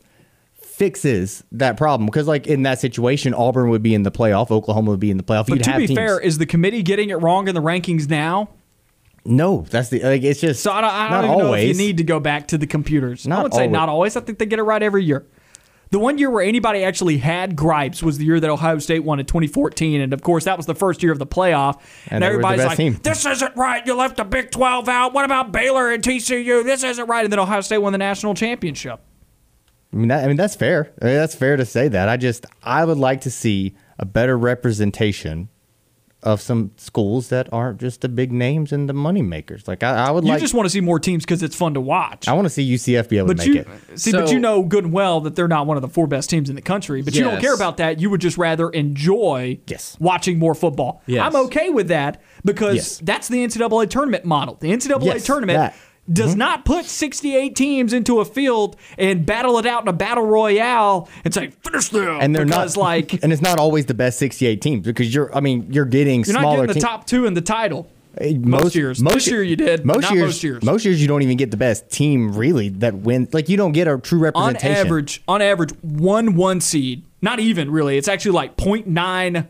fixes 0.77 1.43
that 1.51 1.77
problem 1.77 2.05
because 2.07 2.27
like 2.27 2.47
in 2.47 2.63
that 2.63 2.79
situation, 2.79 3.33
Auburn 3.33 3.69
would 3.69 3.83
be 3.83 3.93
in 3.93 4.03
the 4.03 4.11
playoff, 4.11 4.49
Oklahoma 4.51 4.91
would 4.91 4.99
be 4.99 5.11
in 5.11 5.17
the 5.17 5.23
playoff. 5.23 5.47
But 5.47 5.55
You'd 5.59 5.63
to 5.65 5.77
be 5.77 5.87
teams- 5.87 5.97
fair, 5.97 6.19
is 6.19 6.37
the 6.39 6.45
committee 6.45 6.81
getting 6.81 7.09
it 7.09 7.15
wrong 7.15 7.47
in 7.47 7.55
the 7.55 7.61
rankings 7.61 8.09
now? 8.09 8.49
no, 9.25 9.65
that's 9.69 9.87
the 9.87 10.01
like 10.01 10.21
it's 10.23 10.41
just 10.41 10.61
So 10.61 10.71
I 10.71 10.81
don't, 10.81 10.89
I 10.91 11.09
don't 11.09 11.25
even 11.25 11.37
know 11.37 11.45
always. 11.45 11.69
if 11.69 11.77
you 11.77 11.87
need 11.87 11.97
to 11.97 12.03
go 12.03 12.19
back 12.19 12.47
to 12.49 12.57
the 12.57 12.67
computers. 12.67 13.25
Not 13.25 13.39
I 13.39 13.43
would 13.43 13.53
say 13.53 13.59
always. 13.61 13.71
not 13.71 13.87
always. 13.89 14.15
I 14.17 14.19
think 14.21 14.37
they 14.39 14.45
get 14.45 14.59
it 14.59 14.63
right 14.63 14.83
every 14.83 15.03
year. 15.05 15.25
The 15.91 15.99
one 15.99 16.17
year 16.17 16.29
where 16.31 16.43
anybody 16.43 16.83
actually 16.83 17.19
had 17.19 17.55
gripes 17.55 18.01
was 18.03 18.17
the 18.17 18.25
year 18.25 18.39
that 18.39 18.49
Ohio 18.49 18.79
State 18.79 19.03
won 19.05 19.19
in 19.19 19.25
2014, 19.27 20.01
and 20.01 20.11
of 20.11 20.23
course 20.23 20.43
that 20.45 20.57
was 20.57 20.65
the 20.65 20.73
first 20.75 21.03
year 21.03 21.11
of 21.13 21.19
the 21.19 21.27
playoff. 21.27 21.75
And, 22.07 22.15
And 22.15 22.23
everybody's 22.25 22.65
like, 22.65 22.77
team. 22.77 22.99
"This 23.03 23.25
isn't 23.25 23.55
right. 23.55 23.85
You 23.85 23.95
left 23.95 24.17
the 24.17 24.23
Big 24.25 24.49
12 24.51 24.89
out. 24.89 25.13
What 25.13 25.23
about 25.23 25.51
Baylor 25.53 25.91
and 25.91 26.03
TCU? 26.03 26.63
This 26.65 26.83
isn't 26.83 27.05
right." 27.07 27.23
And 27.23 27.31
then 27.31 27.39
Ohio 27.39 27.61
State 27.61 27.77
won 27.77 27.91
the 27.93 27.99
national 27.99 28.33
championship. 28.33 28.99
I 29.93 29.95
mean, 29.95 30.07
that, 30.09 30.23
I 30.23 30.27
mean 30.27 30.37
that's 30.37 30.55
fair. 30.55 30.91
I 31.01 31.05
mean, 31.05 31.15
that's 31.15 31.35
fair 31.35 31.55
to 31.55 31.65
say 31.65 31.87
that. 31.87 32.09
I 32.09 32.17
just 32.17 32.45
I 32.63 32.83
would 32.83 32.97
like 32.97 33.21
to 33.21 33.31
see 33.31 33.75
a 33.99 34.05
better 34.05 34.37
representation 34.37 35.49
of 36.23 36.39
some 36.41 36.71
schools 36.77 37.27
that 37.27 37.51
aren't 37.51 37.81
just 37.81 37.99
the 37.99 38.07
big 38.07 38.31
names 38.31 38.71
and 38.71 38.87
the 38.87 38.93
money 38.93 39.21
makers. 39.21 39.67
Like 39.67 39.83
I, 39.83 40.05
I 40.07 40.09
would 40.11 40.23
like 40.23 40.27
You 40.27 40.31
like. 40.35 40.41
just 40.41 40.53
want 40.53 40.65
to 40.65 40.69
see 40.69 40.79
more 40.79 40.97
teams 40.97 41.25
because 41.25 41.43
it's 41.43 41.55
fun 41.55 41.73
to 41.73 41.81
watch. 41.81 42.29
I 42.29 42.33
want 42.33 42.45
to 42.45 42.49
see 42.49 42.63
UCF 42.75 43.09
be 43.09 43.17
able 43.17 43.27
But 43.27 43.39
to 43.39 43.49
make 43.49 43.67
you 43.67 43.73
it. 43.91 43.99
see, 43.99 44.13
but 44.13 44.31
you 44.31 44.39
know 44.39 44.63
good 44.63 44.85
and 44.85 44.93
well 44.93 45.19
that 45.21 45.35
they're 45.35 45.49
not 45.49 45.67
one 45.67 45.75
of 45.75 45.81
the 45.81 45.89
four 45.89 46.07
best 46.07 46.29
teams 46.29 46.49
in 46.49 46.55
the 46.55 46.61
country. 46.61 47.01
But 47.01 47.13
you 47.13 47.23
don't 47.25 47.41
care 47.41 47.53
about 47.53 47.75
that. 47.77 47.99
You 47.99 48.09
would 48.09 48.21
just 48.21 48.37
rather 48.37 48.69
enjoy 48.69 49.59
Yes. 49.67 49.97
watching 49.99 50.39
more 50.39 50.55
football. 50.55 51.03
Yes. 51.07 51.23
I'm 51.25 51.35
okay 51.47 51.69
with 51.69 51.89
that 51.89 52.21
because 52.45 52.75
Yes. 52.75 52.97
that's 53.03 53.27
the 53.27 53.43
NCAA 53.43 53.89
tournament 53.89 54.23
model. 54.23 54.55
The 54.61 54.71
NCAA 54.71 55.03
Yes, 55.03 55.25
tournament 55.25 55.57
that. 55.57 55.75
Does 56.11 56.31
Mm-hmm. 56.31 56.39
not 56.39 56.65
put 56.65 56.85
68 56.85 57.55
teams 57.55 57.93
into 57.93 58.19
a 58.19 58.25
field 58.25 58.75
and 58.97 59.25
battle 59.25 59.57
it 59.57 59.65
out 59.65 59.83
in 59.83 59.87
a 59.87 59.93
battle 59.93 60.25
royale 60.25 61.07
and 61.23 61.33
say 61.33 61.51
finish 61.63 61.89
them. 61.89 62.17
and 62.21 62.35
they're 62.35 62.45
because 62.45 62.75
not 62.75 62.81
like 62.81 63.13
and 63.23 63.31
it's 63.31 63.41
not 63.41 63.57
always 63.57 63.85
the 63.85 63.93
best 63.93 64.19
68 64.19 64.61
teams 64.61 64.85
because 64.85 65.13
you're 65.13 65.33
I 65.35 65.39
mean 65.39 65.71
you're 65.71 65.85
getting 65.85 66.23
you're 66.25 66.33
not 66.33 66.41
smaller 66.41 66.67
getting 66.67 66.81
the 66.81 66.85
top 66.85 67.07
two 67.07 67.25
in 67.25 67.33
the 67.35 67.41
title. 67.41 67.89
Eh, 68.19 68.35
most 68.37 68.75
years. 68.75 68.99
This 68.99 69.27
year 69.27 69.41
you 69.41 69.55
did, 69.55 69.85
Most 69.85 70.01
not 70.03 70.13
years, 70.13 70.25
most 70.25 70.43
years. 70.43 70.63
Most 70.63 70.85
years 70.85 71.01
you 71.01 71.07
don't 71.07 71.23
even 71.23 71.35
get 71.35 71.49
the 71.49 71.57
best 71.57 71.89
team 71.89 72.35
really 72.35 72.69
that 72.69 72.93
wins. 72.93 73.33
Like 73.33 73.49
you 73.49 73.57
don't 73.57 73.71
get 73.71 73.87
a 73.87 73.97
true 73.97 74.19
representation. 74.19 74.69
on 74.71 74.77
average, 74.85 75.23
on 75.27 75.41
average, 75.41 75.71
one 75.81 76.35
one 76.35 76.61
seed, 76.61 77.03
not 77.23 77.39
even 77.39 77.71
really. 77.71 77.97
It's 77.97 78.07
actually 78.07 78.33
like 78.33 78.55
0.9, 78.55 79.47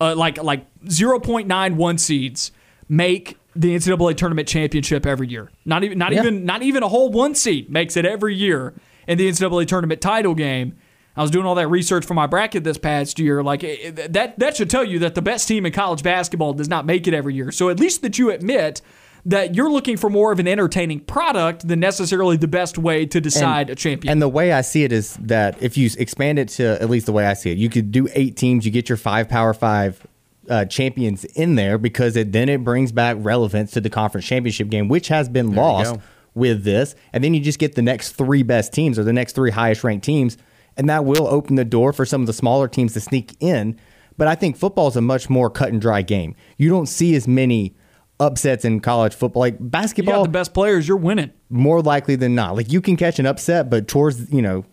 uh, 0.00 0.14
like 0.16 0.42
like 0.42 0.66
0.91 0.86 2.00
seeds 2.00 2.50
make 2.88 3.36
the 3.56 3.74
NCAA 3.74 4.16
tournament 4.16 4.48
championship 4.48 5.06
every 5.06 5.28
year. 5.28 5.50
Not 5.64 5.84
even 5.84 5.98
not 5.98 6.12
Yeah. 6.12 6.20
even 6.20 6.44
not 6.44 6.62
even 6.62 6.82
a 6.82 6.88
whole 6.88 7.10
one 7.10 7.34
seed 7.34 7.70
makes 7.70 7.96
it 7.96 8.04
every 8.04 8.34
year 8.34 8.74
in 9.06 9.18
the 9.18 9.28
NCAA 9.28 9.66
tournament 9.66 10.00
title 10.00 10.34
game. 10.34 10.74
I 11.16 11.22
was 11.22 11.30
doing 11.30 11.46
all 11.46 11.54
that 11.54 11.68
research 11.68 12.04
for 12.04 12.14
my 12.14 12.26
bracket 12.26 12.64
this 12.64 12.78
past 12.78 13.20
year. 13.20 13.42
Like 13.42 13.60
that 13.60 14.38
that 14.38 14.56
should 14.56 14.68
tell 14.70 14.82
you 14.84 14.98
that 15.00 15.14
the 15.14 15.22
best 15.22 15.46
team 15.46 15.64
in 15.66 15.72
college 15.72 16.02
basketball 16.02 16.52
does 16.52 16.68
not 16.68 16.84
make 16.86 17.06
it 17.06 17.14
every 17.14 17.34
year. 17.34 17.52
So 17.52 17.68
at 17.70 17.78
least 17.78 18.02
that 18.02 18.18
you 18.18 18.30
admit 18.30 18.80
that 19.26 19.54
you're 19.54 19.70
looking 19.70 19.96
for 19.96 20.10
more 20.10 20.32
of 20.32 20.38
an 20.38 20.46
entertaining 20.48 21.00
product 21.00 21.66
than 21.66 21.80
necessarily 21.80 22.36
the 22.36 22.48
best 22.48 22.76
way 22.76 23.06
to 23.06 23.20
decide 23.22 23.70
a 23.70 23.74
champion. 23.74 24.12
And 24.12 24.20
the 24.20 24.28
way 24.28 24.52
I 24.52 24.60
see 24.60 24.82
it 24.84 24.92
is 24.92 25.16
that 25.22 25.62
if 25.62 25.78
you 25.78 25.88
expand 25.98 26.38
it 26.38 26.48
to 26.50 26.82
at 26.82 26.90
least 26.90 27.06
the 27.06 27.12
way 27.12 27.24
I 27.24 27.32
see 27.32 27.50
it, 27.52 27.56
you 27.56 27.70
could 27.70 27.90
do 27.90 28.06
eight 28.14 28.36
teams. 28.36 28.66
You 28.66 28.70
get 28.72 28.88
your 28.90 28.98
five 28.98 29.28
Power 29.28 29.54
Five 29.54 30.04
uh, 30.48 30.64
champions 30.66 31.24
in 31.24 31.54
there 31.54 31.78
because 31.78 32.16
it 32.16 32.32
then 32.32 32.48
it 32.48 32.64
brings 32.64 32.92
back 32.92 33.16
relevance 33.20 33.70
to 33.72 33.80
the 33.80 33.90
conference 33.90 34.26
championship 34.26 34.68
game, 34.68 34.88
which 34.88 35.08
has 35.08 35.28
been 35.28 35.50
you 35.50 35.56
lost 35.56 35.96
with 36.34 36.64
this. 36.64 36.94
And 37.12 37.22
then 37.22 37.34
you 37.34 37.40
just 37.40 37.58
get 37.58 37.74
the 37.74 37.82
next 37.82 38.12
three 38.12 38.42
best 38.42 38.72
teams 38.72 38.98
or 38.98 39.04
the 39.04 39.12
next 39.12 39.34
three 39.34 39.50
highest 39.50 39.84
ranked 39.84 40.04
teams, 40.04 40.36
and 40.76 40.88
that 40.88 41.04
will 41.04 41.26
open 41.26 41.56
the 41.56 41.64
door 41.64 41.92
for 41.92 42.04
some 42.04 42.20
of 42.20 42.26
the 42.26 42.32
smaller 42.32 42.68
teams 42.68 42.92
to 42.94 43.00
sneak 43.00 43.36
in. 43.40 43.78
But 44.16 44.28
I 44.28 44.34
think 44.34 44.56
football 44.56 44.88
is 44.88 44.96
a 44.96 45.00
much 45.00 45.28
more 45.28 45.50
cut 45.50 45.70
and 45.70 45.80
dry 45.80 46.02
game. 46.02 46.36
You 46.56 46.68
don't 46.68 46.86
see 46.86 47.14
as 47.14 47.26
many 47.26 47.74
upsets 48.20 48.64
in 48.64 48.78
college 48.78 49.12
football 49.12 49.40
like 49.40 49.54
you 49.54 49.58
got 49.58 49.70
basketball 49.70 50.22
the 50.22 50.28
best 50.28 50.54
players, 50.54 50.86
you're 50.86 50.96
winning. 50.96 51.32
more 51.50 51.82
likely 51.82 52.14
than 52.14 52.34
not. 52.34 52.54
Like 52.54 52.70
you 52.70 52.80
can 52.80 52.96
catch 52.96 53.18
an 53.18 53.26
upset, 53.26 53.68
but 53.70 53.88
towards 53.88 54.32
you 54.32 54.40
know, 54.40 54.64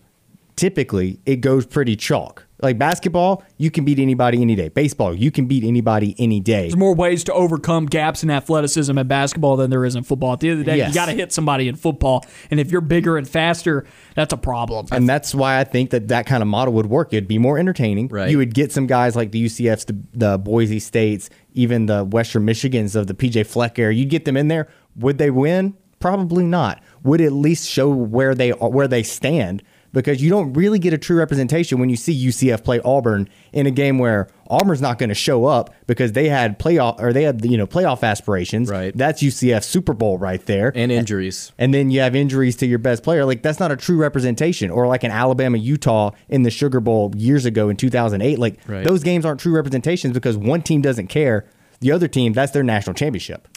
typically 0.55 1.19
it 1.25 1.37
goes 1.37 1.65
pretty 1.65 1.95
chalk. 1.95 2.45
Like 2.61 2.77
basketball, 2.77 3.43
you 3.57 3.71
can 3.71 3.85
beat 3.85 3.99
anybody 3.99 4.41
any 4.41 4.55
day. 4.55 4.69
Baseball, 4.69 5.15
you 5.15 5.31
can 5.31 5.47
beat 5.47 5.63
anybody 5.63 6.15
any 6.19 6.39
day. 6.39 6.63
There's 6.63 6.77
more 6.77 6.93
ways 6.93 7.23
to 7.25 7.33
overcome 7.33 7.87
gaps 7.87 8.23
in 8.23 8.29
athleticism 8.29 8.97
in 8.97 9.07
basketball 9.07 9.55
than 9.55 9.69
there 9.71 9.83
is 9.83 9.95
in 9.95 10.03
football. 10.03 10.33
At 10.33 10.41
the 10.41 10.49
end 10.49 10.59
of 10.59 10.65
the 10.65 10.71
day, 10.71 10.85
you 10.85 10.93
got 10.93 11.07
to 11.07 11.13
hit 11.13 11.31
somebody 11.33 11.67
in 11.67 11.75
football, 11.75 12.25
and 12.49 12.59
if 12.59 12.71
you're 12.71 12.81
bigger 12.81 13.17
and 13.17 13.27
faster, 13.27 13.85
that's 14.15 14.33
a 14.33 14.37
problem. 14.37 14.87
And 14.91 15.09
that's 15.09 15.33
why 15.33 15.59
I 15.59 15.63
think 15.63 15.89
that 15.91 16.07
that 16.09 16.25
kind 16.25 16.43
of 16.43 16.47
model 16.47 16.73
would 16.75 16.87
work. 16.87 17.13
It'd 17.13 17.27
be 17.27 17.39
more 17.39 17.57
entertaining. 17.57 18.07
Right. 18.09 18.29
You 18.29 18.37
would 18.37 18.53
get 18.53 18.71
some 18.71 18.87
guys 18.87 19.15
like 19.15 19.31
the 19.31 19.45
UCFs, 19.45 19.85
the, 19.87 19.97
the 20.13 20.37
Boise 20.37 20.79
States, 20.79 21.29
even 21.53 21.87
the 21.87 22.03
Western 22.03 22.45
Michigans 22.45 22.95
of 22.95 23.07
the 23.07 23.13
PJ 23.13 23.47
Fleck 23.47 23.79
era. 23.79 23.93
You'd 23.93 24.09
get 24.09 24.25
them 24.25 24.37
in 24.37 24.47
there. 24.47 24.67
Would 24.97 25.17
they 25.17 25.31
win? 25.31 25.75
Probably 25.99 26.43
not. 26.43 26.81
Would 27.03 27.21
at 27.21 27.31
least 27.31 27.69
show 27.69 27.89
where 27.89 28.33
they 28.35 28.51
are, 28.51 28.69
where 28.69 28.87
they 28.87 29.03
stand 29.03 29.63
because 29.93 30.21
you 30.21 30.29
don't 30.29 30.53
really 30.53 30.79
get 30.79 30.93
a 30.93 30.97
true 30.97 31.17
representation 31.17 31.79
when 31.79 31.89
you 31.89 31.95
see 31.95 32.13
UCF 32.27 32.63
play 32.63 32.79
Auburn 32.85 33.27
in 33.51 33.65
a 33.67 33.71
game 33.71 33.97
where 33.97 34.27
Auburn's 34.49 34.81
not 34.81 34.97
going 34.99 35.09
to 35.09 35.15
show 35.15 35.45
up 35.45 35.73
because 35.87 36.13
they 36.13 36.29
had 36.29 36.57
playoff 36.59 36.99
or 37.01 37.11
they 37.13 37.23
had 37.23 37.43
you 37.45 37.57
know 37.57 37.67
playoff 37.67 38.01
aspirations. 38.03 38.69
Right. 38.69 38.95
That's 38.97 39.21
UCF 39.21 39.63
Super 39.63 39.93
Bowl 39.93 40.17
right 40.17 40.45
there 40.45 40.71
and 40.75 40.91
injuries. 40.91 41.51
and 41.57 41.73
then 41.73 41.91
you 41.91 41.99
have 42.01 42.15
injuries 42.15 42.55
to 42.57 42.65
your 42.65 42.79
best 42.79 43.03
player. 43.03 43.25
Like 43.25 43.41
that's 43.43 43.59
not 43.59 43.71
a 43.71 43.75
true 43.77 43.97
representation. 43.97 44.69
Or 44.71 44.87
like 44.87 45.03
an 45.03 45.11
Alabama 45.11 45.57
Utah 45.57 46.11
in 46.29 46.43
the 46.43 46.51
Sugar 46.51 46.79
Bowl 46.79 47.11
years 47.15 47.45
ago 47.45 47.69
in 47.69 47.75
2008. 47.77 48.39
Like 48.39 48.59
Right. 48.67 48.83
those 48.85 49.03
games 49.03 49.25
aren't 49.25 49.39
true 49.39 49.53
representations 49.53 50.13
because 50.13 50.37
one 50.37 50.61
team 50.61 50.81
doesn't 50.81 51.07
care. 51.07 51.45
The 51.81 51.91
other 51.91 52.07
team, 52.07 52.33
that's 52.33 52.51
their 52.51 52.63
national 52.63 52.93
championship. 52.93 53.47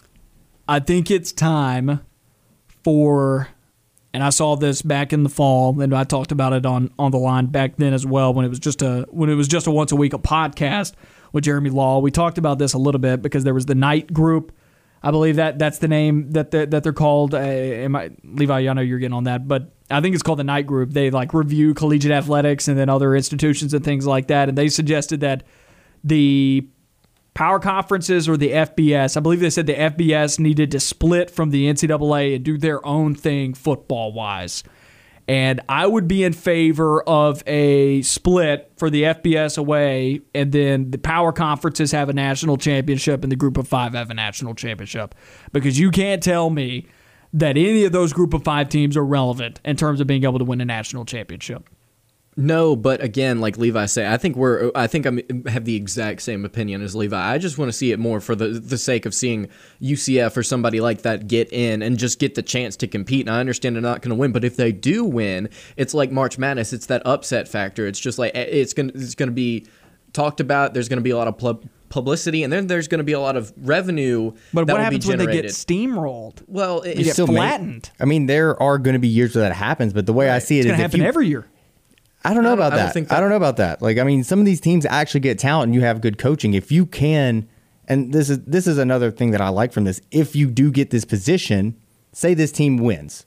I 0.66 0.81
think 0.81 1.11
it's 1.11 1.31
time 1.31 2.01
for, 2.82 3.48
and 4.15 4.23
I 4.23 4.31
saw 4.31 4.55
this 4.55 4.81
back 4.81 5.12
in 5.12 5.24
the 5.24 5.28
fall, 5.28 5.81
and 5.81 5.93
I 5.93 6.05
talked 6.05 6.31
about 6.31 6.53
it 6.53 6.65
on 6.65 6.91
on 7.01 7.11
the 7.11 7.19
line 7.19 7.47
back 7.47 7.77
then 7.77 7.93
as 7.93 8.07
well 8.07 8.32
when 8.32 8.47
it 8.47 8.49
was 8.49 8.61
just 8.61 8.81
a 8.81 9.07
when 9.11 9.28
it 9.28 9.35
was 9.35 9.49
just 9.49 9.66
a 9.66 9.73
once 9.73 9.91
a 9.91 9.97
week 9.97 10.15
a 10.15 10.19
podcast 10.19 10.93
with 11.32 11.45
Jeremy 11.45 11.70
Law. 11.70 11.99
We 11.99 12.12
talked 12.12 12.39
about 12.39 12.61
this 12.61 12.74
a 12.74 12.78
little 12.78 13.01
bit 13.01 13.20
because 13.23 13.43
there 13.43 13.53
was 13.53 13.66
the 13.66 13.74
Knight 13.74 14.12
group. 14.12 14.53
I 15.03 15.11
believe 15.11 15.36
that 15.36 15.59
that's 15.59 15.78
the 15.78 15.89
name 15.89 16.31
that 16.31 16.53
they're, 16.53 16.65
that 16.65 16.85
they're 16.85 16.93
called. 16.93 17.35
Uh, 17.35 17.39
am 17.39 17.97
I, 17.97 18.12
Levi, 18.23 18.69
I 18.69 18.73
know 18.73 18.81
you're 18.81 19.01
getting 19.01 19.16
on 19.16 19.24
that, 19.24 19.49
but 19.49 19.73
I 19.91 20.01
think 20.01 20.15
it's 20.15 20.23
called 20.23 20.39
the 20.39 20.45
Knight 20.45 20.66
group. 20.66 20.93
They 20.93 21.11
like 21.11 21.35
review 21.35 21.74
collegiate 21.74 22.12
athletics 22.12 22.69
and 22.69 22.78
then 22.78 22.89
other 22.89 23.16
institutions 23.16 23.74
and 23.74 23.85
things 23.85 24.07
like 24.07 24.28
that. 24.28 24.49
And 24.49 24.57
they 24.57 24.69
suggested 24.69 25.20
that 25.20 25.43
the 26.05 26.69
power 27.35 27.59
conferences 27.59 28.28
or 28.28 28.36
the 28.36 28.51
FBS. 28.51 29.16
I 29.16 29.20
believe 29.20 29.40
they 29.40 29.51
said 29.51 29.66
the 29.66 29.74
FBS 29.74 30.39
needed 30.39 30.70
to 30.70 30.81
split 30.81 31.31
from 31.31 31.51
the 31.51 31.66
NCAA 31.66 32.36
and 32.36 32.44
do 32.44 32.56
their 32.56 32.85
own 32.86 33.15
thing 33.15 33.55
football 33.55 34.12
wise. 34.12 34.62
And 35.27 35.62
I 35.69 35.86
would 35.86 36.06
be 36.06 36.23
in 36.23 36.35
favor 36.35 37.02
of 37.02 37.43
a 37.47 38.02
split 38.02 38.70
for 38.77 38.90
the 38.90 39.05
FBS 39.05 39.56
away, 39.56 40.20
and 40.35 40.52
then 40.52 40.90
the 40.90 40.98
power 40.98 41.32
conferences 41.32 41.93
have 41.93 42.11
a 42.11 42.12
national 42.12 42.59
championship, 42.59 43.23
and 43.23 43.32
the 43.32 43.36
group 43.36 43.56
of 43.56 43.66
five 43.66 43.94
have 43.94 44.11
a 44.11 44.15
national 44.15 44.55
championship. 44.55 45.15
Because 45.52 45.78
you 45.78 45.90
can't 45.90 46.23
tell 46.23 46.51
me 46.51 46.86
that 47.32 47.56
any 47.56 47.85
of 47.85 47.93
those 47.93 48.12
group 48.12 48.35
of 48.35 48.44
five 48.44 48.69
teams 48.69 48.98
are 48.98 49.05
relevant 49.05 49.61
in 49.65 49.77
terms 49.77 50.01
of 50.01 50.06
being 50.06 50.24
able 50.24 50.39
to 50.39 50.44
win 50.44 50.61
a 50.61 50.65
national 50.65 51.06
championship. 51.06 51.70
No, 52.36 52.74
but 52.74 53.01
again, 53.02 53.40
like 53.40 53.56
Levi 53.59 53.86
said, 53.86 54.12
I 54.12 54.16
think 54.16 54.35
we're 54.36 54.73
I 54.74 54.86
think 54.89 55.06
I 55.06 55.12
have 55.51 55.65
the 55.65 55.77
exact 55.77 56.23
same 56.23 56.44
opinion 56.44 56.82
as 56.82 56.97
Levi. 56.97 57.16
I 57.16 57.39
just 57.39 57.59
want 57.59 57.69
to 57.69 57.73
see 57.73 57.93
it 57.93 57.98
more 58.01 58.20
for 58.20 58.35
the 58.35 58.48
the 58.48 58.77
sake 58.78 59.06
of 59.06 59.15
seeing 59.15 59.48
UCF 59.81 60.36
or 60.36 60.43
somebody 60.43 60.81
like 60.81 61.02
that 61.02 61.28
get 61.28 61.52
in 61.52 61.81
and 61.82 61.97
just 61.97 62.19
get 62.19 62.35
the 62.35 62.43
chance 62.43 62.74
to 62.78 62.89
compete. 62.89 63.27
And 63.27 63.31
I 63.35 63.39
understand 63.39 63.77
they're 63.77 63.82
not 63.82 64.02
going 64.02 64.11
to 64.11 64.16
win, 64.16 64.32
but 64.32 64.43
if 64.44 64.56
they 64.56 64.73
do 64.73 65.05
win, 65.05 65.48
it's 65.77 65.94
like 65.94 66.11
March 66.11 66.36
Madness. 66.36 66.73
It's 66.73 66.86
that 66.86 67.02
upset 67.06 67.47
factor. 67.47 67.86
It's 67.86 68.01
just 68.01 68.19
like 68.19 68.32
it's 68.35 68.73
going 68.73 68.90
to 68.90 68.98
it's 68.98 69.15
going 69.15 69.28
to 69.28 69.35
be 69.35 69.66
talked 70.12 70.40
about. 70.40 70.74
There's 70.74 70.89
going 70.89 70.98
to 70.98 71.05
be 71.05 71.11
a 71.11 71.16
lot 71.16 71.28
of 71.28 71.39
pub- 71.39 71.65
publicity, 71.89 72.43
and 72.43 72.52
then 72.52 72.66
there's 72.66 72.89
going 72.89 72.98
to 72.98 73.05
be 73.05 73.12
a 73.12 73.20
lot 73.20 73.36
of 73.36 73.52
revenue. 73.56 74.32
But 74.52 74.66
that 74.66 74.73
what 74.73 74.78
will 74.78 74.85
happens 74.85 75.05
be 75.06 75.11
when 75.11 75.19
they 75.24 75.32
get 75.32 75.44
steamrolled? 75.44 76.43
Well, 76.48 76.81
it- 76.82 76.94
You 76.97 77.01
it's 77.01 77.05
get 77.05 77.12
still 77.12 77.27
may- 77.28 77.35
flattened. 77.36 77.90
I 78.01 78.06
mean, 78.06 78.27
there 78.27 78.61
are 78.61 78.78
going 78.78 78.94
to 78.94 78.98
be 79.01 79.06
years 79.06 79.36
where 79.36 79.48
that 79.48 79.55
happens, 79.55 79.93
but 79.93 80.06
the 80.06 80.12
way 80.12 80.31
I 80.31 80.40
see 80.40 80.59
it 80.59 80.62
It's 80.62 80.66
is 80.66 80.70
going 80.73 80.78
to 80.78 80.85
if 80.85 80.90
happen 80.90 81.01
you- 81.02 81.06
every 81.06 81.28
year. 81.28 81.47
I 82.24 82.32
don't 82.34 82.42
know 82.42 82.52
I 82.52 82.56
don't- 82.56 82.59
about 82.66 82.72
I 82.72 82.76
that. 82.76 82.94
think 82.94 83.12
I 83.12 83.20
don't 83.20 83.28
know 83.30 83.36
about 83.36 83.56
that. 83.59 83.82
Like, 83.82 83.98
I 83.98 84.02
mean, 84.05 84.24
some 84.24 84.38
of 84.38 84.46
these 84.46 84.60
teams 84.60 84.86
actually 84.86 85.20
get 85.20 85.38
talent, 85.38 85.68
and 85.68 85.74
you 85.74 85.82
have 85.82 86.01
good 86.01 86.18
coaching. 86.18 86.55
If 86.55 86.72
you 86.72 86.86
can, 86.86 87.46
and 87.86 88.12
this 88.12 88.30
is 88.30 88.40
this 88.44 88.66
is 88.66 88.78
another 88.78 89.10
thing 89.10 89.30
that 89.32 89.40
I 89.40 89.48
like 89.51 89.72
from 89.72 89.84
this. 89.84 90.01
If 90.10 90.34
you 90.34 90.46
do 90.51 90.70
get 90.70 90.90
this 90.90 91.05
position, 91.05 91.76
say 92.12 92.32
this 92.34 92.51
team 92.52 92.78
wins, 92.78 93.26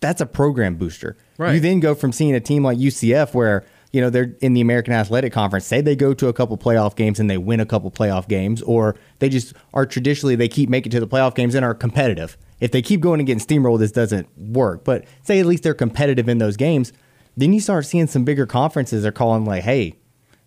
that's 0.00 0.20
a 0.20 0.26
program 0.26 0.76
booster. 0.76 1.16
Right. 1.38 1.54
You 1.54 1.60
then 1.60 1.80
go 1.80 1.94
from 1.94 2.12
seeing 2.12 2.34
a 2.34 2.40
team 2.40 2.62
like 2.64 2.78
UCF 2.78 3.32
where 3.34 3.64
you 3.92 4.00
know 4.02 4.10
they're 4.10 4.34
in 4.42 4.52
the 4.52 4.60
American 4.60 4.92
Athletic 4.92 5.32
Conference. 5.32 5.64
Say 5.64 5.80
they 5.80 5.96
go 5.96 6.12
to 6.12 6.28
a 6.28 6.32
couple 6.34 6.58
playoff 6.58 6.94
games 6.96 7.18
and 7.18 7.30
they 7.30 7.38
win 7.38 7.60
a 7.60 7.66
couple 7.66 7.90
playoff 7.90 8.28
games, 8.28 8.60
or 8.62 8.96
they 9.20 9.30
just 9.30 9.54
are 9.72 9.86
traditionally 9.86 10.34
they 10.36 10.48
keep 10.48 10.68
making 10.68 10.90
it 10.90 10.94
to 10.96 11.00
the 11.00 11.08
playoff 11.08 11.34
games 11.34 11.54
and 11.54 11.64
are 11.64 11.74
competitive. 11.74 12.36
If 12.60 12.70
they 12.72 12.82
keep 12.82 13.00
going 13.00 13.20
and 13.20 13.26
getting 13.26 13.40
steamrolled, 13.44 13.78
this 13.78 13.92
doesn't 13.92 14.28
work. 14.38 14.84
But 14.84 15.04
say 15.22 15.40
at 15.40 15.46
least 15.46 15.62
they're 15.62 15.74
competitive 15.74 16.28
in 16.28 16.38
those 16.38 16.56
games, 16.56 16.92
then 17.36 17.52
you 17.52 17.60
start 17.60 17.84
seeing 17.86 18.06
some 18.06 18.24
bigger 18.24 18.46
conferences 18.46 19.04
are 19.04 19.12
calling 19.12 19.44
like, 19.44 19.62
hey. 19.62 19.94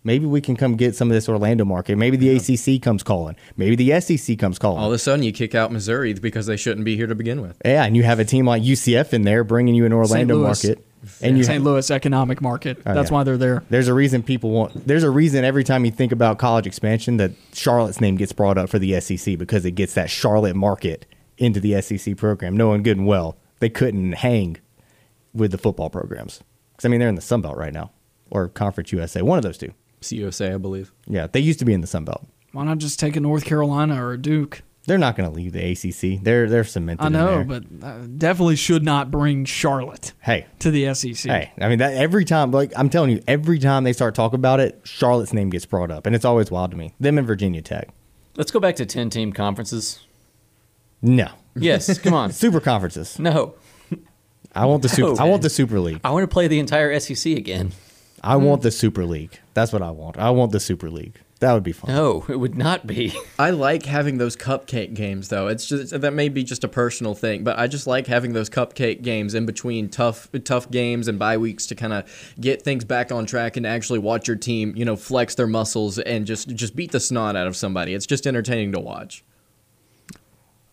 Maybe 0.02 0.24
we 0.24 0.40
can 0.40 0.56
come 0.56 0.76
get 0.76 0.96
some 0.96 1.10
of 1.10 1.14
this 1.14 1.28
Orlando 1.28 1.66
market. 1.66 1.98
Maybe 1.98 2.16
the 2.16 2.34
ACC 2.34 2.80
comes 2.80 3.02
calling. 3.02 3.36
Maybe 3.58 3.76
the 3.76 4.00
SEC 4.00 4.38
comes 4.38 4.58
calling. 4.58 4.78
all 4.78 4.86
of 4.86 4.94
a 4.94 4.98
sudden 4.98 5.22
you 5.22 5.30
kick 5.30 5.54
out 5.54 5.70
Missouri 5.70 6.14
because 6.14 6.46
they 6.46 6.56
shouldn't 6.56 6.86
be 6.86 6.96
here 6.96 7.06
to 7.06 7.14
begin 7.14 7.42
with. 7.42 7.60
Yeah, 7.62 7.84
and 7.84 7.94
you 7.94 8.02
have 8.04 8.18
a 8.18 8.24
team 8.24 8.46
like 8.46 8.62
UCF 8.62 9.12
in 9.12 9.24
there 9.24 9.44
bringing 9.44 9.74
you 9.74 9.84
an 9.84 9.92
Orlando 9.92 10.38
market, 10.42 10.82
and 11.20 11.36
you 11.36 11.44
St. 11.44 11.62
Louis 11.62 11.90
economic 11.90 12.40
market. 12.40 12.78
Oh, 12.86 12.94
That's 12.94 13.10
yeah. 13.10 13.14
why 13.14 13.24
they're 13.24 13.36
there. 13.36 13.62
There's 13.68 13.88
a 13.88 13.92
reason 13.92 14.22
people 14.22 14.48
want. 14.52 14.86
There's 14.86 15.02
a 15.02 15.10
reason 15.10 15.44
every 15.44 15.64
time 15.64 15.84
you 15.84 15.90
think 15.90 16.12
about 16.12 16.38
college 16.38 16.66
expansion 16.66 17.18
that 17.18 17.32
Charlotte's 17.52 18.00
name 18.00 18.16
gets 18.16 18.32
brought 18.32 18.56
up 18.56 18.70
for 18.70 18.78
the 18.78 18.98
SEC 19.02 19.36
because 19.36 19.66
it 19.66 19.72
gets 19.72 19.92
that 19.92 20.08
Charlotte 20.08 20.56
market 20.56 21.04
into 21.36 21.60
the 21.60 21.78
SEC 21.82 22.16
program, 22.16 22.56
knowing 22.56 22.82
good 22.82 22.96
and 22.96 23.06
well 23.06 23.36
they 23.58 23.68
couldn't 23.68 24.12
hang 24.12 24.56
with 25.34 25.50
the 25.50 25.58
football 25.58 25.90
programs. 25.90 26.40
Because 26.80 26.88
I 26.88 26.92
mean 26.92 27.00
they're 27.00 27.10
in 27.10 27.14
the 27.14 27.20
Sun 27.20 27.42
Belt 27.42 27.58
right 27.58 27.74
now, 27.74 27.90
or 28.30 28.48
Conference 28.48 28.90
USA, 28.90 29.20
one 29.20 29.36
of 29.36 29.42
those 29.42 29.58
two. 29.58 29.74
CUSA, 30.00 30.54
I 30.54 30.56
believe. 30.56 30.94
Yeah, 31.06 31.26
they 31.26 31.40
used 31.40 31.58
to 31.58 31.66
be 31.66 31.74
in 31.74 31.82
the 31.82 31.86
Sun 31.86 32.06
Belt. 32.06 32.26
Why 32.52 32.64
not 32.64 32.78
just 32.78 32.98
take 32.98 33.16
a 33.16 33.20
North 33.20 33.44
Carolina 33.44 34.02
or 34.02 34.14
a 34.14 34.18
Duke? 34.18 34.62
They're 34.86 34.96
not 34.96 35.14
going 35.14 35.28
to 35.28 35.36
leave 35.36 35.52
the 35.52 35.72
ACC. 35.72 36.24
They're 36.24 36.48
they're 36.48 36.64
cemented. 36.64 37.02
I 37.02 37.08
in 37.08 37.12
know, 37.12 37.26
there. 37.26 37.44
but 37.44 37.64
uh, 37.82 37.98
definitely 38.16 38.56
should 38.56 38.82
not 38.82 39.10
bring 39.10 39.44
Charlotte 39.44 40.14
hey, 40.20 40.46
to 40.60 40.70
the 40.70 40.94
SEC. 40.94 41.30
Hey, 41.30 41.52
I 41.60 41.68
mean 41.68 41.80
that 41.80 41.92
every 41.92 42.24
time, 42.24 42.50
like 42.50 42.72
I'm 42.74 42.88
telling 42.88 43.10
you, 43.10 43.22
every 43.28 43.58
time 43.58 43.84
they 43.84 43.92
start 43.92 44.14
talking 44.14 44.38
about 44.38 44.58
it, 44.58 44.80
Charlotte's 44.84 45.34
name 45.34 45.50
gets 45.50 45.66
brought 45.66 45.90
up, 45.90 46.06
and 46.06 46.16
it's 46.16 46.24
always 46.24 46.50
wild 46.50 46.70
to 46.70 46.78
me. 46.78 46.94
Them 46.98 47.18
and 47.18 47.26
Virginia 47.26 47.60
Tech. 47.60 47.90
Let's 48.36 48.50
go 48.50 48.58
back 48.58 48.76
to 48.76 48.86
10 48.86 49.10
team 49.10 49.34
conferences. 49.34 50.00
No, 51.02 51.28
Yes, 51.56 51.98
come 51.98 52.14
on. 52.14 52.32
super 52.32 52.60
conferences. 52.60 53.18
No. 53.18 53.54
I 54.54 54.66
want 54.66 54.82
the 54.82 54.88
super. 54.88 55.14
No. 55.14 55.16
I 55.16 55.24
want 55.24 55.42
the 55.42 55.50
Super 55.50 55.80
League. 55.80 56.00
I 56.02 56.10
want 56.10 56.24
to 56.24 56.32
play 56.32 56.48
the 56.48 56.58
entire 56.58 56.98
SEC 56.98 57.36
again. 57.36 57.72
I 58.22 58.36
hmm. 58.36 58.44
want 58.44 58.62
the 58.62 58.70
Super 58.70 59.04
League. 59.04 59.38
That's 59.54 59.72
what 59.72 59.82
I 59.82 59.90
want. 59.90 60.18
I 60.18 60.30
want 60.30 60.52
the 60.52 60.60
Super 60.60 60.90
League. 60.90 61.20
That 61.40 61.54
would 61.54 61.62
be 61.62 61.72
fun. 61.72 61.94
No, 61.94 62.26
it 62.28 62.36
would 62.36 62.54
not 62.54 62.86
be. 62.86 63.14
I 63.38 63.48
like 63.48 63.86
having 63.86 64.18
those 64.18 64.36
cupcake 64.36 64.92
games 64.92 65.28
though. 65.28 65.48
It's 65.48 65.66
just 65.66 65.98
that 65.98 66.12
may 66.12 66.28
be 66.28 66.44
just 66.44 66.64
a 66.64 66.68
personal 66.68 67.14
thing, 67.14 67.44
but 67.44 67.58
I 67.58 67.66
just 67.66 67.86
like 67.86 68.06
having 68.06 68.34
those 68.34 68.50
cupcake 68.50 69.00
games 69.00 69.34
in 69.34 69.46
between 69.46 69.88
tough 69.88 70.28
tough 70.44 70.70
games 70.70 71.08
and 71.08 71.18
bye 71.18 71.38
weeks 71.38 71.66
to 71.68 71.74
kind 71.74 71.94
of 71.94 72.34
get 72.38 72.60
things 72.60 72.84
back 72.84 73.10
on 73.10 73.24
track 73.24 73.56
and 73.56 73.66
actually 73.66 74.00
watch 74.00 74.28
your 74.28 74.36
team, 74.36 74.74
you 74.76 74.84
know, 74.84 74.96
flex 74.96 75.34
their 75.34 75.46
muscles 75.46 75.98
and 75.98 76.26
just 76.26 76.48
just 76.50 76.76
beat 76.76 76.92
the 76.92 77.00
snot 77.00 77.36
out 77.36 77.46
of 77.46 77.56
somebody. 77.56 77.94
It's 77.94 78.06
just 78.06 78.26
entertaining 78.26 78.72
to 78.72 78.80
watch. 78.80 79.24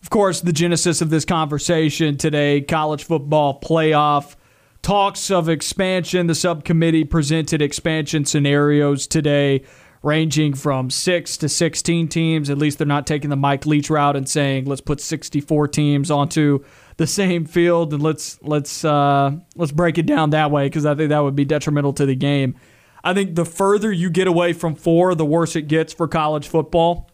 Of 0.08 0.12
course, 0.12 0.40
the 0.40 0.54
genesis 0.54 1.02
of 1.02 1.10
this 1.10 1.26
conversation 1.26 2.16
today 2.16 2.62
college 2.62 3.04
football 3.04 3.60
playoff 3.60 4.38
talks 4.82 5.30
of 5.30 5.50
expansion. 5.50 6.28
The 6.28 6.34
subcommittee 6.34 7.04
presented 7.04 7.62
expansion 7.62 8.24
scenarios 8.24 9.06
today, 9.06 9.66
ranging 10.02 10.54
from 10.54 10.90
six 10.90 11.36
to 11.40 11.50
16 11.50 12.08
teams. 12.08 12.50
At 12.50 12.58
least 12.58 12.78
they're 12.78 12.88
not 12.88 13.06
taking 13.06 13.30
the 13.30 13.36
Mike 13.36 13.66
Leach 13.66 13.90
route 13.90 14.16
and 14.16 14.30
saying, 14.30 14.64
let's 14.64 14.80
put 14.80 15.02
64 15.02 15.68
teams 15.68 16.10
onto 16.10 16.64
the 16.96 17.06
same 17.06 17.44
field 17.44 17.94
and 17.94 18.02
let's 18.02 18.42
let's 18.42 18.86
uh, 18.86 19.32
let's 19.58 19.74
break 19.74 19.98
it 19.98 20.06
down 20.06 20.30
that 20.30 20.52
way 20.52 20.68
because 20.68 20.86
I 20.86 20.96
think 20.96 21.10
that 21.10 21.20
would 21.20 21.36
be 21.36 21.44
detrimental 21.44 21.92
to 21.92 22.06
the 22.06 22.16
game. 22.16 22.56
I 23.04 23.14
think 23.14 23.36
the 23.36 23.44
further 23.44 23.92
you 23.92 24.10
get 24.10 24.28
away 24.28 24.54
from 24.54 24.74
four, 24.74 25.16
the 25.16 25.26
worse 25.26 25.58
it 25.58 25.64
gets 25.64 25.92
for 25.92 26.08
college 26.08 26.48
football 26.48 27.10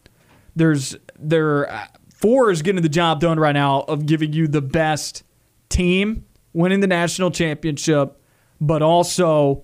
there's 0.55 0.95
there 1.17 1.87
four 2.23 2.51
is 2.51 2.61
getting 2.61 2.81
the 2.81 2.87
job 2.87 3.19
done 3.19 3.37
right 3.37 3.51
now 3.51 3.81
of 3.81 4.05
giving 4.05 4.31
you 4.31 4.47
the 4.47 4.61
best 4.61 5.23
team 5.67 6.25
winning 6.53 6.79
the 6.79 6.87
national 6.87 7.29
championship 7.29 8.17
but 8.61 8.81
also 8.81 9.61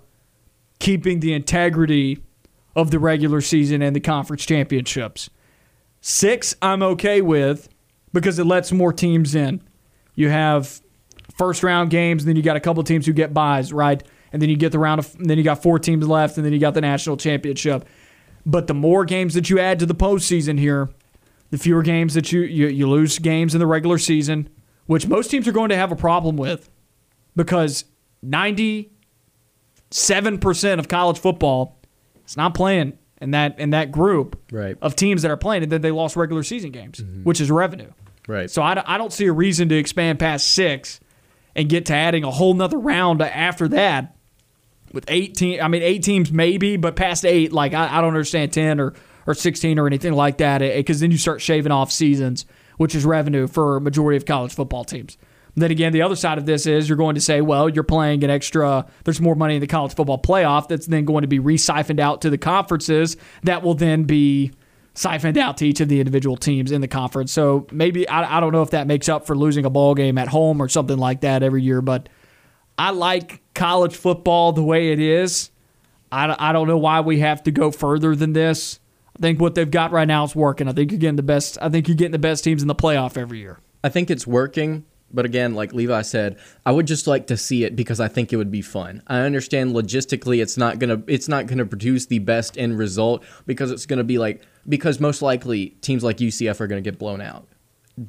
keeping 0.80 1.22
the 1.22 1.32
integrity 1.32 2.22
of 2.76 2.92
the 2.92 3.00
regular 3.00 3.40
season 3.40 3.82
and 3.82 3.96
the 3.96 4.00
conference 4.02 4.46
championships. 4.46 5.30
Six 6.02 6.54
i'm 6.62 6.84
okay 6.84 7.22
with 7.22 7.70
because 8.12 8.38
it 8.40 8.44
lets 8.46 8.74
more 8.74 8.92
teams 8.92 9.36
in. 9.36 9.62
You 10.16 10.28
have 10.28 10.82
first 11.38 11.64
round 11.64 11.92
games 11.92 12.26
then 12.26 12.36
you 12.36 12.42
got 12.42 12.58
a 12.58 12.60
couple 12.60 12.84
teams 12.84 13.06
who 13.06 13.14
get 13.14 13.34
buys 13.34 13.72
right? 13.72 14.04
And 14.34 14.42
then 14.42 14.50
you 14.50 14.58
get 14.58 14.74
the 14.74 14.80
round 14.80 15.00
of 15.00 15.16
then 15.18 15.38
you 15.38 15.46
got 15.46 15.64
four 15.64 15.80
teams 15.80 16.06
left 16.06 16.36
and 16.36 16.46
then 16.46 16.52
you 16.52 16.60
got 16.60 16.74
the 16.74 16.82
national 16.82 17.16
championship. 17.16 17.88
But 18.46 18.68
the 18.68 18.74
more 18.74 19.06
games 19.06 19.34
that 19.36 19.50
you 19.50 19.60
add 19.60 19.80
to 19.80 19.86
the 19.86 19.96
postseason 19.96 20.60
here, 20.60 20.90
the 21.52 21.58
fewer 21.58 21.82
games 21.82 22.14
that 22.14 22.32
you, 22.32 22.42
you 22.42 22.68
you 22.68 22.90
lose 22.90 23.20
games 23.20 23.54
in 23.56 23.60
the 23.60 23.68
regular 23.68 23.98
season, 23.98 24.50
which 24.86 25.08
most 25.08 25.30
teams 25.32 25.48
are 25.48 25.52
going 25.52 25.70
to 25.70 25.76
have 25.76 25.92
a 25.92 25.96
problem 25.96 26.38
with, 26.38 26.70
because 27.36 27.86
ninety 28.22 28.92
seven 29.92 30.38
percent 30.38 30.80
of 30.80 30.88
college 30.88 31.18
football 31.20 31.80
is 32.28 32.38
not 32.38 32.54
playing 32.54 32.94
in 33.22 33.32
that 33.32 33.60
in 33.60 33.72
that 33.72 33.92
group 33.92 34.40
Right. 34.52 34.78
of 34.82 34.96
teams 34.96 35.22
that 35.24 35.32
are 35.32 35.38
playing, 35.38 35.64
and 35.64 35.72
then 35.72 35.82
they 35.82 35.92
lost 35.92 36.16
regular 36.16 36.44
season 36.44 36.72
games, 36.72 37.00
mm-hmm. 37.00 37.24
which 37.24 37.42
is 37.42 37.50
revenue. 37.52 37.92
Right. 38.28 38.50
So 38.52 38.62
I, 38.62 38.76
don't- 38.76 38.88
I 38.88 39.00
don't 39.00 39.12
see 39.12 39.26
a 39.26 39.34
reason 39.34 39.70
to 39.70 39.76
expand 39.76 40.20
past 40.20 40.50
six 40.50 41.00
and 41.56 41.68
get 41.68 41.88
to 41.88 41.96
adding 41.96 42.24
a 42.24 42.30
whole 42.30 42.54
nother 42.54 42.78
round 42.78 43.22
after 43.24 43.68
that 43.70 44.16
with 44.94 45.04
eight 45.08 45.34
team, 45.36 45.60
I 45.62 45.68
mean 45.68 45.82
eight 45.82 46.04
teams 46.04 46.32
maybe, 46.32 46.78
but 46.78 46.96
past 46.96 47.26
eight, 47.26 47.52
like 47.52 47.74
I, 47.74 47.98
I 47.98 48.02
don't 48.02 48.10
understand 48.10 48.54
ten 48.54 48.80
or 48.80 48.94
or 49.30 49.36
sixteen 49.36 49.78
or 49.78 49.86
anything 49.88 50.14
like 50.14 50.40
that, 50.40 50.62
eh, 50.62 50.78
because 50.78 51.00
then 51.00 51.12
you 51.12 51.18
start 51.18 51.40
shaving 51.40 51.72
off 51.72 51.92
seasons, 51.92 52.46
which 52.78 52.96
is 52.96 53.06
revenue 53.06 53.48
for 53.48 53.80
majority 53.80 54.18
of 54.18 54.26
college 54.26 54.54
football 54.54 54.84
teams. 54.84 55.18
Then 55.56 55.72
again, 55.72 55.94
the 55.94 56.02
other 56.02 56.16
side 56.16 56.38
of 56.38 56.46
this 56.46 56.66
is 56.66 56.88
you're 56.88 56.98
going 56.98 57.16
to 57.16 57.22
say, 57.22 57.42
well, 57.42 57.70
you're 57.70 57.84
playing 57.84 58.24
an 58.24 58.30
extra. 58.30 58.86
There's 59.04 59.20
more 59.20 59.36
money 59.36 59.56
in 59.56 59.62
the 59.62 59.68
college 59.68 59.94
football 59.94 60.22
playoff 60.22 60.68
that's 60.68 60.86
then 60.88 61.06
going 61.06 61.24
to 61.24 61.28
be 61.28 61.40
re-siphoned 61.40 62.00
out 62.00 62.22
to 62.22 62.30
the 62.30 62.38
conferences 62.38 63.18
that 63.44 63.62
will 63.62 63.74
then 63.74 64.04
be 64.04 64.52
siphoned 64.94 65.38
out 65.38 65.58
to 65.58 65.68
each 65.68 65.80
of 65.82 65.90
the 65.90 66.00
individual 66.00 66.38
teams 66.38 66.72
in 66.72 66.82
the 66.82 66.88
conference. 66.88 67.32
So 67.32 67.68
maybe 67.72 68.08
I, 68.08 68.38
I 68.38 68.40
don't 68.40 68.52
know 68.52 68.62
if 68.62 68.72
that 68.72 68.88
makes 68.88 69.10
up 69.10 69.26
for 69.26 69.36
losing 69.36 69.66
a 69.66 69.70
ball 69.70 69.96
game 69.96 70.18
at 70.18 70.28
home 70.28 70.62
or 70.62 70.70
something 70.70 70.98
like 70.98 71.22
that 71.22 71.44
every 71.44 71.62
year, 71.62 71.82
but 71.82 72.10
I 72.78 72.92
like 72.92 73.42
college 73.54 73.96
football 73.96 74.54
the 74.54 74.64
way 74.64 74.92
it 74.92 75.00
is. 75.00 75.52
I, 76.12 76.36
I 76.40 76.54
don't 76.54 76.68
know 76.68 76.78
why 76.78 77.02
we 77.02 77.20
have 77.20 77.44
to 77.44 77.52
go 77.52 77.72
further 77.72 78.16
than 78.16 78.34
this. 78.34 78.80
I 79.20 79.22
think 79.22 79.42
what 79.42 79.54
they've 79.56 79.70
got 79.70 79.92
right 79.92 80.08
now 80.08 80.24
is 80.24 80.36
working. 80.36 80.70
I 80.70 80.72
think 80.72 80.92
you're 80.92 81.00
getting 81.00 81.18
the 81.18 81.24
best. 81.24 81.58
I 81.62 81.70
think 81.70 81.88
you're 81.88 81.96
getting 81.96 82.14
the 82.14 82.20
best 82.20 82.44
teams 82.44 82.62
in 82.62 82.68
the 82.70 82.76
playoff 82.76 83.18
every 83.18 83.40
year. 83.40 83.60
I 83.84 83.90
think 83.90 84.10
it's 84.10 84.26
working, 84.26 84.86
but 85.12 85.26
again, 85.26 85.56
like 85.56 85.74
Levi 85.74 86.02
said, 86.04 86.38
I 86.66 86.72
would 86.72 86.88
just 86.88 87.06
like 87.08 87.28
to 87.28 87.38
see 87.38 87.64
it 87.64 87.76
because 87.76 88.00
I 88.00 88.08
think 88.08 88.32
it 88.32 88.38
would 88.38 88.52
be 88.52 88.62
fun. 88.62 89.04
I 89.08 89.20
understand 89.20 89.74
logistically 89.74 90.42
it's 90.42 90.58
not 90.58 90.80
gonna 90.80 91.02
it's 91.08 91.28
not 91.28 91.48
gonna 91.48 91.66
produce 91.66 92.06
the 92.06 92.20
best 92.20 92.58
end 92.58 92.78
result 92.78 93.24
because 93.46 93.72
it's 93.72 93.86
gonna 93.86 94.04
be 94.04 94.18
like 94.18 94.42
because 94.68 95.00
most 95.00 95.22
likely 95.22 95.70
teams 95.82 96.04
like 96.04 96.18
UCF 96.18 96.60
are 96.62 96.68
gonna 96.68 96.82
get 96.82 96.98
blown 96.98 97.22
out. 97.22 97.48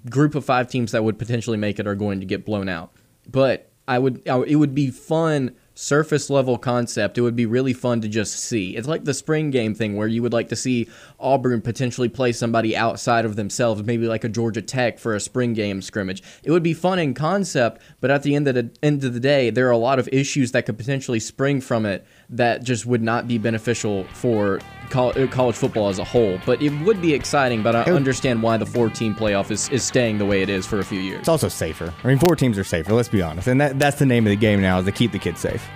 Group 0.09 0.37
of 0.37 0.45
five 0.45 0.69
teams 0.69 0.93
that 0.93 1.03
would 1.03 1.19
potentially 1.19 1.57
make 1.57 1.81
it 1.81 1.87
are 1.87 1.97
going 1.97 2.20
to 2.20 2.27
get 2.27 2.45
blown 2.45 2.69
out. 2.69 2.93
But 3.28 3.73
I 3.89 3.99
would 3.99 4.28
I, 4.28 4.39
it 4.43 4.57
would 4.57 4.74
be 4.74 4.91
fun 4.91 5.57
surface 5.81 6.28
level 6.28 6.59
concept, 6.59 7.16
it 7.16 7.23
would 7.23 7.35
be 7.35 7.47
really 7.47 7.73
fun 7.73 8.02
to 8.02 8.09
just 8.09 8.39
see. 8.39 8.77
It's 8.77 8.86
like 8.86 9.05
the 9.05 9.15
spring 9.15 9.51
game 9.51 9.74
thing 9.74 9.97
where 9.97 10.07
you 10.07 10.20
would 10.23 10.32
like 10.32 10.48
to 10.51 10.57
see 10.57 10.89
Auburn 11.19 11.62
potentially 11.62 12.09
play 12.09 12.32
somebody 12.32 12.77
outside 12.77 13.24
of 13.24 13.36
themselves, 13.36 13.82
maybe 13.82 14.07
like 14.07 14.23
a 14.23 14.28
Georgia 14.28 14.61
Tech 14.61 14.98
for 14.98 15.15
a 15.15 15.20
spring 15.20 15.55
game 15.55 15.81
scrimmage. 15.81 16.23
It 16.43 16.51
would 16.51 16.62
be 16.62 16.74
fun 16.74 16.98
in 16.98 17.15
concept, 17.15 17.81
but 18.01 18.11
at 18.11 18.23
the 18.23 18.35
end 18.35 18.47
of 18.47 18.55
the 18.55 18.70
end 18.82 19.05
of 19.05 19.15
the 19.15 19.20
day, 19.20 19.48
there 19.48 19.69
are 19.69 19.73
a 19.73 19.78
lot 19.78 19.98
of 19.98 20.09
issues 20.12 20.52
that 20.52 20.66
could 20.66 20.77
potentially 20.77 21.19
spring 21.19 21.62
from 21.62 21.86
it 21.86 22.07
that 22.31 22.62
just 22.62 22.86
would 22.86 23.02
not 23.02 23.27
be 23.27 23.39
beneficial 23.39 24.05
for 24.12 24.61
uh, 24.94 25.27
college 25.31 25.57
football 25.57 25.89
as 25.89 25.98
a 25.98 26.05
whole. 26.05 26.40
But 26.47 26.62
it 26.62 26.70
would 26.82 27.02
be 27.02 27.12
exciting, 27.12 27.62
but 27.62 27.74
I 27.74 27.82
understand 27.85 28.43
why 28.43 28.57
the 28.57 28.66
four 28.66 28.89
team 28.89 29.15
playoff 29.15 29.51
is, 29.51 29.69
is 29.70 29.82
staying 29.82 30.19
the 30.19 30.27
way 30.27 30.43
it 30.43 30.48
is 30.48 30.66
for 30.66 30.78
a 30.78 30.85
few 30.85 31.01
years. 31.01 31.20
It's 31.20 31.28
also 31.28 31.48
safer. 31.48 31.93
I 32.02 32.07
mean, 32.07 32.19
four 32.19 32.36
teams 32.36 32.59
are 32.59 32.65
safer. 32.65 32.93
Let's 32.93 33.09
be 33.09 33.23
honest, 33.23 33.48
and 33.48 33.61
that, 33.61 33.78
that's 33.78 33.98
the 33.98 34.07
name 34.07 34.27
of 34.27 34.31
the 34.31 34.36
game 34.36 34.61
now 34.61 34.78
is 34.78 34.85
to 34.85 34.93
keep 34.93 35.12
the 35.12 35.19
kids 35.19 35.40
safe. 35.40 35.66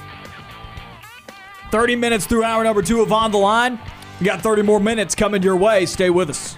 30 1.70 1.96
minutes 1.96 2.26
through 2.26 2.44
hour 2.44 2.62
number 2.62 2.82
two 2.82 3.02
of 3.02 3.12
On 3.12 3.32
the 3.32 3.38
Line. 3.38 3.80
We 4.20 4.26
got 4.26 4.40
30 4.40 4.62
more 4.62 4.78
minutes 4.78 5.14
coming 5.14 5.42
your 5.42 5.56
way. 5.56 5.86
Stay 5.86 6.08
with 6.08 6.30
us. 6.30 6.56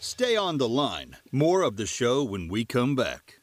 Stay 0.00 0.36
on 0.36 0.58
the 0.58 0.68
line. 0.68 1.16
More 1.32 1.62
of 1.62 1.76
the 1.76 1.86
show 1.86 2.22
when 2.22 2.48
we 2.48 2.66
come 2.66 2.94
back. 2.94 3.39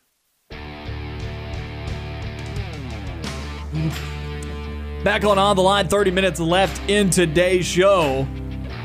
Back 5.04 5.24
on 5.24 5.40
On 5.40 5.56
the 5.56 5.62
Line, 5.62 5.88
30 5.88 6.12
minutes 6.12 6.40
left 6.40 6.82
in 6.90 7.10
today's 7.10 7.66
show. 7.66 8.28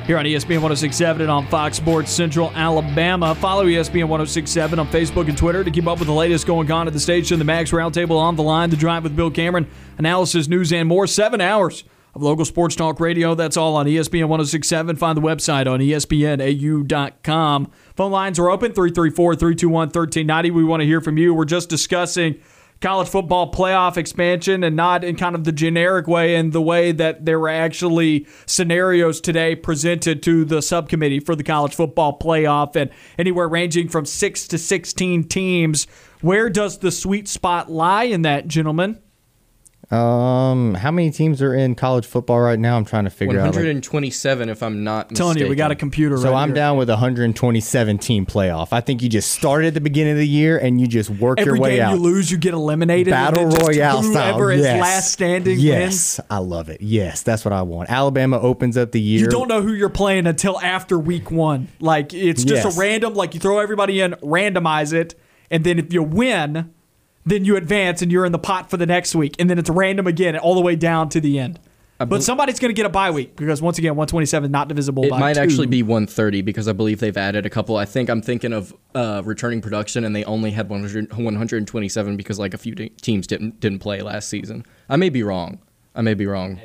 Here 0.06 0.18
on 0.18 0.24
ESPN 0.24 0.60
1067 0.60 1.22
and 1.22 1.30
on 1.30 1.46
Fox 1.46 1.76
Sports 1.76 2.10
Central 2.10 2.50
Alabama. 2.56 3.34
Follow 3.36 3.64
ESPN 3.66 4.08
1067 4.08 4.78
on 4.78 4.88
Facebook 4.88 5.28
and 5.28 5.38
Twitter 5.38 5.62
to 5.62 5.70
keep 5.70 5.86
up 5.86 6.00
with 6.00 6.08
the 6.08 6.14
latest 6.14 6.44
going 6.46 6.70
on 6.72 6.88
at 6.88 6.92
the 6.92 6.98
station, 7.00 7.38
the 7.38 7.44
Max 7.44 7.70
Roundtable 7.70 8.18
on 8.18 8.34
the 8.34 8.42
line, 8.42 8.70
the 8.70 8.76
drive 8.76 9.04
with 9.04 9.14
Bill 9.14 9.30
Cameron, 9.30 9.68
analysis, 9.98 10.48
news, 10.48 10.72
and 10.72 10.88
more. 10.88 11.06
Seven 11.06 11.40
hours 11.40 11.84
of 12.14 12.22
local 12.22 12.44
sports 12.44 12.74
talk 12.74 13.00
radio. 13.00 13.34
That's 13.34 13.56
all 13.56 13.76
on 13.76 13.86
ESPN 13.86 14.28
1067. 14.28 14.96
Find 14.96 15.16
the 15.16 15.22
website 15.22 15.70
on 15.70 15.80
ESPNAU.com. 15.80 17.70
Phone 17.96 18.12
lines 18.12 18.38
are 18.38 18.50
open 18.50 18.72
334 18.72 19.36
321 19.36 19.88
1390. 19.88 20.50
We 20.50 20.64
want 20.64 20.80
to 20.80 20.86
hear 20.86 21.00
from 21.00 21.16
you. 21.16 21.32
We're 21.32 21.44
just 21.44 21.68
discussing 21.68 22.40
college 22.82 23.08
football 23.08 23.50
playoff 23.50 23.96
expansion 23.96 24.64
and 24.64 24.76
not 24.76 25.04
in 25.04 25.16
kind 25.16 25.34
of 25.34 25.44
the 25.44 25.52
generic 25.52 26.06
way 26.06 26.34
in 26.34 26.50
the 26.50 26.60
way 26.60 26.92
that 26.92 27.24
there 27.24 27.38
were 27.38 27.48
actually 27.48 28.26
scenarios 28.44 29.20
today 29.20 29.54
presented 29.54 30.22
to 30.22 30.44
the 30.44 30.60
subcommittee 30.60 31.20
for 31.20 31.36
the 31.36 31.44
college 31.44 31.74
football 31.74 32.18
playoff 32.18 32.74
and 32.76 32.90
anywhere 33.16 33.48
ranging 33.48 33.88
from 33.88 34.04
6 34.04 34.48
to 34.48 34.58
16 34.58 35.24
teams. 35.28 35.86
Where 36.20 36.50
does 36.50 36.78
the 36.78 36.90
sweet 36.90 37.28
spot 37.28 37.70
lie 37.70 38.04
in 38.04 38.22
that 38.22 38.48
gentlemen 38.48 38.98
Um, 39.92 40.72
how 40.74 40.90
many 40.90 41.10
teams 41.10 41.42
are 41.42 41.52
in 41.54 41.74
college 41.74 42.06
football 42.06 42.40
right 42.40 42.58
now? 42.58 42.78
I'm 42.78 42.84
trying 42.86 43.04
to 43.04 43.10
figure 43.10 43.38
out. 43.38 43.44
like- 43.44 43.54
127, 43.54 44.48
if 44.48 44.62
I'm 44.62 44.82
not 44.84 45.10
mistaken. 45.10 45.16
telling 45.16 45.38
you 45.38 45.48
we 45.48 45.54
got 45.54 45.70
a 45.70 45.74
computer 45.74 46.16
so 46.16 46.30
right 46.32 46.40
I'm 46.42 46.48
here. 46.48 46.54
down 46.54 46.78
with 46.78 46.88
127 46.88 47.98
team 47.98 48.24
playoff. 48.24 48.68
I 48.72 48.80
think 48.80 49.02
you 49.02 49.10
just 49.10 49.32
start 49.32 49.64
at 49.66 49.74
the 49.74 49.82
beginning 49.82 50.12
of 50.12 50.18
the 50.18 50.26
year 50.26 50.56
and 50.56 50.80
you 50.80 50.86
just 50.86 51.10
work 51.10 51.38
every 51.38 51.52
your 51.52 51.60
way 51.60 51.76
game 51.76 51.84
out. 51.84 51.94
you 51.94 52.00
lose 52.00 52.30
you 52.30 52.38
get 52.38 52.54
eliminated 52.54 53.12
and 53.12 53.34
Battle 53.34 53.50
then 53.50 53.58
just 53.58 53.68
Royale 53.68 54.02
whoever 54.02 54.12
style. 54.12 54.48
is 54.48 54.60
yes. 54.62 54.80
last 54.80 55.12
standing 55.12 55.52
wins 55.56 55.62
Yes, 55.64 56.20
I 56.30 56.38
love 56.38 56.70
it. 56.70 56.80
Yes, 56.80 57.22
that's 57.22 57.44
what 57.44 57.52
I 57.52 57.60
want. 57.62 57.90
Alabama 57.90 58.40
opens 58.40 58.78
up 58.78 58.92
the 58.92 59.00
year. 59.00 59.20
You 59.20 59.28
don't 59.28 59.48
know 59.48 59.60
who 59.60 59.74
you're 59.74 59.88
playing 59.90 60.26
until 60.26 60.58
after 60.60 60.98
week 60.98 61.30
one. 61.30 61.68
Like 61.80 62.14
it's 62.14 62.44
just 62.44 62.64
Yes. 62.64 62.76
a 62.76 62.80
random. 62.80 63.12
Like 63.14 63.34
you 63.34 63.40
throw 63.40 63.58
everybody 63.58 64.00
in, 64.00 64.12
randomize 64.22 64.92
it, 64.94 65.14
and 65.50 65.64
then 65.64 65.78
if 65.78 65.92
you 65.92 66.02
win, 66.02 66.70
then 67.24 67.44
you 67.44 67.56
advance 67.56 68.02
and 68.02 68.10
you're 68.10 68.24
in 68.24 68.32
the 68.32 68.38
pot 68.38 68.70
for 68.70 68.76
the 68.76 68.86
next 68.86 69.14
week, 69.14 69.36
and 69.38 69.48
then 69.48 69.58
it's 69.58 69.70
random 69.70 70.06
again 70.06 70.36
all 70.36 70.54
the 70.54 70.60
way 70.60 70.76
down 70.76 71.08
to 71.10 71.20
the 71.20 71.38
end. 71.38 71.58
But 71.98 72.24
somebody's 72.24 72.58
going 72.58 72.70
to 72.70 72.74
get 72.74 72.84
a 72.84 72.88
bye 72.88 73.12
week 73.12 73.36
because 73.36 73.62
once 73.62 73.78
again, 73.78 73.90
127 73.92 74.50
not 74.50 74.66
divisible 74.66 75.04
It 75.04 75.10
by 75.10 75.20
might 75.20 75.34
two. 75.34 75.40
actually 75.40 75.66
be 75.68 75.84
130 75.84 76.42
because 76.42 76.66
I 76.66 76.72
believe 76.72 76.98
they've 76.98 77.16
added 77.16 77.46
a 77.46 77.50
couple. 77.50 77.76
I 77.76 77.84
think 77.84 78.08
I'm 78.08 78.20
thinking 78.20 78.52
of 78.52 78.74
uh, 78.96 79.22
returning 79.24 79.60
production, 79.60 80.04
and 80.04 80.16
they 80.16 80.24
only 80.24 80.50
had 80.50 80.68
100, 80.68 81.12
127 81.12 82.16
because 82.16 82.40
like 82.40 82.54
a 82.54 82.58
few 82.58 82.74
te- 82.74 82.88
teams 82.88 83.28
didn't 83.28 83.60
didn't 83.60 83.78
play 83.78 84.02
last 84.02 84.28
season. 84.28 84.66
I 84.88 84.96
may 84.96 85.10
be 85.10 85.22
wrong. 85.22 85.60
I 85.94 86.00
may 86.02 86.14
be 86.14 86.26
wrong. 86.26 86.58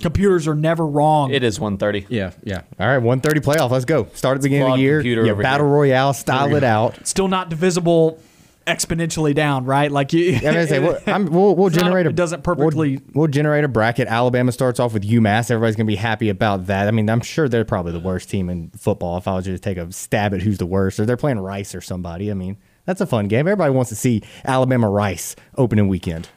Computers 0.00 0.46
are 0.48 0.54
never 0.54 0.86
wrong. 0.86 1.32
It 1.32 1.42
is 1.42 1.58
130. 1.60 2.06
Yeah, 2.14 2.32
yeah. 2.44 2.62
All 2.78 2.86
right, 2.86 2.98
130 2.98 3.40
playoff. 3.40 3.70
Let's 3.70 3.84
go. 3.84 4.08
Start 4.14 4.36
at 4.36 4.42
the 4.42 4.48
beginning 4.48 4.72
of 4.72 4.76
the 4.76 4.82
year. 4.82 5.00
Yeah, 5.00 5.34
battle 5.34 5.66
here. 5.66 5.74
royale, 5.74 6.12
style 6.12 6.54
it 6.54 6.64
out. 6.64 7.06
Still 7.06 7.28
not 7.28 7.48
divisible 7.50 8.20
exponentially 8.66 9.34
down, 9.34 9.64
right? 9.64 9.90
Like 9.90 10.12
you. 10.12 10.34
I'm 10.34 10.40
gonna 10.40 10.66
say 10.66 10.78
we'll, 10.78 10.98
I'm, 11.06 11.26
we'll, 11.26 11.54
we'll 11.54 11.70
generate 11.70 12.06
a 12.06 12.10
it 12.10 12.16
doesn't 12.16 12.46
we'll- 12.46 12.56
perfectly- 12.56 13.00
We'll, 13.14 13.28
generate 13.28 13.64
a 13.64 13.68
bracket. 13.68 14.08
Alabama 14.08 14.52
starts 14.52 14.80
off 14.80 14.92
with 14.92 15.02
UMass. 15.08 15.50
Everybody's 15.50 15.76
gonna 15.76 15.86
be 15.86 15.96
happy 15.96 16.28
about 16.28 16.66
that. 16.66 16.88
I 16.88 16.90
mean, 16.90 17.08
I'm 17.08 17.20
sure 17.20 17.48
they're 17.48 17.64
probably 17.64 17.92
the 17.92 18.00
worst 18.00 18.30
team 18.30 18.48
in 18.48 18.70
football. 18.70 19.18
If 19.18 19.26
I 19.28 19.34
was 19.34 19.44
to 19.44 19.58
take 19.58 19.78
a 19.78 19.90
stab 19.92 20.34
at 20.34 20.42
who's 20.42 20.58
the 20.58 20.66
worst, 20.66 21.00
or 21.00 21.06
they're 21.06 21.16
playing 21.16 21.38
Rice 21.38 21.74
or 21.74 21.80
somebody. 21.80 22.30
I 22.30 22.34
mean, 22.34 22.56
that's 22.84 23.00
a 23.00 23.06
fun 23.06 23.28
game. 23.28 23.40
Everybody 23.40 23.72
wants 23.72 23.88
to 23.90 23.96
see 23.96 24.22
Alabama 24.44 24.88
Rice 24.88 25.36
opening 25.56 25.88
weekend. 25.88 26.28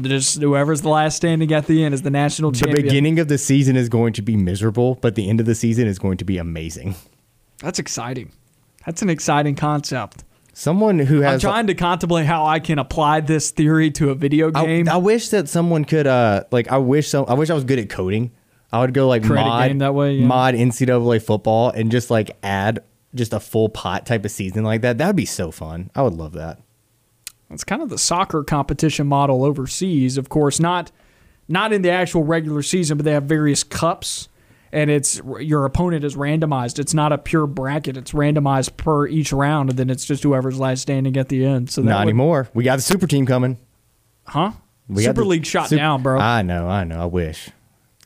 Just 0.00 0.40
whoever's 0.40 0.82
the 0.82 0.88
last 0.88 1.16
standing 1.16 1.52
at 1.52 1.66
the 1.66 1.84
end 1.84 1.94
is 1.94 2.02
the 2.02 2.10
national 2.10 2.50
champion. 2.50 2.76
The 2.76 2.82
beginning 2.82 3.18
of 3.20 3.28
the 3.28 3.38
season 3.38 3.76
is 3.76 3.88
going 3.88 4.12
to 4.14 4.22
be 4.22 4.36
miserable, 4.36 4.96
but 4.96 5.14
the 5.14 5.28
end 5.28 5.38
of 5.38 5.46
the 5.46 5.54
season 5.54 5.86
is 5.86 6.00
going 6.00 6.16
to 6.16 6.24
be 6.24 6.36
amazing. 6.38 6.96
That's 7.58 7.78
exciting. 7.78 8.32
That's 8.84 9.02
an 9.02 9.10
exciting 9.10 9.54
concept. 9.54 10.24
Someone 10.54 11.00
who 11.00 11.24
I'm 11.24 11.40
trying 11.40 11.66
to 11.66 11.74
contemplate 11.74 12.26
how 12.26 12.46
I 12.46 12.60
can 12.60 12.78
apply 12.78 13.20
this 13.20 13.50
theory 13.50 13.90
to 13.92 14.10
a 14.10 14.14
video 14.14 14.50
game. 14.50 14.88
I 14.88 14.96
wish 14.96 15.30
that 15.30 15.48
someone 15.48 15.84
could 15.84 16.06
uh 16.06 16.44
like 16.50 16.70
I 16.70 16.78
wish 16.78 17.08
some 17.08 17.24
I 17.28 17.34
wish 17.34 17.50
I 17.50 17.54
was 17.54 17.64
good 17.64 17.78
at 17.78 17.90
coding. 17.90 18.30
I 18.72 18.80
would 18.80 18.94
go 18.94 19.08
like 19.08 19.24
Create 19.24 19.44
mod 19.44 19.68
game 19.68 19.78
that 19.78 19.94
way, 19.94 20.14
yeah. 20.14 20.26
mod 20.26 20.54
NCAA 20.54 21.22
football 21.22 21.70
and 21.70 21.90
just 21.90 22.10
like 22.10 22.36
add 22.42 22.82
just 23.14 23.32
a 23.32 23.40
full 23.40 23.68
pot 23.68 24.06
type 24.06 24.24
of 24.24 24.30
season 24.30 24.64
like 24.64 24.82
that. 24.82 24.98
That 24.98 25.08
would 25.08 25.16
be 25.16 25.26
so 25.26 25.50
fun. 25.50 25.90
I 25.94 26.02
would 26.02 26.14
love 26.14 26.32
that. 26.32 26.60
it's 27.50 27.64
kind 27.64 27.82
of 27.82 27.88
the 27.88 27.98
soccer 27.98 28.42
competition 28.42 29.06
model 29.06 29.44
overseas, 29.44 30.16
of 30.16 30.28
course, 30.28 30.58
not 30.60 30.90
not 31.48 31.72
in 31.72 31.82
the 31.82 31.90
actual 31.90 32.24
regular 32.24 32.62
season, 32.62 32.96
but 32.96 33.04
they 33.04 33.12
have 33.12 33.24
various 33.24 33.62
cups, 33.64 34.28
and 34.74 34.90
it's 34.90 35.20
your 35.40 35.64
opponent 35.64 36.04
is 36.04 36.16
randomized. 36.16 36.78
It's 36.78 36.92
not 36.92 37.12
a 37.12 37.18
pure 37.18 37.46
bracket; 37.46 37.96
it's 37.96 38.12
randomized 38.12 38.76
per 38.76 39.06
each 39.06 39.32
round, 39.32 39.70
and 39.70 39.78
then 39.78 39.88
it's 39.88 40.04
just 40.04 40.22
whoever's 40.22 40.58
last 40.58 40.82
standing 40.82 41.16
at 41.16 41.28
the 41.30 41.44
end. 41.46 41.70
So 41.70 41.80
Not 41.82 42.00
would- 42.00 42.10
anymore. 42.10 42.48
We 42.52 42.64
got 42.64 42.76
the 42.76 42.82
super 42.82 43.06
team 43.06 43.24
coming. 43.26 43.56
huh? 44.24 44.52
We 44.88 44.96
got 45.04 45.10
Super 45.10 45.22
the 45.22 45.28
League 45.28 45.46
shot 45.46 45.68
Sup- 45.70 45.78
down, 45.78 46.02
bro. 46.02 46.18
I 46.20 46.42
know, 46.42 46.68
I 46.68 46.84
know. 46.84 47.00
I 47.00 47.06
wish. 47.06 47.48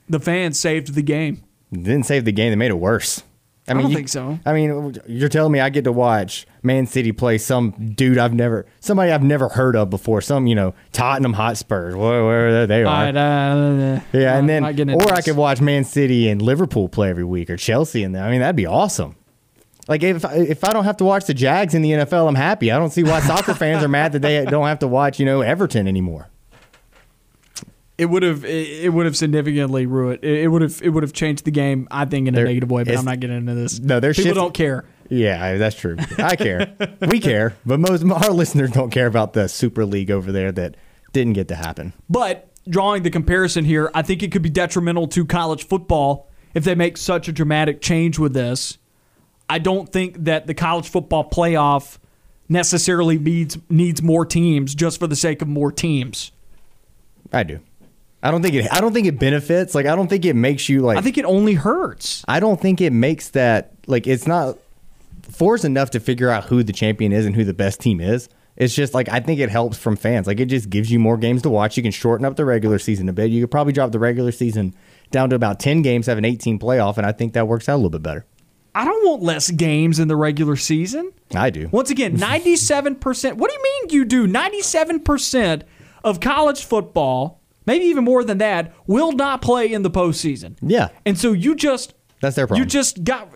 the 0.08 0.20
fans 0.20 0.60
saved 0.60 0.94
the 0.94 1.02
game. 1.02 1.42
Didn't 1.72 2.04
save 2.04 2.24
the 2.24 2.32
game, 2.32 2.50
they 2.50 2.56
made 2.56 2.70
it 2.70 2.78
worse. 2.78 3.22
I, 3.70 3.74
don't 3.74 3.90
you- 3.90 3.96
think 3.96 4.08
so. 4.08 4.38
I 4.46 4.52
mean, 4.52 4.96
you're 5.06 5.28
telling 5.28 5.52
me 5.52 5.60
I 5.60 5.68
get 5.70 5.84
to 5.84 5.92
watch 5.92 6.46
Man 6.62 6.86
City 6.86 7.12
play 7.12 7.38
some 7.38 7.70
dude 7.94 8.18
I've 8.18 8.34
never, 8.34 8.66
somebody 8.80 9.12
I've 9.12 9.22
never 9.22 9.48
heard 9.48 9.76
of 9.76 9.90
before, 9.90 10.20
some 10.20 10.46
you 10.46 10.54
know 10.54 10.74
Tottenham 10.92 11.32
Hotspurs, 11.34 11.94
where, 11.94 12.24
where 12.24 12.66
they 12.66 12.82
are. 12.82 12.84
Right, 12.84 13.16
uh, 13.16 14.00
Yeah, 14.12 14.32
I'm 14.34 14.40
and 14.40 14.48
then 14.48 14.62
not 14.62 14.76
getting 14.76 14.94
into 14.94 15.06
or 15.06 15.14
I 15.14 15.20
could 15.22 15.36
watch 15.36 15.60
Man 15.60 15.84
City 15.84 16.28
and 16.28 16.40
Liverpool 16.42 16.88
play 16.88 17.10
every 17.10 17.24
week 17.24 17.50
or 17.50 17.56
Chelsea 17.56 18.04
there. 18.04 18.24
I 18.24 18.30
mean, 18.30 18.40
that'd 18.40 18.56
be 18.56 18.66
awesome. 18.66 19.16
Like 19.88 20.02
if 20.02 20.24
I- 20.24 20.34
if 20.34 20.64
I 20.64 20.72
don't 20.72 20.84
have 20.84 20.98
to 20.98 21.04
watch 21.04 21.24
the 21.26 21.34
Jags 21.34 21.74
in 21.74 21.82
the 21.82 21.92
NFL, 21.92 22.28
I'm 22.28 22.34
happy. 22.34 22.70
I 22.70 22.78
don't 22.78 22.90
see 22.90 23.02
why 23.02 23.20
soccer 23.20 23.54
fans 23.54 23.82
are 23.82 23.88
mad 23.88 24.12
that 24.12 24.22
they 24.22 24.44
don't 24.44 24.66
have 24.66 24.80
to 24.80 24.88
watch 24.88 25.18
you 25.18 25.24
know 25.26 25.40
Everton 25.40 25.88
anymore. 25.88 26.28
It 27.98 28.06
would 28.06 28.22
have 28.22 28.44
it 28.44 28.92
would 28.92 29.06
have 29.06 29.16
significantly 29.16 29.84
ruined 29.86 30.20
it. 30.22 30.42
It 30.42 30.48
would 30.48 30.62
have 30.62 30.80
it 30.82 30.90
would 30.90 31.02
have 31.02 31.12
changed 31.12 31.44
the 31.44 31.50
game. 31.50 31.88
I 31.90 32.04
think 32.04 32.28
in 32.28 32.34
a 32.34 32.36
There- 32.36 32.46
negative 32.46 32.70
way, 32.70 32.84
but 32.84 32.96
I'm 32.96 33.04
not 33.04 33.18
getting 33.20 33.36
into 33.36 33.54
this. 33.54 33.80
No, 33.80 33.98
they're 34.00 34.12
people 34.12 34.24
shifting- 34.30 34.34
don't 34.42 34.54
care. 34.54 34.84
Yeah, 35.10 35.56
that's 35.56 35.74
true. 35.74 35.96
I 36.18 36.36
care. 36.36 36.74
we 37.08 37.18
care, 37.18 37.56
but 37.66 37.80
most 37.80 38.04
our 38.04 38.30
listeners 38.30 38.70
don't 38.70 38.90
care 38.90 39.06
about 39.06 39.32
the 39.32 39.48
Super 39.48 39.84
League 39.84 40.10
over 40.10 40.30
there 40.30 40.52
that 40.52 40.76
didn't 41.12 41.32
get 41.32 41.48
to 41.48 41.54
happen. 41.56 41.92
But 42.08 42.48
drawing 42.68 43.02
the 43.02 43.10
comparison 43.10 43.64
here, 43.64 43.90
I 43.94 44.02
think 44.02 44.22
it 44.22 44.30
could 44.30 44.42
be 44.42 44.50
detrimental 44.50 45.08
to 45.08 45.24
college 45.24 45.66
football 45.66 46.28
if 46.54 46.62
they 46.64 46.74
make 46.74 46.96
such 46.98 47.26
a 47.26 47.32
dramatic 47.32 47.80
change 47.80 48.18
with 48.18 48.32
this. 48.34 48.78
I 49.50 49.58
don't 49.58 49.90
think 49.90 50.24
that 50.24 50.46
the 50.46 50.52
college 50.54 50.88
football 50.88 51.28
playoff 51.28 51.96
necessarily 52.50 53.18
needs 53.18 53.58
needs 53.68 54.02
more 54.02 54.24
teams 54.26 54.74
just 54.74 55.00
for 55.00 55.06
the 55.06 55.16
sake 55.16 55.42
of 55.42 55.48
more 55.48 55.72
teams. 55.72 56.30
I 57.32 57.42
do. 57.42 57.60
I 58.22 58.30
don't 58.30 58.42
think 58.42 58.54
it. 58.54 58.66
I 58.72 58.80
don't 58.80 58.92
think 58.92 59.06
it 59.06 59.18
benefits. 59.18 59.74
Like 59.74 59.86
I 59.86 59.94
don't 59.94 60.08
think 60.08 60.24
it 60.24 60.34
makes 60.34 60.68
you 60.68 60.80
like. 60.80 60.98
I 60.98 61.02
think 61.02 61.18
it 61.18 61.24
only 61.24 61.54
hurts. 61.54 62.24
I 62.26 62.40
don't 62.40 62.60
think 62.60 62.80
it 62.80 62.92
makes 62.92 63.30
that 63.30 63.72
like 63.86 64.06
it's 64.06 64.26
not 64.26 64.58
force 65.22 65.64
enough 65.64 65.90
to 65.90 66.00
figure 66.00 66.30
out 66.30 66.44
who 66.44 66.62
the 66.62 66.72
champion 66.72 67.12
is 67.12 67.26
and 67.26 67.34
who 67.36 67.44
the 67.44 67.54
best 67.54 67.80
team 67.80 68.00
is. 68.00 68.28
It's 68.56 68.74
just 68.74 68.92
like 68.92 69.08
I 69.08 69.20
think 69.20 69.38
it 69.38 69.50
helps 69.50 69.78
from 69.78 69.96
fans. 69.96 70.26
Like 70.26 70.40
it 70.40 70.46
just 70.46 70.68
gives 70.68 70.90
you 70.90 70.98
more 70.98 71.16
games 71.16 71.42
to 71.42 71.50
watch. 71.50 71.76
You 71.76 71.82
can 71.82 71.92
shorten 71.92 72.26
up 72.26 72.34
the 72.34 72.44
regular 72.44 72.80
season 72.80 73.08
a 73.08 73.12
bit. 73.12 73.30
You 73.30 73.42
could 73.42 73.52
probably 73.52 73.72
drop 73.72 73.92
the 73.92 74.00
regular 74.00 74.32
season 74.32 74.74
down 75.12 75.30
to 75.30 75.36
about 75.36 75.60
ten 75.60 75.82
games, 75.82 76.06
have 76.06 76.18
an 76.18 76.24
eighteen 76.24 76.58
playoff, 76.58 76.96
and 76.96 77.06
I 77.06 77.12
think 77.12 77.34
that 77.34 77.46
works 77.46 77.68
out 77.68 77.74
a 77.74 77.76
little 77.76 77.90
bit 77.90 78.02
better. 78.02 78.26
I 78.74 78.84
don't 78.84 79.06
want 79.08 79.22
less 79.22 79.50
games 79.50 79.98
in 79.98 80.08
the 80.08 80.16
regular 80.16 80.56
season. 80.56 81.12
I 81.34 81.50
do. 81.50 81.68
Once 81.72 81.90
again, 81.90 82.16
97%. 82.16 83.34
What 83.34 83.50
do 83.50 83.56
you 83.56 83.62
mean 83.62 83.90
you 83.90 84.04
do? 84.04 84.28
97% 84.28 85.62
of 86.04 86.20
college 86.20 86.64
football, 86.64 87.37
maybe 87.68 87.84
even 87.84 88.02
more 88.02 88.24
than 88.24 88.38
that, 88.38 88.74
will 88.88 89.12
not 89.12 89.42
play 89.42 89.72
in 89.72 89.82
the 89.82 89.90
postseason. 89.90 90.56
Yeah. 90.60 90.88
And 91.06 91.16
so 91.16 91.32
you 91.32 91.54
just. 91.54 91.94
That's 92.20 92.34
their 92.34 92.48
problem. 92.48 92.64
You 92.64 92.68
just 92.68 93.04
got. 93.04 93.28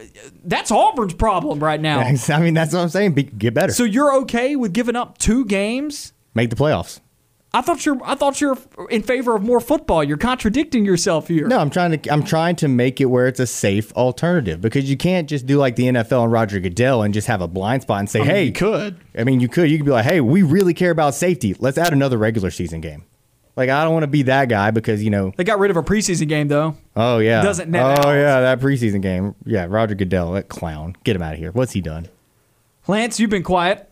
That's 0.43 0.73
Auburn's 0.73 1.15
problem 1.15 1.63
right 1.63 1.81
now. 1.81 2.01
I 2.29 2.41
mean, 2.41 2.55
that's 2.55 2.75
what 2.75 2.81
I'm 2.81 2.89
saying. 2.89 3.13
Be, 3.13 3.23
get 3.23 3.55
better. 3.55 3.73
So 3.73 3.85
you're 3.85 4.17
okay 4.23 4.57
with 4.57 4.73
giving 4.73 4.97
up 4.97 5.19
two 5.19 5.45
games? 5.45 6.13
Make 6.35 6.51
the 6.51 6.57
playoffs. 6.57 6.99
I 7.55 7.61
thought 7.61 7.85
you're. 7.85 7.99
I 8.03 8.15
thought 8.15 8.41
you're 8.41 8.57
in 8.89 9.03
favor 9.03 9.37
of 9.37 9.43
more 9.43 9.61
football. 9.61 10.03
You're 10.03 10.17
contradicting 10.17 10.87
yourself 10.87 11.29
here. 11.29 11.47
No, 11.47 11.59
I'm 11.59 11.69
trying 11.69 12.01
to. 12.01 12.11
I'm 12.11 12.25
trying 12.25 12.57
to 12.57 12.69
make 12.69 13.01
it 13.01 13.05
where 13.05 13.27
it's 13.27 13.41
a 13.41 13.47
safe 13.47 13.93
alternative 13.93 14.63
because 14.63 14.89
you 14.89 14.97
can't 14.97 15.29
just 15.29 15.47
do 15.47 15.59
like 15.59 15.77
the 15.77 15.85
NFL 15.85 16.25
and 16.25 16.33
Roger 16.33 16.59
Goodell 16.61 17.03
and 17.03 17.13
just 17.13 17.27
have 17.27 17.43
a 17.43 17.49
blind 17.49 17.83
spot 17.83 18.01
and 18.01 18.11
say, 18.11 18.21
I 18.21 18.23
mean, 18.23 18.31
"Hey, 18.31 18.45
you 18.45 18.53
could." 18.53 18.97
I 19.17 19.25
mean, 19.25 19.41
you 19.41 19.49
could. 19.49 19.71
You 19.71 19.77
could 19.77 19.85
be 19.85 19.93
like, 19.93 20.07
"Hey, 20.07 20.23
we 20.23 20.43
really 20.43 20.73
care 20.73 20.91
about 20.91 21.15
safety. 21.15 21.55
Let's 21.59 21.77
add 21.77 21.93
another 21.93 22.17
regular 22.17 22.51
season 22.51 22.81
game." 22.81 23.05
Like, 23.55 23.69
I 23.69 23.85
don't 23.85 23.93
want 23.93 24.05
to 24.05 24.09
be 24.09 24.23
that 24.23 24.49
guy 24.49 24.71
because 24.71 25.03
you 25.05 25.11
know. 25.11 25.33
They 25.37 25.45
got 25.45 25.59
rid 25.59 25.71
of 25.71 25.77
a 25.77 25.83
preseason 25.83 26.29
game 26.29 26.49
though. 26.49 26.77
Oh 26.97 27.19
yeah. 27.19 27.43
Doesn't 27.43 27.71
net 27.71 27.85
Oh 27.85 28.09
out. 28.09 28.13
yeah, 28.15 28.41
that 28.41 28.61
preseason 28.61 29.03
game. 29.03 29.35
Yeah, 29.45 29.67
Roger 29.69 29.95
Goodell, 29.95 30.33
that 30.33 30.49
clown. 30.49 30.97
Get 31.05 31.17
him 31.17 31.23
out 31.23 31.35
of 31.35 31.39
here. 31.39 31.53
What's 31.53 31.73
he 31.73 31.81
done? 31.83 32.09
Lance, 32.87 33.21
you've 33.21 33.31
been 33.31 33.43
quiet. 33.43 33.89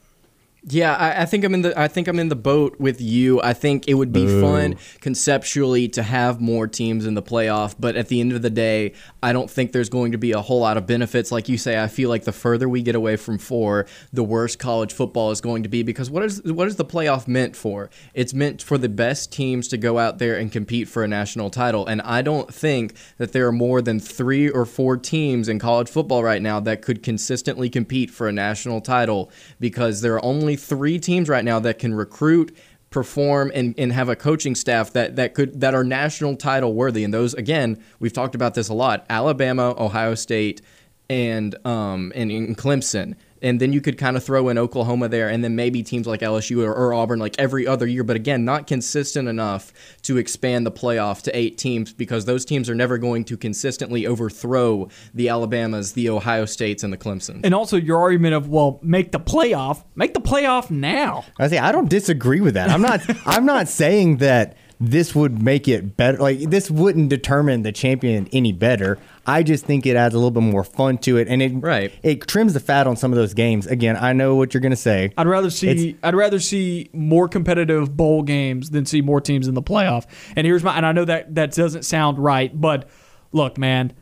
Yeah, 0.62 0.94
I, 0.94 1.22
I 1.22 1.24
think 1.24 1.42
I'm 1.44 1.54
in 1.54 1.62
the 1.62 1.78
I 1.78 1.88
think 1.88 2.06
I'm 2.06 2.18
in 2.18 2.28
the 2.28 2.36
boat 2.36 2.78
with 2.78 3.00
you. 3.00 3.40
I 3.40 3.54
think 3.54 3.88
it 3.88 3.94
would 3.94 4.12
be 4.12 4.26
fun 4.26 4.76
conceptually 5.00 5.88
to 5.88 6.02
have 6.02 6.38
more 6.40 6.66
teams 6.66 7.06
in 7.06 7.14
the 7.14 7.22
playoff, 7.22 7.74
but 7.78 7.96
at 7.96 8.08
the 8.08 8.20
end 8.20 8.32
of 8.32 8.42
the 8.42 8.50
day, 8.50 8.92
I 9.22 9.32
don't 9.32 9.50
think 9.50 9.72
there's 9.72 9.88
going 9.88 10.12
to 10.12 10.18
be 10.18 10.32
a 10.32 10.42
whole 10.42 10.60
lot 10.60 10.76
of 10.76 10.86
benefits. 10.86 11.32
Like 11.32 11.48
you 11.48 11.56
say, 11.56 11.82
I 11.82 11.88
feel 11.88 12.10
like 12.10 12.24
the 12.24 12.32
further 12.32 12.68
we 12.68 12.82
get 12.82 12.94
away 12.94 13.16
from 13.16 13.38
four, 13.38 13.86
the 14.12 14.22
worse 14.22 14.54
college 14.54 14.92
football 14.92 15.30
is 15.30 15.40
going 15.40 15.62
to 15.62 15.70
be 15.70 15.82
because 15.82 16.10
what 16.10 16.24
is 16.24 16.42
what 16.42 16.68
is 16.68 16.76
the 16.76 16.84
playoff 16.84 17.26
meant 17.26 17.56
for? 17.56 17.88
It's 18.12 18.34
meant 18.34 18.62
for 18.62 18.76
the 18.76 18.90
best 18.90 19.32
teams 19.32 19.66
to 19.68 19.78
go 19.78 19.98
out 19.98 20.18
there 20.18 20.36
and 20.36 20.52
compete 20.52 20.88
for 20.88 21.02
a 21.02 21.08
national 21.08 21.48
title, 21.48 21.86
and 21.86 22.02
I 22.02 22.20
don't 22.20 22.52
think 22.52 22.94
that 23.16 23.32
there 23.32 23.46
are 23.46 23.52
more 23.52 23.80
than 23.80 23.98
three 23.98 24.50
or 24.50 24.66
four 24.66 24.98
teams 24.98 25.48
in 25.48 25.58
college 25.58 25.88
football 25.88 26.22
right 26.22 26.42
now 26.42 26.60
that 26.60 26.82
could 26.82 27.02
consistently 27.02 27.70
compete 27.70 28.10
for 28.10 28.28
a 28.28 28.32
national 28.32 28.82
title 28.82 29.30
because 29.58 30.02
there 30.02 30.14
are 30.14 30.24
only 30.24 30.49
three 30.56 30.98
teams 30.98 31.28
right 31.28 31.44
now 31.44 31.58
that 31.60 31.78
can 31.78 31.94
recruit 31.94 32.56
perform 32.90 33.52
and, 33.54 33.74
and 33.78 33.92
have 33.92 34.08
a 34.08 34.16
coaching 34.16 34.54
staff 34.54 34.92
that, 34.92 35.16
that 35.16 35.34
could 35.34 35.60
that 35.60 35.74
are 35.74 35.84
national 35.84 36.36
title 36.36 36.74
worthy. 36.74 37.04
And 37.04 37.14
those 37.14 37.34
again 37.34 37.82
we've 38.00 38.12
talked 38.12 38.34
about 38.34 38.54
this 38.54 38.68
a 38.68 38.74
lot 38.74 39.06
alabama 39.08 39.74
ohio 39.78 40.14
state 40.14 40.60
and 41.08 41.54
um 41.64 42.12
and, 42.14 42.30
and 42.30 42.58
clemson 42.58 43.14
and 43.42 43.60
then 43.60 43.72
you 43.72 43.80
could 43.80 43.98
kind 43.98 44.16
of 44.16 44.24
throw 44.24 44.48
in 44.48 44.58
Oklahoma 44.58 45.08
there, 45.08 45.28
and 45.28 45.42
then 45.42 45.56
maybe 45.56 45.82
teams 45.82 46.06
like 46.06 46.20
LSU 46.20 46.64
or, 46.64 46.72
or 46.72 46.92
Auburn 46.92 47.18
like 47.18 47.38
every 47.38 47.66
other 47.66 47.86
year. 47.86 48.04
But 48.04 48.16
again, 48.16 48.44
not 48.44 48.66
consistent 48.66 49.28
enough 49.28 49.72
to 50.02 50.16
expand 50.16 50.66
the 50.66 50.72
playoff 50.72 51.22
to 51.22 51.36
eight 51.36 51.58
teams 51.58 51.92
because 51.92 52.24
those 52.24 52.44
teams 52.44 52.68
are 52.68 52.74
never 52.74 52.98
going 52.98 53.24
to 53.24 53.36
consistently 53.36 54.06
overthrow 54.06 54.88
the 55.14 55.28
Alabamas, 55.28 55.92
the 55.92 56.08
Ohio 56.08 56.44
States, 56.44 56.82
and 56.82 56.92
the 56.92 56.98
Clemson. 56.98 57.40
And 57.44 57.54
also 57.54 57.76
your 57.76 58.00
argument 58.00 58.34
of 58.34 58.48
well, 58.48 58.78
make 58.82 59.12
the 59.12 59.20
playoff, 59.20 59.84
make 59.94 60.14
the 60.14 60.20
playoff 60.20 60.70
now. 60.70 61.24
I 61.38 61.48
say 61.48 61.58
I 61.58 61.72
don't 61.72 61.88
disagree 61.88 62.40
with 62.40 62.54
that. 62.54 62.70
I'm 62.70 62.82
not. 62.82 63.00
I'm 63.26 63.46
not 63.46 63.68
saying 63.68 64.18
that 64.18 64.56
this 64.80 65.14
would 65.14 65.42
make 65.42 65.68
it 65.68 65.96
better. 65.96 66.18
Like 66.18 66.38
this 66.40 66.70
wouldn't 66.70 67.10
determine 67.10 67.62
the 67.62 67.72
champion 67.72 68.28
any 68.32 68.52
better. 68.52 68.98
I 69.30 69.42
just 69.42 69.64
think 69.64 69.86
it 69.86 69.96
adds 69.96 70.14
a 70.14 70.18
little 70.18 70.30
bit 70.30 70.42
more 70.42 70.64
fun 70.64 70.98
to 70.98 71.16
it, 71.18 71.28
and 71.28 71.40
it 71.42 71.52
Right. 71.54 71.92
It 72.02 72.26
trims 72.26 72.52
the 72.54 72.60
fat 72.60 72.86
on 72.86 72.96
some 72.96 73.12
of 73.12 73.16
those 73.16 73.34
games. 73.34 73.66
Again, 73.66 73.96
I 73.96 74.12
know 74.12 74.34
what 74.36 74.52
you're 74.54 74.60
gonna 74.60 74.76
say. 74.76 75.12
I'd 75.16 75.26
rather 75.26 75.50
see 75.50 75.68
It's- 75.68 75.94
I'd 76.02 76.14
rather 76.14 76.38
see 76.40 76.88
more 76.92 77.28
competitive 77.28 77.96
bowl 77.96 78.22
games 78.22 78.70
than 78.70 78.86
see 78.86 79.00
more 79.00 79.20
teams 79.20 79.46
in 79.48 79.54
the 79.54 79.62
playoff. 79.62 80.04
And 80.36 80.46
here's 80.46 80.62
my 80.64 80.76
and 80.76 80.84
I 80.84 80.92
know 80.92 81.04
that 81.04 81.34
that 81.34 81.52
doesn't 81.52 81.84
sound 81.84 82.18
right, 82.18 82.50
but 82.58 82.88
look, 83.32 83.56
man, 83.58 83.92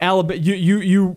Alabama, 0.00 0.40
you 0.40 0.54
you 0.54 0.78
you 0.80 1.16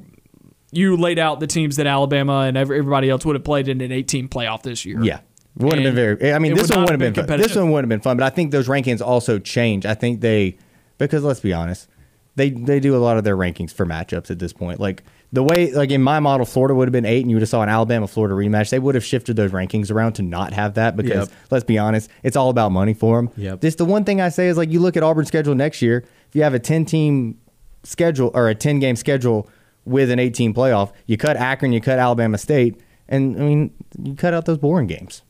you 0.72 0.95
laid 0.98 1.19
out 1.19 1.39
the 1.39 1.48
teams 1.48 1.76
that 1.76 1.85
Alabama 1.88 2.41
and 2.48 2.56
everybody 2.57 3.10
else 3.10 3.26
would 3.26 3.35
have 3.35 3.43
played 3.43 3.68
in 3.68 3.81
an 3.81 3.91
18 3.91 4.27
playoff 4.30 4.64
this 4.64 4.85
year. 4.85 5.03
Yeah. 5.03 5.19
Wouldn't 5.57 5.84
have 5.85 5.95
been 5.95 6.18
very. 6.18 6.34
I 6.34 6.39
mean, 6.39 6.53
it 6.53 6.56
this 6.56 6.69
would 6.69 6.76
one 6.77 6.80
not 6.85 6.85
would 6.85 6.91
have 6.93 6.99
been. 6.99 7.14
fun. 7.14 7.23
competitive. 7.26 7.48
This 7.49 7.57
one 7.57 7.72
would 7.72 7.84
have 7.84 7.89
been 7.89 7.99
fun, 7.99 8.15
but 8.18 8.23
I 8.26 8.30
think 8.30 8.52
those 8.52 8.69
rankings 8.69 9.02
also 9.02 9.38
change. 9.38 9.85
I 9.85 9.93
think 9.95 10.22
they, 10.22 10.57
because 10.98 11.23
let's 11.26 11.41
be 11.41 11.52
honest, 11.52 11.89
they 12.36 12.49
they 12.52 12.80
do 12.80 12.95
a 12.95 12.99
lot 12.99 13.18
of 13.18 13.24
their 13.24 13.36
rankings 13.38 13.72
for 13.74 13.86
matchups 13.86 14.32
at 14.32 14.40
this 14.40 14.53
point. 14.53 14.80
Like 14.80 15.03
the 15.34 15.44
way, 15.44 15.72
like 15.72 15.91
in 15.91 16.02
my 16.02 16.20
model, 16.20 16.45
Florida 16.45 16.76
would 16.76 16.88
have 16.88 16.91
been 16.94 17.06
eight, 17.06 17.22
and 17.22 17.30
you 17.32 17.36
would 17.36 17.41
have 17.41 17.49
saw 17.49 17.62
an 17.62 17.70
Alabama 17.70 18.08
Florida 18.08 18.36
rematch. 18.36 18.70
They 18.70 18.80
would 18.80 18.95
have 18.95 19.03
shifted 19.03 19.36
those 19.36 19.52
rankings 19.52 19.91
around 19.91 20.14
to 20.14 20.22
not 20.24 20.53
have 20.53 20.74
that 20.76 20.95
because 20.98 21.30
Yep. 21.30 21.38
let's 21.52 21.64
be 21.66 21.78
honest, 21.78 22.10
it's 22.24 22.36
all 22.36 22.49
about 22.49 22.72
money 22.72 22.94
for 22.94 23.18
them. 23.18 23.30
Yep. 23.38 23.62
Just 23.62 23.78
the 23.78 23.86
one 23.86 24.03
thing 24.03 24.20
I 24.22 24.30
say 24.30 24.48
is 24.48 24.58
like 24.58 24.70
you 24.72 24.80
look 24.80 24.98
at 24.98 25.03
Auburn's 25.03 25.28
schedule 25.30 25.56
next 25.56 25.82
year. 25.82 26.06
If 26.30 26.36
you 26.36 26.44
have 26.44 26.53
a 26.53 26.60
ten 26.60 26.86
team 26.86 27.38
schedule 27.84 28.32
or 28.34 28.48
a 28.49 28.56
ten 28.56 28.80
game 28.80 28.95
schedule 28.95 29.49
with 29.86 30.10
an 30.12 30.20
eighteen 30.20 30.53
playoff, 30.53 30.91
you 31.08 31.18
cut 31.18 31.38
Akron, 31.38 31.72
you 31.74 31.82
cut 31.82 31.98
Alabama 31.99 32.38
State, 32.38 32.80
and 33.10 33.36
I 33.38 33.44
mean 33.44 33.72
you 34.02 34.16
cut 34.16 34.34
out 34.34 34.45
those 34.45 34.58
boring 34.58 34.88
games. 34.88 35.22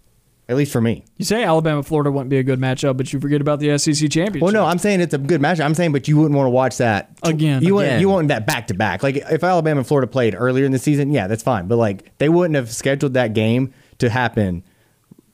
At 0.52 0.58
least 0.58 0.74
for 0.74 0.82
me. 0.82 1.06
You 1.16 1.24
say 1.24 1.46
Alabama 1.46 1.82
Florida 1.82 2.12
wouldn't 2.12 2.30
be 2.30 2.38
a 2.38 2.44
good 2.44 2.60
matchup, 2.60 2.98
but 2.98 3.14
you 3.14 3.22
forget 3.22 3.40
about 3.40 3.62
the 3.62 3.78
SEC 3.78 4.10
championship. 4.12 4.42
Well, 4.42 4.52
no, 4.52 4.66
I'm 4.66 4.80
saying 4.80 5.00
it's 5.00 5.14
a 5.14 5.18
good 5.18 5.40
matchup. 5.40 5.64
I'm 5.64 5.74
saying, 5.74 5.94
but 5.94 6.10
you 6.10 6.18
wouldn't 6.18 6.36
want 6.36 6.48
to 6.48 6.50
watch 6.50 6.76
that 6.76 7.10
Again. 7.24 7.64
You 7.64 7.76
want 7.76 7.88
Again. 7.88 8.02
you 8.02 8.10
want 8.10 8.28
that 8.28 8.46
back 8.46 8.68
to 8.68 8.74
back. 8.74 9.02
Like 9.02 9.16
if 9.16 9.46
Alabama 9.46 9.80
and 9.80 9.88
Florida 9.88 10.12
played 10.12 10.36
earlier 10.38 10.66
in 10.66 10.74
the 10.74 10.78
season, 10.78 11.10
yeah, 11.10 11.28
that's 11.28 11.42
fine. 11.42 11.70
But 11.70 11.78
like 11.78 12.18
they 12.18 12.28
wouldn't 12.28 12.56
have 12.56 12.70
scheduled 12.70 13.14
that 13.14 13.34
game 13.34 13.74
to 14.00 14.10
happen. 14.10 14.66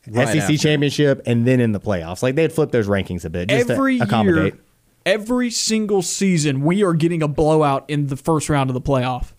Right 0.08 0.28
SEC 0.28 0.42
after. 0.44 0.58
championship 0.58 1.24
and 1.26 1.48
then 1.48 1.60
in 1.60 1.72
the 1.72 1.80
playoffs. 1.80 2.22
Like 2.22 2.36
they'd 2.36 2.54
flip 2.54 2.70
those 2.70 2.88
rankings 2.88 3.26
a 3.26 3.32
bit 3.32 3.50
just 3.50 3.72
every 3.72 3.98
to 3.98 4.04
accommodate. 4.04 4.54
year, 4.54 4.64
every 5.04 5.50
single 5.50 6.04
season, 6.04 6.62
we 6.62 6.84
are 6.84 6.94
getting 6.94 7.24
a 7.24 7.28
blowout 7.28 7.90
in 7.90 8.06
the 8.06 8.18
first 8.18 8.50
round 8.50 8.70
of 8.70 8.76
the 8.76 8.82
playoff. 8.82 9.32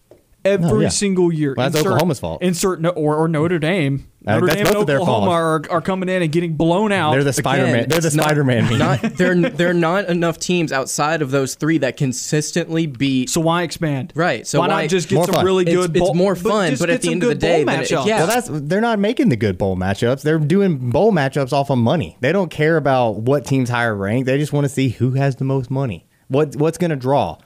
Every 0.49 0.71
Oh, 0.71 0.79
yeah. 0.81 0.89
single 0.89 1.33
year. 1.33 1.55
Well, 1.57 1.71
that's 1.71 1.85
Oklahoma's 1.85 2.21
fault. 2.21 2.43
Insert 2.43 2.81
no, 2.81 2.91
or, 2.91 3.17
or 3.17 3.29
Notre 3.29 3.59
Dame. 3.59 4.07
Uh, 4.27 4.35
Notre 4.35 4.47
that's 4.49 4.57
Dame 4.57 4.65
both 4.65 4.77
and 4.81 4.89
their 4.89 4.97
Oklahoma 5.01 5.27
fault. 5.27 5.71
are, 5.71 5.71
are 5.71 5.81
coming 5.81 6.09
in 6.09 6.23
and 6.23 6.33
getting 6.33 6.55
blown 6.55 6.91
out. 6.93 7.13
They're 7.13 7.25
the 7.25 7.33
Spider 7.33 7.65
Man. 7.67 7.89
They're 7.89 8.01
the 8.01 8.11
Spider 8.11 8.45
Man 8.45 8.65
meme. 8.69 8.79
Not 8.79 9.01
there. 9.03 9.35
There 9.35 9.71
are 9.71 9.75
not 9.75 10.07
enough 10.07 10.39
teams 10.39 10.73
outside 10.73 11.23
of 11.23 11.31
those 11.31 11.55
three 11.55 11.79
that 11.79 11.97
consistently 11.97 12.87
beat. 12.87 13.31
so 13.31 13.41
why 13.41 13.63
expand? 13.63 14.13
Right, 14.15 14.47
so 14.47 14.59
why, 14.59 14.69
why- 14.69 14.83
not 14.83 14.91
just 14.91 15.09
get 15.09 15.25
some 15.25 15.35
fun. 15.35 15.45
really 15.45 15.65
good? 15.65 15.91
it's 15.97 15.99
bowl- 16.01 16.15
more 16.15 16.35
fun, 16.37 16.71
just 16.71 16.81
but 16.81 16.91
at 16.91 17.01
the 17.03 17.11
end 17.11 17.23
of 17.23 17.29
the 17.29 17.35
day, 17.35 17.63
it- 17.63 17.67
matchups. 17.67 18.07
yeah. 18.07 18.19
Well, 18.19 18.27
that's 18.27 18.49
they're 18.53 18.81
not 18.81 18.99
making 18.99 19.29
the 19.29 19.37
good 19.37 19.57
bowl 19.57 19.77
matchups. 19.77 20.23
They're 20.23 20.39
doing 20.39 20.91
bowl 20.91 21.13
matchups 21.13 21.53
off 21.53 21.71
of 21.71 21.79
money. 21.79 22.17
They 22.21 22.33
don't 22.33 22.51
care 22.51 22.77
about 22.77 23.17
what 23.21 23.45
team's 23.47 23.71
higher 23.71 23.95
ranked. 23.95 24.27
They 24.27 24.37
just 24.39 24.53
want 24.53 24.65
to 24.65 24.69
see 24.69 24.89
who 24.91 25.13
has 25.13 25.37
the 25.37 25.45
most 25.45 25.71
money. 25.71 26.07
What 26.29 26.57
what's 26.57 26.77
going 26.77 26.91
to 26.91 26.97
draw? 26.97 27.39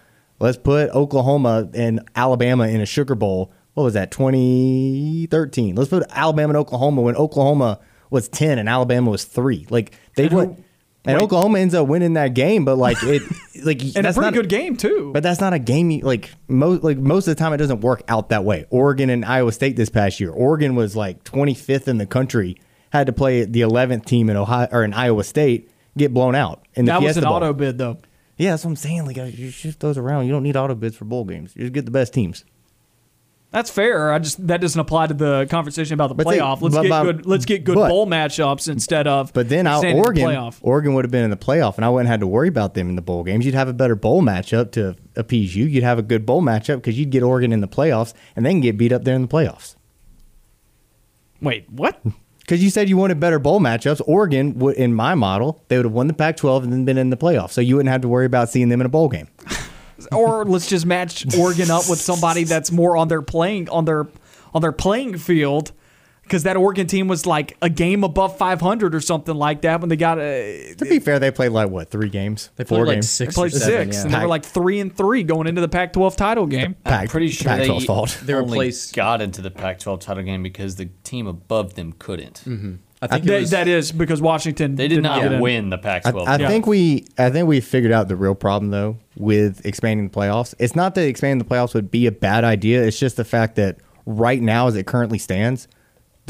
Let's 0.43 0.59
put 0.59 0.91
Oklahoma 0.91 1.69
and 1.73 2.01
Alabama 2.17 2.67
in 2.69 2.81
a 2.81 2.87
Sugar 2.87 3.15
Bowl. 3.15 3.53
What 3.75 3.85
was 3.85 3.95
that? 3.95 4.11
2013. 4.11 5.75
Let's 5.77 5.91
put 5.91 6.05
Alabama 6.11 6.51
and 6.51 6.57
Oklahoma 6.59 7.03
when 7.03 7.17
Oklahoma 7.17 7.79
was 8.11 8.29
10 8.29 8.59
and 8.59 8.69
Alabama 8.69 9.11
was 9.11 9.25
3. 9.25 9.67
Like 9.71 9.93
they 10.17 10.25
And 10.27 10.33
went 10.35 10.65
and 11.05 11.17
wait. 11.17 11.23
Oklahoma 11.25 11.59
ends 11.59 11.75
up 11.75 11.89
winning 11.89 12.15
that 12.15 12.35
game, 12.35 12.65
but 12.65 12.77
like 12.77 12.97
it 13.03 13.23
like 13.65 13.83
and 13.83 14.05
that's 14.05 14.17
a 14.17 14.21
pretty 14.21 14.21
not 14.21 14.35
good 14.35 14.49
game 14.49 14.77
too. 14.77 15.11
but 15.13 15.23
that's 15.23 15.41
not 15.41 15.53
a 15.53 15.59
game 15.59 15.91
you, 15.91 16.01
like 16.03 16.31
most 16.49 16.83
like 16.85 16.99
most 16.99 17.27
of 17.29 17.37
the 17.37 17.41
time 17.43 17.53
it 17.53 17.57
doesn't 17.59 17.81
work 17.81 18.03
out 18.09 18.29
that 18.29 18.45
way. 18.45 18.67
Oregon 18.71 19.11
and 19.11 19.25
Iowa 19.25 19.53
State 19.53 19.77
this 19.77 19.89
past 19.89 20.21
year. 20.21 20.31
Oregon 20.31 20.75
was 20.75 20.95
like 20.95 21.25
25th 21.25 21.89
in 21.89 21.99
the 21.99 22.07
country, 22.07 22.57
had 22.91 23.07
to 23.07 23.13
play 23.13 23.45
the 23.45 23.61
11th 23.63 24.05
team 24.05 24.29
in 24.29 24.37
Ohio 24.37 24.69
or 24.71 24.85
in 24.85 24.93
Iowa 24.93 25.25
State, 25.25 25.71
get 25.97 26.13
blown 26.13 26.35
out 26.35 26.67
the 26.87 26.93
that 26.93 27.03
was 27.03 27.17
an 27.17 27.25
Bowl. 27.25 27.35
auto 27.35 27.53
bid 27.53 27.79
though. 27.79 27.99
Yeah, 28.39 28.51
that's 28.51 28.65
what 28.65 28.71
I'm 28.71 28.77
saying. 28.77 29.07
Like 29.07 29.19
uh, 29.19 29.25
you 29.25 29.51
shift 29.51 29.81
those 29.81 29.99
around. 29.99 30.27
You 30.27 30.33
don't 30.33 30.43
need 30.43 30.57
auto 30.57 30.75
bids 30.75 30.97
for 30.97 31.05
bowl 31.05 31.25
games. 31.25 31.53
You 31.55 31.63
just 31.63 31.73
get 31.75 31.85
the 31.85 31.91
best 31.91 32.13
teams. 32.15 32.45
That's 33.51 33.69
fair. 33.71 34.11
I 34.11 34.19
just 34.19 34.47
that 34.47 34.63
doesn't 34.63 34.81
apply 34.81 35.09
to 35.09 35.15
the 35.15 35.47
conversation 35.51 35.93
about 35.93 36.09
the 36.09 36.15
But 36.15 36.27
they- 36.27 36.39
playoff. 36.39 36.63
let's 36.63 36.75
but- 36.75 36.83
get 36.85 36.89
but- 36.89 37.03
good. 37.05 37.27
Let's 37.27 37.45
get 37.45 37.65
good 37.65 37.75
but- 37.75 37.91
bowl 37.91 38.07
matchups 38.07 38.67
instead 38.71 39.07
of. 39.07 39.31
But 39.35 39.51
then 39.51 39.67
out 39.67 39.81
staying 39.81 39.97
in 39.99 40.03
the 40.03 40.07
Oregon, 40.09 40.25
playoff. 40.25 40.59
Oregon 40.63 40.95
would 40.95 41.05
have 41.05 41.13
been 41.13 41.25
in 41.25 41.29
the 41.31 41.37
playoff, 41.37 41.77
and 41.77 41.85
I 41.85 41.91
wouldn't 41.91 42.09
have 42.09 42.15
had 42.15 42.21
to 42.21 42.27
worry 42.27 42.49
about 42.49 42.73
them 42.73 42.89
in 42.89 42.97
the 42.97 43.03
bowl 43.03 43.23
games. 43.25 43.45
You'd 43.45 43.55
have 43.55 43.69
a 43.69 43.75
better 43.75 43.95
bowl 43.95 44.23
matchup 44.23 44.73
to 44.73 44.97
appease 45.17 45.55
you. 45.55 45.67
You'd 45.67 45.85
have 45.85 45.99
a 45.99 46.03
good 46.03 46.25
bowl 46.25 46.41
matchup 46.43 46.77
because 46.77 46.99
you'd 46.99 47.11
get 47.11 47.23
Oregon 47.23 47.53
in 47.53 47.61
the 47.61 47.69
playoffs, 47.69 48.15
and 48.35 48.47
then 48.47 48.61
get 48.61 48.79
beat 48.79 48.91
up 48.91 49.05
there 49.05 49.15
in 49.15 49.21
the 49.23 49.29
playoffs. 49.29 49.77
Wait, 51.43 51.67
what? 51.71 52.01
Because 52.43 52.63
you 52.63 52.71
said 52.71 52.89
you 52.89 52.97
wanted 52.97 53.21
better 53.21 53.39
bowl 53.39 53.61
matchups. 53.61 54.03
Oregon, 54.07 54.61
in 54.77 54.95
my 54.95 55.15
model, 55.15 55.65
they 55.69 55.77
would 55.77 55.87
have 55.87 55.93
won 55.93 56.09
the 56.09 56.15
Pac 56.15 56.37
12 56.37 56.65
and 56.65 56.73
then 56.73 56.85
been 56.85 56.99
in 56.99 57.11
the 57.11 57.17
playoffs. 57.17 57.53
So 57.53 57.61
you 57.61 57.77
wouldn't 57.77 57.93
have 57.93 58.03
to 58.03 58.09
worry 58.09 58.27
about 58.27 58.49
seeing 58.49 58.69
them 58.69 58.81
in 58.81 58.87
a 58.87 58.91
bowl 58.91 59.09
game. 59.09 59.29
or 60.13 60.45
let's 60.45 60.69
just 60.69 60.85
match 60.85 61.25
Oregon 61.37 61.71
up 61.71 61.89
with 61.89 62.01
somebody 62.01 62.45
that's 62.45 62.73
more 62.73 62.97
on 62.97 63.09
their 63.09 63.23
playing 63.23 63.69
on 63.69 63.85
their 63.85 64.07
on 64.55 64.61
their 64.61 64.73
playing 64.73 65.19
field 65.19 65.73
because 66.23 66.45
that 66.45 66.57
Oregon 66.57 66.87
team 66.87 67.09
was 67.09 67.27
like 67.27 67.57
a 67.63 67.69
game 67.69 68.05
above 68.05 68.37
500 68.39 68.95
or 68.95 69.01
something 69.01 69.35
like 69.35 69.63
that 69.63 69.81
when 69.81 69.89
they 69.89 69.97
got 69.97 70.19
a. 70.19 70.75
To 70.79 70.85
be 70.85 70.99
fair, 70.99 71.19
they 71.19 71.31
played 71.31 71.51
like 71.51 71.69
what 71.71 71.91
three 71.91 72.09
games? 72.09 72.51
They 72.57 72.65
Four 72.65 72.87
like 72.87 72.97
games. 72.97 73.11
six 73.11 73.35
They 73.35 73.41
played 73.41 73.55
or 73.55 73.59
seven, 73.59 73.93
six, 73.93 73.97
yeah. 73.97 74.03
and 74.05 74.15
they 74.15 74.19
were 74.21 74.27
like 74.29 74.45
three 74.45 74.81
and 74.81 74.95
three 74.97 75.23
going 75.25 75.47
into 75.47 75.61
the 75.61 75.69
Pac-12 75.69 76.17
title 76.17 76.47
game. 76.47 76.75
Pac- 76.85 77.11
pretty 77.11 77.29
sure 77.29 77.49
Pac-12's 77.51 77.81
they- 77.83 77.87
fault. 77.87 78.19
They 78.25 78.35
only 78.35 78.51
replaced. 78.51 78.95
got 78.95 79.21
into 79.21 79.43
the 79.43 79.51
Pac-12 79.51 80.01
title 80.01 80.23
game 80.23 80.43
because 80.43 80.77
the 80.77 80.87
team 81.05 81.27
above 81.27 81.75
them 81.75 81.93
couldn't. 81.99 82.43
Mm-hmm. 82.47 82.75
I 83.03 83.09
think 83.09 83.25
it 83.25 83.29
That, 83.29 83.41
was, 83.41 83.51
that 83.51 83.67
is 83.69 83.91
because 83.91 84.23
Washington 84.23 84.77
They 84.77 84.87
did 84.87 85.03
not 85.03 85.21
get 85.21 85.41
win 85.41 85.71
the 85.71 85.79
Pac-12. 85.79 86.23
I 86.23 86.25
title. 86.25 86.47
think 86.49 86.67
we 86.69 87.05
I 87.19 87.31
think 87.31 87.49
we 87.49 87.61
figured 87.61 87.91
out 87.93 88.07
the 88.07 88.15
real 88.15 88.37
problem 88.37 88.71
though 88.71 88.97
with 89.17 89.67
expanding 89.67 90.09
the 90.09 90.15
playoffs. 90.17 90.55
It's 90.61 90.77
not 90.77 90.95
that 90.95 91.09
expanding 91.09 91.45
the 91.45 91.53
playoffs 91.53 91.75
would 91.75 91.91
be 91.91 92.07
a 92.07 92.13
bad 92.13 92.45
idea. 92.45 92.85
It's 92.85 93.01
just 93.01 93.17
the 93.17 93.25
fact 93.25 93.57
that 93.57 93.79
right 94.07 94.41
now, 94.41 94.69
as 94.69 94.77
it 94.77 94.87
currently 94.87 95.19
stands, 95.19 95.67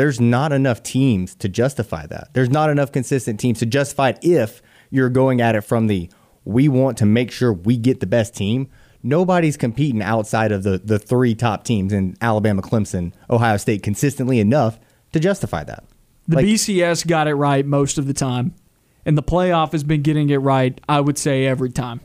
there's 0.02 0.20
not 0.20 0.50
enough 0.50 0.82
teams 0.82 1.32
to 1.36 1.48
justify 1.48 2.04
that. 2.08 2.26
There's 2.32 2.50
not 2.50 2.70
enough 2.70 2.90
consistent 2.90 3.38
teams 3.38 3.60
to 3.60 3.66
justify 3.66 4.08
it 4.08 4.18
if 4.20 4.60
you're 4.90 5.08
going 5.08 5.40
at 5.40 5.54
it 5.54 5.60
from 5.60 5.86
the 5.86 6.10
we 6.44 6.68
want 6.68 6.98
to 6.98 7.06
make 7.06 7.30
sure 7.30 7.52
we 7.52 7.76
get 7.76 8.00
the 8.00 8.06
best 8.08 8.34
team. 8.34 8.68
Nobody's 9.04 9.56
competing 9.56 10.02
outside 10.02 10.50
of 10.50 10.64
the 10.64 10.78
the 10.78 10.98
three 10.98 11.36
top 11.36 11.62
teams 11.62 11.92
in 11.92 12.16
Alabama, 12.20 12.62
Clemson, 12.62 13.12
Ohio 13.30 13.56
State 13.58 13.84
consistently 13.84 14.40
enough 14.40 14.80
to 15.12 15.20
justify 15.20 15.62
that. 15.62 15.84
The 16.26 16.34
Like- 16.38 16.46
BCS 16.46 17.06
got 17.06 17.28
it 17.28 17.36
right 17.36 17.64
most 17.64 17.96
of 17.96 18.08
the 18.08 18.12
time, 18.12 18.56
and 19.06 19.16
the 19.16 19.22
playoff 19.22 19.70
has 19.70 19.84
been 19.84 20.02
getting 20.02 20.30
it 20.30 20.38
right. 20.38 20.80
I 20.88 21.00
would 21.00 21.16
say 21.16 21.46
every 21.46 21.70
time, 21.70 22.00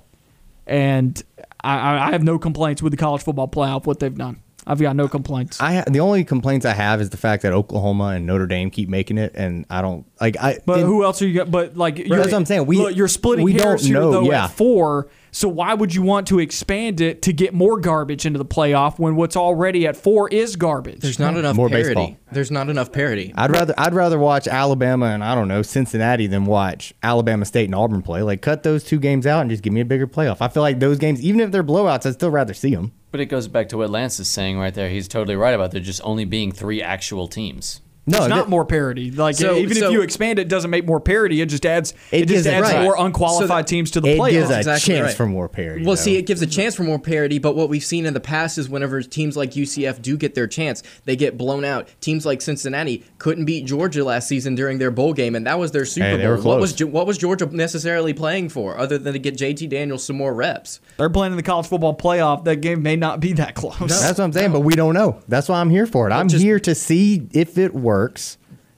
and 0.68 1.20
I- 1.64 1.80
I, 1.80 2.08
I 2.10 2.12
have 2.12 2.22
no 2.22 2.38
complaints 2.38 2.84
with 2.84 2.92
the 2.92 2.98
college 2.98 3.24
football 3.24 3.48
playoff. 3.48 3.88
What 3.88 4.00
they've 4.00 4.14
done, 4.14 4.38
I've 4.68 4.80
got 4.80 4.96
no 4.96 5.08
complaints. 5.08 5.62
I 5.62 5.84
the 5.88 6.02
only 6.02 6.24
complaints 6.24 6.66
I 6.66 6.74
have 6.74 7.00
is 7.02 7.10
the 7.10 7.18
fact 7.18 7.44
that 7.44 7.54
Oklahoma 7.54 8.08
and 8.10 8.26
Notre 8.26 8.46
Dame 8.48 8.70
keep 8.70 8.90
making 8.90 9.18
it, 9.18 9.32
and 9.36 9.66
I 9.70 9.82
don't 9.82 10.06
like. 10.20 10.36
I 10.38 10.60
But 10.66 10.80
and- 10.80 10.88
who 10.88 11.04
else 11.04 11.22
are 11.22 11.28
you 11.28 11.34
got? 11.34 11.50
But 11.50 11.78
like, 11.78 11.98
you're, 11.98 12.18
that's 12.18 12.32
what 12.32 12.38
I'm 12.38 12.46
saying. 12.46 12.66
We- 12.66 12.78
look, 12.78 12.96
you're 12.96 13.08
splitting 13.08 13.46
we 13.46 13.54
hairs 13.54 13.82
don't 13.82 13.88
here 13.88 14.00
know, 14.02 14.12
though 14.12 14.24
yeah. 14.24 14.46
at 14.46 14.52
four. 14.52 15.08
So 15.32 15.48
why 15.48 15.74
would 15.76 15.94
you 15.94 16.02
want 16.02 16.28
to 16.28 16.40
expand 16.40 17.00
it 17.00 17.22
to 17.24 17.34
get 17.34 17.54
more 17.54 17.80
garbage 17.80 18.26
into 18.26 18.40
the 18.40 18.46
playoff 18.46 18.98
when 18.98 19.16
what's 19.16 19.36
already 19.36 19.86
at 19.86 19.96
four 19.96 20.28
is 20.30 20.56
garbage? 20.56 21.00
There's 21.02 21.20
not 21.20 21.38
enough 21.38 21.56
More 21.56 21.70
parity. 21.70 21.94
baseball. 21.94 22.18
There's 22.32 22.50
not 22.50 22.70
enough 22.70 22.92
parity. 22.92 23.34
I'd 23.36 23.52
rather 23.52 23.74
I'd 23.78 23.94
rather 23.94 24.18
watch 24.18 24.48
Alabama 24.48 25.08
and 25.08 25.24
I 25.24 25.36
don't 25.36 25.48
know 25.48 25.62
Cincinnati 25.62 26.26
than 26.28 26.46
watch 26.46 26.94
Alabama 27.04 27.46
State 27.46 27.66
and 27.66 27.76
Auburn 27.76 28.02
play. 28.02 28.24
Like 28.24 28.42
cut 28.42 28.64
those 28.64 28.84
two 28.84 29.00
games 29.00 29.28
out 29.28 29.42
and 29.42 29.50
just 29.50 29.62
give 29.62 29.74
me 29.74 29.82
a 29.82 29.86
bigger 29.86 30.08
playoff. 30.08 30.38
I 30.42 30.48
feel 30.48 30.64
like 30.64 30.80
those 30.80 30.98
games, 30.98 31.22
even 31.22 31.40
if 31.40 31.52
they're 31.52 31.64
blowouts, 31.64 32.06
I'd 32.08 32.14
still 32.14 32.32
rather 32.32 32.56
see 32.56 32.74
them. 32.74 32.94
But 33.12 33.22
it 33.22 33.28
goes 33.28 33.48
back 33.48 33.70
to 33.70 33.78
what 33.78 33.90
Lance 33.90 34.20
is 34.20 34.30
saying 34.30 34.60
right 34.60 34.74
there. 34.74 34.90
He's 34.90 35.08
totally 35.08 35.36
right 35.36 35.54
about 35.54 35.72
there 35.72 35.82
just 35.82 36.02
only 36.04 36.26
being 36.26 36.52
three 36.52 36.82
actual 36.82 37.28
teams. 37.28 37.82
No, 38.08 38.20
it's 38.20 38.28
not 38.30 38.46
that- 38.46 38.50
more 38.50 38.64
parity. 38.66 39.12
Like 39.12 39.36
So- 39.36 39.58
even 39.58 39.76
so- 39.78 39.88
if 39.88 39.92
you 39.92 40.02
expand 40.02 40.40
it, 40.40 40.44
it 40.44 40.48
doesn't 40.48 40.72
make 40.72 40.88
more 40.88 41.00
parity. 41.02 41.42
It 41.42 41.48
just 41.50 41.66
adds 41.66 41.94
it, 42.12 42.22
It 42.22 42.28
just 42.30 42.48
adds 42.48 42.72
right. 42.72 42.82
more 42.84 42.96
So 42.98 43.04
unqualified 43.06 43.66
that- 43.66 43.68
teams 43.68 43.92
to 43.92 44.02
the 44.02 44.10
it 44.12 44.18
playoff. 44.18 44.32
gives 44.32 44.50
a 44.50 44.58
Exactly 44.60 44.94
chance 44.96 45.06
right. 45.08 45.16
for 45.16 45.26
more 45.26 45.50
parity. 45.50 45.86
Well, 45.86 45.96
though. 45.96 46.02
see, 46.02 46.16
it 46.16 46.26
gives 46.26 46.42
a 46.42 46.48
chance 46.48 46.74
for 46.76 46.84
more 46.84 47.00
parity, 47.00 47.38
but 47.38 47.56
what 47.56 47.68
we've 47.70 47.84
seen 47.84 48.06
in 48.06 48.14
the 48.14 48.20
past 48.22 48.58
is 48.58 48.70
whenever 48.70 49.02
teams 49.02 49.36
like 49.36 49.56
UCF 49.58 50.02
do 50.02 50.16
get 50.18 50.36
their 50.36 50.48
chance, 50.48 50.84
they 51.06 51.16
get 51.18 51.38
blown 51.38 51.66
out. 51.66 51.88
Teams 52.00 52.26
like 52.26 52.42
Cincinnati 52.42 53.04
couldn't 53.18 53.44
beat 53.46 53.66
Georgia 53.66 54.04
last 54.06 54.28
season 54.30 54.56
during 54.56 54.78
their 54.78 54.90
bowl 54.92 55.12
game, 55.14 55.36
and 55.36 55.46
that 55.46 55.60
was 55.60 55.72
their 55.72 55.84
Super 55.86 56.06
Hey, 56.08 56.18
they 56.18 56.24
Bowl. 56.24 56.38
were 56.38 56.42
What 56.44 56.60
was 56.62 56.74
close. 56.74 56.90
What 56.90 57.08
was 57.08 57.18
Georgia 57.18 57.48
necessarily 57.52 58.14
playing 58.14 58.50
for, 58.50 58.78
other 58.78 58.98
than 58.98 59.14
to 59.14 59.20
get 59.20 59.36
JT 59.38 59.68
Daniels 59.68 60.04
some 60.06 60.16
more 60.16 60.34
reps? 60.34 60.80
They're 60.98 61.10
playing 61.10 61.34
in 61.34 61.38
the 61.38 61.44
college 61.44 61.68
football 61.68 61.96
playoff. 61.96 62.46
That 62.46 62.62
game 62.62 62.82
may 62.82 62.96
not 62.96 63.20
be 63.20 63.34
that 63.34 63.54
close. 63.54 63.78
That's 63.80 64.18
what 64.18 64.22
I'm 64.22 64.32
saying, 64.32 64.54
but 64.54 64.62
we 64.62 64.76
don't 64.76 64.94
know. 64.94 65.18
That's 65.28 65.50
why 65.50 65.60
I'm 65.60 65.70
here 65.70 65.86
for 65.86 66.08
it. 66.10 66.14
I'm 66.14 66.30
just- 66.30 66.44
here 66.44 66.60
to 66.62 66.74
see 66.74 67.24
if 67.34 67.58
it 67.58 67.74
works. 67.76 67.97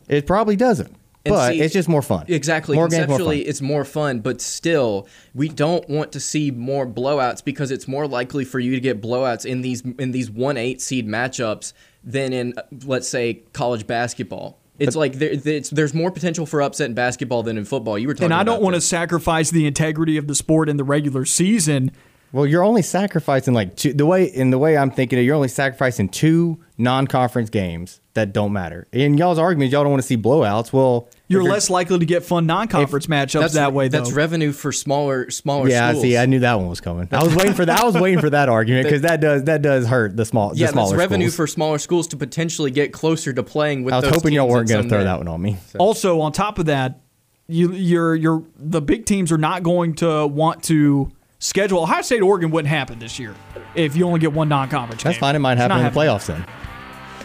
It 0.08 0.26
probably 0.26 0.56
doesn't, 0.56 0.90
And 1.26 1.34
but 1.36 1.52
see- 1.54 1.62
it's 1.62 1.74
just 1.74 1.88
more 1.90 2.02
fun. 2.02 2.26
Exactly. 2.28 2.76
More 2.76 2.88
games, 2.88 3.00
more 3.00 3.18
Conceptually, 3.18 3.44
fun. 3.44 3.50
it's 3.50 3.62
more 3.62 3.86
fun, 3.86 4.20
but 4.22 4.42
still, 4.42 5.08
we 5.36 5.50
don't 5.50 5.88
want 5.90 6.12
to 6.14 6.20
see 6.20 6.50
more 6.52 6.88
blowouts 6.88 7.44
because 7.44 7.70
it's 7.72 7.88
more 7.88 8.08
likely 8.08 8.46
for 8.46 8.60
you 8.60 8.72
to 8.76 8.80
get 8.82 9.02
blowouts 9.02 9.46
in 9.46 9.62
these 9.62 9.82
in 10.00 10.12
these 10.12 10.30
one 10.32 10.58
eight 10.58 10.82
seed 10.82 11.08
matchups 11.08 11.74
than 12.04 12.34
in 12.34 12.54
let's 12.86 13.08
say 13.08 13.42
college 13.54 13.86
basketball. 13.86 14.58
It's 14.80 14.96
like 14.96 15.16
there, 15.16 15.32
it's, 15.34 15.70
there's 15.70 15.94
more 15.94 16.10
potential 16.10 16.46
for 16.46 16.62
upset 16.62 16.88
in 16.88 16.94
basketball 16.94 17.44
than 17.44 17.58
in 17.58 17.66
football. 17.66 18.00
You 18.00 18.08
were 18.08 18.14
talking 18.14 18.28
about, 18.28 18.40
and 18.40 18.50
I 18.50 18.54
don't 18.54 18.64
want 18.64 18.76
to 18.76 18.82
sacrifice 18.82 19.52
the 19.52 19.68
integrity 19.68 20.16
of 20.16 20.28
the 20.28 20.36
sport 20.36 20.70
in 20.70 20.78
the 20.78 20.86
regular 20.86 21.26
season. 21.26 21.92
Well, 22.32 22.46
you're 22.46 22.64
only 22.64 22.82
sacrificing 22.82 23.54
like 23.54 23.76
two, 23.76 23.92
the 23.92 24.06
way 24.06 24.24
in 24.24 24.52
the 24.52 24.58
way 24.58 24.78
I'm 24.78 24.90
thinking 24.90 25.20
it, 25.20 25.24
you're 25.24 25.36
only 25.36 25.50
sacrificing 25.50 26.08
two 26.08 26.64
non-conference 26.78 27.50
games 27.50 28.00
that 28.20 28.34
don't 28.34 28.54
matter. 28.54 28.88
In 28.92 29.18
y'all's 29.18 29.40
argument, 29.40 29.72
y'all 29.72 29.84
don't 29.84 29.92
want 29.92 30.02
to 30.02 30.08
see 30.08 30.18
blowouts. 30.18 30.74
Well, 30.74 31.10
You're 31.28 31.42
if 31.42 31.48
less 31.48 31.70
likely 31.70 32.00
to 32.00 32.06
get 32.06 32.24
fun 32.24 32.46
non-conference 32.46 33.08
matchups 33.08 33.54
that 33.54 33.74
way, 33.74 33.88
though. 33.88 34.00
That's 34.00 34.12
revenue 34.12 34.52
for 34.52 34.72
smaller 34.72 35.30
smaller 35.32 35.70
yeah. 35.70 35.90
schools. 35.90 36.02
See, 36.04 36.18
I 36.18 36.26
knew 36.26 36.40
that 36.40 36.56
one 36.56 36.68
was 36.68 36.82
coming. 36.82 37.08
I 37.12 37.24
was 37.24 37.36
waiting 37.36 37.54
for 37.54 37.66
that. 37.66 37.80
I 37.80 37.86
was 37.86 37.96
waiting 37.96 38.20
for 38.20 38.30
that 38.30 38.50
argument 38.60 38.86
because 38.86 39.02
that 39.02 39.22
does 39.22 39.46
that 39.46 39.62
does 39.62 39.88
hurt 39.88 40.18
the 40.18 40.26
small. 40.26 40.52
yeah, 40.56 40.68
the 40.68 40.74
smaller 40.74 40.90
that's 40.92 41.00
revenue 41.00 41.28
schools. 41.28 41.36
for 41.36 41.48
smaller 41.48 41.78
schools 41.80 42.08
to 42.10 42.18
potentially 42.18 42.72
get 42.72 42.92
closer 42.92 43.32
to 43.34 43.44
playing 43.44 43.84
with. 43.84 43.94
I 43.94 44.00
was 44.00 44.10
hoping 44.10 44.34
y'all 44.34 44.50
weren't 44.50 44.70
going 44.70 44.84
to 44.84 44.90
throw 44.90 45.04
that 45.04 45.18
one 45.18 45.28
on 45.28 45.42
me. 45.42 45.58
Also, 45.78 46.20
on 46.22 46.32
top 46.32 46.60
of 46.60 46.66
that, 46.66 47.00
you, 47.48 47.72
you're 47.72 48.16
you're 48.16 48.44
the 48.58 48.82
big 48.82 49.06
teams 49.06 49.32
are 49.32 49.38
not 49.38 49.64
going 49.64 49.96
to 49.96 50.28
want 50.28 50.64
to 50.66 51.12
schedule. 51.40 51.84
Ohio 51.84 52.02
State, 52.02 52.22
Oregon 52.22 52.52
wouldn't 52.52 52.70
happen 52.70 53.00
this 53.00 53.18
year 53.18 53.34
if 53.76 53.96
you 53.96 54.06
only 54.06 54.20
get 54.20 54.34
one 54.34 54.50
non-conference. 54.50 55.04
That's 55.04 55.16
game. 55.16 55.22
fine. 55.22 55.36
It 55.36 55.40
might 55.40 55.58
happen 55.58 55.78
in 55.80 55.86
the 55.86 56.00
playoffs 56.00 56.28
then. 56.28 56.46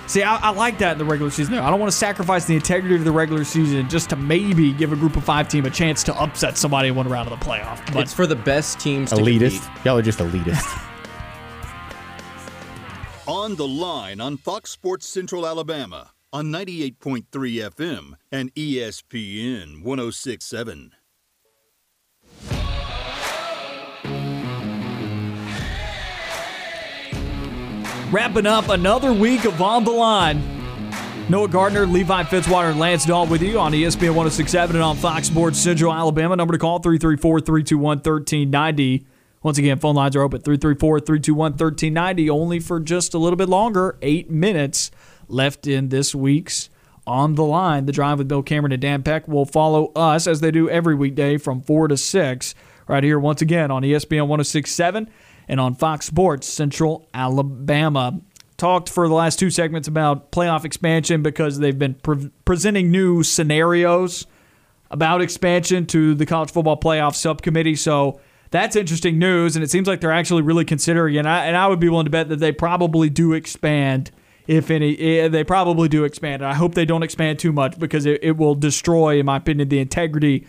See, 0.07 0.23
I, 0.23 0.37
I 0.37 0.51
like 0.51 0.79
that 0.79 0.93
in 0.93 0.99
the 0.99 1.05
regular 1.05 1.31
season. 1.31 1.55
I 1.55 1.71
don't 1.71 1.81
want 1.81 1.91
to 1.91 1.97
sacrifice 1.97 2.45
the 2.45 2.55
integrity 2.55 2.95
of 2.95 3.05
the 3.05 3.11
regular 3.13 3.43
season 3.45 3.89
just 3.89 4.11
to 4.11 4.17
maybe 4.17 4.73
give 4.73 4.93
a 4.93 4.97
group 4.97 5.17
of 5.17 5.25
five 5.25 5.49
team 5.49 5.65
a 5.65 5.71
chance 5.71 6.03
to 6.05 6.15
upset 6.21 6.59
somebody 6.59 6.89
in 6.89 6.95
one 6.95 7.09
round 7.09 7.31
of 7.31 7.39
the 7.39 7.45
playoff. 7.45 7.81
But 7.93 8.03
It's 8.03 8.13
for 8.13 8.27
the 8.27 8.37
best 8.37 8.79
teams 8.79 9.11
to 9.11 9.17
Elitist. 9.17 9.63
compete. 9.65 9.85
Y'all 9.87 9.99
are 9.99 10.03
just 10.03 10.19
elitist. 10.19 10.81
On 13.27 13.57
the 13.57 13.67
line 13.67 14.21
on 14.21 14.37
Fox 14.37 14.71
Sports 14.71 15.09
Central 15.09 15.47
Alabama 15.47 16.11
on 16.31 16.47
98.3 16.47 17.25
FM 17.31 18.13
and 18.31 18.55
ESPN 18.55 19.83
1067. 19.83 20.93
Wrapping 28.15 28.47
up 28.47 28.69
another 28.69 29.13
week 29.13 29.45
of 29.45 29.61
On 29.61 29.83
the 29.83 29.91
Line. 29.91 30.41
Noah 31.29 31.49
Gardner, 31.49 31.85
Levi 31.85 32.23
Fitzwater, 32.23 32.71
and 32.71 32.79
Lance 32.79 33.05
Dawe 33.05 33.25
with 33.25 33.43
you 33.43 33.59
on 33.59 33.73
ESPN 33.73 34.15
1067 34.15 34.77
and 34.77 34.85
on 34.85 34.95
Fox 34.95 35.27
Sports 35.27 35.59
Central 35.59 35.93
Alabama. 35.93 36.37
Number 36.37 36.53
to 36.53 36.59
call 36.59 36.79
334 36.79 37.41
321 37.41 37.97
1390. 37.97 39.05
Once 39.43 39.59
again, 39.59 39.81
phone 39.81 39.97
lines 39.97 40.15
are 40.15 40.23
open 40.23 40.41
334 40.41 41.01
321 41.01 41.53
1390, 41.55 42.31
only 42.31 42.61
for 42.61 42.79
just 42.79 43.15
a 43.15 43.19
little 43.19 43.37
bit 43.37 43.49
longer. 43.49 43.99
Eight 44.01 44.31
minutes 44.31 44.93
left 45.27 45.67
in 45.67 45.89
this 45.89 46.15
week's 46.15 46.71
On 47.09 47.35
the 47.35 47.43
Line. 47.43 47.87
The 47.87 47.93
drive 47.93 48.19
with 48.19 48.29
Bill 48.29 48.45
Cameron 48.45 48.71
and 48.71 48.81
Dan 48.81 49.03
Peck 49.03 49.27
will 49.27 49.45
follow 49.45 49.91
us 49.97 50.29
as 50.29 50.41
they 50.41 50.53
do 50.53 50.71
every 50.71 50.95
weekday 50.95 51.37
from 51.37 51.63
4 51.63 51.89
to 51.89 51.97
6, 51.97 52.55
right 52.87 53.03
here 53.03 53.19
once 53.19 53.43
again 53.43 53.73
on 53.73 53.83
ESPN 53.83 54.29
1067 54.29 55.11
and 55.49 55.61
on 55.61 55.75
Fox 55.75 56.07
Sports 56.07 56.49
Central 56.49 57.09
Alabama. 57.15 58.21
Talked 58.57 58.89
for 58.89 59.09
the 59.09 59.15
last 59.15 59.39
two 59.39 59.51
segments 59.51 59.89
about 59.89 60.31
playoff 60.31 60.65
expansion 60.65 61.23
because 61.23 61.59
they've 61.59 61.79
been 61.79 61.95
pre- 61.95 62.31
presenting 62.45 62.91
new 62.91 63.25
scenarios 63.25 64.27
about 64.91 65.21
expansion 65.21 65.87
to 65.87 66.15
the 66.15 66.25
college 66.25 66.53
football 66.53 66.79
playoff 66.79 67.17
subcommittee. 67.17 67.75
So 67.75 68.21
that's 68.53 68.77
interesting 68.77 69.19
news, 69.19 69.57
and 69.57 69.65
it 69.65 69.71
seems 69.71 69.89
like 69.89 70.01
they're 70.01 70.13
actually 70.13 70.43
really 70.43 70.65
considering. 70.65 71.17
And 71.17 71.29
I, 71.29 71.47
and 71.47 71.57
I 71.57 71.67
would 71.67 71.81
be 71.81 71.89
willing 71.89 72.05
to 72.07 72.11
bet 72.11 72.29
that 72.29 72.39
they 72.39 72.53
probably 72.53 73.11
do 73.11 73.33
expand, 73.33 74.13
if 74.47 74.71
any. 74.71 74.97
eh, 74.99 75.27
They 75.27 75.43
probably 75.43 75.89
do 75.89 76.05
expand. 76.05 76.41
And 76.43 76.51
I 76.51 76.55
hope 76.55 76.75
they 76.75 76.85
don't 76.85 77.03
expand 77.03 77.41
too 77.41 77.51
much 77.53 77.77
because 77.77 78.07
it, 78.07 78.21
it 78.23 78.37
will 78.37 78.55
destroy, 78.55 79.19
in 79.19 79.27
my 79.27 79.39
opinion, 79.39 79.69
the 79.69 79.81
integrity 79.81 80.47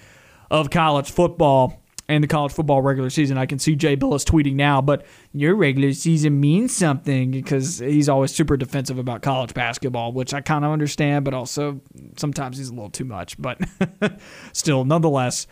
of 0.52 0.70
college 0.70 1.10
football 1.10 1.82
and 2.08 2.24
the 2.24 2.28
college 2.28 2.52
football 2.52 2.82
regular 2.82 3.10
season. 3.10 3.38
I 3.38 3.46
can 3.46 3.60
see 3.60 3.76
Jay 3.76 3.98
Bilas 3.98 4.24
tweeting 4.24 4.56
now, 4.56 4.82
but 4.82 5.06
your 5.34 5.56
regular 5.56 5.94
season 5.94 6.40
means 6.40 6.76
something 6.76 7.32
because 7.32 7.80
he's 7.80 8.08
always 8.08 8.34
super 8.34 8.58
defensive 8.58 9.00
about 9.00 9.22
college 9.22 9.54
basketball, 9.54 10.12
which 10.12 10.34
I 10.34 10.42
kind 10.42 10.64
of 10.64 10.72
understand, 10.72 11.26
but 11.26 11.34
also 11.34 11.82
sometimes 12.18 12.58
he's 12.58 12.70
a 12.70 12.74
little 12.74 12.92
too 12.92 13.06
much. 13.06 13.42
But 13.42 13.60
still, 14.54 14.86
nonetheless, 14.86 15.48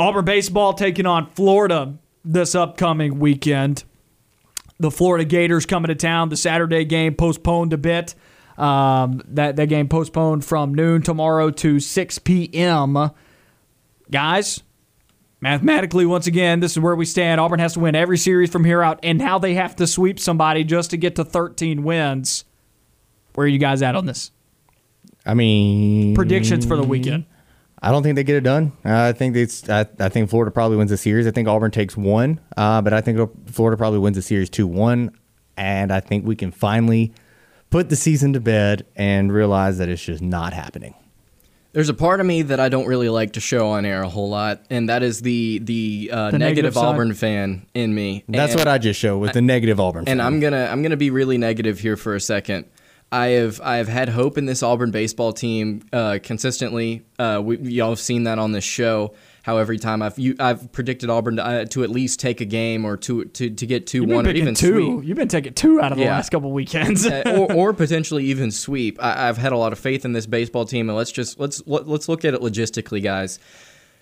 Auburn 0.00 0.24
baseball 0.24 0.72
taking 0.72 1.06
on 1.06 1.28
Florida 1.30 1.94
this 2.24 2.54
upcoming 2.54 3.18
weekend. 3.18 3.84
The 4.80 4.90
Florida 4.90 5.24
Gators 5.24 5.66
coming 5.66 5.88
to 5.88 5.94
town. 5.94 6.30
The 6.30 6.36
Saturday 6.36 6.84
game 6.84 7.14
postponed 7.14 7.72
a 7.72 7.78
bit. 7.78 8.14
Um, 8.56 9.22
that 9.26 9.56
that 9.56 9.66
game 9.66 9.88
postponed 9.88 10.44
from 10.44 10.74
noon 10.74 11.02
tomorrow 11.02 11.50
to 11.50 11.80
6 11.80 12.18
p.m. 12.20 13.10
Guys, 14.10 14.62
mathematically, 15.44 16.06
once 16.06 16.26
again, 16.26 16.60
this 16.60 16.72
is 16.72 16.80
where 16.80 16.96
we 16.96 17.04
stand. 17.04 17.40
Auburn 17.40 17.60
has 17.60 17.74
to 17.74 17.80
win 17.80 17.94
every 17.94 18.18
series 18.18 18.50
from 18.50 18.64
here 18.64 18.82
out, 18.82 18.98
and 19.02 19.18
now 19.18 19.38
they 19.38 19.54
have 19.54 19.76
to 19.76 19.86
sweep 19.86 20.18
somebody 20.18 20.64
just 20.64 20.90
to 20.90 20.96
get 20.96 21.14
to 21.16 21.24
13 21.24 21.84
wins. 21.84 22.44
Where 23.34 23.44
are 23.44 23.48
you 23.48 23.58
guys 23.58 23.82
at 23.82 23.94
on 23.94 24.06
this? 24.06 24.30
I 25.26 25.34
mean, 25.34 26.14
Predictions 26.14 26.66
for 26.66 26.76
the 26.76 26.82
weekend. 26.82 27.26
I 27.80 27.90
don't 27.90 28.02
think 28.02 28.16
they 28.16 28.24
get 28.24 28.36
it 28.36 28.44
done. 28.44 28.72
I 28.84 29.12
think 29.12 29.36
it's. 29.36 29.68
I, 29.68 29.86
I 30.00 30.08
think 30.08 30.30
Florida 30.30 30.50
probably 30.50 30.78
wins 30.78 30.90
the 30.90 30.96
series. 30.96 31.26
I 31.26 31.30
think 31.30 31.46
Auburn 31.48 31.70
takes 31.70 31.96
one, 31.96 32.40
uh, 32.56 32.80
but 32.80 32.94
I 32.94 33.02
think 33.02 33.50
Florida 33.50 33.76
probably 33.76 33.98
wins 33.98 34.16
the 34.16 34.22
series 34.22 34.48
two 34.48 34.66
one, 34.66 35.10
and 35.58 35.92
I 35.92 36.00
think 36.00 36.26
we 36.26 36.34
can 36.34 36.50
finally 36.50 37.12
put 37.68 37.90
the 37.90 37.96
season 37.96 38.32
to 38.32 38.40
bed 38.40 38.86
and 38.96 39.30
realize 39.30 39.76
that 39.78 39.90
it's 39.90 40.02
just 40.02 40.22
not 40.22 40.54
happening. 40.54 40.94
There's 41.74 41.88
a 41.88 41.94
part 41.94 42.20
of 42.20 42.26
me 42.26 42.42
that 42.42 42.60
I 42.60 42.68
don't 42.68 42.86
really 42.86 43.08
like 43.08 43.32
to 43.32 43.40
show 43.40 43.68
on 43.70 43.84
air 43.84 44.02
a 44.02 44.08
whole 44.08 44.28
lot, 44.30 44.62
and 44.70 44.88
that 44.88 45.02
is 45.02 45.20
the 45.22 45.58
the, 45.58 46.08
uh, 46.12 46.30
The 46.30 46.38
negative 46.38 46.74
negative. 46.74 46.76
Auburn 46.78 47.14
fan 47.14 47.66
in 47.74 47.92
me. 47.94 48.22
That's 48.28 48.52
And- 48.52 48.60
what 48.60 48.68
I 48.68 48.78
just 48.78 48.98
showed 49.00 49.18
with 49.18 49.32
the 49.32 49.42
negative 49.42 49.80
Auburn. 49.80 50.04
and 50.06 50.20
fan. 50.20 50.20
I'm 50.20 50.38
gonna 50.40 50.68
I'm 50.70 50.82
gonna 50.82 50.96
be 50.96 51.10
really 51.10 51.36
negative 51.36 51.80
here 51.80 51.96
for 51.96 52.14
a 52.14 52.20
second. 52.20 52.66
I 53.10 53.26
have 53.28 53.60
I 53.62 53.76
have 53.76 53.88
had 53.88 54.08
hope 54.08 54.38
in 54.38 54.46
this 54.46 54.62
Auburn 54.62 54.92
baseball 54.92 55.32
team 55.32 55.82
uh, 55.92 56.18
consistently. 56.22 57.02
Uh, 57.18 57.40
we, 57.44 57.58
y'all 57.58 57.90
have 57.90 58.00
seen 58.00 58.22
that 58.24 58.38
on 58.38 58.52
this 58.52 58.64
show. 58.64 59.12
How 59.44 59.58
every 59.58 59.78
time 59.78 60.00
I've 60.00 60.18
you, 60.18 60.34
I've 60.40 60.72
predicted 60.72 61.10
Auburn 61.10 61.36
to, 61.36 61.44
uh, 61.44 61.64
to 61.66 61.84
at 61.84 61.90
least 61.90 62.18
take 62.18 62.40
a 62.40 62.46
game 62.46 62.86
or 62.86 62.96
to 62.96 63.26
to, 63.26 63.50
to 63.50 63.66
get 63.66 63.86
two 63.86 64.02
one 64.04 64.26
or 64.26 64.30
even 64.30 64.54
two. 64.54 64.96
sweep. 64.96 65.04
You've 65.06 65.18
been 65.18 65.28
taking 65.28 65.52
two 65.52 65.82
out 65.82 65.92
of 65.92 65.98
the 65.98 66.04
Yeah. 66.04 66.12
last 66.12 66.30
couple 66.30 66.50
weekends. 66.50 67.06
Uh, 67.06 67.22
or, 67.50 67.52
or 67.52 67.72
potentially 67.74 68.24
even 68.24 68.50
sweep. 68.50 68.96
I, 69.04 69.28
I've 69.28 69.36
had 69.36 69.52
a 69.52 69.58
lot 69.58 69.74
of 69.74 69.78
faith 69.78 70.06
in 70.06 70.14
this 70.14 70.24
baseball 70.24 70.64
team, 70.64 70.88
and 70.88 70.96
let's 70.96 71.12
just 71.12 71.38
let's 71.38 71.62
let, 71.66 71.86
let's 71.86 72.08
look 72.08 72.24
at 72.24 72.32
it 72.32 72.40
logistically, 72.40 73.02
guys. 73.02 73.38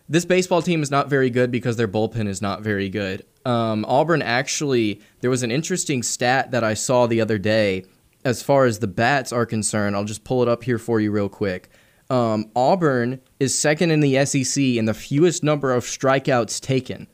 This 0.08 0.24
baseball 0.24 0.62
team 0.62 0.80
is 0.80 0.92
not 0.92 1.08
very 1.10 1.28
good 1.28 1.50
because 1.50 1.76
their 1.76 1.88
bullpen 1.88 2.28
is 2.28 2.40
not 2.40 2.62
very 2.62 2.88
good. 2.88 3.24
Um, 3.44 3.84
Auburn 3.88 4.22
actually, 4.22 5.00
there 5.22 5.30
was 5.30 5.42
an 5.42 5.50
interesting 5.50 6.04
stat 6.04 6.52
that 6.52 6.62
I 6.62 6.74
saw 6.74 7.06
the 7.08 7.20
other 7.20 7.38
day 7.38 7.84
as 8.24 8.42
far 8.44 8.64
as 8.66 8.78
the 8.78 8.86
bats 8.86 9.32
are 9.32 9.44
concerned. 9.46 9.96
I'll 9.96 10.04
just 10.04 10.22
pull 10.22 10.40
it 10.42 10.48
up 10.48 10.62
here 10.62 10.78
for 10.78 11.00
you 11.00 11.10
real 11.10 11.28
quick. 11.28 11.68
Um, 12.10 12.50
Auburn 12.54 13.20
is 13.42 13.58
second 13.58 13.90
in 13.90 13.98
the 13.98 14.24
SEC 14.24 14.62
in 14.62 14.84
the 14.84 14.94
fewest 14.94 15.42
number 15.42 15.72
of 15.72 15.84
strikeouts 15.84 16.60
taken. 16.60 17.08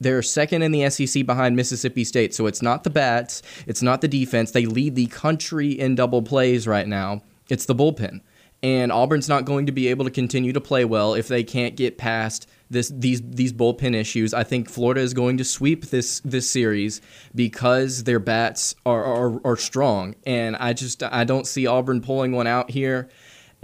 They're 0.00 0.20
second 0.20 0.62
in 0.62 0.72
the 0.72 0.90
SEC 0.90 1.24
behind 1.24 1.54
Mississippi 1.54 2.02
State. 2.02 2.34
So 2.34 2.46
it's 2.46 2.60
not 2.60 2.82
the 2.82 2.90
bats, 2.90 3.40
it's 3.66 3.80
not 3.80 4.00
the 4.00 4.08
defense. 4.08 4.50
They 4.50 4.66
lead 4.66 4.96
the 4.96 5.06
country 5.06 5.70
in 5.70 5.94
double 5.94 6.22
plays 6.22 6.66
right 6.66 6.88
now. 6.88 7.22
It's 7.48 7.66
the 7.66 7.74
bullpen. 7.74 8.20
And 8.64 8.90
Auburn's 8.90 9.28
not 9.28 9.44
going 9.44 9.66
to 9.66 9.72
be 9.72 9.88
able 9.88 10.04
to 10.06 10.10
continue 10.10 10.52
to 10.52 10.60
play 10.60 10.84
well 10.84 11.14
if 11.14 11.28
they 11.28 11.44
can't 11.44 11.76
get 11.76 11.98
past 11.98 12.48
this 12.70 12.88
these 12.88 13.22
these 13.22 13.52
bullpen 13.52 13.94
issues. 13.94 14.34
I 14.34 14.42
think 14.42 14.68
Florida 14.68 15.02
is 15.02 15.14
going 15.14 15.36
to 15.36 15.44
sweep 15.44 15.86
this 15.86 16.20
this 16.20 16.50
series 16.50 17.00
because 17.34 18.04
their 18.04 18.18
bats 18.18 18.74
are 18.84 19.04
are, 19.04 19.46
are 19.46 19.56
strong. 19.56 20.16
And 20.26 20.56
I 20.56 20.72
just 20.72 21.02
I 21.02 21.24
don't 21.24 21.46
see 21.46 21.66
Auburn 21.66 22.00
pulling 22.00 22.32
one 22.32 22.46
out 22.46 22.70
here 22.70 23.08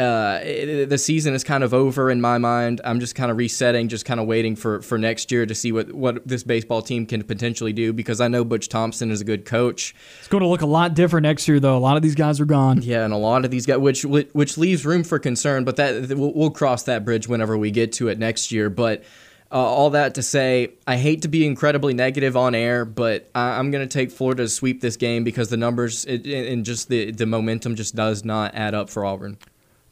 uh, 0.00 0.40
it, 0.42 0.88
the 0.88 0.96
season 0.96 1.34
is 1.34 1.44
kind 1.44 1.62
of 1.62 1.74
over 1.74 2.10
in 2.10 2.20
my 2.20 2.38
mind. 2.38 2.80
I'm 2.84 3.00
just 3.00 3.14
kind 3.14 3.30
of 3.30 3.36
resetting, 3.36 3.88
just 3.88 4.06
kind 4.06 4.18
of 4.18 4.26
waiting 4.26 4.56
for, 4.56 4.80
for 4.80 4.96
next 4.96 5.30
year 5.30 5.44
to 5.44 5.54
see 5.54 5.72
what, 5.72 5.92
what 5.92 6.26
this 6.26 6.42
baseball 6.42 6.80
team 6.80 7.04
can 7.04 7.22
potentially 7.22 7.74
do 7.74 7.92
because 7.92 8.20
I 8.20 8.28
know 8.28 8.42
Butch 8.42 8.68
Thompson 8.70 9.10
is 9.10 9.20
a 9.20 9.24
good 9.24 9.44
coach. 9.44 9.94
it's 10.18 10.28
going 10.28 10.42
to 10.42 10.48
look 10.48 10.62
a 10.62 10.66
lot 10.66 10.94
different 10.94 11.24
next 11.24 11.46
year, 11.46 11.60
though. 11.60 11.76
A 11.76 11.78
lot 11.78 11.96
of 11.96 12.02
these 12.02 12.14
guys 12.14 12.40
are 12.40 12.46
gone. 12.46 12.80
Yeah, 12.82 13.04
and 13.04 13.12
a 13.12 13.18
lot 13.18 13.44
of 13.44 13.50
these 13.50 13.66
guys, 13.66 13.78
which 13.78 14.04
which 14.04 14.56
leaves 14.56 14.86
room 14.86 15.04
for 15.04 15.18
concern, 15.18 15.64
but 15.64 15.76
that 15.76 16.08
we'll, 16.16 16.32
we'll 16.32 16.50
cross 16.50 16.84
that 16.84 17.04
bridge 17.04 17.28
whenever 17.28 17.58
we 17.58 17.70
get 17.70 17.92
to 17.94 18.08
it 18.08 18.18
next 18.18 18.50
year. 18.50 18.70
But 18.70 19.04
uh, 19.52 19.56
all 19.56 19.90
that 19.90 20.14
to 20.14 20.22
say, 20.22 20.74
I 20.86 20.96
hate 20.96 21.22
to 21.22 21.28
be 21.28 21.44
incredibly 21.44 21.92
negative 21.92 22.36
on 22.36 22.54
air, 22.54 22.84
but 22.84 23.28
I, 23.34 23.58
I'm 23.58 23.70
going 23.70 23.86
to 23.86 23.92
take 23.92 24.12
Florida 24.12 24.44
to 24.44 24.48
sweep 24.48 24.80
this 24.80 24.96
game 24.96 25.24
because 25.24 25.50
the 25.50 25.56
numbers 25.56 26.04
it, 26.04 26.26
and 26.26 26.64
just 26.64 26.88
the 26.88 27.10
the 27.10 27.26
momentum 27.26 27.74
just 27.74 27.94
does 27.94 28.24
not 28.24 28.54
add 28.54 28.74
up 28.74 28.88
for 28.88 29.04
Auburn. 29.04 29.36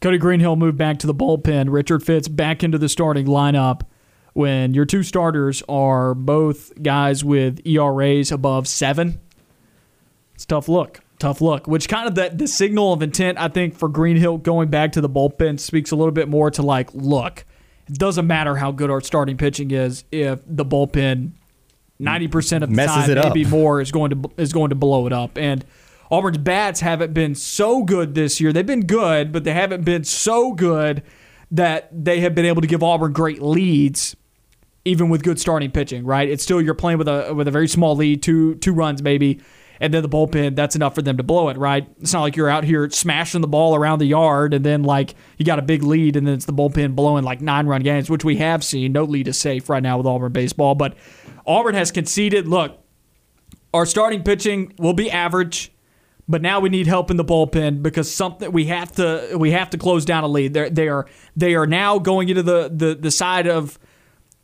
Cody 0.00 0.18
Greenhill 0.18 0.56
moved 0.56 0.78
back 0.78 0.98
to 0.98 1.06
the 1.06 1.14
bullpen. 1.14 1.70
Richard 1.70 2.02
Fitts 2.02 2.28
back 2.28 2.62
into 2.62 2.78
the 2.78 2.88
starting 2.88 3.26
lineup 3.26 3.82
when 4.32 4.74
your 4.74 4.84
two 4.84 5.02
starters 5.02 5.62
are 5.68 6.14
both 6.14 6.80
guys 6.82 7.24
with 7.24 7.60
ERAs 7.66 8.30
above 8.30 8.68
seven. 8.68 9.20
It's 10.34 10.44
a 10.44 10.46
tough 10.46 10.68
look. 10.68 11.00
Tough 11.18 11.40
look. 11.40 11.66
Which 11.66 11.88
kind 11.88 12.06
of 12.06 12.14
that 12.14 12.38
the 12.38 12.46
signal 12.46 12.92
of 12.92 13.02
intent, 13.02 13.38
I 13.38 13.48
think, 13.48 13.76
for 13.76 13.88
Greenhill 13.88 14.38
going 14.38 14.68
back 14.68 14.92
to 14.92 15.00
the 15.00 15.08
bullpen 15.08 15.58
speaks 15.58 15.90
a 15.90 15.96
little 15.96 16.12
bit 16.12 16.28
more 16.28 16.48
to 16.52 16.62
like, 16.62 16.94
look, 16.94 17.44
it 17.88 17.94
doesn't 17.94 18.26
matter 18.26 18.54
how 18.54 18.70
good 18.70 18.90
our 18.90 19.00
starting 19.00 19.36
pitching 19.36 19.72
is 19.72 20.04
if 20.12 20.40
the 20.46 20.64
bullpen 20.64 21.32
ninety 21.98 22.28
percent 22.28 22.62
of 22.62 22.70
the 22.70 22.76
Messes 22.76 22.94
time, 22.94 23.10
it 23.10 23.18
up. 23.18 23.34
maybe 23.34 23.44
more, 23.48 23.80
is 23.80 23.90
going 23.90 24.10
to 24.10 24.30
is 24.36 24.52
going 24.52 24.68
to 24.68 24.76
blow 24.76 25.08
it 25.08 25.12
up. 25.12 25.36
And 25.36 25.64
Auburn's 26.10 26.38
bats 26.38 26.80
haven't 26.80 27.12
been 27.12 27.34
so 27.34 27.82
good 27.82 28.14
this 28.14 28.40
year. 28.40 28.52
They've 28.52 28.64
been 28.64 28.86
good, 28.86 29.32
but 29.32 29.44
they 29.44 29.52
haven't 29.52 29.84
been 29.84 30.04
so 30.04 30.52
good 30.52 31.02
that 31.50 31.88
they 31.92 32.20
have 32.20 32.34
been 32.34 32.44
able 32.44 32.62
to 32.62 32.66
give 32.66 32.82
Auburn 32.82 33.12
great 33.12 33.42
leads, 33.42 34.16
even 34.84 35.08
with 35.08 35.22
good 35.22 35.38
starting 35.38 35.70
pitching. 35.70 36.04
Right? 36.04 36.28
It's 36.28 36.42
still 36.42 36.60
you're 36.60 36.74
playing 36.74 36.98
with 36.98 37.08
a 37.08 37.34
with 37.34 37.48
a 37.48 37.50
very 37.50 37.68
small 37.68 37.96
lead, 37.96 38.22
two 38.22 38.54
two 38.56 38.72
runs 38.72 39.02
maybe, 39.02 39.40
and 39.80 39.92
then 39.92 40.02
the 40.02 40.08
bullpen 40.08 40.56
that's 40.56 40.76
enough 40.76 40.94
for 40.94 41.02
them 41.02 41.16
to 41.18 41.22
blow 41.22 41.48
it. 41.50 41.58
Right? 41.58 41.86
It's 42.00 42.12
not 42.12 42.22
like 42.22 42.36
you're 42.36 42.48
out 42.48 42.64
here 42.64 42.88
smashing 42.90 43.40
the 43.40 43.48
ball 43.48 43.74
around 43.74 43.98
the 43.98 44.06
yard 44.06 44.54
and 44.54 44.64
then 44.64 44.82
like 44.82 45.14
you 45.36 45.44
got 45.44 45.58
a 45.58 45.62
big 45.62 45.82
lead 45.82 46.16
and 46.16 46.26
then 46.26 46.34
it's 46.34 46.46
the 46.46 46.52
bullpen 46.52 46.94
blowing 46.94 47.24
like 47.24 47.40
nine 47.40 47.66
run 47.66 47.82
games, 47.82 48.08
which 48.08 48.24
we 48.24 48.36
have 48.36 48.64
seen. 48.64 48.92
No 48.92 49.04
lead 49.04 49.28
is 49.28 49.38
safe 49.38 49.68
right 49.68 49.82
now 49.82 49.98
with 49.98 50.06
Auburn 50.06 50.32
baseball, 50.32 50.74
but 50.74 50.94
Auburn 51.46 51.74
has 51.74 51.90
conceded. 51.90 52.46
Look, 52.48 52.78
our 53.72 53.86
starting 53.86 54.22
pitching 54.22 54.74
will 54.78 54.94
be 54.94 55.10
average, 55.10 55.72
but 56.28 56.42
now 56.42 56.60
we 56.60 56.68
need 56.68 56.86
help 56.86 57.10
in 57.10 57.16
the 57.16 57.24
bullpen 57.24 57.82
because 57.82 58.12
something 58.12 58.52
we 58.52 58.66
have 58.66 58.92
to 58.92 59.36
we 59.36 59.52
have 59.52 59.70
to 59.70 59.78
close 59.78 60.04
down 60.04 60.24
a 60.24 60.28
lead. 60.28 60.54
They're, 60.54 60.70
they 60.70 60.88
are 60.88 61.06
they 61.34 61.54
are 61.54 61.66
now 61.66 61.98
going 61.98 62.28
into 62.28 62.42
the, 62.42 62.70
the 62.72 62.94
the 62.94 63.10
side 63.10 63.46
of 63.46 63.78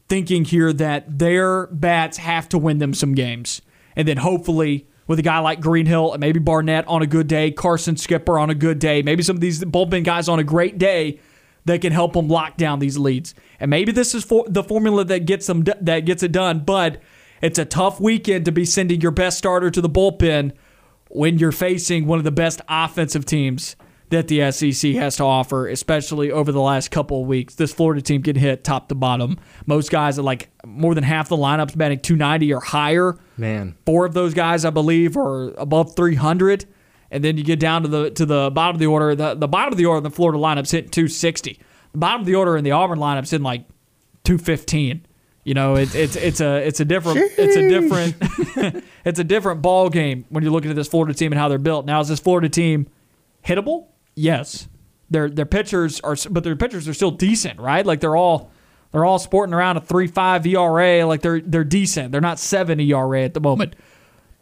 thinking 0.09 0.45
here 0.45 0.73
that 0.73 1.19
their 1.19 1.67
bats 1.69 2.19
have 2.19 2.49
to 2.51 2.59
win 2.59 2.79
them 2.79 2.95
some 2.95 3.15
games, 3.15 3.61
and 3.95 4.09
then 4.09 4.17
hopefully 4.17 4.87
with 5.07 5.19
a 5.19 5.23
guy 5.23 5.39
like 5.39 5.61
Greenhill 5.61 6.13
and 6.15 6.21
maybe 6.21 6.41
Barnett 6.41 6.89
on 6.89 7.03
a 7.03 7.07
good 7.07 7.27
day, 7.27 7.51
Carson 7.51 7.97
Skipper 7.97 8.39
on 8.39 8.49
a 8.49 8.55
good 8.55 8.79
day, 8.79 9.03
maybe 9.03 9.23
some 9.23 9.37
of 9.37 9.41
these 9.41 9.63
bullpen 9.63 10.03
guys 10.03 10.31
on 10.31 10.39
a 10.39 10.45
great 10.45 10.79
day 10.79 11.21
that 11.67 11.83
can 11.83 11.93
help 11.93 12.15
them 12.15 12.29
lock 12.29 12.57
down 12.57 12.79
these 12.79 12.97
leads. 12.97 13.35
And 13.61 13.71
maybe 13.71 13.93
this 13.93 14.15
is 14.15 14.25
for 14.25 14.47
the 14.49 14.63
formula 14.63 15.05
that 15.05 15.27
gets 15.27 15.47
them 15.47 15.65
that 15.83 16.01
gets 16.07 16.23
it 16.23 16.33
done, 16.33 16.61
but 16.61 17.03
it's 17.43 17.59
a 17.59 17.67
tough 17.67 18.01
weekend 18.01 18.47
to 18.47 18.53
be 18.53 18.65
sending 18.65 19.03
your 19.03 19.11
best 19.11 19.37
starter 19.37 19.71
to 19.71 19.83
the 19.83 19.91
bullpen 19.91 20.53
when 21.15 21.39
you're 21.39 21.53
facing 21.53 22.07
one 22.07 22.19
of 22.19 22.25
the 22.25 22.33
best 22.33 22.61
offensive 22.69 23.25
teams 23.25 23.77
that 24.11 24.29
the 24.29 24.51
SEC 24.51 24.93
has 24.95 25.17
to 25.17 25.25
offer, 25.25 25.69
especially 25.69 26.31
over 26.31 26.53
the 26.53 26.61
last 26.61 26.91
couple 26.91 27.23
of 27.23 27.27
weeks. 27.29 27.55
This 27.55 27.73
Florida 27.73 28.03
team 28.03 28.23
can 28.23 28.37
hit 28.37 28.65
top 28.65 28.89
to 28.89 28.95
bottom. 28.95 29.39
Most 29.65 29.91
guys 29.91 30.19
are 30.19 30.23
like 30.23 30.51
more 30.67 30.95
than 30.95 31.05
half 31.05 31.29
the 31.29 31.37
lineups 31.37 31.77
batting 31.77 32.01
290 32.01 32.53
or 32.53 32.61
higher. 32.61 33.19
Man, 33.37 33.77
Four 33.87 34.05
of 34.07 34.13
those 34.13 34.35
guys, 34.35 34.65
I 34.65 34.71
believe, 34.71 35.17
are 35.17 35.55
above 35.57 35.97
300. 35.97 36.67
And 37.11 37.23
then 37.23 37.39
you 37.39 37.45
get 37.45 37.61
down 37.61 37.83
to 37.83 37.89
the 37.89 38.11
to 38.11 38.27
the 38.27 38.51
bottom 38.51 38.75
of 38.75 38.81
the 38.81 38.87
order. 38.87 39.15
The, 39.15 39.35
the 39.35 39.49
bottom 39.49 39.73
of 39.73 39.79
the 39.79 39.87
order 39.87 39.99
in 39.99 40.05
the 40.05 40.11
Florida 40.11 40.39
lineups 40.39 40.73
hit 40.73 40.91
260. 40.91 41.61
The 41.93 41.99
bottom 41.99 42.23
of 42.23 42.27
the 42.27 42.35
order 42.35 42.57
in 42.57 42.65
the 42.65 42.73
Auburn 42.73 42.99
lineups 42.99 43.33
in 43.33 43.43
like 43.43 43.67
215. 44.25 45.07
You 45.45 45.53
know, 45.53 45.77
it, 45.77 45.95
it's 45.95 46.17
it's 46.17 46.41
a 46.41 46.67
it's 46.67 46.81
a 46.81 46.87
different 46.87 47.19
it's 47.37 47.57
a 47.57 47.69
different 47.69 48.85
it's 49.05 49.19
a 49.19 49.25
different 49.25 49.61
ball 49.61 49.91
game 49.91 50.25
when 50.31 50.43
you're 50.43 50.53
looking 50.53 50.71
at 50.71 50.77
this 50.77 50.89
Florida 50.89 51.13
team 51.13 51.33
and 51.33 51.39
how 51.39 51.49
they're 51.49 51.59
built. 51.59 51.85
Now, 51.85 52.01
is 52.01 52.09
this 52.09 52.19
Florida 52.19 52.49
team 52.49 52.87
hittable? 53.45 53.89
Yes. 54.15 54.69
Their 55.11 55.29
their 55.29 55.45
pitchers 55.45 56.01
are, 56.01 56.17
but 56.31 56.45
their 56.45 56.57
pitchers 56.57 56.89
are 56.89 56.95
still 56.95 57.11
decent, 57.11 57.61
right? 57.61 57.85
Like 57.85 58.01
they're 58.01 58.17
all 58.17 58.51
they're 58.93 59.05
all 59.05 59.19
sporting 59.19 59.53
around 59.53 59.77
a 59.77 59.81
three 59.81 60.07
five 60.07 60.47
ERA. 60.47 61.05
Like 61.05 61.21
they're 61.21 61.41
they're 61.41 61.63
decent. 61.63 62.11
They're 62.11 62.23
not 62.23 62.39
seven 62.39 62.81
ERA 62.81 63.23
at 63.23 63.35
the 63.35 63.41
moment. 63.41 63.77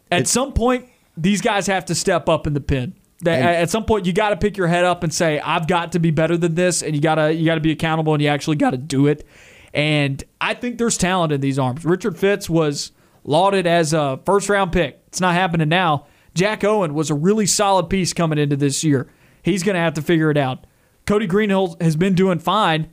At 0.09 0.27
some 0.27 0.53
point, 0.53 0.87
these 1.17 1.41
guys 1.41 1.67
have 1.67 1.85
to 1.85 1.95
step 1.95 2.29
up 2.29 2.47
in 2.47 2.53
the 2.53 2.61
pin. 2.61 2.93
They, 3.23 3.41
at 3.41 3.69
some 3.69 3.85
point, 3.85 4.05
you 4.05 4.13
got 4.13 4.29
to 4.29 4.35
pick 4.37 4.57
your 4.57 4.67
head 4.67 4.83
up 4.85 5.03
and 5.03 5.13
say, 5.13 5.39
"I've 5.39 5.67
got 5.67 5.93
to 5.93 5.99
be 5.99 6.11
better 6.11 6.37
than 6.37 6.55
this," 6.55 6.81
and 6.83 6.93
you 6.95 7.01
gotta 7.01 7.33
you 7.33 7.45
gotta 7.45 7.61
be 7.61 7.71
accountable, 7.71 8.13
and 8.13 8.21
you 8.21 8.29
actually 8.29 8.57
got 8.57 8.71
to 8.71 8.77
do 8.77 9.07
it. 9.07 9.25
And 9.73 10.23
I 10.39 10.53
think 10.53 10.77
there's 10.77 10.97
talent 10.97 11.33
in 11.33 11.41
these 11.41 11.57
arms. 11.57 11.83
Richard 11.83 12.17
Fitts 12.17 12.49
was 12.49 12.91
lauded 13.23 13.65
as 13.65 13.93
a 13.93 14.19
first 14.25 14.49
round 14.49 14.71
pick. 14.71 15.01
It's 15.07 15.21
not 15.21 15.33
happening 15.33 15.69
now. 15.69 16.05
Jack 16.35 16.63
Owen 16.63 16.93
was 16.93 17.09
a 17.09 17.15
really 17.15 17.45
solid 17.45 17.89
piece 17.89 18.13
coming 18.13 18.37
into 18.37 18.55
this 18.55 18.83
year. 18.83 19.07
He's 19.41 19.63
going 19.63 19.75
to 19.75 19.79
have 19.79 19.93
to 19.95 20.01
figure 20.01 20.31
it 20.31 20.37
out. 20.37 20.65
Cody 21.05 21.27
Greenhill 21.27 21.77
has 21.81 21.95
been 21.95 22.15
doing 22.15 22.39
fine. 22.39 22.89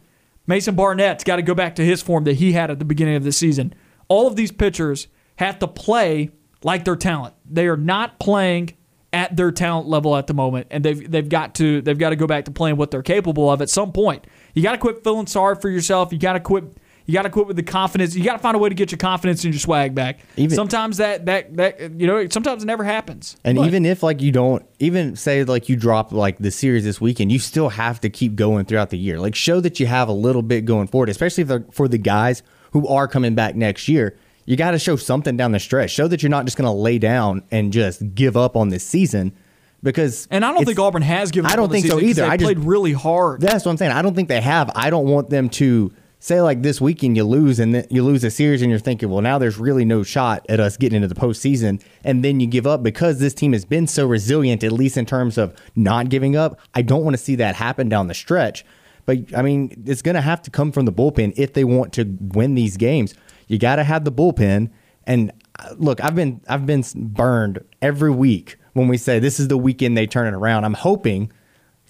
Mason 0.46 0.74
Barnett's 0.74 1.24
got 1.24 1.36
to 1.36 1.42
go 1.42 1.54
back 1.54 1.76
to 1.76 1.84
his 1.84 2.02
form 2.02 2.24
that 2.24 2.34
he 2.34 2.52
had 2.52 2.70
at 2.70 2.78
the 2.78 2.84
beginning 2.84 3.14
of 3.14 3.24
the 3.24 3.32
season. 3.32 3.72
All 4.08 4.26
of 4.26 4.36
these 4.36 4.50
pitchers 4.50 5.06
have 5.36 5.58
to 5.60 5.68
play 5.68 6.30
like 6.62 6.84
their 6.84 6.96
talent. 6.96 7.34
They 7.48 7.68
are 7.68 7.76
not 7.76 8.18
playing 8.18 8.74
at 9.12 9.36
their 9.36 9.52
talent 9.52 9.88
level 9.88 10.16
at 10.16 10.26
the 10.26 10.34
moment, 10.34 10.68
and 10.70 10.84
they've 10.84 11.10
they've 11.10 11.28
got 11.28 11.54
to 11.56 11.80
they've 11.82 11.98
got 11.98 12.10
to 12.10 12.16
go 12.16 12.26
back 12.26 12.44
to 12.46 12.50
playing 12.50 12.76
what 12.76 12.90
they're 12.90 13.02
capable 13.02 13.50
of 13.50 13.62
at 13.62 13.70
some 13.70 13.92
point. 13.92 14.26
You 14.54 14.62
got 14.62 14.72
to 14.72 14.78
quit 14.78 15.02
feeling 15.04 15.26
sorry 15.26 15.56
for 15.56 15.68
yourself. 15.68 16.12
You 16.12 16.18
got 16.18 16.34
to 16.34 16.40
quit. 16.40 16.64
You 17.06 17.14
got 17.14 17.22
to 17.22 17.30
quit 17.30 17.48
with 17.48 17.56
the 17.56 17.64
confidence. 17.64 18.14
You 18.14 18.22
got 18.22 18.34
to 18.34 18.38
find 18.38 18.54
a 18.54 18.58
way 18.58 18.68
to 18.68 18.74
get 18.74 18.92
your 18.92 18.98
confidence 18.98 19.42
and 19.42 19.52
your 19.52 19.58
swag 19.58 19.96
back. 19.96 20.20
Even- 20.36 20.54
sometimes 20.54 20.98
that 20.98 21.26
that 21.26 21.56
that 21.56 21.80
you 22.00 22.06
know 22.06 22.26
sometimes 22.28 22.62
it 22.62 22.66
never 22.66 22.84
happens. 22.84 23.36
And 23.42 23.58
But- 23.58 23.66
even 23.66 23.84
if 23.84 24.02
like 24.02 24.22
you 24.22 24.30
don't 24.30 24.64
even 24.78 25.16
say 25.16 25.42
like 25.42 25.68
you 25.68 25.74
drop 25.76 26.12
like 26.12 26.38
the 26.38 26.50
series 26.52 26.84
this 26.84 27.00
weekend, 27.00 27.32
you 27.32 27.38
still 27.40 27.70
have 27.70 28.00
to 28.02 28.10
keep 28.10 28.36
going 28.36 28.64
throughout 28.64 28.90
the 28.90 28.98
year. 28.98 29.18
Like 29.18 29.34
show 29.34 29.60
that 29.60 29.80
you 29.80 29.86
have 29.86 30.08
a 30.08 30.12
little 30.12 30.42
bit 30.42 30.64
going 30.66 30.86
forward, 30.86 31.08
especially 31.08 31.44
for, 31.44 31.64
for 31.72 31.88
the 31.88 31.98
guys 31.98 32.42
who 32.72 32.86
are 32.86 33.08
coming 33.08 33.34
back 33.34 33.56
next 33.56 33.88
year. 33.88 34.16
You 34.46 34.56
got 34.56 34.72
to 34.72 34.78
show 34.78 34.96
something 34.96 35.36
down 35.36 35.52
the 35.52 35.60
stretch. 35.60 35.90
Show 35.90 36.06
that 36.08 36.22
you're 36.22 36.30
not 36.30 36.44
just 36.44 36.56
going 36.56 36.66
to 36.66 36.72
lay 36.72 36.98
down 36.98 37.42
and 37.50 37.72
just 37.72 38.14
give 38.14 38.36
up 38.36 38.56
on 38.56 38.68
this 38.68 38.84
season 38.84 39.32
because 39.82 40.28
and 40.30 40.44
I 40.44 40.52
don't 40.52 40.64
think 40.64 40.78
Auburn 40.78 41.02
has 41.02 41.30
given. 41.30 41.50
I 41.50 41.56
don't 41.56 41.70
think 41.70 41.86
so 41.86 42.00
either. 42.00 42.22
They 42.22 42.28
I 42.28 42.36
just- 42.36 42.46
played 42.46 42.58
really 42.60 42.92
hard. 42.92 43.40
That's 43.40 43.64
what 43.64 43.70
I'm 43.72 43.76
saying. 43.76 43.92
I 43.92 44.02
don't 44.02 44.14
think 44.14 44.28
they 44.28 44.40
have. 44.40 44.70
I 44.74 44.90
don't 44.90 45.06
want 45.06 45.30
them 45.30 45.48
to 45.50 45.92
say 46.22 46.42
like 46.42 46.60
this 46.60 46.82
weekend 46.82 47.16
you 47.16 47.24
lose 47.24 47.58
and 47.58 47.74
then 47.74 47.86
you 47.88 48.02
lose 48.04 48.22
a 48.24 48.30
series 48.30 48.60
and 48.60 48.70
you're 48.70 48.78
thinking, 48.78 49.08
well, 49.08 49.22
now 49.22 49.38
there's 49.38 49.56
really 49.56 49.86
no 49.86 50.02
shot 50.02 50.44
at 50.50 50.60
us 50.60 50.76
getting 50.76 50.96
into 51.02 51.08
the 51.08 51.18
postseason, 51.18 51.82
and 52.04 52.22
then 52.22 52.40
you 52.40 52.46
give 52.46 52.66
up 52.66 52.82
because 52.82 53.20
this 53.20 53.32
team 53.32 53.52
has 53.54 53.64
been 53.64 53.86
so 53.86 54.06
resilient, 54.06 54.62
at 54.62 54.72
least 54.72 54.96
in 54.98 55.06
terms 55.06 55.38
of 55.38 55.54
not 55.74 56.10
giving 56.10 56.36
up. 56.36 56.60
I 56.74 56.82
don't 56.82 57.04
want 57.04 57.14
to 57.16 57.22
see 57.22 57.36
that 57.36 57.54
happen 57.56 57.88
down 57.88 58.08
the 58.08 58.14
stretch. 58.14 58.64
But 59.06 59.34
I 59.34 59.40
mean, 59.40 59.82
it's 59.86 60.02
going 60.02 60.14
to 60.14 60.20
have 60.20 60.42
to 60.42 60.50
come 60.50 60.72
from 60.72 60.84
the 60.84 60.92
bullpen 60.92 61.32
if 61.38 61.54
they 61.54 61.64
want 61.64 61.94
to 61.94 62.04
win 62.20 62.54
these 62.54 62.76
games. 62.76 63.14
You 63.48 63.58
got 63.58 63.76
to 63.76 63.84
have 63.84 64.04
the 64.04 64.12
bullpen. 64.12 64.70
And 65.04 65.32
uh, 65.58 65.74
look, 65.78 66.04
I've 66.04 66.14
been 66.14 66.42
I've 66.46 66.66
been 66.66 66.84
burned 66.94 67.64
every 67.80 68.10
week 68.10 68.56
when 68.72 68.88
we 68.88 68.96
say 68.96 69.18
this 69.18 69.40
is 69.40 69.48
the 69.48 69.58
weekend 69.58 69.96
they 69.96 70.06
turn 70.06 70.32
it 70.32 70.36
around. 70.36 70.64
I'm 70.64 70.74
hoping 70.74 71.32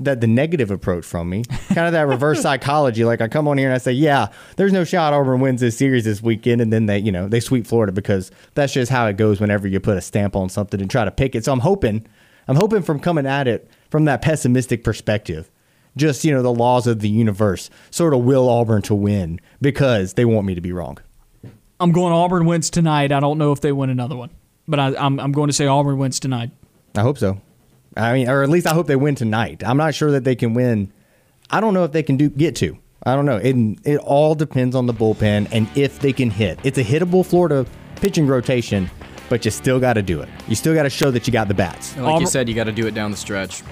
that 0.01 0.23
the 0.23 0.27
negative 0.27 0.71
approach 0.71 1.05
from 1.05 1.29
me, 1.29 1.45
kind 1.69 1.87
of 1.87 1.93
that 1.93 2.09
reverse 2.09 2.41
psychology. 2.43 3.05
Like 3.05 3.21
I 3.21 3.29
come 3.29 3.47
on 3.47 3.59
here 3.59 3.69
and 3.69 3.75
I 3.75 3.79
say, 3.79 3.93
yeah, 3.93 4.29
there's 4.57 4.73
no 4.73 4.83
shot 4.83 5.13
Auburn 5.13 5.41
wins 5.41 5.61
this 5.61 5.77
series 5.77 6.05
this 6.05 6.23
weekend, 6.23 6.61
and 6.61 6.73
then 6.73 6.87
they, 6.87 6.99
you 6.99 7.13
know, 7.13 7.29
they 7.29 7.39
sweep 7.39 7.67
Florida 7.67 7.93
because 7.93 8.31
that's 8.55 8.73
just 8.73 8.91
how 8.91 9.07
it 9.07 9.17
goes 9.17 9.41
whenever 9.41 9.69
you 9.69 9.79
put 9.79 9.97
a 9.97 10.01
stamp 10.01 10.35
on 10.35 10.49
something 10.49 10.81
and 10.81 10.91
try 10.91 11.05
to 11.05 11.11
pick 11.11 11.35
it. 11.35 11.45
So 11.45 11.53
I'm 11.53 11.61
hoping, 11.61 12.07
I'm 12.49 12.57
hoping 12.57 12.83
from 12.83 12.99
coming 12.99 13.27
at 13.27 13.47
it 13.47 13.71
from 13.91 14.07
that 14.07 14.23
pessimistic 14.23 14.83
perspective, 14.83 15.51
just 15.97 16.25
you 16.25 16.33
know 16.33 16.43
the 16.43 16.53
laws 16.53 16.87
of 16.87 17.01
the 17.01 17.09
universe 17.09 17.69
sort 17.91 18.15
of 18.15 18.21
will 18.21 18.49
Auburn 18.49 18.83
to 18.83 18.95
win 18.95 19.39
because 19.61 20.15
they 20.15 20.25
want 20.25 20.47
me 20.47 20.55
to 20.55 20.61
be 20.61 20.73
wrong. 20.73 20.99
I'm 21.79 21.93
going 21.93 22.13
Auburn 22.13 22.47
wins 22.47 22.71
tonight. 22.71 23.13
I 23.13 23.21
don't 23.21 23.39
know 23.39 23.53
if 23.53 23.61
they 23.61 23.73
win 23.73 23.91
another 23.91 24.17
one, 24.17 24.31
but 24.67 24.81
I, 24.81 24.95
I'm 24.97 25.21
I'm 25.21 25.33
going 25.33 25.49
to 25.49 25.53
say 25.53 25.67
Auburn 25.67 25.99
wins 25.99 26.21
tonight. 26.21 26.51
I 26.97 27.01
hope 27.03 27.19
so. 27.19 27.41
I 27.97 28.13
mean, 28.13 28.29
or 28.29 28.43
at 28.43 28.49
least 28.49 28.67
I 28.67 28.71
hope 28.75 28.87
they 28.87 28.97
win 28.97 29.15
tonight. 29.15 29.63
I'm 29.65 29.77
not 29.77 29.95
sure 29.95 30.13
that 30.13 30.25
they 30.25 30.37
can 30.37 30.55
win. 30.55 30.93
I 31.51 31.61
don't 31.61 31.75
know 31.75 31.85
if 31.85 31.93
they 31.93 32.03
can 32.03 32.17
do 32.17 32.29
get 32.29 32.57
to. 32.57 32.79
I 33.05 33.15
don't 33.15 33.25
know. 33.25 33.37
It 33.39 33.57
it 33.85 33.99
all 33.99 34.35
depends 34.35 34.77
on 34.77 34.87
the 34.87 34.95
bullpen 34.95 35.49
and 35.53 35.69
if 35.77 35.99
they 36.01 36.13
can 36.13 36.31
hit. 36.31 36.59
It's 36.65 36.79
a 36.79 36.85
hittable 36.85 37.25
Florida 37.25 37.67
pitching 37.97 38.27
rotation, 38.27 38.91
but 39.29 39.45
you 39.45 39.51
still 39.51 39.81
got 39.81 39.95
to 39.95 40.03
do 40.03 40.21
it. 40.21 40.29
You 40.49 40.55
still 40.55 40.75
got 40.75 40.85
to 40.85 40.91
show 40.91 41.11
that 41.11 41.27
you 41.27 41.33
got 41.33 41.49
the 41.49 41.55
bats. 41.55 41.95
And 41.95 42.05
like 42.05 42.13
Auburn- 42.13 42.21
you 42.23 42.27
said, 42.27 42.49
you 42.49 42.55
got 42.55 42.65
to 42.65 42.73
do 42.73 42.87
it 42.87 42.95
down 42.95 43.11
the 43.11 43.17
stretch. 43.17 43.63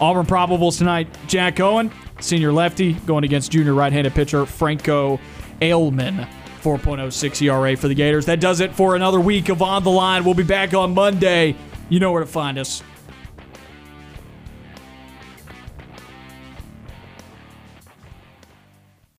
Auburn 0.00 0.26
probables 0.26 0.78
tonight. 0.78 1.08
Jack 1.26 1.60
Owen, 1.60 1.90
senior 2.20 2.52
lefty, 2.52 2.94
going 2.94 3.24
against 3.24 3.52
junior 3.52 3.74
right-handed 3.74 4.14
pitcher 4.14 4.46
Franco 4.46 5.20
Aleman. 5.60 6.26
4.06 6.62 7.42
ERA 7.42 7.76
for 7.76 7.88
the 7.88 7.94
Gators. 7.94 8.26
That 8.26 8.40
does 8.40 8.60
it 8.60 8.74
for 8.74 8.96
another 8.96 9.20
week 9.20 9.48
of 9.48 9.62
On 9.62 9.82
the 9.82 9.90
Line. 9.90 10.24
We'll 10.24 10.34
be 10.34 10.42
back 10.42 10.74
on 10.74 10.92
Monday. 10.92 11.54
You 11.90 12.00
know 12.00 12.12
where 12.12 12.20
to 12.20 12.26
find 12.26 12.58
us. 12.58 12.82